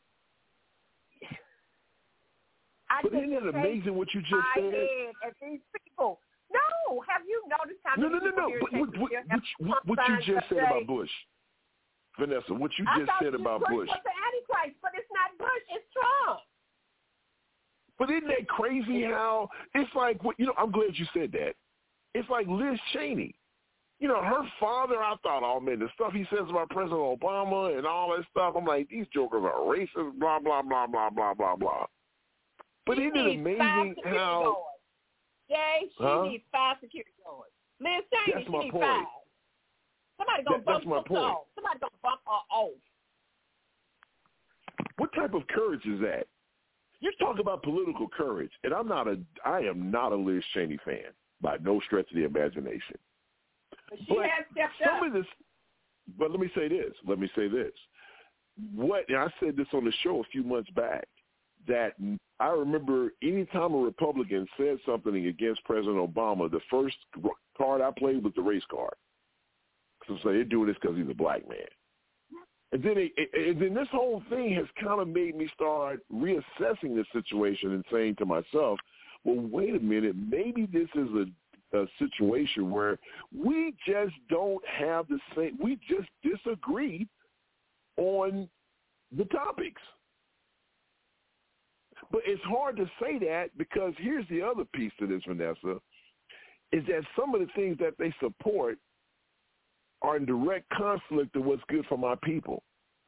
I 2.90 3.00
But 3.02 3.12
isn't 3.14 3.32
it 3.32 3.46
amazing 3.46 3.94
what 3.94 4.08
you 4.14 4.20
just 4.22 4.34
said? 4.54 4.64
head 4.72 5.12
at 5.26 5.34
these 5.42 5.60
people. 5.84 6.20
No, 6.52 7.00
have 7.08 7.22
you 7.26 7.42
noticed 7.48 7.80
how 7.84 8.00
No, 8.00 8.08
many 8.08 8.24
no, 8.24 8.30
no, 8.30 8.48
no. 8.48 8.54
What, 8.60 8.72
what, 8.72 8.98
what, 9.58 9.86
what, 9.86 9.98
you 10.08 10.16
just 10.34 10.48
said 10.48 10.58
about 10.58 10.86
Bush, 10.86 11.10
Vanessa? 12.18 12.54
What 12.54 12.70
you 12.78 12.84
just 12.96 13.10
said 13.20 13.34
about 13.34 13.60
Bush 13.60 13.88
was 13.88 14.00
the 14.04 14.14
Antichrist, 14.14 14.78
but 14.82 14.92
it's 14.96 15.08
not 15.12 15.36
Bush, 15.38 15.64
it's 15.70 15.84
Trump. 15.92 16.40
But 17.98 18.10
isn't 18.10 18.28
that 18.28 18.48
crazy 18.48 19.02
how 19.04 19.50
it's 19.74 19.94
like, 19.94 20.22
what- 20.24 20.38
you 20.38 20.46
know, 20.46 20.54
I'm 20.56 20.70
glad 20.70 20.96
you 20.96 21.06
said 21.12 21.32
that. 21.32 21.54
It's 22.14 22.28
like 22.30 22.46
Liz 22.46 22.78
Cheney. 22.92 23.34
You 24.00 24.06
know, 24.06 24.22
her 24.22 24.48
father, 24.60 25.02
I 25.02 25.16
thought, 25.24 25.42
oh, 25.42 25.58
man, 25.58 25.80
the 25.80 25.88
stuff 25.94 26.12
he 26.12 26.24
says 26.30 26.48
about 26.48 26.70
President 26.70 27.00
Obama 27.00 27.76
and 27.76 27.84
all 27.84 28.16
that 28.16 28.24
stuff, 28.30 28.54
I'm 28.56 28.64
like, 28.64 28.88
these 28.88 29.06
jokers 29.12 29.42
are 29.42 29.58
racist, 29.60 30.18
blah, 30.20 30.38
blah, 30.38 30.62
blah, 30.62 30.86
blah, 30.86 31.10
blah, 31.10 31.34
blah, 31.34 31.56
blah. 31.56 31.86
But 32.86 32.98
isn't 33.00 33.16
it 33.16 33.38
amazing 33.40 33.96
how... 34.04 34.64
Yay, 35.48 35.88
she 35.88 36.02
Huh? 36.02 36.22
needs 36.24 36.44
five 36.52 36.76
security 36.80 37.10
guards. 37.24 37.52
Liz 37.80 38.04
Cheney, 38.12 38.32
That's 38.34 38.46
she 38.46 38.52
needs 38.52 38.72
point. 38.72 38.84
five. 38.84 39.06
Somebody 40.18 40.42
gonna 40.42 40.58
That- 40.58 40.64
bump 40.84 41.08
her 41.08 41.16
off. 41.16 41.46
Somebody 41.54 41.78
gonna 41.78 41.92
bump 42.02 42.20
her 42.26 42.30
off. 42.50 42.72
What 44.96 45.12
type 45.14 45.34
of 45.34 45.46
courage 45.48 45.84
is 45.86 46.00
that? 46.00 46.26
You 47.00 47.12
talk 47.20 47.38
about 47.38 47.62
political 47.62 48.08
courage, 48.08 48.50
and 48.64 48.74
I'm 48.74 48.88
not 48.88 49.06
a, 49.06 49.20
I 49.44 49.60
am 49.60 49.90
not 49.90 50.10
a 50.12 50.16
Liz 50.16 50.44
Cheney 50.52 50.76
fan 50.84 51.12
by 51.40 51.56
no 51.58 51.78
stretch 51.80 52.10
of 52.10 52.16
the 52.16 52.24
imagination. 52.24 52.98
But 53.88 53.98
she 54.00 54.04
But 54.08 54.28
has 54.28 54.44
stepped 54.50 54.74
some 54.84 54.96
up. 54.96 55.02
of 55.06 55.12
this, 55.12 55.26
but 56.18 56.32
let 56.32 56.40
me 56.40 56.50
say 56.56 56.66
this. 56.66 56.92
Let 57.06 57.20
me 57.20 57.30
say 57.36 57.46
this. 57.46 57.72
What 58.74 59.08
and 59.08 59.16
I 59.18 59.32
said 59.38 59.56
this 59.56 59.68
on 59.72 59.84
the 59.84 59.92
show 60.02 60.18
a 60.20 60.24
few 60.24 60.42
months 60.42 60.68
back 60.70 61.06
that 61.68 61.94
I 62.40 62.48
remember 62.48 63.12
any 63.22 63.44
time 63.46 63.74
a 63.74 63.78
Republican 63.78 64.46
said 64.56 64.78
something 64.86 65.26
against 65.26 65.64
President 65.64 65.96
Obama, 65.96 66.50
the 66.50 66.60
first 66.70 66.96
card 67.56 67.80
I 67.80 67.90
played 67.96 68.22
was 68.22 68.32
the 68.36 68.42
race 68.42 68.62
card. 68.70 68.94
So 70.06 70.16
say 70.18 70.32
they're 70.32 70.44
doing 70.44 70.68
this 70.68 70.76
because 70.80 70.96
he's 70.96 71.10
a 71.10 71.14
black 71.14 71.48
man. 71.48 71.58
And 72.70 72.82
then, 72.82 72.94
it, 72.96 73.12
and 73.34 73.60
then 73.60 73.74
this 73.74 73.88
whole 73.90 74.22
thing 74.28 74.54
has 74.54 74.66
kind 74.82 75.00
of 75.00 75.08
made 75.08 75.36
me 75.36 75.48
start 75.54 76.00
reassessing 76.12 76.94
the 76.94 77.04
situation 77.12 77.72
and 77.72 77.84
saying 77.90 78.16
to 78.16 78.26
myself, 78.26 78.78
well, 79.24 79.46
wait 79.50 79.74
a 79.74 79.80
minute, 79.80 80.16
maybe 80.16 80.66
this 80.66 80.88
is 80.94 81.08
a, 81.74 81.78
a 81.78 81.86
situation 81.98 82.70
where 82.70 82.98
we 83.36 83.74
just 83.86 84.14
don't 84.28 84.62
have 84.66 85.08
the 85.08 85.18
same, 85.34 85.58
we 85.62 85.78
just 85.88 86.08
disagree 86.22 87.08
on 87.96 88.48
the 89.16 89.24
topics. 89.26 89.80
But 92.10 92.22
it's 92.24 92.42
hard 92.44 92.76
to 92.76 92.86
say 93.00 93.18
that 93.18 93.56
because 93.58 93.92
here's 93.98 94.26
the 94.28 94.42
other 94.42 94.64
piece 94.64 94.92
to 94.98 95.06
this, 95.06 95.22
Vanessa, 95.26 95.80
is 96.72 96.84
that 96.86 97.02
some 97.18 97.34
of 97.34 97.40
the 97.40 97.48
things 97.54 97.78
that 97.78 97.94
they 97.98 98.14
support 98.20 98.78
are 100.02 100.16
in 100.16 100.24
direct 100.24 100.68
conflict 100.70 101.36
of 101.36 101.44
what's 101.44 101.62
good 101.68 101.84
for 101.86 101.98
my 101.98 102.14
people. 102.22 102.62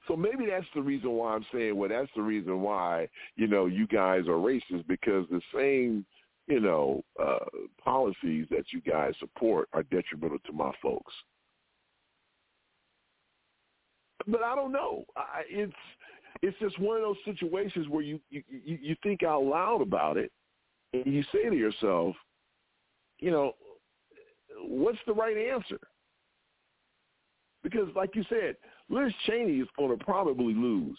So 0.09 0.17
maybe 0.17 0.47
that's 0.47 0.67
the 0.75 0.83
reason 0.83 1.11
why 1.13 1.35
I'm 1.35 1.47
saying, 1.53 1.77
well, 1.77 1.89
that's 1.89 2.11
the 2.17 2.23
reason 2.23 2.63
why, 2.63 3.09
you 3.37 3.47
know, 3.47 3.67
you 3.67 3.87
guys 3.87 4.27
are 4.27 4.33
racist 4.33 4.87
because 4.89 5.27
the 5.31 5.41
same, 5.55 6.05
you 6.47 6.61
know, 6.61 7.05
uh, 7.23 7.39
policies 7.83 8.47
that 8.51 8.65
you 8.73 8.81
guys 8.81 9.13
support 9.21 9.69
are 9.73 9.83
detrimental 9.85 10.39
to 10.47 10.53
my 10.53 10.73
folks. 10.83 11.13
But 14.27 14.43
I 14.43 14.55
don't 14.55 14.73
know. 14.73 15.05
I, 15.17 15.43
it's 15.49 15.73
it's 16.43 16.59
just 16.59 16.79
one 16.79 16.97
of 16.97 17.03
those 17.03 17.17
situations 17.25 17.89
where 17.89 18.03
you, 18.03 18.19
you 18.31 18.43
you 18.65 18.97
think 19.03 19.23
out 19.23 19.45
loud 19.45 19.83
about 19.83 20.17
it, 20.17 20.33
and 20.93 21.07
you 21.07 21.23
say 21.33 21.49
to 21.49 21.57
yourself, 21.57 22.17
you 23.19 23.31
know, 23.31 23.53
what's 24.63 24.99
the 25.07 25.13
right 25.13 25.37
answer? 25.37 25.79
Because, 27.63 27.89
like 27.95 28.17
you 28.17 28.25
said, 28.29 28.57
Liz 28.89 29.13
Cheney 29.27 29.59
is 29.59 29.69
going 29.77 29.97
to 29.97 30.05
probably 30.05 30.55
lose. 30.55 30.99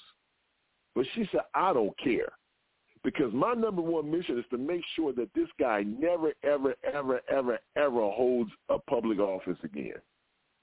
But 0.96 1.06
she 1.16 1.28
said, 1.32 1.42
I 1.56 1.74
don't 1.74 1.98
care. 1.98 2.32
Because 3.04 3.34
my 3.34 3.54
number 3.54 3.82
one 3.82 4.12
mission 4.12 4.38
is 4.38 4.46
to 4.52 4.60
make 4.60 4.84
sure 4.96 5.12
that 5.14 5.34
this 5.34 5.48
guy 5.60 5.84
never, 5.84 6.34
ever, 6.44 6.76
ever, 6.94 7.22
ever, 7.30 7.58
ever 7.76 8.12
holds 8.12 8.52
a 8.70 8.78
public 8.78 9.18
office 9.18 9.58
again. 9.64 9.96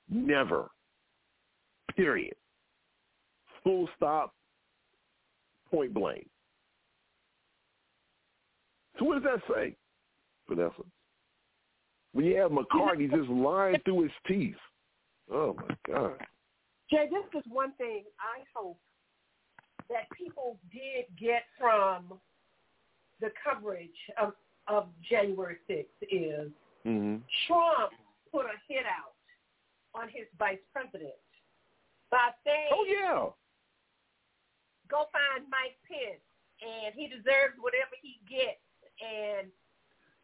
Never. 0.08 0.70
Period. 1.96 2.36
Full 3.64 3.88
stop. 3.96 4.34
Point 5.70 5.94
blank. 5.94 6.28
So 8.98 9.04
what 9.04 9.22
does 9.22 9.40
that 9.46 9.54
say, 9.54 9.76
Vanessa? 10.48 10.82
When 12.12 12.24
you 12.24 12.36
have 12.36 12.52
McCarthy 12.52 13.06
just 13.08 13.28
lying 13.28 13.80
through 13.84 14.04
his 14.04 14.12
teeth. 14.26 14.56
Oh 15.32 15.54
my 15.54 15.76
God. 15.86 16.16
Jay, 16.90 17.06
this 17.10 17.38
is 17.38 17.44
one 17.50 17.72
thing 17.74 18.04
I 18.18 18.42
hope 18.54 18.78
that 19.90 20.08
people 20.16 20.58
did 20.72 21.04
get 21.20 21.42
from 21.58 22.18
the 23.20 23.28
coverage 23.44 23.90
of, 24.20 24.32
of 24.68 24.88
January 25.08 25.56
6th 25.68 25.84
is 26.10 26.50
Mm-hmm. 26.86 27.16
Trump 27.46 27.92
put 28.32 28.46
a 28.46 28.56
hit 28.68 28.84
out 28.86 29.12
on 29.94 30.08
his 30.08 30.24
vice 30.38 30.62
president 30.72 31.18
by 32.10 32.30
saying, 32.44 32.70
Oh 32.72 32.86
yeah. 32.88 33.28
Go 34.88 35.08
find 35.12 35.44
Mike 35.48 35.76
Pence 35.84 36.24
and 36.60 36.96
he 36.96 37.06
deserves 37.06 37.54
whatever 37.60 37.94
he 38.00 38.18
gets. 38.26 38.60
And 38.98 39.48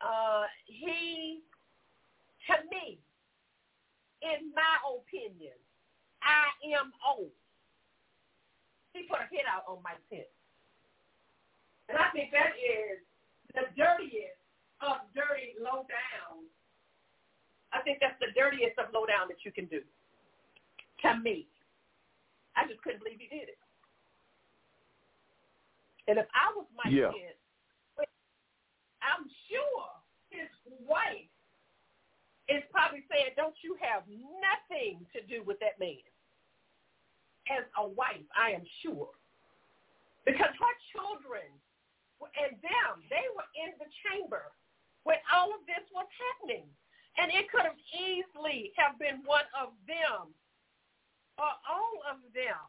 uh, 0.03 0.51
he, 0.67 1.45
to 2.51 2.57
me, 2.69 2.99
in 4.25 4.51
my 4.51 4.75
opinion, 4.83 5.55
I 6.25 6.51
am 6.75 6.91
old. 7.05 7.31
He 8.93 9.07
put 9.07 9.21
a 9.23 9.29
hit 9.31 9.47
out 9.47 9.69
on 9.69 9.85
Mike 9.85 10.03
Pence. 10.11 10.31
And 11.89 12.01
I 12.01 12.09
think 12.17 12.33
that 12.33 12.57
is 12.57 13.05
the 13.53 13.69
dirtiest 13.77 14.41
of 14.81 15.05
dirty 15.13 15.55
low 15.61 15.85
down. 15.87 16.49
I 17.71 17.83
think 17.83 17.99
that's 18.01 18.19
the 18.19 18.33
dirtiest 18.33 18.79
of 18.81 18.91
low 18.95 19.05
down 19.05 19.29
that 19.29 19.45
you 19.45 19.53
can 19.53 19.67
do. 19.67 19.85
To 21.05 21.11
me. 21.21 21.47
I 22.57 22.67
just 22.71 22.81
couldn't 22.83 23.03
believe 23.03 23.19
he 23.19 23.29
did 23.29 23.51
it. 23.51 23.59
And 26.09 26.19
if 26.19 26.27
I 26.35 26.53
was 26.53 26.67
my 26.77 26.91
yeah. 26.91 27.13
Pence, 27.13 27.41
I'm 29.01 29.29
sure 29.49 29.89
his 30.29 30.49
wife 30.85 31.29
is 32.49 32.65
probably 32.73 33.05
saying, 33.09 33.37
don't 33.37 33.57
you 33.65 33.77
have 33.81 34.05
nothing 34.41 35.05
to 35.17 35.21
do 35.25 35.45
with 35.45 35.61
that 35.61 35.81
man. 35.81 36.05
As 37.49 37.65
a 37.77 37.85
wife, 37.85 38.25
I 38.33 38.57
am 38.57 38.65
sure. 38.81 39.13
Because 40.25 40.53
her 40.57 40.75
children 40.93 41.49
and 42.21 42.57
them, 42.65 43.05
they 43.13 43.29
were 43.37 43.49
in 43.61 43.77
the 43.77 43.89
chamber 44.01 44.49
when 45.05 45.21
all 45.29 45.53
of 45.53 45.61
this 45.69 45.85
was 45.93 46.09
happening. 46.33 46.65
And 47.21 47.31
it 47.31 47.53
could 47.53 47.69
have 47.69 47.79
easily 47.93 48.73
have 48.81 48.97
been 48.99 49.21
one 49.29 49.47
of 49.53 49.77
them 49.85 50.33
or 51.37 51.53
all 51.69 51.97
of 52.09 52.25
them 52.33 52.61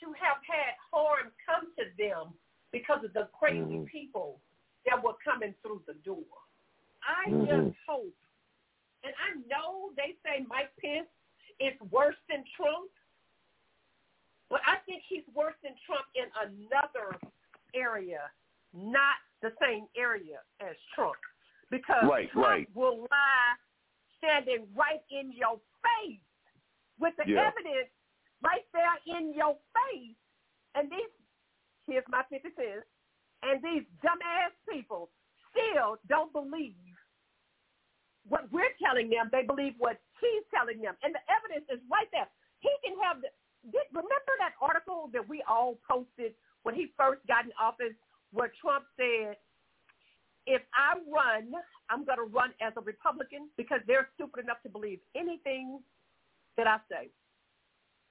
to 0.00 0.06
have 0.16 0.40
had 0.46 0.78
harm 0.88 1.34
come 1.42 1.68
to 1.76 1.84
them 1.98 2.32
because 2.72 3.04
of 3.04 3.12
the 3.12 3.28
crazy 3.38 3.60
mm-hmm. 3.60 3.84
people 3.84 4.40
that 4.86 5.02
were 5.02 5.14
coming 5.24 5.54
through 5.62 5.82
the 5.86 5.94
door. 6.04 6.24
I 7.02 7.30
mm-hmm. 7.30 7.44
just 7.46 7.76
hope, 7.88 8.16
and 9.04 9.12
I 9.16 9.36
know 9.48 9.90
they 9.96 10.16
say 10.24 10.44
Mike 10.48 10.72
Pence 10.80 11.08
is 11.58 11.74
worse 11.90 12.18
than 12.28 12.44
Trump, 12.56 12.90
but 14.48 14.60
I 14.66 14.76
think 14.86 15.02
he's 15.08 15.24
worse 15.34 15.54
than 15.62 15.72
Trump 15.86 16.04
in 16.14 16.26
another 16.36 17.16
area, 17.74 18.20
not 18.74 19.16
the 19.42 19.52
same 19.62 19.86
area 19.96 20.42
as 20.60 20.76
Trump. 20.94 21.16
Because 21.70 22.04
right, 22.04 22.30
Trump 22.32 22.46
right. 22.46 22.68
will 22.74 23.06
lie 23.06 23.54
standing 24.18 24.66
right 24.74 25.00
in 25.10 25.32
your 25.32 25.56
face 25.80 26.20
with 26.98 27.14
the 27.16 27.30
yeah. 27.30 27.48
evidence 27.48 27.88
right 28.42 28.66
there 28.74 28.96
in 29.06 29.32
your 29.32 29.56
face. 29.72 30.18
And 30.74 30.90
these, 30.90 31.14
here's 31.90 32.06
my 32.08 32.22
50 32.30 32.54
cents, 32.54 32.86
and 33.42 33.58
these 33.58 33.82
dumbass 34.00 34.54
people 34.70 35.10
still 35.50 35.98
don't 36.06 36.32
believe 36.32 36.78
what 38.28 38.46
we're 38.52 38.72
telling 38.78 39.10
them. 39.10 39.28
They 39.34 39.42
believe 39.42 39.74
what 39.78 39.98
he's 40.22 40.46
telling 40.54 40.78
them. 40.80 40.94
And 41.02 41.10
the 41.10 41.24
evidence 41.26 41.66
is 41.66 41.82
right 41.90 42.06
there. 42.14 42.30
He 42.62 42.70
can 42.86 42.94
have 43.02 43.18
the, 43.20 43.28
did, 43.74 43.88
remember 43.90 44.32
that 44.38 44.54
article 44.62 45.10
that 45.12 45.26
we 45.26 45.42
all 45.48 45.76
posted 45.88 46.38
when 46.62 46.74
he 46.74 46.92
first 46.96 47.20
got 47.26 47.44
in 47.44 47.52
office 47.58 47.96
where 48.32 48.52
Trump 48.60 48.84
said, 48.96 49.36
if 50.46 50.62
I 50.72 50.96
run, 51.10 51.52
I'm 51.90 52.04
going 52.04 52.18
to 52.18 52.28
run 52.30 52.54
as 52.62 52.72
a 52.76 52.80
Republican 52.80 53.50
because 53.56 53.80
they're 53.86 54.08
stupid 54.14 54.44
enough 54.44 54.62
to 54.62 54.70
believe 54.70 55.00
anything 55.16 55.80
that 56.56 56.66
I 56.66 56.78
say. 56.88 57.10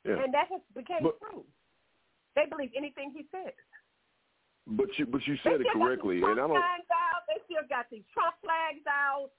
Yeah. 0.06 0.24
And 0.24 0.34
that 0.34 0.48
has 0.52 0.62
became 0.76 1.04
but, 1.04 1.20
true. 1.20 1.44
They 2.36 2.46
believe 2.46 2.72
anything 2.78 3.12
he 3.16 3.26
says. 3.32 3.56
But 4.70 4.88
you 4.98 5.06
but 5.06 5.26
you 5.26 5.36
said 5.44 5.62
it 5.62 5.68
correctly, 5.74 6.22
and 6.22 6.40
I 6.40 6.46
don't. 6.46 6.58
Out. 6.58 7.26
They 7.28 7.42
still 7.46 7.66
got 7.70 7.86
these 7.90 8.06
Trump 8.14 8.36
flags 8.42 8.86
out. 8.88 9.30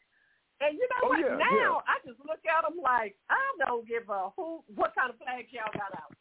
And 0.61 0.77
you 0.77 0.87
know 0.91 1.07
oh, 1.07 1.09
what? 1.09 1.21
Yeah, 1.21 1.37
now 1.37 1.57
yeah. 1.57 1.89
I 1.89 1.97
just 2.05 2.21
look 2.21 2.43
at 2.45 2.69
them 2.69 2.79
like 2.83 3.17
I 3.31 3.39
don't 3.67 3.87
give 3.87 4.09
a 4.09 4.29
who 4.37 4.63
what 4.75 4.95
kind 4.95 5.11
of 5.11 5.17
flags 5.19 5.49
y'all 5.51 5.73
got 5.73 5.95
out. 5.95 6.13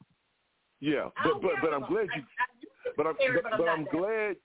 Yeah, 0.80 1.10
but 1.24 1.42
but 1.42 1.52
but 1.62 1.74
I'm 1.74 1.86
glad 1.90 2.08
you. 2.16 2.24
I, 2.40 2.46
I, 2.46 2.92
but 2.96 3.08
I'm 3.08 3.16
but, 3.18 3.58
but 3.58 3.68
I'm 3.68 3.86
glad. 3.86 4.36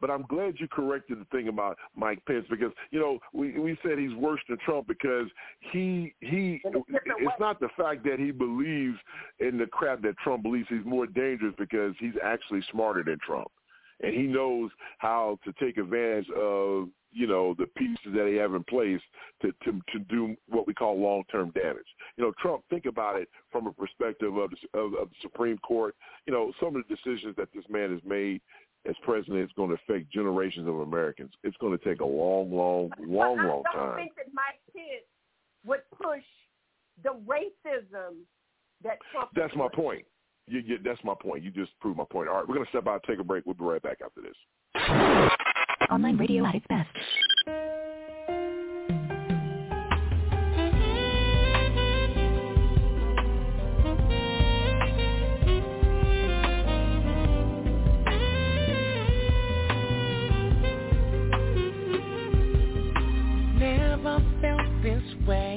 But 0.00 0.10
I'm 0.10 0.22
glad 0.22 0.54
you 0.58 0.66
corrected 0.66 1.20
the 1.20 1.24
thing 1.26 1.46
about 1.46 1.78
Mike 1.94 2.18
Pence 2.26 2.44
because 2.50 2.72
you 2.90 2.98
know 2.98 3.20
we 3.32 3.58
we 3.60 3.78
said 3.82 3.96
he's 3.96 4.14
worse 4.14 4.40
than 4.48 4.58
Trump 4.64 4.88
because 4.88 5.28
he 5.72 6.14
he 6.18 6.60
it's 6.64 7.40
not 7.40 7.60
the 7.60 7.68
fact 7.76 8.02
that 8.04 8.18
he 8.18 8.32
believes 8.32 8.98
in 9.38 9.56
the 9.56 9.66
crap 9.66 10.02
that 10.02 10.18
Trump 10.18 10.42
believes 10.42 10.66
he's 10.68 10.84
more 10.84 11.06
dangerous 11.06 11.54
because 11.58 11.94
he's 12.00 12.14
actually 12.24 12.60
smarter 12.72 13.04
than 13.04 13.18
Trump 13.24 13.46
and 14.02 14.14
he 14.14 14.22
knows 14.22 14.70
how 14.98 15.38
to 15.44 15.52
take 15.64 15.78
advantage 15.78 16.28
of 16.36 16.88
you 17.12 17.26
know 17.26 17.54
the 17.58 17.66
pieces 17.76 18.12
that 18.14 18.26
he 18.28 18.34
have 18.36 18.54
in 18.54 18.64
place 18.64 19.00
to 19.42 19.52
to 19.64 19.80
to 19.92 19.98
do 20.08 20.36
what 20.48 20.66
we 20.66 20.74
call 20.74 21.00
long 21.00 21.22
term 21.30 21.50
damage. 21.50 21.86
You 22.16 22.24
know, 22.24 22.32
Trump. 22.40 22.64
Think 22.70 22.86
about 22.86 23.20
it 23.20 23.28
from 23.50 23.66
a 23.66 23.72
perspective 23.72 24.36
of 24.36 24.50
the, 24.50 24.78
of, 24.78 24.94
of 24.94 25.08
the 25.10 25.16
Supreme 25.22 25.58
Court. 25.58 25.94
You 26.26 26.32
know, 26.32 26.52
some 26.60 26.76
of 26.76 26.82
the 26.86 26.94
decisions 26.94 27.36
that 27.36 27.48
this 27.54 27.64
man 27.68 27.92
has 27.92 28.00
made 28.04 28.40
as 28.88 28.94
president 29.02 29.40
is 29.40 29.50
going 29.56 29.70
to 29.70 29.76
affect 29.76 30.10
generations 30.12 30.68
of 30.68 30.80
Americans. 30.80 31.32
It's 31.42 31.56
going 31.58 31.76
to 31.76 31.84
take 31.84 32.00
a 32.00 32.04
long, 32.04 32.52
long, 32.52 32.90
long, 33.00 33.38
long 33.38 33.62
time. 33.72 33.74
I 33.74 33.86
don't 33.86 33.96
think 33.96 34.14
that 34.16 34.26
my 34.34 34.50
kids 34.72 35.06
would 35.64 35.80
push 35.90 36.22
the 37.02 37.10
racism 37.26 38.16
that 38.82 38.98
Trump. 39.12 39.30
That's 39.34 39.54
my 39.56 39.68
point. 39.74 40.04
You, 40.46 40.60
you, 40.60 40.78
that's 40.84 41.02
my 41.04 41.14
point. 41.20 41.42
You 41.42 41.50
just 41.50 41.72
proved 41.80 41.96
my 41.96 42.04
point. 42.10 42.28
All 42.28 42.36
right, 42.36 42.46
we're 42.46 42.54
going 42.54 42.66
to 42.66 42.70
step 42.70 42.86
out, 42.86 43.02
take 43.06 43.18
a 43.18 43.24
break. 43.24 43.46
We'll 43.46 43.54
be 43.54 43.64
right 43.64 43.82
back 43.82 43.98
after 44.04 44.20
this. 44.20 44.34
Online 45.90 46.16
radio 46.18 46.44
at 46.44 46.54
its 46.54 46.66
best. 46.68 46.88
Never 63.58 64.22
felt 64.42 64.82
this 64.82 65.02
way 65.26 65.53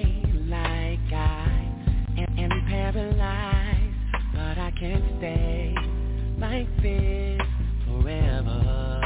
can't 4.79 5.03
stay 5.17 5.73
like 6.37 6.67
this 6.83 7.41
forever. 7.87 9.01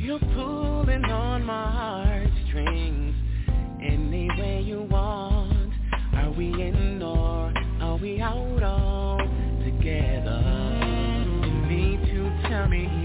You're 0.00 0.18
pulling 0.18 1.04
on 1.04 1.44
my 1.44 1.70
heartstrings 1.70 3.14
any 3.82 4.28
way 4.38 4.62
you 4.62 4.82
want. 4.90 5.70
Are 6.14 6.30
we 6.30 6.46
in 6.46 7.02
or 7.02 7.52
are 7.82 7.96
we 7.98 8.22
out 8.22 8.62
all 8.62 9.18
together? 9.64 10.40
You 11.44 11.66
need 11.66 12.00
to 12.06 12.48
tell 12.48 12.68
me 12.68 13.01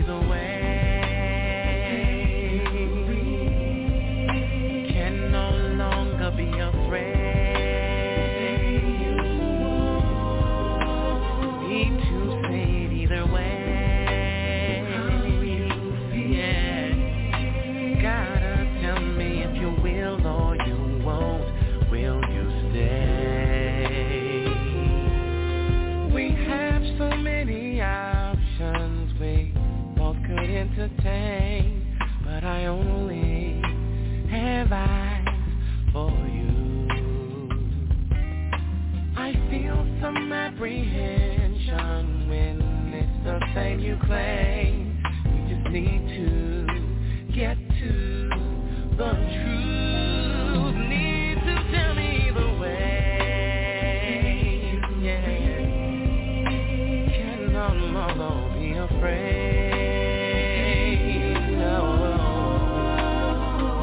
We 45.26 45.40
just 45.49 45.68
need 45.72 46.07
to 46.15 46.24
get 47.34 47.57
to 47.57 47.91
the 48.98 49.11
truth. 49.34 50.76
Need 50.88 51.38
to 51.45 51.56
tell 51.72 51.94
me 51.95 52.32
the 52.34 52.48
way. 52.61 53.18
Can 57.18 57.40
be 58.53 58.68
afraid. 58.78 59.78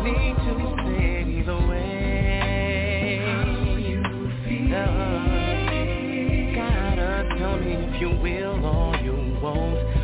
Need 0.05 0.37
to 0.37 0.55
way. 1.69 1.95
Gotta 6.55 7.11
tell 7.39 7.57
me 7.59 7.73
if 7.75 8.01
you 8.01 8.11
will 8.11 8.65
or 8.65 8.97
you 8.99 9.17
won't. 9.43 10.04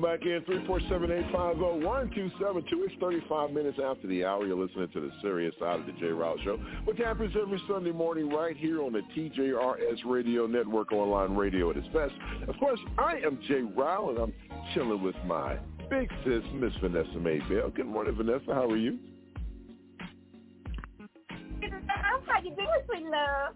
Welcome 0.00 0.20
back 0.20 0.26
in, 0.26 0.42
347-850-1272. 1.32 2.62
It's 2.72 2.94
35 3.00 3.50
minutes 3.50 3.78
after 3.84 4.06
the 4.06 4.24
hour. 4.24 4.46
You're 4.46 4.56
listening 4.56 4.88
to 4.92 5.00
the 5.00 5.10
serious 5.20 5.52
side 5.58 5.80
of 5.80 5.86
the 5.86 5.92
JRil 5.92 6.44
Show, 6.44 6.56
which 6.84 6.98
happens 6.98 7.34
every 7.40 7.60
Sunday 7.68 7.90
morning 7.90 8.30
right 8.30 8.56
here 8.56 8.80
on 8.82 8.92
the 8.92 9.00
TJRS 9.16 10.04
Radio 10.06 10.46
Network 10.46 10.92
online 10.92 11.34
radio 11.34 11.70
at 11.70 11.76
its 11.78 11.88
best. 11.88 12.12
Of 12.46 12.56
course, 12.60 12.78
I 12.96 13.16
am 13.24 13.40
Jay 13.48 13.62
Rowell, 13.62 14.10
and 14.10 14.18
I'm 14.18 14.32
chilling 14.72 15.02
with 15.02 15.16
my 15.26 15.58
big 15.90 16.08
sis, 16.24 16.44
Miss 16.54 16.72
Vanessa 16.80 17.16
Maybell. 17.16 17.74
Good 17.74 17.86
morning, 17.86 18.14
Vanessa. 18.14 18.54
How 18.54 18.70
are 18.70 18.76
you? 18.76 19.00
How 21.60 22.40
you 22.44 22.54
doing, 22.54 22.68
sweet 22.86 23.02
love? 23.04 23.54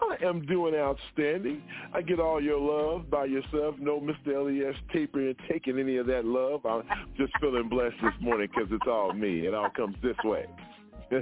I 0.00 0.16
am 0.24 0.46
doing 0.46 0.74
outstanding. 0.74 1.62
I 1.92 2.02
get 2.02 2.20
all 2.20 2.40
your 2.42 2.58
love 2.60 3.10
by 3.10 3.24
yourself. 3.24 3.76
No 3.78 4.00
Mr. 4.00 4.36
Elias 4.36 4.76
tapering 4.92 5.28
and 5.28 5.36
taking 5.50 5.78
any 5.78 5.96
of 5.96 6.06
that 6.06 6.24
love. 6.24 6.64
I'm 6.66 6.82
just 7.16 7.32
feeling 7.40 7.68
blessed 7.68 7.96
this 8.02 8.14
morning 8.20 8.48
because 8.54 8.70
it's 8.70 8.86
all 8.86 9.12
me. 9.12 9.46
It 9.46 9.54
all 9.54 9.70
comes 9.70 9.96
this 10.02 10.16
way. 10.24 10.46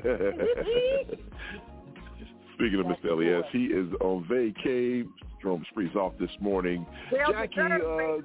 Speaking 2.55 2.81
of 2.81 2.87
Mr. 2.87 3.11
Elias, 3.11 3.45
he 3.53 3.65
is 3.67 3.89
on 4.01 4.25
vacay. 4.25 5.07
Jerome 5.41 5.65
Spree's 5.71 5.95
off 5.95 6.15
this 6.19 6.31
morning. 6.41 6.87
Jackie, 7.11 7.61
uh. 7.61 8.19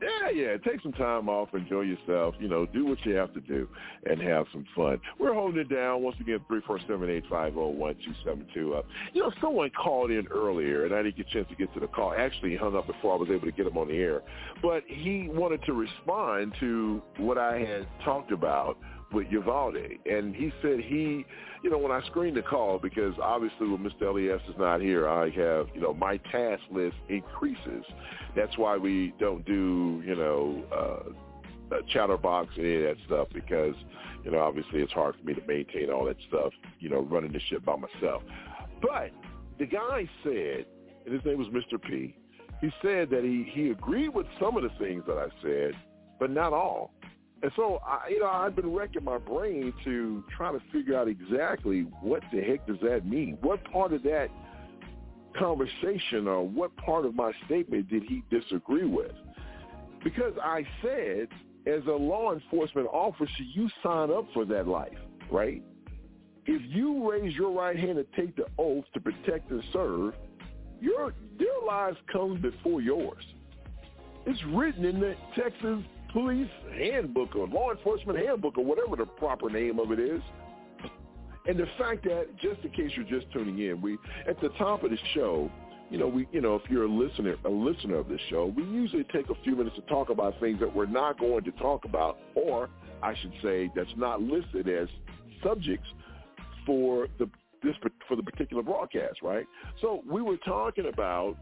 Yeah, 0.00 0.30
yeah. 0.30 0.56
Take 0.58 0.80
some 0.82 0.92
time 0.92 1.28
off, 1.28 1.48
enjoy 1.54 1.82
yourself. 1.82 2.34
You 2.38 2.48
know, 2.48 2.66
do 2.66 2.84
what 2.86 2.98
you 3.04 3.14
have 3.14 3.32
to 3.34 3.40
do, 3.40 3.68
and 4.08 4.20
have 4.20 4.46
some 4.52 4.64
fun. 4.74 5.00
We're 5.18 5.34
holding 5.34 5.60
it 5.60 5.68
down 5.68 6.02
once 6.02 6.16
again. 6.20 6.40
Three 6.48 6.60
four 6.66 6.78
seven 6.88 7.08
eight 7.10 7.24
five 7.28 7.54
zero 7.54 7.68
one 7.68 7.94
two 8.04 8.12
seven 8.24 8.46
two. 8.54 8.74
Uh, 8.74 8.82
you 9.12 9.22
know, 9.22 9.32
someone 9.40 9.70
called 9.70 10.10
in 10.10 10.26
earlier, 10.28 10.84
and 10.84 10.94
I 10.94 11.02
didn't 11.02 11.16
get 11.16 11.26
a 11.28 11.30
chance 11.30 11.48
to 11.48 11.56
get 11.56 11.72
to 11.74 11.80
the 11.80 11.86
call. 11.86 12.12
Actually, 12.12 12.50
he 12.50 12.56
hung 12.56 12.76
up 12.76 12.86
before 12.86 13.14
I 13.14 13.16
was 13.16 13.28
able 13.30 13.46
to 13.46 13.52
get 13.52 13.66
him 13.66 13.76
on 13.76 13.88
the 13.88 13.96
air. 13.96 14.22
But 14.62 14.82
he 14.86 15.28
wanted 15.28 15.62
to 15.64 15.72
respond 15.72 16.54
to 16.60 17.02
what 17.18 17.38
I 17.38 17.58
had 17.58 17.86
talked 18.04 18.32
about 18.32 18.78
with 19.12 19.26
Uvalde, 19.30 19.76
and 20.06 20.34
he 20.34 20.52
said 20.60 20.80
he, 20.80 21.24
you 21.62 21.70
know, 21.70 21.78
when 21.78 21.92
I 21.92 22.04
screened 22.06 22.36
the 22.36 22.42
call, 22.42 22.78
because 22.78 23.14
obviously 23.22 23.68
when 23.68 23.78
Mr. 23.78 24.08
Elias 24.08 24.42
is 24.48 24.54
not 24.58 24.80
here, 24.80 25.08
I 25.08 25.30
have, 25.30 25.68
you 25.74 25.80
know, 25.80 25.94
my 25.94 26.18
task 26.30 26.62
list 26.70 26.96
increases. 27.08 27.84
That's 28.36 28.56
why 28.58 28.76
we 28.76 29.14
don't 29.18 29.44
do, 29.46 30.02
you 30.04 30.14
know, 30.14 30.62
uh, 30.72 31.74
uh, 31.74 31.80
chatterbox 31.88 32.48
and 32.56 32.66
any 32.66 32.76
of 32.76 32.82
that 32.82 32.96
stuff 33.06 33.28
because, 33.32 33.74
you 34.24 34.30
know, 34.30 34.38
obviously 34.38 34.80
it's 34.80 34.92
hard 34.92 35.14
for 35.16 35.24
me 35.24 35.34
to 35.34 35.42
maintain 35.46 35.90
all 35.90 36.04
that 36.04 36.16
stuff, 36.28 36.52
you 36.80 36.88
know, 36.88 37.00
running 37.00 37.32
the 37.32 37.40
ship 37.48 37.64
by 37.64 37.76
myself. 37.76 38.22
But 38.80 39.10
the 39.58 39.66
guy 39.66 40.08
said, 40.22 40.66
and 41.04 41.14
his 41.14 41.24
name 41.24 41.38
was 41.38 41.48
Mr. 41.48 41.80
P, 41.82 42.14
he 42.60 42.70
said 42.82 43.10
that 43.10 43.22
he, 43.22 43.48
he 43.52 43.70
agreed 43.70 44.10
with 44.10 44.26
some 44.40 44.56
of 44.56 44.62
the 44.62 44.70
things 44.78 45.04
that 45.06 45.16
I 45.16 45.28
said, 45.42 45.72
but 46.18 46.30
not 46.30 46.52
all. 46.52 46.92
And 47.42 47.52
so, 47.54 47.80
I, 47.86 48.08
you 48.10 48.20
know, 48.20 48.26
I've 48.26 48.56
been 48.56 48.72
wrecking 48.72 49.04
my 49.04 49.18
brain 49.18 49.72
to 49.84 50.24
try 50.36 50.50
to 50.50 50.60
figure 50.72 50.96
out 50.96 51.06
exactly 51.08 51.82
what 52.00 52.22
the 52.32 52.40
heck 52.40 52.66
does 52.66 52.78
that 52.82 53.06
mean? 53.06 53.38
What 53.40 53.62
part 53.70 53.92
of 53.92 54.02
that 54.02 54.28
conversation 55.38 56.26
or 56.26 56.46
what 56.46 56.76
part 56.76 57.04
of 57.04 57.14
my 57.14 57.32
statement 57.46 57.88
did 57.88 58.02
he 58.02 58.22
disagree 58.28 58.86
with? 58.86 59.12
Because 60.02 60.32
I 60.42 60.64
said, 60.82 61.28
as 61.66 61.86
a 61.86 61.92
law 61.92 62.32
enforcement 62.32 62.88
officer, 62.92 63.30
you 63.54 63.68
sign 63.82 64.10
up 64.10 64.26
for 64.34 64.44
that 64.46 64.66
life, 64.66 64.98
right? 65.30 65.62
If 66.46 66.62
you 66.74 67.08
raise 67.08 67.34
your 67.36 67.52
right 67.52 67.78
hand 67.78 67.98
and 67.98 68.06
take 68.16 68.34
the 68.34 68.46
oath 68.58 68.84
to 68.94 69.00
protect 69.00 69.50
and 69.50 69.62
serve, 69.72 70.14
your 70.80 71.12
their 71.38 71.48
lives 71.66 71.98
come 72.10 72.40
before 72.40 72.80
yours. 72.80 73.22
It's 74.26 74.42
written 74.46 74.84
in 74.84 74.98
the 74.98 75.14
Texas 75.36 75.84
Police 76.12 76.50
Handbook 76.76 77.36
or 77.36 77.46
Law 77.46 77.70
Enforcement 77.70 78.18
Handbook 78.18 78.58
or 78.58 78.64
whatever 78.64 78.96
the 78.96 79.06
proper 79.06 79.50
name 79.50 79.78
of 79.78 79.92
it 79.92 80.00
is. 80.00 80.22
And 81.46 81.58
the 81.58 81.66
fact 81.78 82.04
that, 82.04 82.28
just 82.40 82.60
in 82.62 82.70
case 82.70 82.90
you're 82.94 83.20
just 83.20 83.32
tuning 83.32 83.58
in, 83.58 83.80
we 83.80 83.96
at 84.28 84.40
the 84.40 84.50
top 84.50 84.82
of 84.84 84.90
the 84.90 84.98
show, 85.14 85.50
you 85.90 85.98
know, 85.98 86.06
we, 86.06 86.28
you 86.32 86.42
know, 86.42 86.56
if 86.56 86.62
you're 86.70 86.84
a 86.84 86.90
listener, 86.90 87.36
a 87.44 87.48
listener 87.48 87.96
of 87.96 88.08
this 88.08 88.20
show, 88.28 88.52
we 88.54 88.62
usually 88.64 89.04
take 89.04 89.30
a 89.30 89.34
few 89.42 89.56
minutes 89.56 89.76
to 89.76 89.82
talk 89.82 90.10
about 90.10 90.38
things 90.40 90.60
that 90.60 90.74
we're 90.74 90.86
not 90.86 91.18
going 91.18 91.44
to 91.44 91.50
talk 91.52 91.86
about, 91.86 92.18
or 92.34 92.68
I 93.02 93.14
should 93.14 93.32
say, 93.42 93.70
that's 93.74 93.88
not 93.96 94.20
listed 94.20 94.68
as 94.68 94.88
subjects 95.42 95.88
for 96.66 97.08
the 97.18 97.30
this 97.62 97.74
for 98.06 98.14
the 98.14 98.22
particular 98.22 98.62
broadcast, 98.62 99.22
right? 99.22 99.44
So 99.80 100.02
we 100.08 100.22
were 100.22 100.36
talking 100.36 100.86
about 100.86 101.36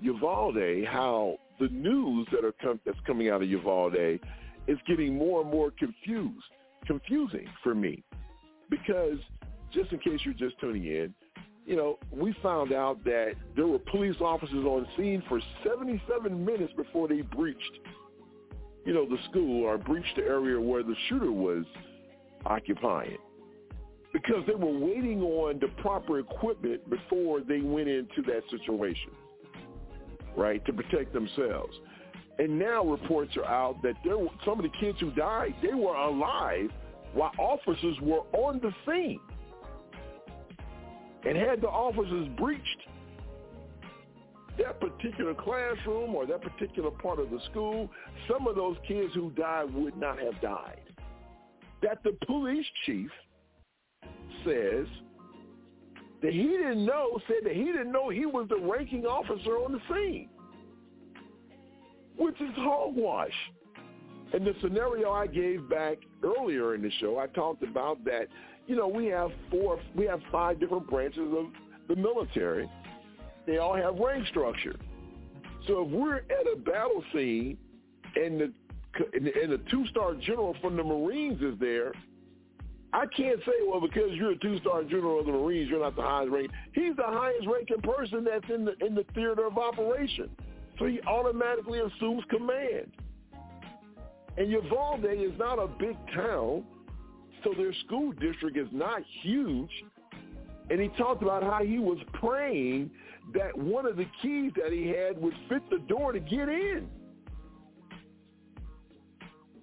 Uvalde, 0.00 0.86
how 0.86 1.38
the 1.60 1.68
news 1.68 2.26
that 2.32 2.44
are 2.44 2.54
com- 2.62 2.80
that's 2.84 2.98
coming 3.06 3.28
out 3.28 3.42
of 3.42 3.48
Uvalde 3.48 4.20
is 4.66 4.78
getting 4.86 5.16
more 5.16 5.42
and 5.42 5.50
more 5.50 5.70
confused, 5.78 6.44
confusing 6.86 7.46
for 7.62 7.74
me, 7.74 8.02
because 8.70 9.18
just 9.72 9.92
in 9.92 9.98
case 9.98 10.20
you're 10.24 10.34
just 10.34 10.58
tuning 10.60 10.84
in, 10.84 11.14
you 11.66 11.76
know, 11.76 11.98
we 12.10 12.34
found 12.42 12.72
out 12.72 13.04
that 13.04 13.34
there 13.54 13.66
were 13.66 13.78
police 13.78 14.16
officers 14.20 14.64
on 14.64 14.86
scene 14.96 15.22
for 15.28 15.40
77 15.62 16.44
minutes 16.44 16.72
before 16.76 17.08
they 17.08 17.20
breached, 17.20 17.78
you 18.86 18.94
know, 18.94 19.06
the 19.06 19.18
school 19.30 19.64
or 19.64 19.76
breached 19.76 20.16
the 20.16 20.22
area 20.22 20.58
where 20.58 20.82
the 20.82 20.94
shooter 21.08 21.30
was 21.30 21.64
occupying. 22.46 23.18
Because 24.14 24.44
they 24.46 24.54
were 24.54 24.78
waiting 24.78 25.20
on 25.20 25.58
the 25.60 25.68
proper 25.82 26.18
equipment 26.18 26.88
before 26.88 27.40
they 27.40 27.60
went 27.60 27.88
into 27.88 28.22
that 28.22 28.42
situation, 28.50 29.10
right, 30.38 30.64
to 30.66 30.72
protect 30.72 31.12
themselves. 31.12 31.74
And 32.38 32.58
now 32.58 32.84
reports 32.84 33.36
are 33.36 33.44
out 33.44 33.82
that 33.82 33.94
there 34.04 34.16
were, 34.16 34.28
some 34.44 34.58
of 34.58 34.62
the 34.62 34.78
kids 34.80 34.98
who 35.00 35.10
died, 35.10 35.54
they 35.62 35.74
were 35.74 35.94
alive 35.94 36.70
while 37.12 37.32
officers 37.38 37.96
were 38.00 38.22
on 38.32 38.60
the 38.60 38.72
scene. 38.86 39.20
And 41.26 41.36
had 41.36 41.60
the 41.60 41.68
officers 41.68 42.28
breached 42.38 42.82
that 44.58 44.80
particular 44.80 45.34
classroom 45.34 46.14
or 46.14 46.26
that 46.26 46.42
particular 46.42 46.90
part 46.90 47.18
of 47.18 47.30
the 47.30 47.40
school, 47.50 47.90
some 48.28 48.46
of 48.46 48.56
those 48.56 48.76
kids 48.86 49.12
who 49.14 49.30
died 49.30 49.72
would 49.74 49.96
not 49.96 50.18
have 50.18 50.40
died. 50.40 50.80
That 51.82 52.02
the 52.02 52.16
police 52.26 52.66
chief 52.86 53.10
says 54.44 54.86
that 56.22 56.32
he 56.32 56.40
mm-hmm. 56.40 56.68
didn't 56.68 56.86
know, 56.86 57.20
said 57.26 57.44
that 57.44 57.54
he 57.54 57.64
didn't 57.64 57.92
know 57.92 58.08
he 58.08 58.26
was 58.26 58.46
the 58.48 58.56
ranking 58.56 59.06
officer 59.06 59.52
on 59.52 59.72
the 59.72 59.80
scene, 59.88 60.28
which 62.16 62.40
is 62.40 62.54
hogwash. 62.56 63.32
And 64.32 64.46
the 64.46 64.54
scenario 64.60 65.10
I 65.10 65.26
gave 65.26 65.68
back 65.70 65.98
earlier 66.22 66.74
in 66.74 66.82
the 66.82 66.90
show, 67.00 67.18
I 67.18 67.28
talked 67.28 67.62
about 67.62 68.04
that, 68.04 68.28
you 68.66 68.76
know, 68.76 68.86
we 68.86 69.06
have 69.06 69.30
four, 69.50 69.80
we 69.94 70.04
have 70.04 70.20
five 70.30 70.60
different 70.60 70.88
branches 70.88 71.32
of 71.34 71.46
the 71.88 71.96
military. 71.96 72.68
They 73.46 73.56
all 73.56 73.74
have 73.74 73.94
rank 73.96 74.26
structure. 74.26 74.76
So 75.66 75.82
if 75.82 75.88
we're 75.90 76.16
at 76.16 76.46
a 76.52 76.56
battle 76.56 77.02
scene 77.12 77.56
and 78.16 78.40
the 78.40 78.52
and 79.14 79.52
the 79.52 79.60
two-star 79.70 80.14
general 80.14 80.56
from 80.60 80.76
the 80.76 80.82
Marines 80.82 81.40
is 81.40 81.54
there, 81.60 81.92
I 82.92 83.04
can't 83.06 83.38
say, 83.40 83.52
well, 83.66 83.80
because 83.80 84.12
you're 84.14 84.30
a 84.30 84.38
two-star 84.38 84.84
general 84.84 85.20
of 85.20 85.26
the 85.26 85.32
Marines, 85.32 85.68
you're 85.68 85.80
not 85.80 85.94
the 85.94 86.02
highest 86.02 86.32
rank. 86.32 86.50
He's 86.72 86.96
the 86.96 87.04
highest 87.04 87.46
ranking 87.46 87.82
person 87.82 88.24
that's 88.24 88.48
in 88.48 88.64
the 88.64 88.74
in 88.84 88.94
the 88.94 89.04
theater 89.14 89.46
of 89.46 89.58
operation. 89.58 90.30
So 90.78 90.86
he 90.86 91.00
automatically 91.02 91.80
assumes 91.80 92.22
command. 92.30 92.92
And 94.38 94.50
Uvalde 94.50 95.04
is 95.04 95.36
not 95.38 95.58
a 95.58 95.66
big 95.66 95.96
town, 96.14 96.64
so 97.42 97.52
their 97.56 97.74
school 97.84 98.12
district 98.12 98.56
is 98.56 98.68
not 98.72 99.02
huge. 99.22 99.70
And 100.70 100.80
he 100.80 100.88
talked 100.96 101.22
about 101.22 101.42
how 101.42 101.64
he 101.64 101.78
was 101.78 101.98
praying 102.12 102.90
that 103.34 103.56
one 103.56 103.86
of 103.86 103.96
the 103.96 104.06
keys 104.22 104.52
that 104.56 104.72
he 104.72 104.88
had 104.88 105.20
would 105.20 105.34
fit 105.48 105.68
the 105.70 105.78
door 105.78 106.12
to 106.12 106.20
get 106.20 106.48
in. 106.48 106.88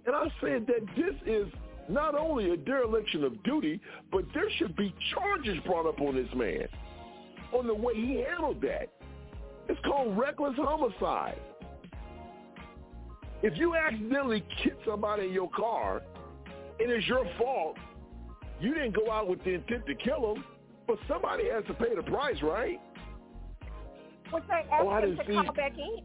And 0.06 0.16
I 0.16 0.28
said 0.42 0.68
that 0.68 0.86
this 0.96 1.16
is 1.26 1.48
not 1.90 2.16
only 2.16 2.52
a 2.52 2.58
dereliction 2.58 3.24
of 3.24 3.42
duty, 3.44 3.80
but 4.12 4.24
there 4.34 4.50
should 4.58 4.76
be 4.76 4.94
charges 5.14 5.58
brought 5.66 5.86
up 5.88 6.00
on 6.02 6.16
this 6.16 6.30
man 6.36 6.68
on 7.54 7.68
the 7.68 7.74
way 7.74 7.94
he 7.96 8.24
handled 8.28 8.62
that. 8.62 8.90
It's 9.70 9.80
called 9.86 10.18
reckless 10.18 10.56
homicide. 10.58 11.40
If 13.44 13.58
you 13.58 13.76
accidentally 13.76 14.44
hit 14.58 14.78
somebody 14.86 15.28
in 15.28 15.34
your 15.34 15.50
car 15.56 16.02
and 16.80 16.92
it's 16.92 17.08
your 17.08 17.26
fault, 17.38 17.78
you 18.60 18.74
didn't 18.74 18.96
go 18.96 19.12
out 19.12 19.28
with 19.28 19.44
the 19.44 19.52
intent 19.52 19.86
to 19.86 19.96
kill 19.96 20.34
them, 20.34 20.44
but 20.88 20.98
somebody 21.08 21.50
has 21.50 21.64
to 21.66 21.74
pay 21.74 21.96
the 21.96 22.04
price, 22.04 22.38
right? 22.42 22.80
Well, 24.32 24.42
they 24.48 24.54
asked 24.54 24.68
Oh, 24.72 24.96
him 24.98 25.18
to 25.18 25.26
see- 25.26 25.34
call 25.34 25.54
back 25.54 25.74
in. 25.78 26.00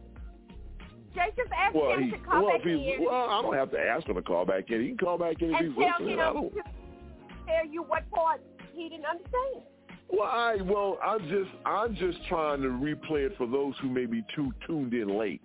Jay 1.14 1.26
just 1.36 1.50
asked 1.56 1.74
Well, 1.74 1.92
him 1.92 2.04
he, 2.04 2.10
to 2.10 2.18
call 2.18 2.44
well, 2.44 2.58
back 2.58 2.66
in 2.66 2.96
well, 3.00 3.28
I 3.28 3.42
don't 3.42 3.54
have 3.54 3.70
to 3.72 3.80
ask 3.80 4.06
him 4.06 4.14
to 4.14 4.22
call 4.22 4.44
back 4.44 4.70
in. 4.70 4.82
He 4.82 4.88
can 4.88 4.98
call 4.98 5.18
back 5.18 5.42
in 5.42 5.50
if 5.50 5.60
and 5.60 5.68
he's 5.68 5.76
listening. 5.76 6.20
I 6.20 6.32
don't. 6.32 6.54
to 6.54 6.62
tell 7.46 7.66
you 7.68 7.82
what 7.82 8.08
part 8.10 8.40
he 8.72 8.88
didn't 8.88 9.06
understand. 9.06 9.64
Well, 10.12 10.28
I 10.28 10.56
well, 10.62 10.98
I'm 11.04 11.28
just 11.28 11.50
I'm 11.64 11.94
just 11.96 12.18
trying 12.28 12.62
to 12.62 12.68
replay 12.68 13.26
it 13.26 13.36
for 13.36 13.46
those 13.46 13.74
who 13.80 13.88
may 13.88 14.06
be 14.06 14.24
too 14.34 14.52
tuned 14.66 14.94
in 14.94 15.16
late. 15.18 15.42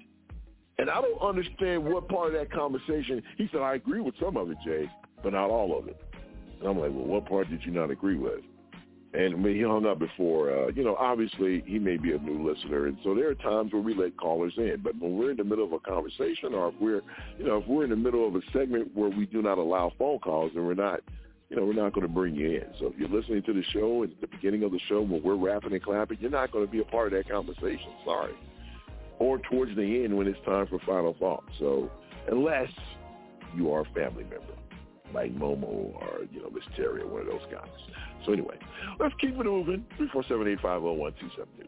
And 0.77 0.89
I 0.89 1.01
don't 1.01 1.21
understand 1.21 1.85
what 1.85 2.09
part 2.09 2.27
of 2.27 2.33
that 2.33 2.51
conversation. 2.51 3.23
He 3.37 3.47
said, 3.51 3.61
I 3.61 3.75
agree 3.75 4.01
with 4.01 4.15
some 4.19 4.35
of 4.35 4.49
it, 4.51 4.57
Jay, 4.65 4.89
but 5.23 5.31
not 5.31 5.49
all 5.49 5.77
of 5.77 5.87
it. 5.87 5.97
And 6.59 6.67
I'm 6.67 6.77
like, 6.77 6.91
well, 6.91 7.05
what 7.05 7.25
part 7.27 7.49
did 7.49 7.63
you 7.63 7.71
not 7.71 7.91
agree 7.91 8.17
with? 8.17 8.41
And 9.15 9.43
when 9.43 9.55
he 9.55 9.61
hung 9.61 9.85
up 9.85 9.97
before, 9.97 10.51
uh, 10.51 10.67
you 10.75 10.83
know, 10.83 10.95
obviously 10.95 11.63
he 11.65 11.79
may 11.79 11.95
be 11.95 12.11
a 12.11 12.17
new 12.17 12.45
listener, 12.47 12.87
and 12.87 12.97
so 13.01 13.15
there 13.15 13.29
are 13.29 13.35
times 13.35 13.71
where 13.71 13.81
we 13.81 13.93
let 13.93 14.17
callers 14.17 14.53
in. 14.57 14.81
But 14.83 14.99
when 14.99 15.17
we're 15.17 15.31
in 15.31 15.37
the 15.37 15.43
middle 15.45 15.63
of 15.63 15.71
a 15.71 15.79
conversation, 15.79 16.53
or 16.53 16.69
if 16.69 16.75
we're, 16.81 17.01
you 17.37 17.45
know, 17.45 17.57
if 17.57 17.67
we're 17.67 17.85
in 17.85 17.91
the 17.91 17.95
middle 17.95 18.27
of 18.27 18.35
a 18.35 18.41
segment 18.51 18.93
where 18.93 19.09
we 19.09 19.25
do 19.25 19.41
not 19.41 19.57
allow 19.57 19.93
phone 19.97 20.19
calls, 20.19 20.51
and 20.55 20.65
we're 20.65 20.73
not, 20.73 20.99
you 21.49 21.55
know, 21.55 21.63
we're 21.63 21.73
not 21.73 21.93
going 21.93 22.05
to 22.05 22.11
bring 22.11 22.35
you 22.35 22.57
in. 22.57 22.65
So 22.77 22.87
if 22.87 22.97
you're 22.97 23.07
listening 23.07 23.41
to 23.43 23.53
the 23.53 23.63
show 23.71 24.03
at 24.03 24.09
the 24.19 24.27
beginning 24.27 24.63
of 24.63 24.71
the 24.71 24.81
show 24.89 25.01
when 25.01 25.23
we're 25.23 25.35
rapping 25.35 25.71
and 25.71 25.81
clapping, 25.81 26.17
you're 26.19 26.29
not 26.29 26.51
going 26.51 26.65
to 26.65 26.71
be 26.71 26.81
a 26.81 26.85
part 26.85 27.13
of 27.13 27.13
that 27.13 27.29
conversation. 27.31 27.93
Sorry. 28.03 28.33
Or 29.19 29.39
towards 29.49 29.73
the 29.77 30.03
end 30.03 30.17
when 30.17 30.27
it's 30.27 30.43
time 30.45 30.67
for 30.67 30.79
final 30.79 31.15
thoughts. 31.17 31.47
So 31.57 31.89
unless 32.29 32.69
you 33.55 33.71
are 33.71 33.81
a 33.81 33.93
family 33.93 34.23
member 34.23 34.55
like 35.13 35.33
Momo 35.35 35.93
or, 35.95 36.25
you 36.31 36.41
know, 36.41 36.49
Miss 36.49 36.63
Terry 36.75 37.01
or 37.01 37.07
one 37.07 37.21
of 37.21 37.27
those 37.27 37.45
guys. 37.51 37.69
So 38.25 38.33
anyway, 38.33 38.57
let's 38.99 39.15
keep 39.19 39.37
it 39.37 39.43
moving. 39.43 39.85
347-850-1272. 39.99 41.67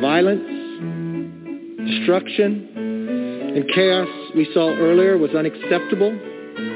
Violence, 0.00 0.48
destruction, 1.86 2.68
and 3.54 3.68
chaos 3.74 4.08
we 4.34 4.44
saw 4.54 4.70
earlier 4.70 5.18
was 5.18 5.34
unacceptable, 5.34 6.10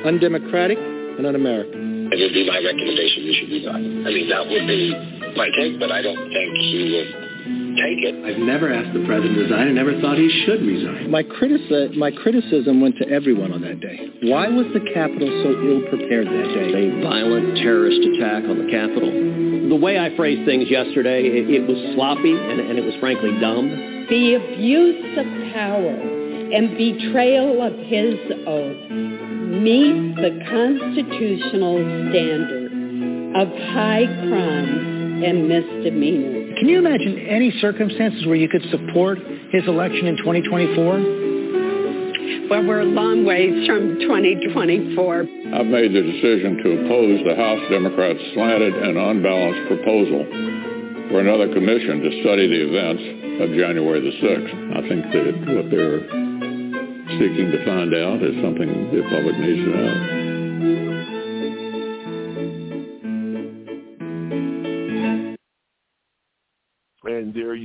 undemocratic, 0.04 0.78
and 0.78 1.26
un-American. 1.26 2.12
It 2.12 2.20
would 2.20 2.34
be 2.34 2.44
my 2.46 2.58
recommendation 2.58 3.22
you 3.22 3.32
should 3.40 3.48
resign. 3.48 4.06
I 4.06 4.10
mean, 4.10 4.28
that 4.28 4.46
would 4.46 4.66
be 4.68 4.92
my 5.36 5.48
take, 5.56 5.78
but 5.80 5.90
I 5.90 6.02
don't 6.02 6.28
think 6.28 6.56
he 6.58 6.92
would 6.92 7.23
take 7.76 8.00
it. 8.02 8.14
I've 8.24 8.40
never 8.40 8.72
asked 8.72 8.94
the 8.94 9.04
president 9.06 9.34
to 9.36 9.42
resign. 9.44 9.68
I 9.68 9.72
never 9.72 9.98
thought 10.00 10.16
he 10.16 10.30
should 10.46 10.62
resign. 10.62 11.10
My, 11.10 11.22
critici- 11.22 11.94
my 11.96 12.10
criticism 12.10 12.80
went 12.80 12.98
to 12.98 13.08
everyone 13.08 13.52
on 13.52 13.60
that 13.62 13.80
day. 13.80 14.10
Why 14.22 14.48
was 14.48 14.66
the 14.72 14.80
Capitol 14.94 15.28
so 15.42 15.50
ill-prepared 15.52 16.26
that 16.26 16.48
day? 16.54 16.70
A 16.70 17.02
violent 17.02 17.58
terrorist 17.58 18.00
attack 18.14 18.44
on 18.44 18.64
the 18.64 18.70
Capitol. 18.70 19.10
The 19.68 19.76
way 19.76 19.98
I 19.98 20.14
phrased 20.16 20.44
things 20.46 20.70
yesterday, 20.70 21.26
it, 21.26 21.50
it 21.50 21.66
was 21.66 21.78
sloppy 21.94 22.32
and, 22.32 22.60
and 22.60 22.78
it 22.78 22.84
was 22.84 22.94
frankly 23.00 23.32
dumb. 23.40 23.68
The 24.08 24.36
abuse 24.36 25.18
of 25.18 25.26
power 25.52 25.96
and 26.54 26.76
betrayal 26.76 27.62
of 27.62 27.72
his 27.88 28.14
oath 28.46 28.90
meet 28.90 30.14
the 30.16 30.44
constitutional 30.46 31.80
standard 32.12 32.70
of 33.34 33.48
high 33.74 34.04
crimes 34.28 35.24
and 35.24 35.48
misdemeanors. 35.48 36.43
Can 36.56 36.68
you 36.68 36.78
imagine 36.78 37.18
any 37.18 37.50
circumstances 37.60 38.26
where 38.26 38.36
you 38.36 38.48
could 38.48 38.62
support 38.70 39.18
his 39.50 39.66
election 39.66 40.06
in 40.06 40.16
2024? 40.18 41.34
Well, 42.48 42.62
we're 42.62 42.80
a 42.80 42.84
long 42.84 43.24
ways 43.24 43.66
from 43.66 43.98
2024. 43.98 44.94
I've 45.50 45.66
made 45.66 45.90
the 45.90 46.02
decision 46.02 46.62
to 46.62 46.84
oppose 46.84 47.24
the 47.26 47.34
House 47.34 47.58
Democrats' 47.70 48.20
slanted 48.34 48.74
and 48.74 48.96
unbalanced 48.96 49.66
proposal 49.66 50.22
for 51.10 51.18
another 51.20 51.50
commission 51.52 52.00
to 52.06 52.10
study 52.22 52.46
the 52.46 52.60
events 52.70 53.02
of 53.42 53.50
January 53.58 53.98
the 53.98 54.14
6th. 54.22 54.54
I 54.78 54.82
think 54.86 55.10
that 55.10 55.34
what 55.58 55.70
they're 55.74 56.06
seeking 57.18 57.50
to 57.50 57.64
find 57.66 57.90
out 57.98 58.22
is 58.22 58.34
something 58.38 58.94
the 58.94 59.02
public 59.10 59.36
needs 59.42 59.64
to 59.66 59.70
know. 59.74 60.93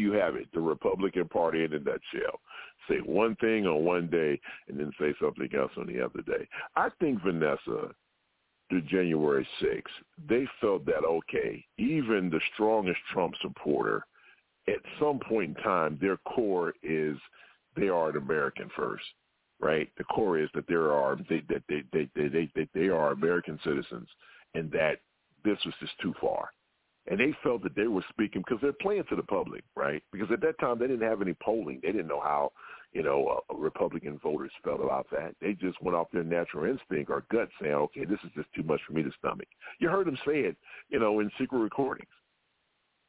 You 0.10 0.20
have 0.20 0.36
it, 0.36 0.48
the 0.54 0.60
Republican 0.60 1.28
Party 1.28 1.64
in 1.64 1.74
a 1.74 1.80
nutshell. 1.80 2.40
Say 2.88 2.98
one 3.06 3.36
thing 3.36 3.68
on 3.68 3.86
one 3.86 4.08
day 4.08 4.40
and 4.68 4.80
then 4.80 4.92
say 5.00 5.14
something 5.22 5.50
else 5.56 5.72
on 5.78 5.88
the 5.88 6.04
other 6.04 6.22
day. 6.22 6.48
I 6.76 6.90
think, 7.00 7.22
Vanessa, 7.22 7.94
the 8.70 8.82
January 8.88 9.48
6th, 9.62 9.84
they 10.28 10.48
felt 10.62 10.86
that, 10.86 11.06
okay, 11.06 11.64
even 11.78 12.30
the 12.30 12.42
strongest 12.54 13.00
Trump 13.14 13.34
supporter, 13.42 14.06
at 14.68 14.82
some 15.00 15.20
point 15.20 15.58
in 15.58 15.64
time, 15.64 15.98
their 16.02 16.18
core 16.18 16.74
is 16.84 17.18
they 17.76 17.90
are 17.90 18.10
an 18.10 18.18
American 18.18 18.70
first, 18.76 19.04
right? 19.60 19.90
The 19.98 20.04
core 20.06 20.38
is 20.40 20.50
that 20.54 20.68
there 20.68 20.92
are 20.92 21.18
they 21.30 21.42
that 21.50 21.64
they 21.68 21.84
they, 21.92 22.10
they 22.16 22.28
they 22.28 22.52
they 22.56 22.68
they 22.76 22.90
are 22.90 23.12
American 23.12 23.60
citizens, 23.64 24.08
and 24.54 24.72
that 24.72 25.00
this 25.44 25.58
was 25.66 25.74
just 25.80 25.98
too 26.02 26.14
far 26.22 26.50
and 27.10 27.20
they 27.20 27.34
felt 27.44 27.64
that 27.64 27.76
they 27.76 27.88
were 27.88 28.06
speaking 28.10 28.44
because 28.46 28.62
they're 28.62 28.72
playing 28.72 29.04
to 29.10 29.16
the 29.16 29.24
public, 29.24 29.64
right? 29.76 30.04
Because 30.12 30.32
at 30.32 30.42
that 30.42 30.60
time 30.60 30.78
they 30.78 30.88
didn't 30.88 31.08
have 31.08 31.22
any 31.22 31.34
polling. 31.34 31.80
They 31.82 31.92
didn't 31.92 32.08
know 32.08 32.22
how, 32.22 32.52
you 32.94 33.02
know, 33.02 33.42
uh, 33.50 33.56
Republican 33.56 34.20
voters 34.20 34.52
felt 34.64 34.82
about 34.82 35.08
that. 35.12 35.36
They 35.42 35.54
just 35.54 35.82
went 35.82 35.98
off 35.98 36.08
their 36.14 36.24
natural 36.24 36.66
instinct 36.66 37.10
or 37.10 37.26
gut 37.32 37.50
saying, 37.60 37.74
okay, 37.74 38.06
this 38.06 38.20
is 38.24 38.30
just 38.36 38.54
too 38.54 38.64
much 38.64 38.80
for 38.86 38.94
me 38.94 39.02
to 39.02 39.12
stomach. 39.18 39.48
You 39.80 39.90
heard 39.90 40.06
them 40.06 40.18
say 40.26 40.42
it, 40.42 40.56
you 40.90 41.00
know, 41.00 41.20
in 41.20 41.32
secret 41.40 41.60
recordings. 41.60 42.08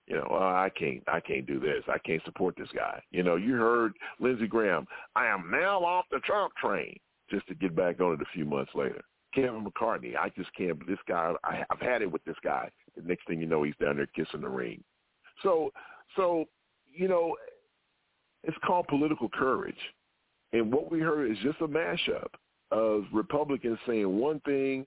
You 0.06 0.16
know, 0.16 0.28
uh, 0.30 0.54
I 0.54 0.70
can't, 0.76 1.02
I 1.06 1.20
can't 1.20 1.46
do 1.46 1.60
this. 1.60 1.84
I 1.86 1.98
can't 1.98 2.24
support 2.24 2.56
this 2.56 2.68
guy. 2.74 3.00
You 3.12 3.22
know, 3.22 3.36
you 3.36 3.54
heard 3.54 3.92
Lindsey 4.18 4.48
Graham, 4.48 4.86
I 5.14 5.26
am 5.26 5.50
now 5.52 5.84
off 5.84 6.06
the 6.10 6.18
Trump 6.20 6.52
train, 6.56 6.98
just 7.30 7.46
to 7.48 7.54
get 7.54 7.76
back 7.76 8.00
on 8.00 8.14
it 8.14 8.20
a 8.20 8.32
few 8.34 8.44
months 8.44 8.72
later. 8.74 9.02
Kevin 9.34 9.62
McCarthy, 9.62 10.16
I 10.16 10.30
just 10.30 10.52
can't. 10.56 10.84
This 10.88 10.98
guy, 11.06 11.32
I, 11.44 11.62
I've 11.70 11.80
had 11.80 12.02
it 12.02 12.10
with 12.10 12.24
this 12.24 12.36
guy. 12.42 12.70
The 12.96 13.02
next 13.06 13.26
thing 13.26 13.40
you 13.40 13.46
know, 13.46 13.62
he's 13.62 13.74
down 13.80 13.96
there 13.96 14.06
kissing 14.06 14.40
the 14.40 14.48
ring. 14.48 14.82
So, 15.42 15.70
so 16.16 16.46
you 16.92 17.08
know, 17.08 17.36
it's 18.42 18.56
called 18.64 18.86
political 18.88 19.28
courage, 19.28 19.78
and 20.52 20.72
what 20.72 20.90
we 20.90 21.00
heard 21.00 21.30
is 21.30 21.38
just 21.42 21.60
a 21.60 21.68
mashup 21.68 22.28
of 22.70 23.04
Republicans 23.12 23.78
saying 23.86 24.18
one 24.18 24.40
thing, 24.40 24.86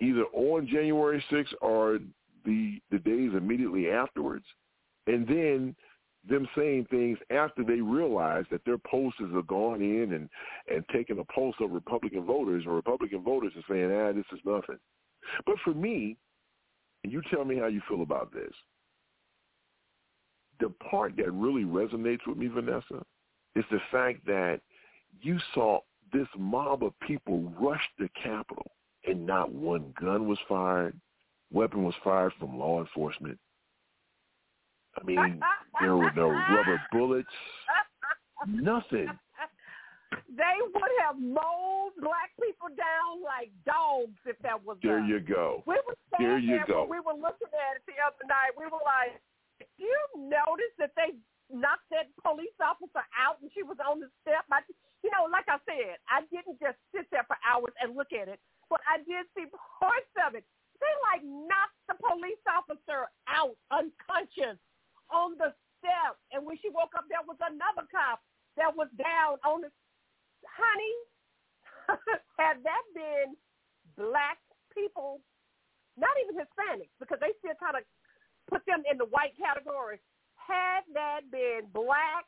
either 0.00 0.24
on 0.32 0.66
January 0.66 1.22
6th 1.30 1.54
or 1.60 1.98
the 2.44 2.80
the 2.90 2.98
days 2.98 3.30
immediately 3.36 3.90
afterwards, 3.90 4.44
and 5.06 5.26
then 5.26 5.74
them 6.28 6.48
saying 6.56 6.86
things 6.90 7.18
after 7.30 7.62
they 7.62 7.80
realize 7.80 8.44
that 8.50 8.64
their 8.64 8.78
posters 8.78 9.32
are 9.34 9.42
gone 9.42 9.80
in 9.80 10.12
and 10.12 10.28
and 10.72 10.84
taking 10.92 11.18
a 11.18 11.24
pulse 11.24 11.54
of 11.60 11.70
Republican 11.70 12.24
voters, 12.24 12.64
or 12.66 12.74
Republican 12.74 13.22
voters 13.22 13.52
are 13.56 13.74
saying, 13.74 13.90
ah, 13.92 14.12
this 14.12 14.26
is 14.32 14.44
nothing. 14.44 14.78
But 15.44 15.56
for 15.64 15.74
me, 15.74 16.16
and 17.06 17.12
you 17.12 17.22
tell 17.30 17.44
me 17.44 17.56
how 17.56 17.66
you 17.66 17.80
feel 17.88 18.02
about 18.02 18.32
this. 18.32 18.52
the 20.58 20.70
part 20.90 21.16
that 21.16 21.32
really 21.32 21.62
resonates 21.62 22.26
with 22.26 22.36
me, 22.36 22.48
Vanessa, 22.48 23.04
is 23.54 23.64
the 23.70 23.78
fact 23.92 24.26
that 24.26 24.60
you 25.20 25.38
saw 25.54 25.78
this 26.12 26.26
mob 26.36 26.82
of 26.82 26.98
people 27.06 27.52
rush 27.60 27.82
the 28.00 28.08
Capitol 28.20 28.72
and 29.06 29.24
not 29.24 29.52
one 29.52 29.94
gun 30.00 30.26
was 30.26 30.38
fired, 30.48 30.98
weapon 31.52 31.84
was 31.84 31.94
fired 32.02 32.32
from 32.40 32.58
law 32.58 32.80
enforcement. 32.80 33.38
I 35.00 35.04
mean, 35.04 35.40
there 35.80 35.96
were 35.96 36.10
no 36.16 36.30
rubber 36.30 36.82
bullets, 36.90 37.28
nothing. 38.48 39.10
They 40.12 40.56
would 40.62 40.94
have 41.06 41.18
mowed 41.18 41.96
black 41.98 42.30
people 42.38 42.68
down 42.76 43.22
like 43.22 43.50
dogs 43.64 44.18
if 44.26 44.38
that 44.42 44.58
was 44.62 44.78
There 44.82 44.98
done. 45.00 45.08
you 45.08 45.18
go. 45.20 45.62
We 45.66 45.74
were 45.86 45.96
There 46.18 46.38
standing 46.38 46.48
you 46.50 46.56
there 46.62 46.66
go. 46.66 46.84
when 46.84 46.98
we 46.98 47.00
were 47.02 47.18
looking 47.18 47.50
at 47.50 47.80
it 47.80 47.84
the 47.86 47.98
other 48.04 48.22
night. 48.28 48.54
We 48.58 48.66
were 48.66 48.82
like, 48.84 49.18
"Do 49.58 49.66
you 49.80 49.98
notice 50.16 50.74
that 50.78 50.92
they 50.94 51.16
knocked 51.50 51.88
that 51.90 52.10
police 52.22 52.54
officer 52.60 53.02
out 53.16 53.40
and 53.40 53.50
she 53.52 53.62
was 53.62 53.78
on 53.80 54.00
the 54.00 54.10
step?" 54.22 54.44
I, 54.52 54.60
you 55.02 55.10
know, 55.10 55.26
like 55.30 55.48
I 55.48 55.58
said, 55.66 55.98
I 56.10 56.22
didn't 56.30 56.58
just 56.60 56.78
sit 56.94 57.08
there 57.10 57.24
for 57.24 57.36
hours 57.46 57.72
and 57.80 57.96
look 57.96 58.12
at 58.12 58.28
it, 58.28 58.38
but 58.68 58.80
I 58.86 58.98
did 58.98 59.26
see 59.34 59.46
parts 59.80 60.12
of 60.26 60.34
it. 60.34 60.44
They 60.80 60.92
like 61.12 61.24
knocked 61.24 61.80
the 61.88 61.96
police 61.96 62.42
officer 62.46 63.08
out 63.26 63.56
unconscious 63.72 64.58
on 65.10 65.38
the 65.38 65.54
step, 65.80 66.18
and 66.32 66.44
when 66.44 66.58
she 66.58 66.68
woke 66.68 66.92
up, 66.94 67.08
there 67.08 67.22
was 67.26 67.38
another 67.40 67.86
cop 67.90 68.20
that 68.56 68.74
was 68.76 68.88
down 69.00 69.38
on 69.44 69.62
the. 69.62 69.70
Honey, 70.56 70.94
had 72.40 72.64
that 72.64 72.84
been 72.96 73.36
black 73.96 74.38
people, 74.72 75.20
not 75.96 76.10
even 76.24 76.36
Hispanics, 76.36 76.92
because 76.98 77.18
they 77.20 77.36
still 77.38 77.56
kind 77.60 77.76
of 77.76 77.84
put 78.48 78.64
them 78.66 78.82
in 78.90 78.98
the 78.98 79.06
white 79.06 79.36
category. 79.36 80.00
Had 80.36 80.82
that 80.94 81.28
been 81.30 81.68
black 81.72 82.24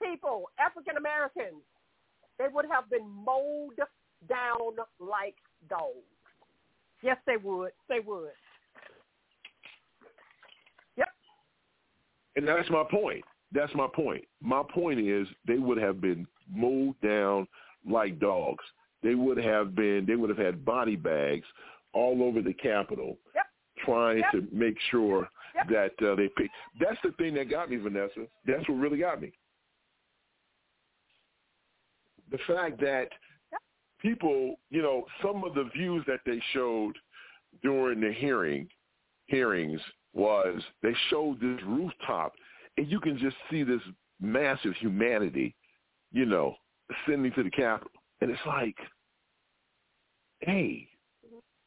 people, 0.00 0.50
African 0.58 0.96
Americans, 0.96 1.62
they 2.38 2.46
would 2.52 2.66
have 2.70 2.88
been 2.90 3.08
mowed 3.08 3.80
down 4.28 4.76
like 4.98 5.36
dogs. 5.68 6.06
Yes, 7.02 7.16
they 7.26 7.36
would. 7.36 7.72
They 7.88 8.00
would. 8.00 8.32
Yep. 10.96 11.08
And 12.36 12.46
that's 12.46 12.68
my 12.70 12.84
point. 12.90 13.24
That's 13.52 13.74
my 13.74 13.86
point. 13.92 14.24
My 14.40 14.62
point 14.62 15.00
is 15.00 15.26
they 15.46 15.58
would 15.58 15.78
have 15.78 16.00
been 16.00 16.26
mowed 16.54 17.00
down 17.02 17.46
like 17.88 18.18
dogs. 18.18 18.64
They 19.02 19.14
would 19.14 19.38
have 19.38 19.74
been. 19.74 20.04
They 20.06 20.16
would 20.16 20.28
have 20.30 20.38
had 20.38 20.64
body 20.64 20.96
bags 20.96 21.46
all 21.92 22.22
over 22.22 22.42
the 22.42 22.52
Capitol, 22.52 23.18
yep. 23.34 23.46
trying 23.84 24.18
Yep. 24.18 24.32
to 24.32 24.48
make 24.52 24.78
sure 24.90 25.28
Yep. 25.54 25.68
that 25.68 26.06
uh, 26.06 26.14
they 26.14 26.28
pick. 26.36 26.50
That's 26.78 27.00
the 27.02 27.12
thing 27.12 27.34
that 27.34 27.48
got 27.50 27.70
me, 27.70 27.76
Vanessa. 27.76 28.26
That's 28.46 28.68
what 28.68 28.78
really 28.78 28.98
got 28.98 29.20
me. 29.20 29.32
The 32.30 32.38
fact 32.46 32.80
that 32.80 33.08
people, 34.00 34.56
you 34.70 34.82
know, 34.82 35.04
some 35.22 35.42
of 35.44 35.54
the 35.54 35.64
views 35.74 36.04
that 36.06 36.20
they 36.24 36.40
showed 36.52 36.96
during 37.62 38.00
the 38.00 38.12
hearing 38.12 38.68
hearings 39.26 39.80
was 40.12 40.62
they 40.82 40.94
showed 41.08 41.40
this 41.40 41.60
rooftop 41.66 42.32
and 42.76 42.88
you 42.90 43.00
can 43.00 43.18
just 43.18 43.36
see 43.50 43.62
this 43.62 43.80
massive 44.20 44.74
humanity, 44.76 45.54
you 46.12 46.26
know, 46.26 46.54
ascending 47.06 47.32
to 47.34 47.42
the 47.42 47.50
Capitol. 47.50 47.90
And 48.20 48.30
it's 48.30 48.40
like, 48.46 48.76
hey, 50.40 50.88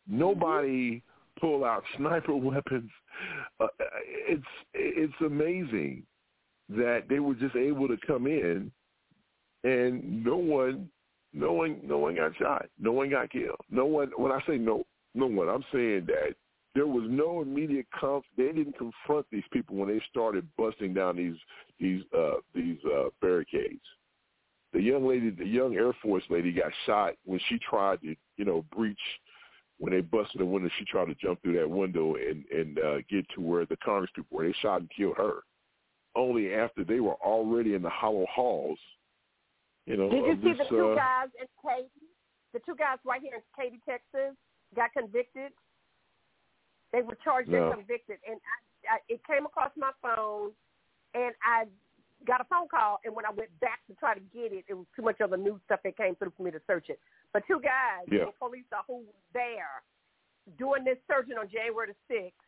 nobody 0.07 1.01
pull 1.39 1.65
out 1.65 1.83
sniper 1.97 2.35
weapons. 2.35 2.89
Uh, 3.59 3.67
it's 4.27 4.43
it's 4.73 5.13
amazing 5.25 6.03
that 6.69 7.03
they 7.09 7.19
were 7.19 7.35
just 7.35 7.55
able 7.55 7.87
to 7.87 7.97
come 8.07 8.25
in 8.25 8.71
and 9.63 10.23
no 10.23 10.37
one 10.37 10.89
no 11.33 11.51
one 11.53 11.79
no 11.83 11.97
one 11.97 12.15
got 12.15 12.35
shot. 12.37 12.65
No 12.79 12.91
one 12.91 13.09
got 13.09 13.31
killed. 13.31 13.59
No 13.69 13.85
one 13.85 14.11
when 14.17 14.31
I 14.31 14.39
say 14.47 14.57
no 14.57 14.83
no 15.15 15.27
one, 15.27 15.47
I'm 15.47 15.63
saying 15.71 16.07
that 16.07 16.35
there 16.75 16.87
was 16.87 17.05
no 17.07 17.41
immediate 17.41 17.85
conf 17.99 18.25
they 18.35 18.51
didn't 18.51 18.77
confront 18.77 19.27
these 19.31 19.43
people 19.51 19.75
when 19.75 19.89
they 19.89 20.01
started 20.09 20.47
busting 20.57 20.93
down 20.93 21.17
these 21.17 21.35
these 21.79 22.01
uh 22.17 22.35
these 22.53 22.77
uh 22.85 23.09
barricades. 23.21 23.81
The 24.73 24.81
young 24.81 25.07
lady 25.07 25.29
the 25.29 25.45
young 25.45 25.75
Air 25.75 25.93
Force 26.01 26.23
lady 26.29 26.51
got 26.51 26.71
shot 26.85 27.13
when 27.25 27.39
she 27.47 27.59
tried 27.59 28.01
to, 28.01 28.15
you 28.37 28.45
know, 28.45 28.65
breach 28.75 28.97
when 29.79 29.93
they 29.93 30.01
busted 30.01 30.39
the 30.39 30.45
window, 30.45 30.69
she 30.77 30.85
tried 30.85 31.05
to 31.05 31.15
jump 31.15 31.41
through 31.41 31.59
that 31.59 31.69
window 31.69 32.15
and 32.15 32.45
and 32.51 32.79
uh, 32.79 32.97
get 33.09 33.25
to 33.35 33.41
where 33.41 33.65
the 33.65 33.77
Congress 33.77 34.11
people 34.15 34.37
were. 34.37 34.45
They 34.47 34.55
shot 34.61 34.81
and 34.81 34.89
killed 34.95 35.17
her. 35.17 35.41
Only 36.15 36.53
after 36.53 36.83
they 36.83 36.99
were 36.99 37.15
already 37.15 37.73
in 37.73 37.81
the 37.81 37.89
hollow 37.89 38.25
halls. 38.33 38.79
You 39.85 39.97
know, 39.97 40.09
Did 40.09 40.25
you 40.25 40.35
see 40.35 40.57
this, 40.57 40.67
the 40.69 40.75
two 40.75 40.91
uh, 40.91 40.95
guys 40.95 41.27
in 41.39 41.47
Katy? 41.61 41.89
The 42.53 42.59
two 42.65 42.75
guys 42.75 42.99
right 43.03 43.21
here 43.21 43.33
in 43.35 43.41
Katy, 43.57 43.81
Texas, 43.83 44.37
got 44.75 44.93
convicted. 44.93 45.51
They 46.93 47.01
were 47.01 47.17
charged 47.23 47.49
No. 47.49 47.71
and 47.71 47.73
convicted, 47.79 48.19
and 48.29 48.39
I, 48.87 48.95
I, 48.95 48.97
it 49.09 49.19
came 49.25 49.45
across 49.45 49.71
my 49.75 49.91
phone, 50.01 50.51
and 51.15 51.33
I 51.43 51.65
got 52.25 52.41
a 52.41 52.45
phone 52.45 52.67
call. 52.67 52.99
And 53.05 53.15
when 53.15 53.25
I 53.25 53.31
went 53.31 53.49
back 53.59 53.79
to 53.87 53.93
try 53.95 54.13
to 54.13 54.19
get 54.33 54.51
it, 54.53 54.65
it 54.67 54.73
was 54.73 54.85
too 54.95 55.01
much 55.01 55.21
other 55.21 55.37
news 55.37 55.59
stuff 55.65 55.79
that 55.83 55.97
came 55.97 56.15
through 56.15 56.33
for 56.35 56.43
me 56.43 56.51
to 56.51 56.61
search 56.67 56.89
it. 56.89 56.99
But 57.31 57.43
two 57.47 57.59
guys, 57.59 58.07
Yeah. 58.07 58.25
were 58.25 58.31
police 58.39 58.65
officers 58.71 58.87
who 58.87 58.97
were 59.07 59.23
there 59.33 59.83
doing 60.57 60.83
this 60.83 60.97
searching 61.07 61.37
on 61.37 61.47
January 61.49 61.87
the 61.93 61.95
sixth, 62.07 62.39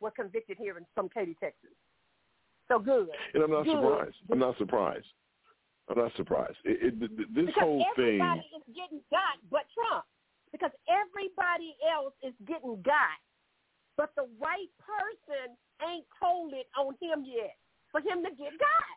were 0.00 0.10
convicted 0.12 0.58
here 0.58 0.78
in 0.78 0.86
from 0.94 1.08
Katy, 1.08 1.34
Texas. 1.40 1.70
So 2.68 2.78
good. 2.78 3.08
and 3.34 3.42
I'm 3.42 3.50
not 3.50 3.64
Good. 3.64 3.80
surprised. 3.80 4.16
I'm 4.30 4.38
not 4.38 4.56
surprised. 4.58 5.12
I'm 5.88 5.96
not 5.98 6.12
surprised. 6.16 6.58
It, 6.64 6.82
it, 6.82 6.98
th- 7.00 7.16
th- 7.16 7.28
this 7.32 7.46
because 7.46 7.62
whole 7.64 7.84
thing. 7.96 8.20
everybody 8.20 8.44
is 8.54 8.62
getting 8.76 9.00
got 9.10 9.40
but 9.50 9.64
Trump. 9.72 10.04
Because 10.52 10.70
everybody 10.88 11.76
else 11.84 12.14
is 12.22 12.34
getting 12.46 12.80
got. 12.82 13.16
But 13.96 14.14
the 14.16 14.28
right 14.38 14.68
person 14.78 15.56
ain't 15.82 16.06
told 16.20 16.52
it 16.52 16.68
on 16.76 16.94
him 17.00 17.24
yet 17.24 17.56
for 17.90 18.00
him 18.00 18.22
to 18.22 18.30
get 18.30 18.52
got. 18.60 18.96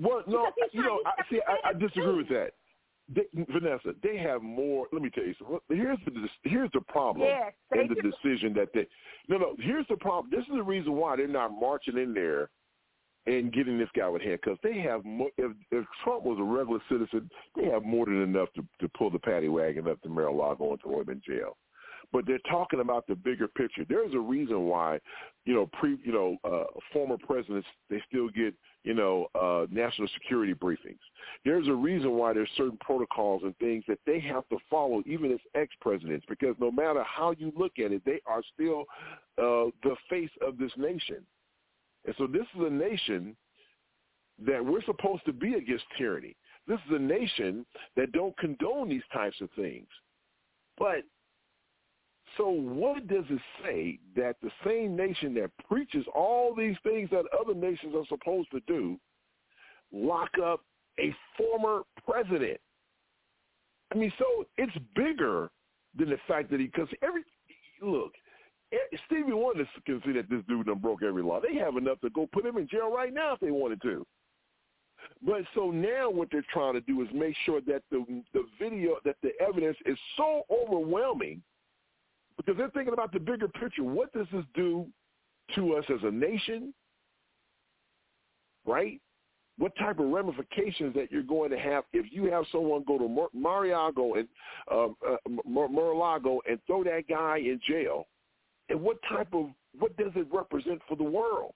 Well, 0.00 0.22
no, 0.26 0.46
you 0.72 0.82
know, 0.82 1.00
I, 1.06 1.22
see, 1.30 1.40
I, 1.46 1.70
I 1.70 1.72
disagree 1.72 2.16
with 2.16 2.28
that. 2.28 2.52
They, 3.14 3.22
Vanessa, 3.50 3.94
they 4.02 4.18
have 4.18 4.42
more. 4.42 4.86
Let 4.92 5.02
me 5.02 5.10
tell 5.10 5.24
you 5.24 5.34
something. 5.38 5.58
Here's 5.68 5.98
the 6.04 6.28
here's 6.42 6.70
the 6.72 6.82
problem 6.82 7.26
Yes, 7.26 7.52
in 7.72 7.88
the 7.88 7.94
do. 7.94 8.10
decision 8.10 8.52
that 8.54 8.68
they. 8.74 8.86
No, 9.28 9.38
no. 9.38 9.56
Here's 9.58 9.86
the 9.88 9.96
problem. 9.96 10.30
This 10.30 10.46
is 10.46 10.54
the 10.54 10.62
reason 10.62 10.92
why 10.92 11.16
they're 11.16 11.26
not 11.26 11.48
marching 11.58 11.96
in 11.96 12.12
there 12.12 12.50
and 13.26 13.52
getting 13.52 13.78
this 13.78 13.88
guy 13.96 14.08
with 14.08 14.22
handcuffs. 14.22 14.60
They 14.62 14.78
have 14.80 15.04
more. 15.06 15.30
If, 15.38 15.52
if 15.70 15.86
Trump 16.04 16.24
was 16.24 16.38
a 16.38 16.42
regular 16.42 16.80
citizen, 16.90 17.30
they 17.56 17.64
have 17.64 17.82
more 17.82 18.04
than 18.04 18.22
enough 18.22 18.50
to 18.56 18.62
to 18.80 18.88
pull 18.96 19.10
the 19.10 19.18
paddy 19.18 19.48
wagon 19.48 19.88
up 19.88 20.02
to 20.02 20.08
Mar-a-Lago 20.10 20.72
and 20.72 20.80
throw 20.82 21.00
him 21.00 21.08
in 21.08 21.22
jail. 21.26 21.56
But 22.12 22.26
they're 22.26 22.38
talking 22.50 22.80
about 22.80 23.06
the 23.06 23.14
bigger 23.14 23.48
picture. 23.48 23.84
There's 23.88 24.14
a 24.14 24.18
reason 24.18 24.64
why, 24.64 24.98
you 25.44 25.54
know, 25.54 25.68
pre, 25.72 25.98
you 26.04 26.12
know, 26.12 26.36
uh, 26.44 26.64
former 26.92 27.16
presidents 27.18 27.66
they 27.90 28.02
still 28.08 28.28
get, 28.28 28.54
you 28.84 28.94
know, 28.94 29.26
uh, 29.34 29.66
national 29.70 30.08
security 30.14 30.54
briefings. 30.54 30.98
There's 31.44 31.68
a 31.68 31.74
reason 31.74 32.12
why 32.12 32.32
there's 32.32 32.50
certain 32.56 32.78
protocols 32.80 33.42
and 33.44 33.56
things 33.58 33.84
that 33.88 33.98
they 34.06 34.20
have 34.20 34.48
to 34.48 34.58
follow, 34.70 35.02
even 35.06 35.32
as 35.32 35.40
ex-presidents, 35.54 36.24
because 36.28 36.54
no 36.58 36.70
matter 36.70 37.02
how 37.04 37.34
you 37.38 37.52
look 37.56 37.72
at 37.78 37.92
it, 37.92 38.02
they 38.04 38.20
are 38.26 38.42
still 38.54 38.84
uh, 39.38 39.70
the 39.82 39.96
face 40.08 40.30
of 40.46 40.58
this 40.58 40.72
nation. 40.76 41.24
And 42.04 42.14
so 42.16 42.26
this 42.26 42.46
is 42.56 42.66
a 42.66 42.70
nation 42.70 43.36
that 44.46 44.64
we're 44.64 44.82
supposed 44.84 45.24
to 45.26 45.32
be 45.32 45.54
against 45.54 45.84
tyranny. 45.96 46.36
This 46.66 46.78
is 46.88 46.96
a 46.96 46.98
nation 46.98 47.66
that 47.96 48.12
don't 48.12 48.36
condone 48.38 48.88
these 48.88 49.02
types 49.12 49.40
of 49.40 49.48
things. 49.56 49.88
But 50.78 51.02
so 52.36 52.48
what 52.48 53.06
does 53.08 53.24
it 53.30 53.40
say 53.62 53.98
that 54.16 54.36
the 54.42 54.50
same 54.64 54.96
nation 54.96 55.34
that 55.34 55.50
preaches 55.68 56.04
all 56.14 56.54
these 56.54 56.76
things 56.82 57.08
that 57.10 57.24
other 57.38 57.54
nations 57.54 57.94
are 57.94 58.06
supposed 58.08 58.50
to 58.50 58.60
do 58.66 58.98
lock 59.92 60.30
up 60.42 60.60
a 61.00 61.14
former 61.36 61.82
president? 62.06 62.58
I 63.92 63.96
mean, 63.96 64.12
so 64.18 64.44
it's 64.56 64.76
bigger 64.94 65.50
than 65.96 66.10
the 66.10 66.18
fact 66.26 66.50
that 66.50 66.60
he, 66.60 66.66
because 66.66 66.88
every, 67.02 67.22
look, 67.80 68.12
Stevie 69.06 69.32
Wonder 69.32 69.66
can 69.86 70.02
see 70.04 70.12
that 70.12 70.28
this 70.28 70.42
dude 70.48 70.66
done 70.66 70.78
broke 70.78 71.02
every 71.02 71.22
law. 71.22 71.40
They 71.40 71.58
have 71.58 71.76
enough 71.76 72.00
to 72.02 72.10
go 72.10 72.28
put 72.30 72.44
him 72.44 72.58
in 72.58 72.68
jail 72.68 72.92
right 72.94 73.12
now 73.14 73.32
if 73.34 73.40
they 73.40 73.50
wanted 73.50 73.80
to. 73.82 74.06
But 75.24 75.42
so 75.54 75.70
now 75.70 76.10
what 76.10 76.28
they're 76.30 76.44
trying 76.52 76.74
to 76.74 76.80
do 76.80 77.00
is 77.02 77.08
make 77.14 77.34
sure 77.46 77.60
that 77.62 77.82
the 77.90 78.04
the 78.34 78.44
video, 78.60 78.96
that 79.04 79.16
the 79.22 79.30
evidence 79.40 79.76
is 79.86 79.98
so 80.16 80.42
overwhelming 80.50 81.42
because 82.38 82.56
they're 82.56 82.70
thinking 82.70 82.94
about 82.94 83.12
the 83.12 83.20
bigger 83.20 83.48
picture. 83.48 83.84
What 83.84 84.12
does 84.14 84.26
this 84.32 84.44
do 84.54 84.86
to 85.54 85.74
us 85.74 85.84
as 85.90 86.00
a 86.02 86.10
nation? 86.10 86.72
Right? 88.64 89.00
What 89.58 89.76
type 89.76 89.98
of 89.98 90.06
ramifications 90.06 90.94
that 90.94 91.10
you're 91.10 91.22
going 91.22 91.50
to 91.50 91.58
have 91.58 91.84
if 91.92 92.06
you 92.12 92.30
have 92.30 92.44
someone 92.52 92.84
go 92.86 92.96
to 92.96 93.08
Mar- 93.08 93.28
Mariago 93.36 94.18
and 94.18 94.28
um, 94.70 94.94
uh, 95.06 95.16
Mar- 95.44 95.68
Mar-a-Lago 95.68 96.40
and 96.48 96.60
throw 96.66 96.84
that 96.84 97.08
guy 97.08 97.38
in 97.38 97.60
jail? 97.68 98.06
And 98.68 98.80
what 98.80 98.98
type 99.08 99.28
of 99.32 99.50
what 99.78 99.96
does 99.96 100.12
it 100.14 100.28
represent 100.32 100.80
for 100.88 100.96
the 100.96 101.04
world? 101.04 101.54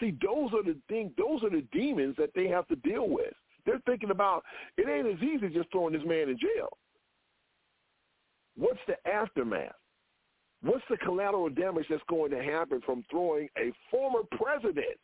See, 0.00 0.16
those 0.20 0.52
are 0.52 0.62
the 0.62 0.76
things, 0.88 1.12
those 1.16 1.42
are 1.44 1.50
the 1.50 1.64
demons 1.72 2.16
that 2.18 2.30
they 2.34 2.48
have 2.48 2.66
to 2.68 2.76
deal 2.76 3.08
with. 3.08 3.32
They're 3.64 3.80
thinking 3.86 4.10
about 4.10 4.42
it 4.76 4.88
ain't 4.88 5.06
as 5.06 5.22
easy 5.22 5.48
just 5.48 5.70
throwing 5.70 5.92
this 5.92 6.02
man 6.04 6.28
in 6.28 6.38
jail. 6.38 6.76
What's 8.56 8.80
the 8.86 8.96
aftermath? 9.08 9.74
What's 10.62 10.84
the 10.88 10.96
collateral 10.96 11.50
damage 11.50 11.86
that's 11.88 12.02
going 12.08 12.30
to 12.30 12.42
happen 12.42 12.80
from 12.84 13.04
throwing 13.10 13.48
a 13.58 13.72
former 13.90 14.20
president, 14.38 14.98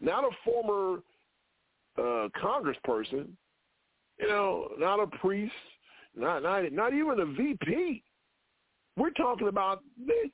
not 0.00 0.24
a 0.24 0.30
former 0.44 1.00
uh, 1.98 2.28
congressperson, 2.40 3.28
you 4.18 4.28
know, 4.28 4.70
not 4.78 5.00
a 5.00 5.06
priest, 5.18 5.52
not 6.14 6.42
not 6.42 6.72
not 6.72 6.94
even 6.94 7.20
a 7.20 7.26
VP. 7.26 8.02
We're 8.96 9.10
talking 9.10 9.48
about 9.48 9.82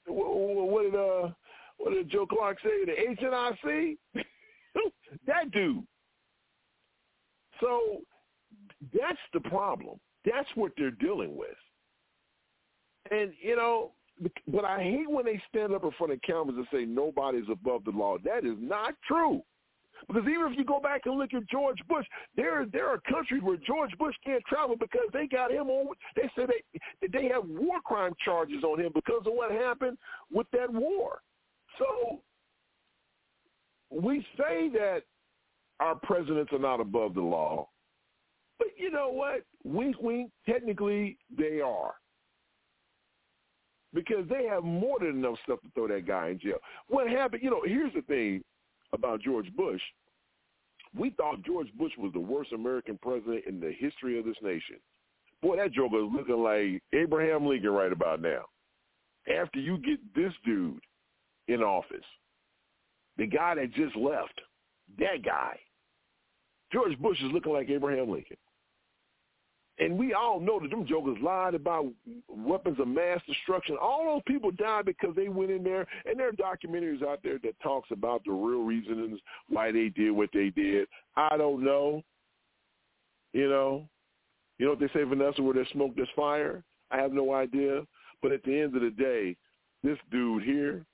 what 0.06 0.82
did 0.82 0.94
uh 0.94 1.30
what 1.78 1.92
did 1.92 2.10
Joe 2.10 2.26
Clark 2.26 2.58
say? 2.62 2.84
The 2.84 3.16
HNIC, 3.16 3.96
that 5.26 5.50
dude. 5.50 5.84
So 7.60 8.02
that's 8.92 9.18
the 9.32 9.40
problem. 9.40 9.98
That's 10.24 10.48
what 10.54 10.72
they're 10.76 10.90
dealing 10.90 11.36
with. 11.36 11.48
And 13.10 13.32
you 13.40 13.56
know, 13.56 13.92
but 14.48 14.64
I 14.64 14.82
hate 14.82 15.10
when 15.10 15.24
they 15.24 15.40
stand 15.48 15.72
up 15.72 15.84
in 15.84 15.90
front 15.98 16.12
of 16.12 16.22
cameras 16.22 16.56
and 16.56 16.66
say 16.72 16.84
nobody's 16.84 17.48
above 17.50 17.84
the 17.84 17.90
law. 17.90 18.16
That 18.24 18.44
is 18.44 18.56
not 18.58 18.94
true. 19.06 19.42
Because 20.08 20.22
even 20.22 20.52
if 20.52 20.58
you 20.58 20.64
go 20.64 20.80
back 20.80 21.02
and 21.04 21.16
look 21.16 21.32
at 21.34 21.48
George 21.48 21.78
Bush, 21.88 22.06
there 22.36 22.66
there 22.72 22.88
are 22.88 23.00
countries 23.08 23.42
where 23.42 23.56
George 23.56 23.96
Bush 23.98 24.14
can't 24.24 24.42
travel 24.46 24.76
because 24.76 25.08
they 25.12 25.26
got 25.26 25.52
him 25.52 25.68
on. 25.68 25.94
They 26.16 26.30
said 26.34 26.48
they 26.48 27.08
they 27.08 27.28
have 27.28 27.44
war 27.46 27.80
crime 27.84 28.12
charges 28.24 28.64
on 28.64 28.80
him 28.80 28.92
because 28.94 29.22
of 29.26 29.32
what 29.34 29.50
happened 29.50 29.98
with 30.32 30.46
that 30.52 30.72
war. 30.72 31.20
So 31.78 32.20
we 33.90 34.26
say 34.36 34.68
that 34.70 35.02
our 35.80 35.94
presidents 35.94 36.52
are 36.52 36.58
not 36.58 36.80
above 36.80 37.14
the 37.14 37.20
law, 37.20 37.68
but 38.58 38.68
you 38.76 38.90
know 38.90 39.08
what? 39.08 39.44
Wink, 39.64 39.96
wink. 40.00 40.30
Technically, 40.46 41.16
they 41.36 41.60
are 41.60 41.94
because 43.94 44.26
they 44.28 44.46
have 44.46 44.64
more 44.64 44.98
than 44.98 45.10
enough 45.10 45.36
stuff 45.44 45.60
to 45.60 45.68
throw 45.74 45.88
that 45.88 46.06
guy 46.06 46.28
in 46.30 46.38
jail. 46.38 46.58
What 46.88 47.08
happened? 47.08 47.42
You 47.42 47.50
know, 47.50 47.62
here's 47.64 47.92
the 47.92 48.02
thing 48.02 48.42
about 48.92 49.20
George 49.20 49.54
Bush. 49.54 49.80
We 50.96 51.10
thought 51.10 51.42
George 51.42 51.68
Bush 51.78 51.92
was 51.98 52.12
the 52.12 52.20
worst 52.20 52.52
American 52.52 52.98
president 53.00 53.44
in 53.46 53.60
the 53.60 53.72
history 53.78 54.18
of 54.18 54.24
this 54.24 54.36
nation. 54.42 54.76
Boy, 55.40 55.56
that 55.56 55.72
joker 55.72 55.98
is 55.98 56.10
looking 56.14 56.42
like 56.42 56.82
Abraham 56.92 57.46
Lincoln 57.46 57.70
right 57.70 57.92
about 57.92 58.20
now. 58.20 58.42
After 59.40 59.58
you 59.58 59.78
get 59.78 59.98
this 60.14 60.32
dude 60.44 60.80
in 61.48 61.62
office, 61.62 62.04
the 63.16 63.26
guy 63.26 63.54
that 63.54 63.72
just 63.72 63.96
left, 63.96 64.40
that 64.98 65.24
guy, 65.24 65.58
George 66.72 66.98
Bush 66.98 67.18
is 67.20 67.32
looking 67.32 67.52
like 67.52 67.68
Abraham 67.70 68.10
Lincoln. 68.10 68.36
And 69.82 69.98
we 69.98 70.14
all 70.14 70.38
know 70.38 70.60
that 70.60 70.70
them 70.70 70.86
jokers 70.86 71.18
lied 71.20 71.54
about 71.54 71.86
weapons 72.28 72.78
of 72.78 72.86
mass 72.86 73.20
destruction. 73.26 73.76
All 73.82 74.04
those 74.04 74.22
people 74.28 74.52
died 74.52 74.84
because 74.84 75.16
they 75.16 75.28
went 75.28 75.50
in 75.50 75.64
there, 75.64 75.88
and 76.04 76.16
there 76.16 76.28
are 76.28 76.32
documentaries 76.32 77.02
out 77.02 77.18
there 77.24 77.40
that 77.42 77.58
talks 77.60 77.90
about 77.90 78.22
the 78.24 78.30
real 78.30 78.62
reasons 78.62 79.18
why 79.48 79.72
they 79.72 79.88
did 79.88 80.12
what 80.12 80.30
they 80.32 80.50
did. 80.50 80.86
I 81.16 81.36
don't 81.36 81.64
know. 81.64 82.04
You 83.32 83.48
know, 83.48 83.88
you 84.58 84.66
know 84.66 84.72
what 84.72 84.80
they 84.80 84.88
say, 84.94 85.02
Vanessa? 85.02 85.42
Where 85.42 85.54
there's 85.54 85.68
smoke, 85.70 85.96
there's 85.96 86.08
fire. 86.14 86.62
I 86.92 86.98
have 86.98 87.12
no 87.12 87.34
idea. 87.34 87.82
But 88.22 88.30
at 88.30 88.44
the 88.44 88.60
end 88.60 88.76
of 88.76 88.82
the 88.82 88.90
day, 88.90 89.36
this 89.82 89.98
dude 90.12 90.44
here, 90.44 90.86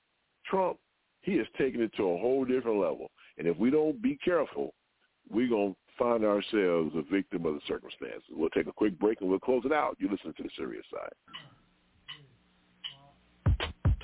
Trump, 0.47 0.77
he 1.21 1.37
has 1.37 1.45
taken 1.59 1.81
it 1.81 1.91
to 1.97 2.03
a 2.09 2.17
whole 2.17 2.43
different 2.43 2.79
level. 2.79 3.11
And 3.37 3.47
if 3.47 3.55
we 3.57 3.69
don't 3.69 4.01
be 4.01 4.17
careful, 4.25 4.73
we're 5.29 5.49
going 5.49 5.73
to 5.73 5.88
find 5.99 6.23
ourselves 6.23 6.95
a 6.95 7.03
victim 7.11 7.45
of 7.45 7.53
the 7.53 7.61
circumstances. 7.67 8.23
We'll 8.31 8.49
take 8.49 8.67
a 8.67 8.71
quick 8.71 8.97
break 8.97 9.21
and 9.21 9.29
we'll 9.29 9.39
close 9.39 9.63
it 9.65 9.73
out. 9.73 9.97
You 9.99 10.09
listen 10.09 10.33
to 10.33 10.43
the 10.43 10.49
serious 10.57 10.85
side. 10.91 11.13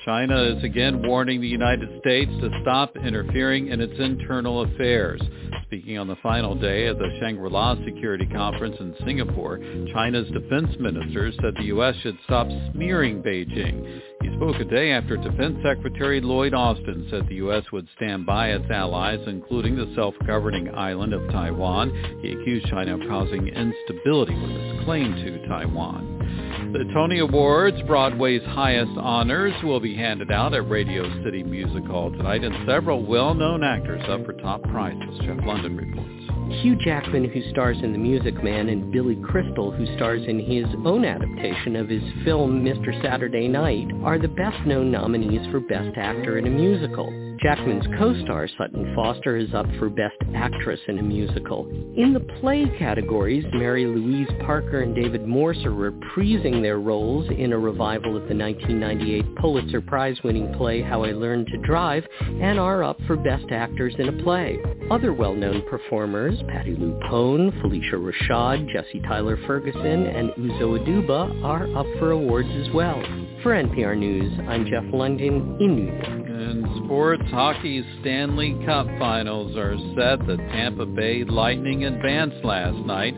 China 0.05 0.55
is 0.55 0.63
again 0.63 1.01
warning 1.07 1.41
the 1.41 1.47
United 1.47 1.89
States 2.01 2.29
to 2.39 2.51
stop 2.61 2.95
interfering 2.95 3.69
in 3.69 3.81
its 3.81 3.99
internal 3.99 4.61
affairs. 4.61 5.19
Speaking 5.63 5.97
on 5.97 6.07
the 6.07 6.15
final 6.21 6.53
day 6.53 6.85
of 6.85 6.99
the 6.99 7.09
Shangri-La 7.19 7.75
Security 7.83 8.27
Conference 8.27 8.75
in 8.79 8.93
Singapore, 9.03 9.57
China's 9.91 10.29
defense 10.29 10.69
minister 10.79 11.31
said 11.41 11.55
the 11.57 11.65
U.S. 11.65 11.95
should 12.03 12.19
stop 12.23 12.47
smearing 12.71 13.23
Beijing. 13.23 13.99
Spoke 14.35 14.59
a 14.59 14.65
day 14.65 14.91
after 14.91 15.15
Defense 15.15 15.57
Secretary 15.63 16.19
Lloyd 16.19 16.53
Austin 16.53 17.07
said 17.09 17.25
the 17.29 17.35
U.S. 17.35 17.63
would 17.71 17.87
stand 17.95 18.25
by 18.25 18.49
its 18.49 18.69
allies, 18.69 19.21
including 19.27 19.77
the 19.77 19.89
self-governing 19.95 20.75
island 20.75 21.13
of 21.13 21.25
Taiwan. 21.31 22.19
He 22.21 22.33
accused 22.33 22.67
China 22.67 22.95
of 22.95 23.07
causing 23.07 23.47
instability 23.47 24.35
with 24.35 24.51
its 24.51 24.83
claim 24.83 25.15
to 25.15 25.47
Taiwan. 25.47 26.73
The 26.73 26.83
Tony 26.93 27.19
Awards, 27.19 27.77
Broadway's 27.87 28.43
highest 28.43 28.91
honors, 28.97 29.53
will 29.63 29.79
be 29.79 29.95
handed 29.95 30.29
out 30.29 30.53
at 30.53 30.69
Radio 30.69 31.09
City 31.23 31.41
Music 31.41 31.85
Hall 31.85 32.11
tonight, 32.11 32.43
and 32.43 32.67
several 32.67 33.05
well-known 33.05 33.63
actors 33.63 34.03
up 34.09 34.25
for 34.25 34.33
top 34.33 34.61
prizes. 34.63 35.17
Jeff 35.19 35.37
Lunden 35.37 35.79
reports. 35.79 36.24
Hugh 36.49 36.75
Jackman, 36.75 37.25
who 37.25 37.49
stars 37.51 37.77
in 37.81 37.91
The 37.91 37.97
Music 37.97 38.43
Man, 38.43 38.69
and 38.69 38.91
Billy 38.91 39.15
Crystal, 39.15 39.71
who 39.71 39.85
stars 39.95 40.21
in 40.27 40.39
his 40.39 40.65
own 40.85 41.03
adaptation 41.03 41.75
of 41.75 41.89
his 41.89 42.03
film 42.23 42.63
Mr. 42.63 43.01
Saturday 43.01 43.47
Night, 43.47 43.87
are 44.03 44.19
the 44.19 44.27
best-known 44.27 44.91
nominees 44.91 45.45
for 45.51 45.59
Best 45.59 45.97
Actor 45.97 46.37
in 46.37 46.47
a 46.47 46.49
Musical. 46.49 47.24
Jackman's 47.41 47.85
co-star 47.97 48.47
Sutton 48.57 48.93
Foster 48.95 49.35
is 49.35 49.53
up 49.53 49.65
for 49.77 49.89
Best 49.89 50.15
Actress 50.35 50.79
in 50.87 50.99
a 50.99 51.03
Musical. 51.03 51.67
In 51.97 52.13
the 52.13 52.19
play 52.39 52.65
categories, 52.79 53.45
Mary 53.53 53.85
Louise 53.85 54.29
Parker 54.45 54.81
and 54.81 54.95
David 54.95 55.27
Morse 55.27 55.57
are 55.65 55.71
reprising 55.71 56.61
their 56.61 56.79
roles 56.79 57.29
in 57.29 57.51
a 57.51 57.57
revival 57.57 58.15
of 58.15 58.27
the 58.27 58.35
1998 58.35 59.35
Pulitzer 59.35 59.81
Prize-winning 59.81 60.53
play 60.53 60.81
How 60.81 61.03
I 61.03 61.11
Learned 61.11 61.47
to 61.47 61.57
Drive 61.57 62.05
and 62.21 62.59
are 62.59 62.83
up 62.83 62.97
for 63.05 63.15
Best 63.17 63.51
Actors 63.51 63.95
in 63.99 64.09
a 64.09 64.23
Play. 64.23 64.57
Other 64.89 65.13
well-known 65.13 65.63
performers, 65.69 66.39
Patti 66.47 66.75
LuPone, 66.75 67.51
Phylicia 67.61 67.95
Rashad, 67.95 68.71
Jesse 68.71 69.01
Tyler 69.01 69.37
Ferguson, 69.45 70.05
and 70.05 70.29
Uzo 70.31 70.79
Aduba 70.79 71.43
are 71.43 71.75
up 71.77 71.87
for 71.99 72.11
awards 72.11 72.49
as 72.51 72.73
well. 72.73 73.01
For 73.43 73.51
NPR 73.51 73.97
News, 73.97 74.31
I'm 74.47 74.65
Jeff 74.65 74.83
Lunden 74.85 75.59
in 75.59 75.75
New 75.75 75.91
York. 75.91 76.34
In 76.35 76.83
sports, 76.83 77.23
hockey's 77.29 77.85
Stanley 78.01 78.61
Cup 78.65 78.87
finals 78.99 79.55
are 79.55 79.77
set. 79.95 80.27
The 80.27 80.35
Tampa 80.51 80.85
Bay 80.85 81.23
Lightning 81.23 81.85
advanced 81.85 82.43
last 82.43 82.75
night, 82.85 83.15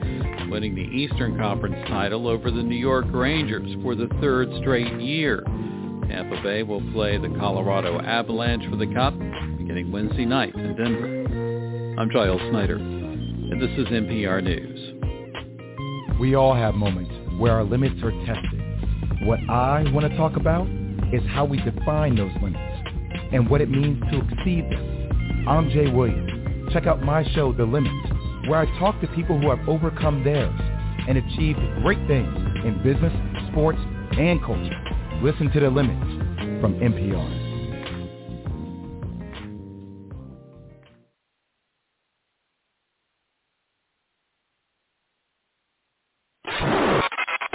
winning 0.52 0.76
the 0.76 0.84
Eastern 0.84 1.36
Conference 1.36 1.76
title 1.88 2.28
over 2.28 2.52
the 2.52 2.62
New 2.62 2.76
York 2.76 3.08
Rangers 3.10 3.76
for 3.82 3.96
the 3.96 4.08
third 4.22 4.50
straight 4.60 5.02
year. 5.02 5.42
Tampa 6.08 6.40
Bay 6.44 6.62
will 6.62 6.84
play 6.92 7.18
the 7.18 7.30
Colorado 7.40 8.00
Avalanche 8.02 8.70
for 8.70 8.76
the 8.76 8.86
Cup 8.94 9.18
beginning 9.58 9.92
Wednesday 9.92 10.26
night 10.26 10.54
in 10.54 10.76
Denver. 10.76 11.96
I'm 12.00 12.12
Giles 12.12 12.42
Snyder, 12.52 12.76
and 12.76 13.60
this 13.60 13.72
is 13.80 13.88
NPR 13.88 14.44
News. 14.44 16.20
We 16.20 16.36
all 16.36 16.54
have 16.54 16.76
moments 16.76 17.12
where 17.40 17.54
our 17.54 17.64
limits 17.64 18.00
are 18.04 18.12
tested. 18.28 19.24
What 19.24 19.40
I 19.50 19.92
want 19.92 20.08
to 20.08 20.16
talk 20.16 20.36
about 20.36 20.68
is 21.12 21.24
how 21.30 21.46
we 21.46 21.58
define 21.64 22.16
those 22.16 22.32
limits 22.44 22.77
and 23.32 23.50
what 23.50 23.62
it 23.62 23.70
means 23.70 24.02
to 24.12 24.20
exceed 24.20 24.66
them. 24.70 25.46
I'm 25.48 25.70
Jay 25.70 25.92
Williams. 25.92 26.74
Check 26.74 26.88
out 26.88 27.02
my 27.02 27.24
show, 27.34 27.54
The 27.54 27.64
Limits, 27.64 27.94
where 28.48 28.60
I 28.60 28.80
talk 28.80 29.00
to 29.02 29.08
people 29.08 29.40
who 29.40 29.50
have 29.50 29.68
overcome 29.68 30.24
theirs 30.24 30.54
and 31.08 31.18
achieved 31.18 31.60
great 31.82 32.00
things 32.08 32.36
in 32.66 32.82
business, 32.84 33.14
sports, 33.52 33.80
and 34.18 34.42
culture. 34.44 34.82
Listen 35.22 35.50
to 35.52 35.60
The 35.60 35.70
Limits 35.70 36.62
from 36.62 36.76
NPR. 36.80 37.46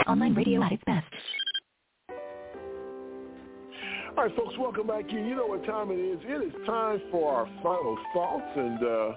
Online 0.08 0.34
radio 0.34 0.62
at 0.62 0.72
its 0.72 0.82
best. 0.84 1.06
All 4.14 4.24
right, 4.24 4.36
folks, 4.36 4.54
welcome 4.58 4.88
back 4.88 5.08
in. 5.08 5.24
You 5.24 5.34
know 5.34 5.46
what 5.46 5.64
time 5.64 5.90
it 5.90 5.94
is. 5.94 6.20
It 6.22 6.46
is 6.46 6.66
time 6.66 7.00
for 7.10 7.34
our 7.34 7.48
final 7.62 7.96
thoughts, 8.12 8.44
and 8.56 8.76
uh, 8.76 9.14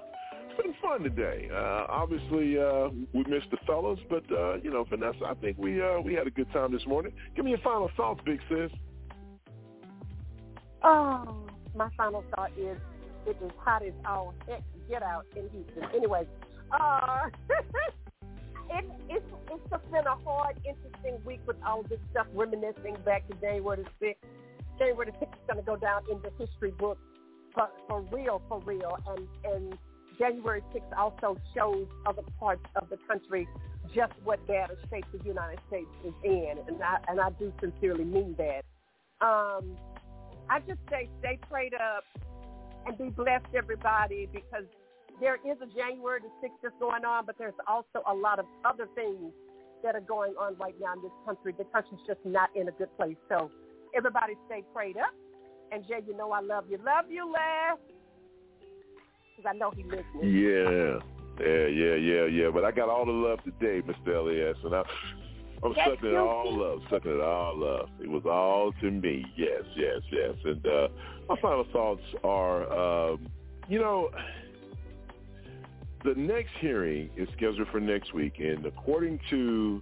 it's 0.47 0.61
been 0.61 0.73
fun 0.81 1.03
today. 1.03 1.49
Uh, 1.53 1.85
obviously, 1.89 2.57
uh, 2.57 2.87
we 3.13 3.25
missed 3.25 3.51
the 3.51 3.57
fellas, 3.67 3.99
but, 4.09 4.23
uh, 4.31 4.55
you 4.63 4.71
know, 4.71 4.85
Vanessa, 4.85 5.25
I 5.25 5.33
think 5.33 5.57
we 5.57 5.81
uh, 5.81 5.99
we 5.99 6.13
had 6.13 6.27
a 6.27 6.31
good 6.31 6.49
time 6.53 6.71
this 6.71 6.85
morning. 6.87 7.11
Give 7.35 7.43
me 7.43 7.51
your 7.51 7.59
final 7.59 7.91
thoughts, 7.97 8.21
Big 8.25 8.39
Sis. 8.47 8.71
Oh, 10.81 11.45
my 11.75 11.89
final 11.97 12.23
thought 12.33 12.51
is 12.57 12.77
it 13.27 13.35
is 13.43 13.51
hot 13.57 13.83
as 13.83 13.93
all 14.07 14.33
heck 14.47 14.63
get 14.89 15.03
out 15.03 15.25
in 15.35 15.49
Houston. 15.49 15.83
Anyway, 15.93 16.25
uh, 16.71 17.27
it, 18.69 18.85
it's 19.09 19.25
it's 19.51 19.69
just 19.69 19.91
been 19.91 20.07
a 20.07 20.15
hard, 20.23 20.57
interesting 20.65 21.19
week 21.25 21.41
with 21.45 21.57
all 21.67 21.83
this 21.83 21.99
stuff, 22.11 22.27
reminiscing 22.33 22.95
back 23.03 23.27
to 23.27 23.35
January 23.41 23.83
the 23.83 24.05
6th. 24.07 24.15
January 24.77 25.11
the 25.11 25.25
6th 25.25 25.33
is 25.33 25.45
going 25.47 25.59
to 25.59 25.65
go 25.65 25.75
down 25.75 26.01
in 26.11 26.21
the 26.21 26.31
history 26.37 26.71
book 26.71 26.97
for 27.53 27.69
for 27.87 28.01
real, 28.11 28.41
for 28.49 28.59
real. 28.61 28.97
And 29.07 29.27
and 29.43 29.77
January 30.17 30.61
6th 30.73 30.97
also 30.97 31.37
shows 31.55 31.87
other 32.05 32.23
parts 32.39 32.65
of 32.75 32.89
the 32.89 32.97
country 33.07 33.47
just 33.93 34.13
what 34.23 34.45
bad 34.47 34.71
a 34.71 34.75
shape 34.89 35.05
the 35.11 35.23
United 35.23 35.59
States 35.67 35.89
is 36.03 36.13
in, 36.23 36.55
and 36.67 36.81
I 36.81 36.97
and 37.07 37.19
I 37.19 37.29
do 37.31 37.53
sincerely 37.59 38.05
mean 38.05 38.35
that. 38.37 38.63
Um, 39.25 39.77
I 40.49 40.59
just 40.59 40.79
say 40.89 41.09
stay 41.19 41.39
prayed 41.49 41.73
up 41.73 42.03
and 42.85 42.97
be 42.97 43.09
blessed, 43.09 43.47
everybody, 43.55 44.27
because 44.31 44.65
there 45.19 45.35
is 45.35 45.57
a 45.61 45.67
January 45.75 46.19
the 46.21 46.47
6th 46.47 46.59
that's 46.61 46.75
going 46.79 47.05
on, 47.05 47.25
but 47.25 47.37
there's 47.37 47.57
also 47.67 48.03
a 48.07 48.13
lot 48.13 48.37
of 48.37 48.45
other 48.63 48.87
things 48.95 49.31
that 49.83 49.95
are 49.95 50.01
going 50.01 50.33
on 50.39 50.55
right 50.57 50.75
now 50.79 50.93
in 50.93 51.01
this 51.01 51.11
country. 51.25 51.53
The 51.57 51.63
country's 51.65 52.01
just 52.05 52.19
not 52.25 52.49
in 52.55 52.67
a 52.67 52.71
good 52.71 52.95
place. 52.97 53.17
So 53.29 53.49
everybody 53.95 54.33
stay 54.47 54.63
prayed 54.73 54.97
up. 54.97 55.13
And 55.71 55.83
Jay, 55.87 55.99
you 56.07 56.15
know 56.15 56.31
I 56.31 56.41
love 56.41 56.65
you. 56.69 56.77
Love 56.85 57.05
you, 57.09 57.31
Les. 57.31 57.77
Because 59.35 59.51
I 59.53 59.57
know 59.57 59.71
he 59.71 59.83
listening. 59.83 60.33
Yeah. 60.33 60.99
Yeah, 61.39 61.67
yeah, 61.67 61.95
yeah, 61.95 62.25
yeah. 62.25 62.49
But 62.53 62.63
I 62.63 62.71
got 62.71 62.89
all 62.89 63.05
the 63.05 63.11
love 63.11 63.39
today, 63.43 63.81
Mr. 63.81 64.15
Elias, 64.15 64.57
and 64.63 64.73
I, 64.73 64.83
I'm 65.63 65.73
Yes, 65.75 65.89
sucking 65.89 66.11
it 66.11 66.15
all 66.15 66.73
up, 66.73 66.89
sucking 66.89 67.11
it 67.11 67.21
all 67.21 67.81
up. 67.81 67.89
It 67.99 68.09
was 68.09 68.23
all 68.25 68.71
to 68.81 68.91
me. 68.91 69.25
Yes, 69.35 69.63
yes, 69.75 70.01
yes. 70.11 70.33
And 70.45 70.65
uh, 70.65 70.87
my 71.27 71.35
final 71.41 71.65
thoughts 71.73 72.03
are, 72.23 72.71
um, 73.11 73.27
you 73.67 73.79
know, 73.79 74.11
the 76.05 76.13
next 76.15 76.51
hearing 76.61 77.09
is 77.17 77.27
scheduled 77.35 77.67
for 77.69 77.79
next 77.79 78.13
week, 78.13 78.35
and 78.39 78.65
according 78.65 79.19
to 79.31 79.81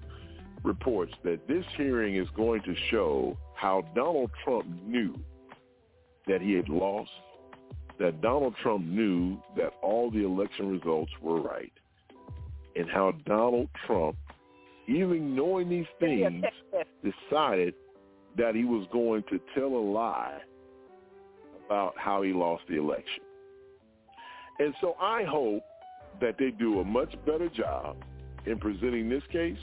reports, 0.63 1.13
that 1.23 1.47
this 1.47 1.65
hearing 1.75 2.15
is 2.15 2.27
going 2.35 2.63
to 2.63 2.73
show 2.89 3.37
how 3.55 3.85
Donald 3.95 4.31
Trump 4.43 4.65
knew 4.85 5.17
that 6.27 6.41
he 6.41 6.53
had 6.53 6.69
lost, 6.69 7.11
that 7.99 8.21
Donald 8.21 8.55
Trump 8.61 8.85
knew 8.85 9.37
that 9.55 9.73
all 9.81 10.09
the 10.09 10.23
election 10.25 10.69
results 10.69 11.11
were 11.21 11.41
right, 11.41 11.71
and 12.75 12.89
how 12.89 13.13
Donald 13.25 13.69
Trump, 13.85 14.15
even 14.87 15.35
knowing 15.35 15.69
these 15.69 15.85
things, 15.99 16.43
decided 17.03 17.73
that 18.37 18.55
he 18.55 18.63
was 18.63 18.87
going 18.91 19.23
to 19.29 19.39
tell 19.53 19.67
a 19.67 19.83
lie 19.91 20.39
about 21.65 21.93
how 21.97 22.21
he 22.21 22.33
lost 22.33 22.63
the 22.67 22.77
election. 22.77 23.23
And 24.59 24.73
so 24.81 24.95
I 24.99 25.23
hope 25.23 25.63
that 26.21 26.35
they 26.37 26.51
do 26.51 26.79
a 26.79 26.83
much 26.83 27.13
better 27.25 27.49
job 27.49 27.97
in 28.45 28.59
presenting 28.59 29.09
this 29.09 29.23
case 29.31 29.57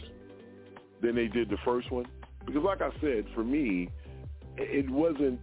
than 1.03 1.15
they 1.15 1.27
did 1.29 1.49
the 1.49 1.59
first 1.65 1.91
one. 1.91 2.07
Because 2.47 2.63
like 2.65 2.81
I 2.83 2.91
said, 3.01 3.25
for 3.35 3.45
me, 3.45 3.89
it 4.57 4.89
wasn't 4.89 5.41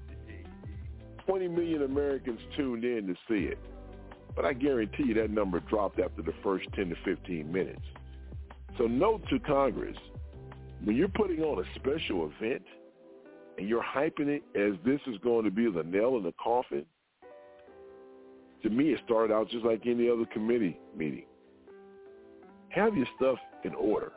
20 1.26 1.48
million 1.50 1.84
Americans 1.84 2.40
tuned 2.56 2.84
in 2.84 3.08
to 3.08 3.14
see 3.28 3.46
it. 3.46 3.60
But 4.36 4.46
I 4.46 4.54
guarantee 4.54 5.06
you 5.08 5.14
that 5.16 5.32
number 5.32 5.60
dropped 5.62 6.00
after 6.00 6.22
the 6.22 6.34
first 6.44 6.68
10 6.76 6.90
to 6.90 6.96
15 7.04 7.52
minutes. 7.52 7.82
So 8.78 8.86
note 8.86 9.22
to 9.30 9.40
Congress, 9.40 9.98
when 10.84 10.96
you're 10.96 11.08
putting 11.08 11.42
on 11.42 11.64
a 11.64 11.76
special 11.76 12.32
event 12.40 12.64
and 13.58 13.68
you're 13.68 13.84
hyping 13.84 14.28
it 14.28 14.44
as 14.56 14.74
this 14.86 15.02
is 15.08 15.18
going 15.24 15.46
to 15.46 15.52
be 15.52 15.70
the 15.70 15.84
nail 15.84 16.18
in 16.18 16.24
the 16.24 16.34
coffin, 16.42 16.86
to 18.64 18.70
me 18.70 18.90
it 18.94 19.00
started 19.06 19.34
out 19.34 19.50
just 19.50 19.66
like 19.66 19.82
any 19.86 20.10
other 20.10 20.26
committee 20.32 20.80
meeting. 20.96 21.26
Have 22.70 22.96
your 22.96 23.08
stuff 23.16 23.40
in 23.64 23.74
order. 23.74 24.12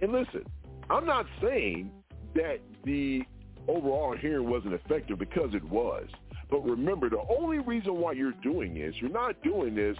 And 0.00 0.12
listen, 0.12 0.44
I'm 0.88 1.06
not 1.06 1.26
saying 1.42 1.90
that 2.34 2.58
the 2.84 3.22
overall 3.68 4.16
hearing 4.16 4.48
wasn't 4.48 4.74
effective 4.74 5.18
because 5.18 5.54
it 5.54 5.64
was. 5.64 6.06
But 6.50 6.64
remember, 6.64 7.10
the 7.10 7.24
only 7.38 7.58
reason 7.58 7.96
why 7.96 8.12
you're 8.12 8.34
doing 8.42 8.74
this, 8.74 8.94
you're 9.00 9.10
not 9.10 9.42
doing 9.42 9.74
this, 9.74 9.96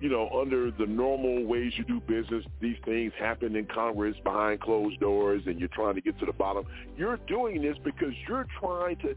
you 0.00 0.08
know, 0.08 0.28
under 0.30 0.70
the 0.70 0.86
normal 0.86 1.44
ways 1.44 1.72
you 1.76 1.84
do 1.84 2.00
business. 2.00 2.44
These 2.60 2.76
things 2.84 3.12
happen 3.18 3.54
in 3.54 3.66
Congress 3.66 4.16
behind 4.24 4.60
closed 4.60 4.98
doors 5.00 5.42
and 5.46 5.58
you're 5.58 5.68
trying 5.68 5.94
to 5.94 6.00
get 6.00 6.18
to 6.20 6.26
the 6.26 6.32
bottom. 6.32 6.64
You're 6.96 7.18
doing 7.28 7.60
this 7.60 7.76
because 7.84 8.12
you're 8.26 8.46
trying 8.60 8.96
to 8.98 9.14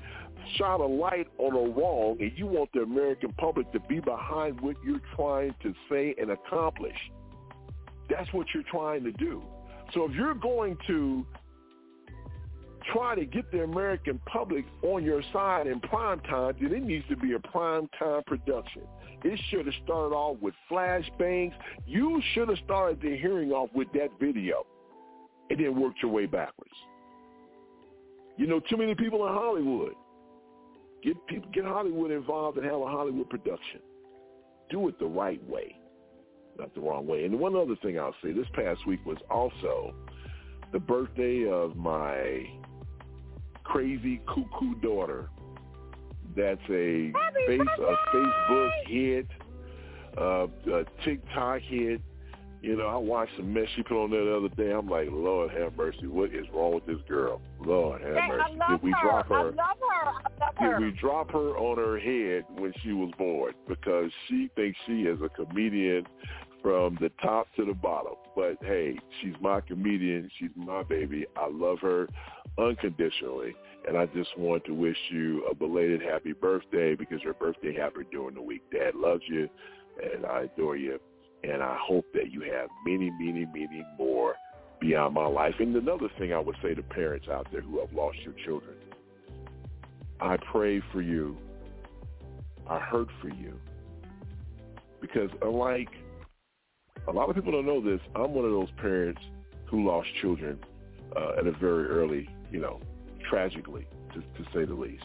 shine 0.57 0.81
a 0.81 0.85
light 0.85 1.27
on 1.37 1.53
a 1.55 1.71
wrong 1.71 2.17
and 2.19 2.31
you 2.35 2.47
want 2.47 2.69
the 2.73 2.81
American 2.81 3.31
public 3.33 3.71
to 3.71 3.79
be 3.81 3.99
behind 4.01 4.59
what 4.59 4.75
you're 4.85 5.01
trying 5.15 5.55
to 5.63 5.73
say 5.89 6.15
and 6.19 6.31
accomplish. 6.31 6.97
That's 8.09 8.31
what 8.33 8.47
you're 8.53 8.63
trying 8.63 9.03
to 9.05 9.11
do. 9.13 9.41
So 9.93 10.05
if 10.05 10.15
you're 10.15 10.33
going 10.33 10.77
to 10.87 11.25
try 12.91 13.15
to 13.15 13.25
get 13.25 13.51
the 13.51 13.63
American 13.63 14.19
public 14.25 14.65
on 14.81 15.03
your 15.03 15.21
side 15.33 15.67
in 15.67 15.79
prime 15.81 16.19
time, 16.21 16.55
then 16.61 16.73
it 16.73 16.83
needs 16.83 17.05
to 17.09 17.17
be 17.17 17.33
a 17.33 17.39
prime 17.39 17.87
time 17.99 18.21
production. 18.25 18.83
It 19.23 19.39
should 19.49 19.65
have 19.65 19.75
started 19.83 20.15
off 20.15 20.37
with 20.41 20.53
flashbangs. 20.69 21.53
You 21.85 22.21
should 22.33 22.49
have 22.49 22.57
started 22.65 23.01
the 23.01 23.17
hearing 23.17 23.51
off 23.51 23.69
with 23.73 23.87
that 23.93 24.09
video 24.19 24.65
and 25.49 25.59
then 25.59 25.79
worked 25.79 26.01
your 26.01 26.11
way 26.11 26.25
backwards. 26.25 26.73
You 28.37 28.45
know, 28.45 28.59
too 28.59 28.77
many 28.77 28.93
people 28.93 29.25
in 29.27 29.33
Hollywood. 29.33 29.93
Get 31.03 31.15
people, 31.27 31.49
get 31.51 31.65
Hollywood 31.65 32.11
involved 32.11 32.57
and 32.57 32.65
have 32.65 32.79
a 32.79 32.87
Hollywood 32.87 33.29
production. 33.29 33.79
Do 34.69 34.87
it 34.89 34.99
the 34.99 35.05
right 35.05 35.43
way, 35.49 35.76
not 36.57 36.73
the 36.75 36.81
wrong 36.81 37.07
way. 37.07 37.25
And 37.25 37.39
one 37.39 37.55
other 37.55 37.75
thing 37.81 37.99
I'll 37.99 38.15
say, 38.23 38.31
this 38.31 38.47
past 38.53 38.85
week 38.87 39.05
was 39.05 39.17
also 39.29 39.93
the 40.71 40.79
birthday 40.79 41.45
of 41.49 41.75
my 41.75 42.47
crazy 43.63 44.21
cuckoo 44.27 44.75
daughter. 44.81 45.29
That's 46.35 46.61
a 46.69 47.11
face 47.47 47.61
a 47.79 48.15
Facebook 48.15 48.69
hit, 48.85 49.27
uh, 50.17 50.47
a 50.71 50.83
TikTok 51.03 51.61
hit. 51.61 52.01
You 52.61 52.75
know, 52.75 52.87
I 52.87 52.97
watched 52.97 53.31
some 53.37 53.53
mess 53.53 53.67
she 53.75 53.83
put 53.83 54.03
on 54.03 54.09
there 54.09 54.25
the 54.25 54.37
other 54.37 54.55
day. 54.55 54.71
I'm 54.71 54.89
like, 54.89 55.07
Lord 55.11 55.51
have 55.51 55.77
mercy, 55.77 56.07
what 56.07 56.33
is 56.33 56.45
wrong 56.53 56.73
with 56.73 56.85
this 56.87 56.97
girl? 57.07 57.39
Lord 57.59 58.01
have 58.01 58.15
Hey, 58.15 58.27
mercy. 58.27 58.59
Did 58.69 58.83
we 58.83 58.91
her. 58.91 58.97
drop 59.03 59.31
I 59.31 59.43
love 59.43 59.53
her. 59.55 60.09
I 60.09 60.63
love 60.65 60.79
Did 60.79 60.85
we 60.85 60.99
drop 60.99 61.31
her 61.31 61.55
on 61.57 61.77
her 61.77 61.99
head 61.99 62.45
when 62.59 62.73
she 62.83 62.93
was 62.93 63.11
born? 63.17 63.53
Because 63.67 64.11
she 64.27 64.49
thinks 64.55 64.77
she 64.87 65.03
is 65.03 65.19
a 65.21 65.29
comedian 65.29 66.05
from 66.67 66.97
the 66.99 67.09
top 67.21 67.47
to 67.55 67.63
the 67.63 67.73
bottom. 67.73 68.15
But 68.35 68.57
hey, 68.59 68.99
she's 69.21 69.35
my 69.39 69.61
comedian. 69.61 70.29
She's 70.37 70.49
my 70.57 70.83
baby. 70.83 71.25
I 71.37 71.47
love 71.49 71.77
her 71.79 72.09
unconditionally. 72.57 73.55
And 73.87 73.97
I 73.97 74.05
just 74.07 74.37
want 74.37 74.65
to 74.65 74.73
wish 74.73 74.97
you 75.09 75.45
a 75.49 75.55
belated 75.55 76.01
happy 76.01 76.33
birthday 76.33 76.93
because 76.93 77.21
your 77.23 77.35
birthday 77.35 77.73
happened 77.73 78.07
during 78.11 78.35
the 78.35 78.41
week. 78.41 78.63
Dad 78.69 78.95
loves 78.95 79.23
you 79.29 79.47
and 80.13 80.25
I 80.25 80.41
adore 80.41 80.75
you. 80.75 80.99
And 81.45 81.63
I 81.63 81.77
hope 81.79 82.05
that 82.13 82.33
you 82.33 82.41
have 82.41 82.67
many, 82.85 83.11
many, 83.11 83.45
many 83.45 83.85
more 83.97 84.35
beyond 84.81 85.13
my 85.13 85.25
life. 85.25 85.55
And 85.59 85.73
another 85.73 86.09
thing 86.19 86.33
I 86.33 86.39
would 86.39 86.57
say 86.61 86.73
to 86.73 86.83
parents 86.83 87.27
out 87.31 87.47
there 87.49 87.61
who 87.61 87.79
have 87.79 87.93
lost 87.93 88.17
your 88.25 88.33
children, 88.43 88.75
I 90.19 90.35
pray 90.51 90.81
for 90.91 91.01
you. 91.01 91.37
I 92.69 92.79
hurt 92.79 93.07
for 93.21 93.29
you. 93.29 93.53
Because 94.99 95.29
unlike 95.41 95.89
a 97.07 97.11
lot 97.11 97.29
of 97.29 97.35
people 97.35 97.51
don't 97.51 97.65
know 97.65 97.81
this, 97.81 98.01
I'm 98.15 98.33
one 98.33 98.45
of 98.45 98.51
those 98.51 98.69
parents 98.77 99.21
who 99.65 99.87
lost 99.87 100.07
children 100.21 100.59
uh, 101.15 101.39
at 101.39 101.47
a 101.47 101.51
very 101.51 101.87
early, 101.87 102.29
you 102.51 102.59
know, 102.59 102.79
tragically, 103.29 103.87
to, 104.13 104.19
to 104.19 104.49
say 104.53 104.65
the 104.65 104.73
least. 104.73 105.03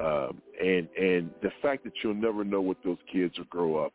Um, 0.00 0.42
and 0.60 0.88
and 0.98 1.30
the 1.42 1.50
fact 1.62 1.84
that 1.84 1.92
you'll 2.02 2.14
never 2.14 2.42
know 2.42 2.60
what 2.60 2.78
those 2.84 2.98
kids 3.12 3.38
will 3.38 3.44
grow 3.44 3.76
up 3.76 3.92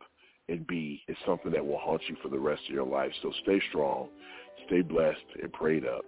and 0.47 0.65
be 0.65 1.01
is 1.09 1.17
something 1.25 1.51
that 1.51 1.65
will 1.65 1.77
haunt 1.77 2.01
you 2.07 2.15
for 2.21 2.29
the 2.29 2.39
rest 2.39 2.61
of 2.69 2.73
your 2.73 2.85
life. 2.85 3.11
So 3.21 3.33
stay 3.43 3.61
strong, 3.69 4.07
stay 4.67 4.81
blessed, 4.81 5.19
and 5.41 5.51
prayed 5.51 5.85
up. 5.85 6.05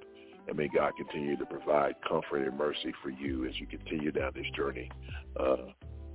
And 0.48 0.58
may 0.58 0.70
God 0.74 0.94
continue 0.98 1.38
to 1.38 1.46
provide 1.46 1.96
comfort 2.08 2.48
and 2.48 2.58
mercy 2.58 2.94
for 3.04 3.10
you 3.10 3.46
as 3.46 3.54
you 3.60 3.68
continue 3.68 4.12
down 4.12 4.32
this 4.34 4.46
journey 4.56 4.90
uh, 5.38 5.58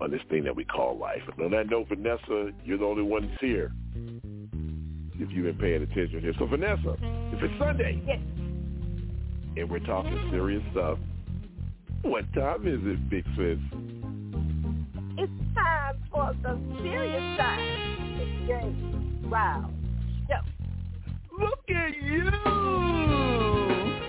on 0.01 0.10
this 0.10 0.22
thing 0.30 0.44
that 0.44 0.56
we 0.56 0.64
call 0.64 0.98
life. 0.98 1.22
And 1.30 1.44
on 1.44 1.51
that 1.52 1.70
note, 1.70 1.88
Vanessa, 1.88 2.52
you're 2.64 2.78
the 2.78 2.84
only 2.84 3.02
one 3.02 3.36
here 3.40 3.72
if 5.20 5.30
you've 5.30 5.44
been 5.44 5.59
paying 5.59 5.82
attention 5.82 6.20
here. 6.20 6.32
So, 6.38 6.47
Vanessa, 6.47 6.97
if 7.32 7.43
it's 7.43 7.59
Sunday 7.59 8.20
and 9.56 9.70
we're 9.70 9.78
talking 9.80 10.28
serious 10.30 10.62
stuff, 10.72 10.98
what 12.02 12.24
time 12.34 12.66
is 12.66 12.80
it, 12.82 13.10
Big 13.10 13.24
Sis? 13.36 13.59
It's 15.18 15.32
time 15.55 15.97
for 16.12 16.34
the 16.43 16.59
serious 16.82 17.38
side. 17.38 17.59
The 18.18 18.24
Jay 18.47 18.74
Wow 19.28 19.70
Show. 20.28 20.43
Look 21.38 21.64
at 21.68 21.97
you! 21.97 22.30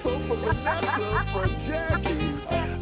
So 0.03 0.09
for 0.27 0.37
Vanessa, 0.37 1.25
for 1.33 1.47
Jackie, 1.67 2.27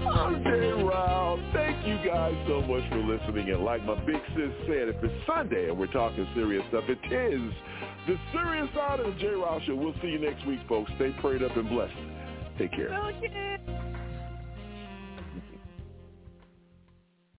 I'm 0.06 0.44
Jay 0.44 0.72
Rao. 0.84 1.40
Thank 1.54 1.88
you 1.88 1.98
guys 2.06 2.34
so 2.48 2.62
much 2.62 2.84
for 2.90 2.98
listening. 2.98 3.50
And 3.52 3.64
like 3.64 3.84
my 3.86 3.96
big 4.06 4.22
sis 4.36 4.52
said, 4.68 4.90
if 4.90 5.04
it's 5.04 5.26
Sunday 5.26 5.70
and 5.70 5.78
we're 5.78 5.88
talking 5.88 6.28
serious 6.36 6.64
stuff, 6.70 6.84
it 6.88 7.00
is 7.12 7.52
the 8.08 8.18
serious 8.32 8.68
side 8.76 9.00
of 9.00 9.06
the 9.08 9.20
JRil 9.20 9.66
Show. 9.66 9.76
We'll 9.76 9.94
see 10.02 10.10
you 10.10 10.20
next 10.20 10.46
week, 10.46 10.60
folks. 10.68 10.92
Stay 10.96 11.12
prayed 11.22 11.44
up 11.44 11.56
and 11.58 11.70
blessed. 11.70 11.94
Take 12.58 12.72
care. 12.72 12.90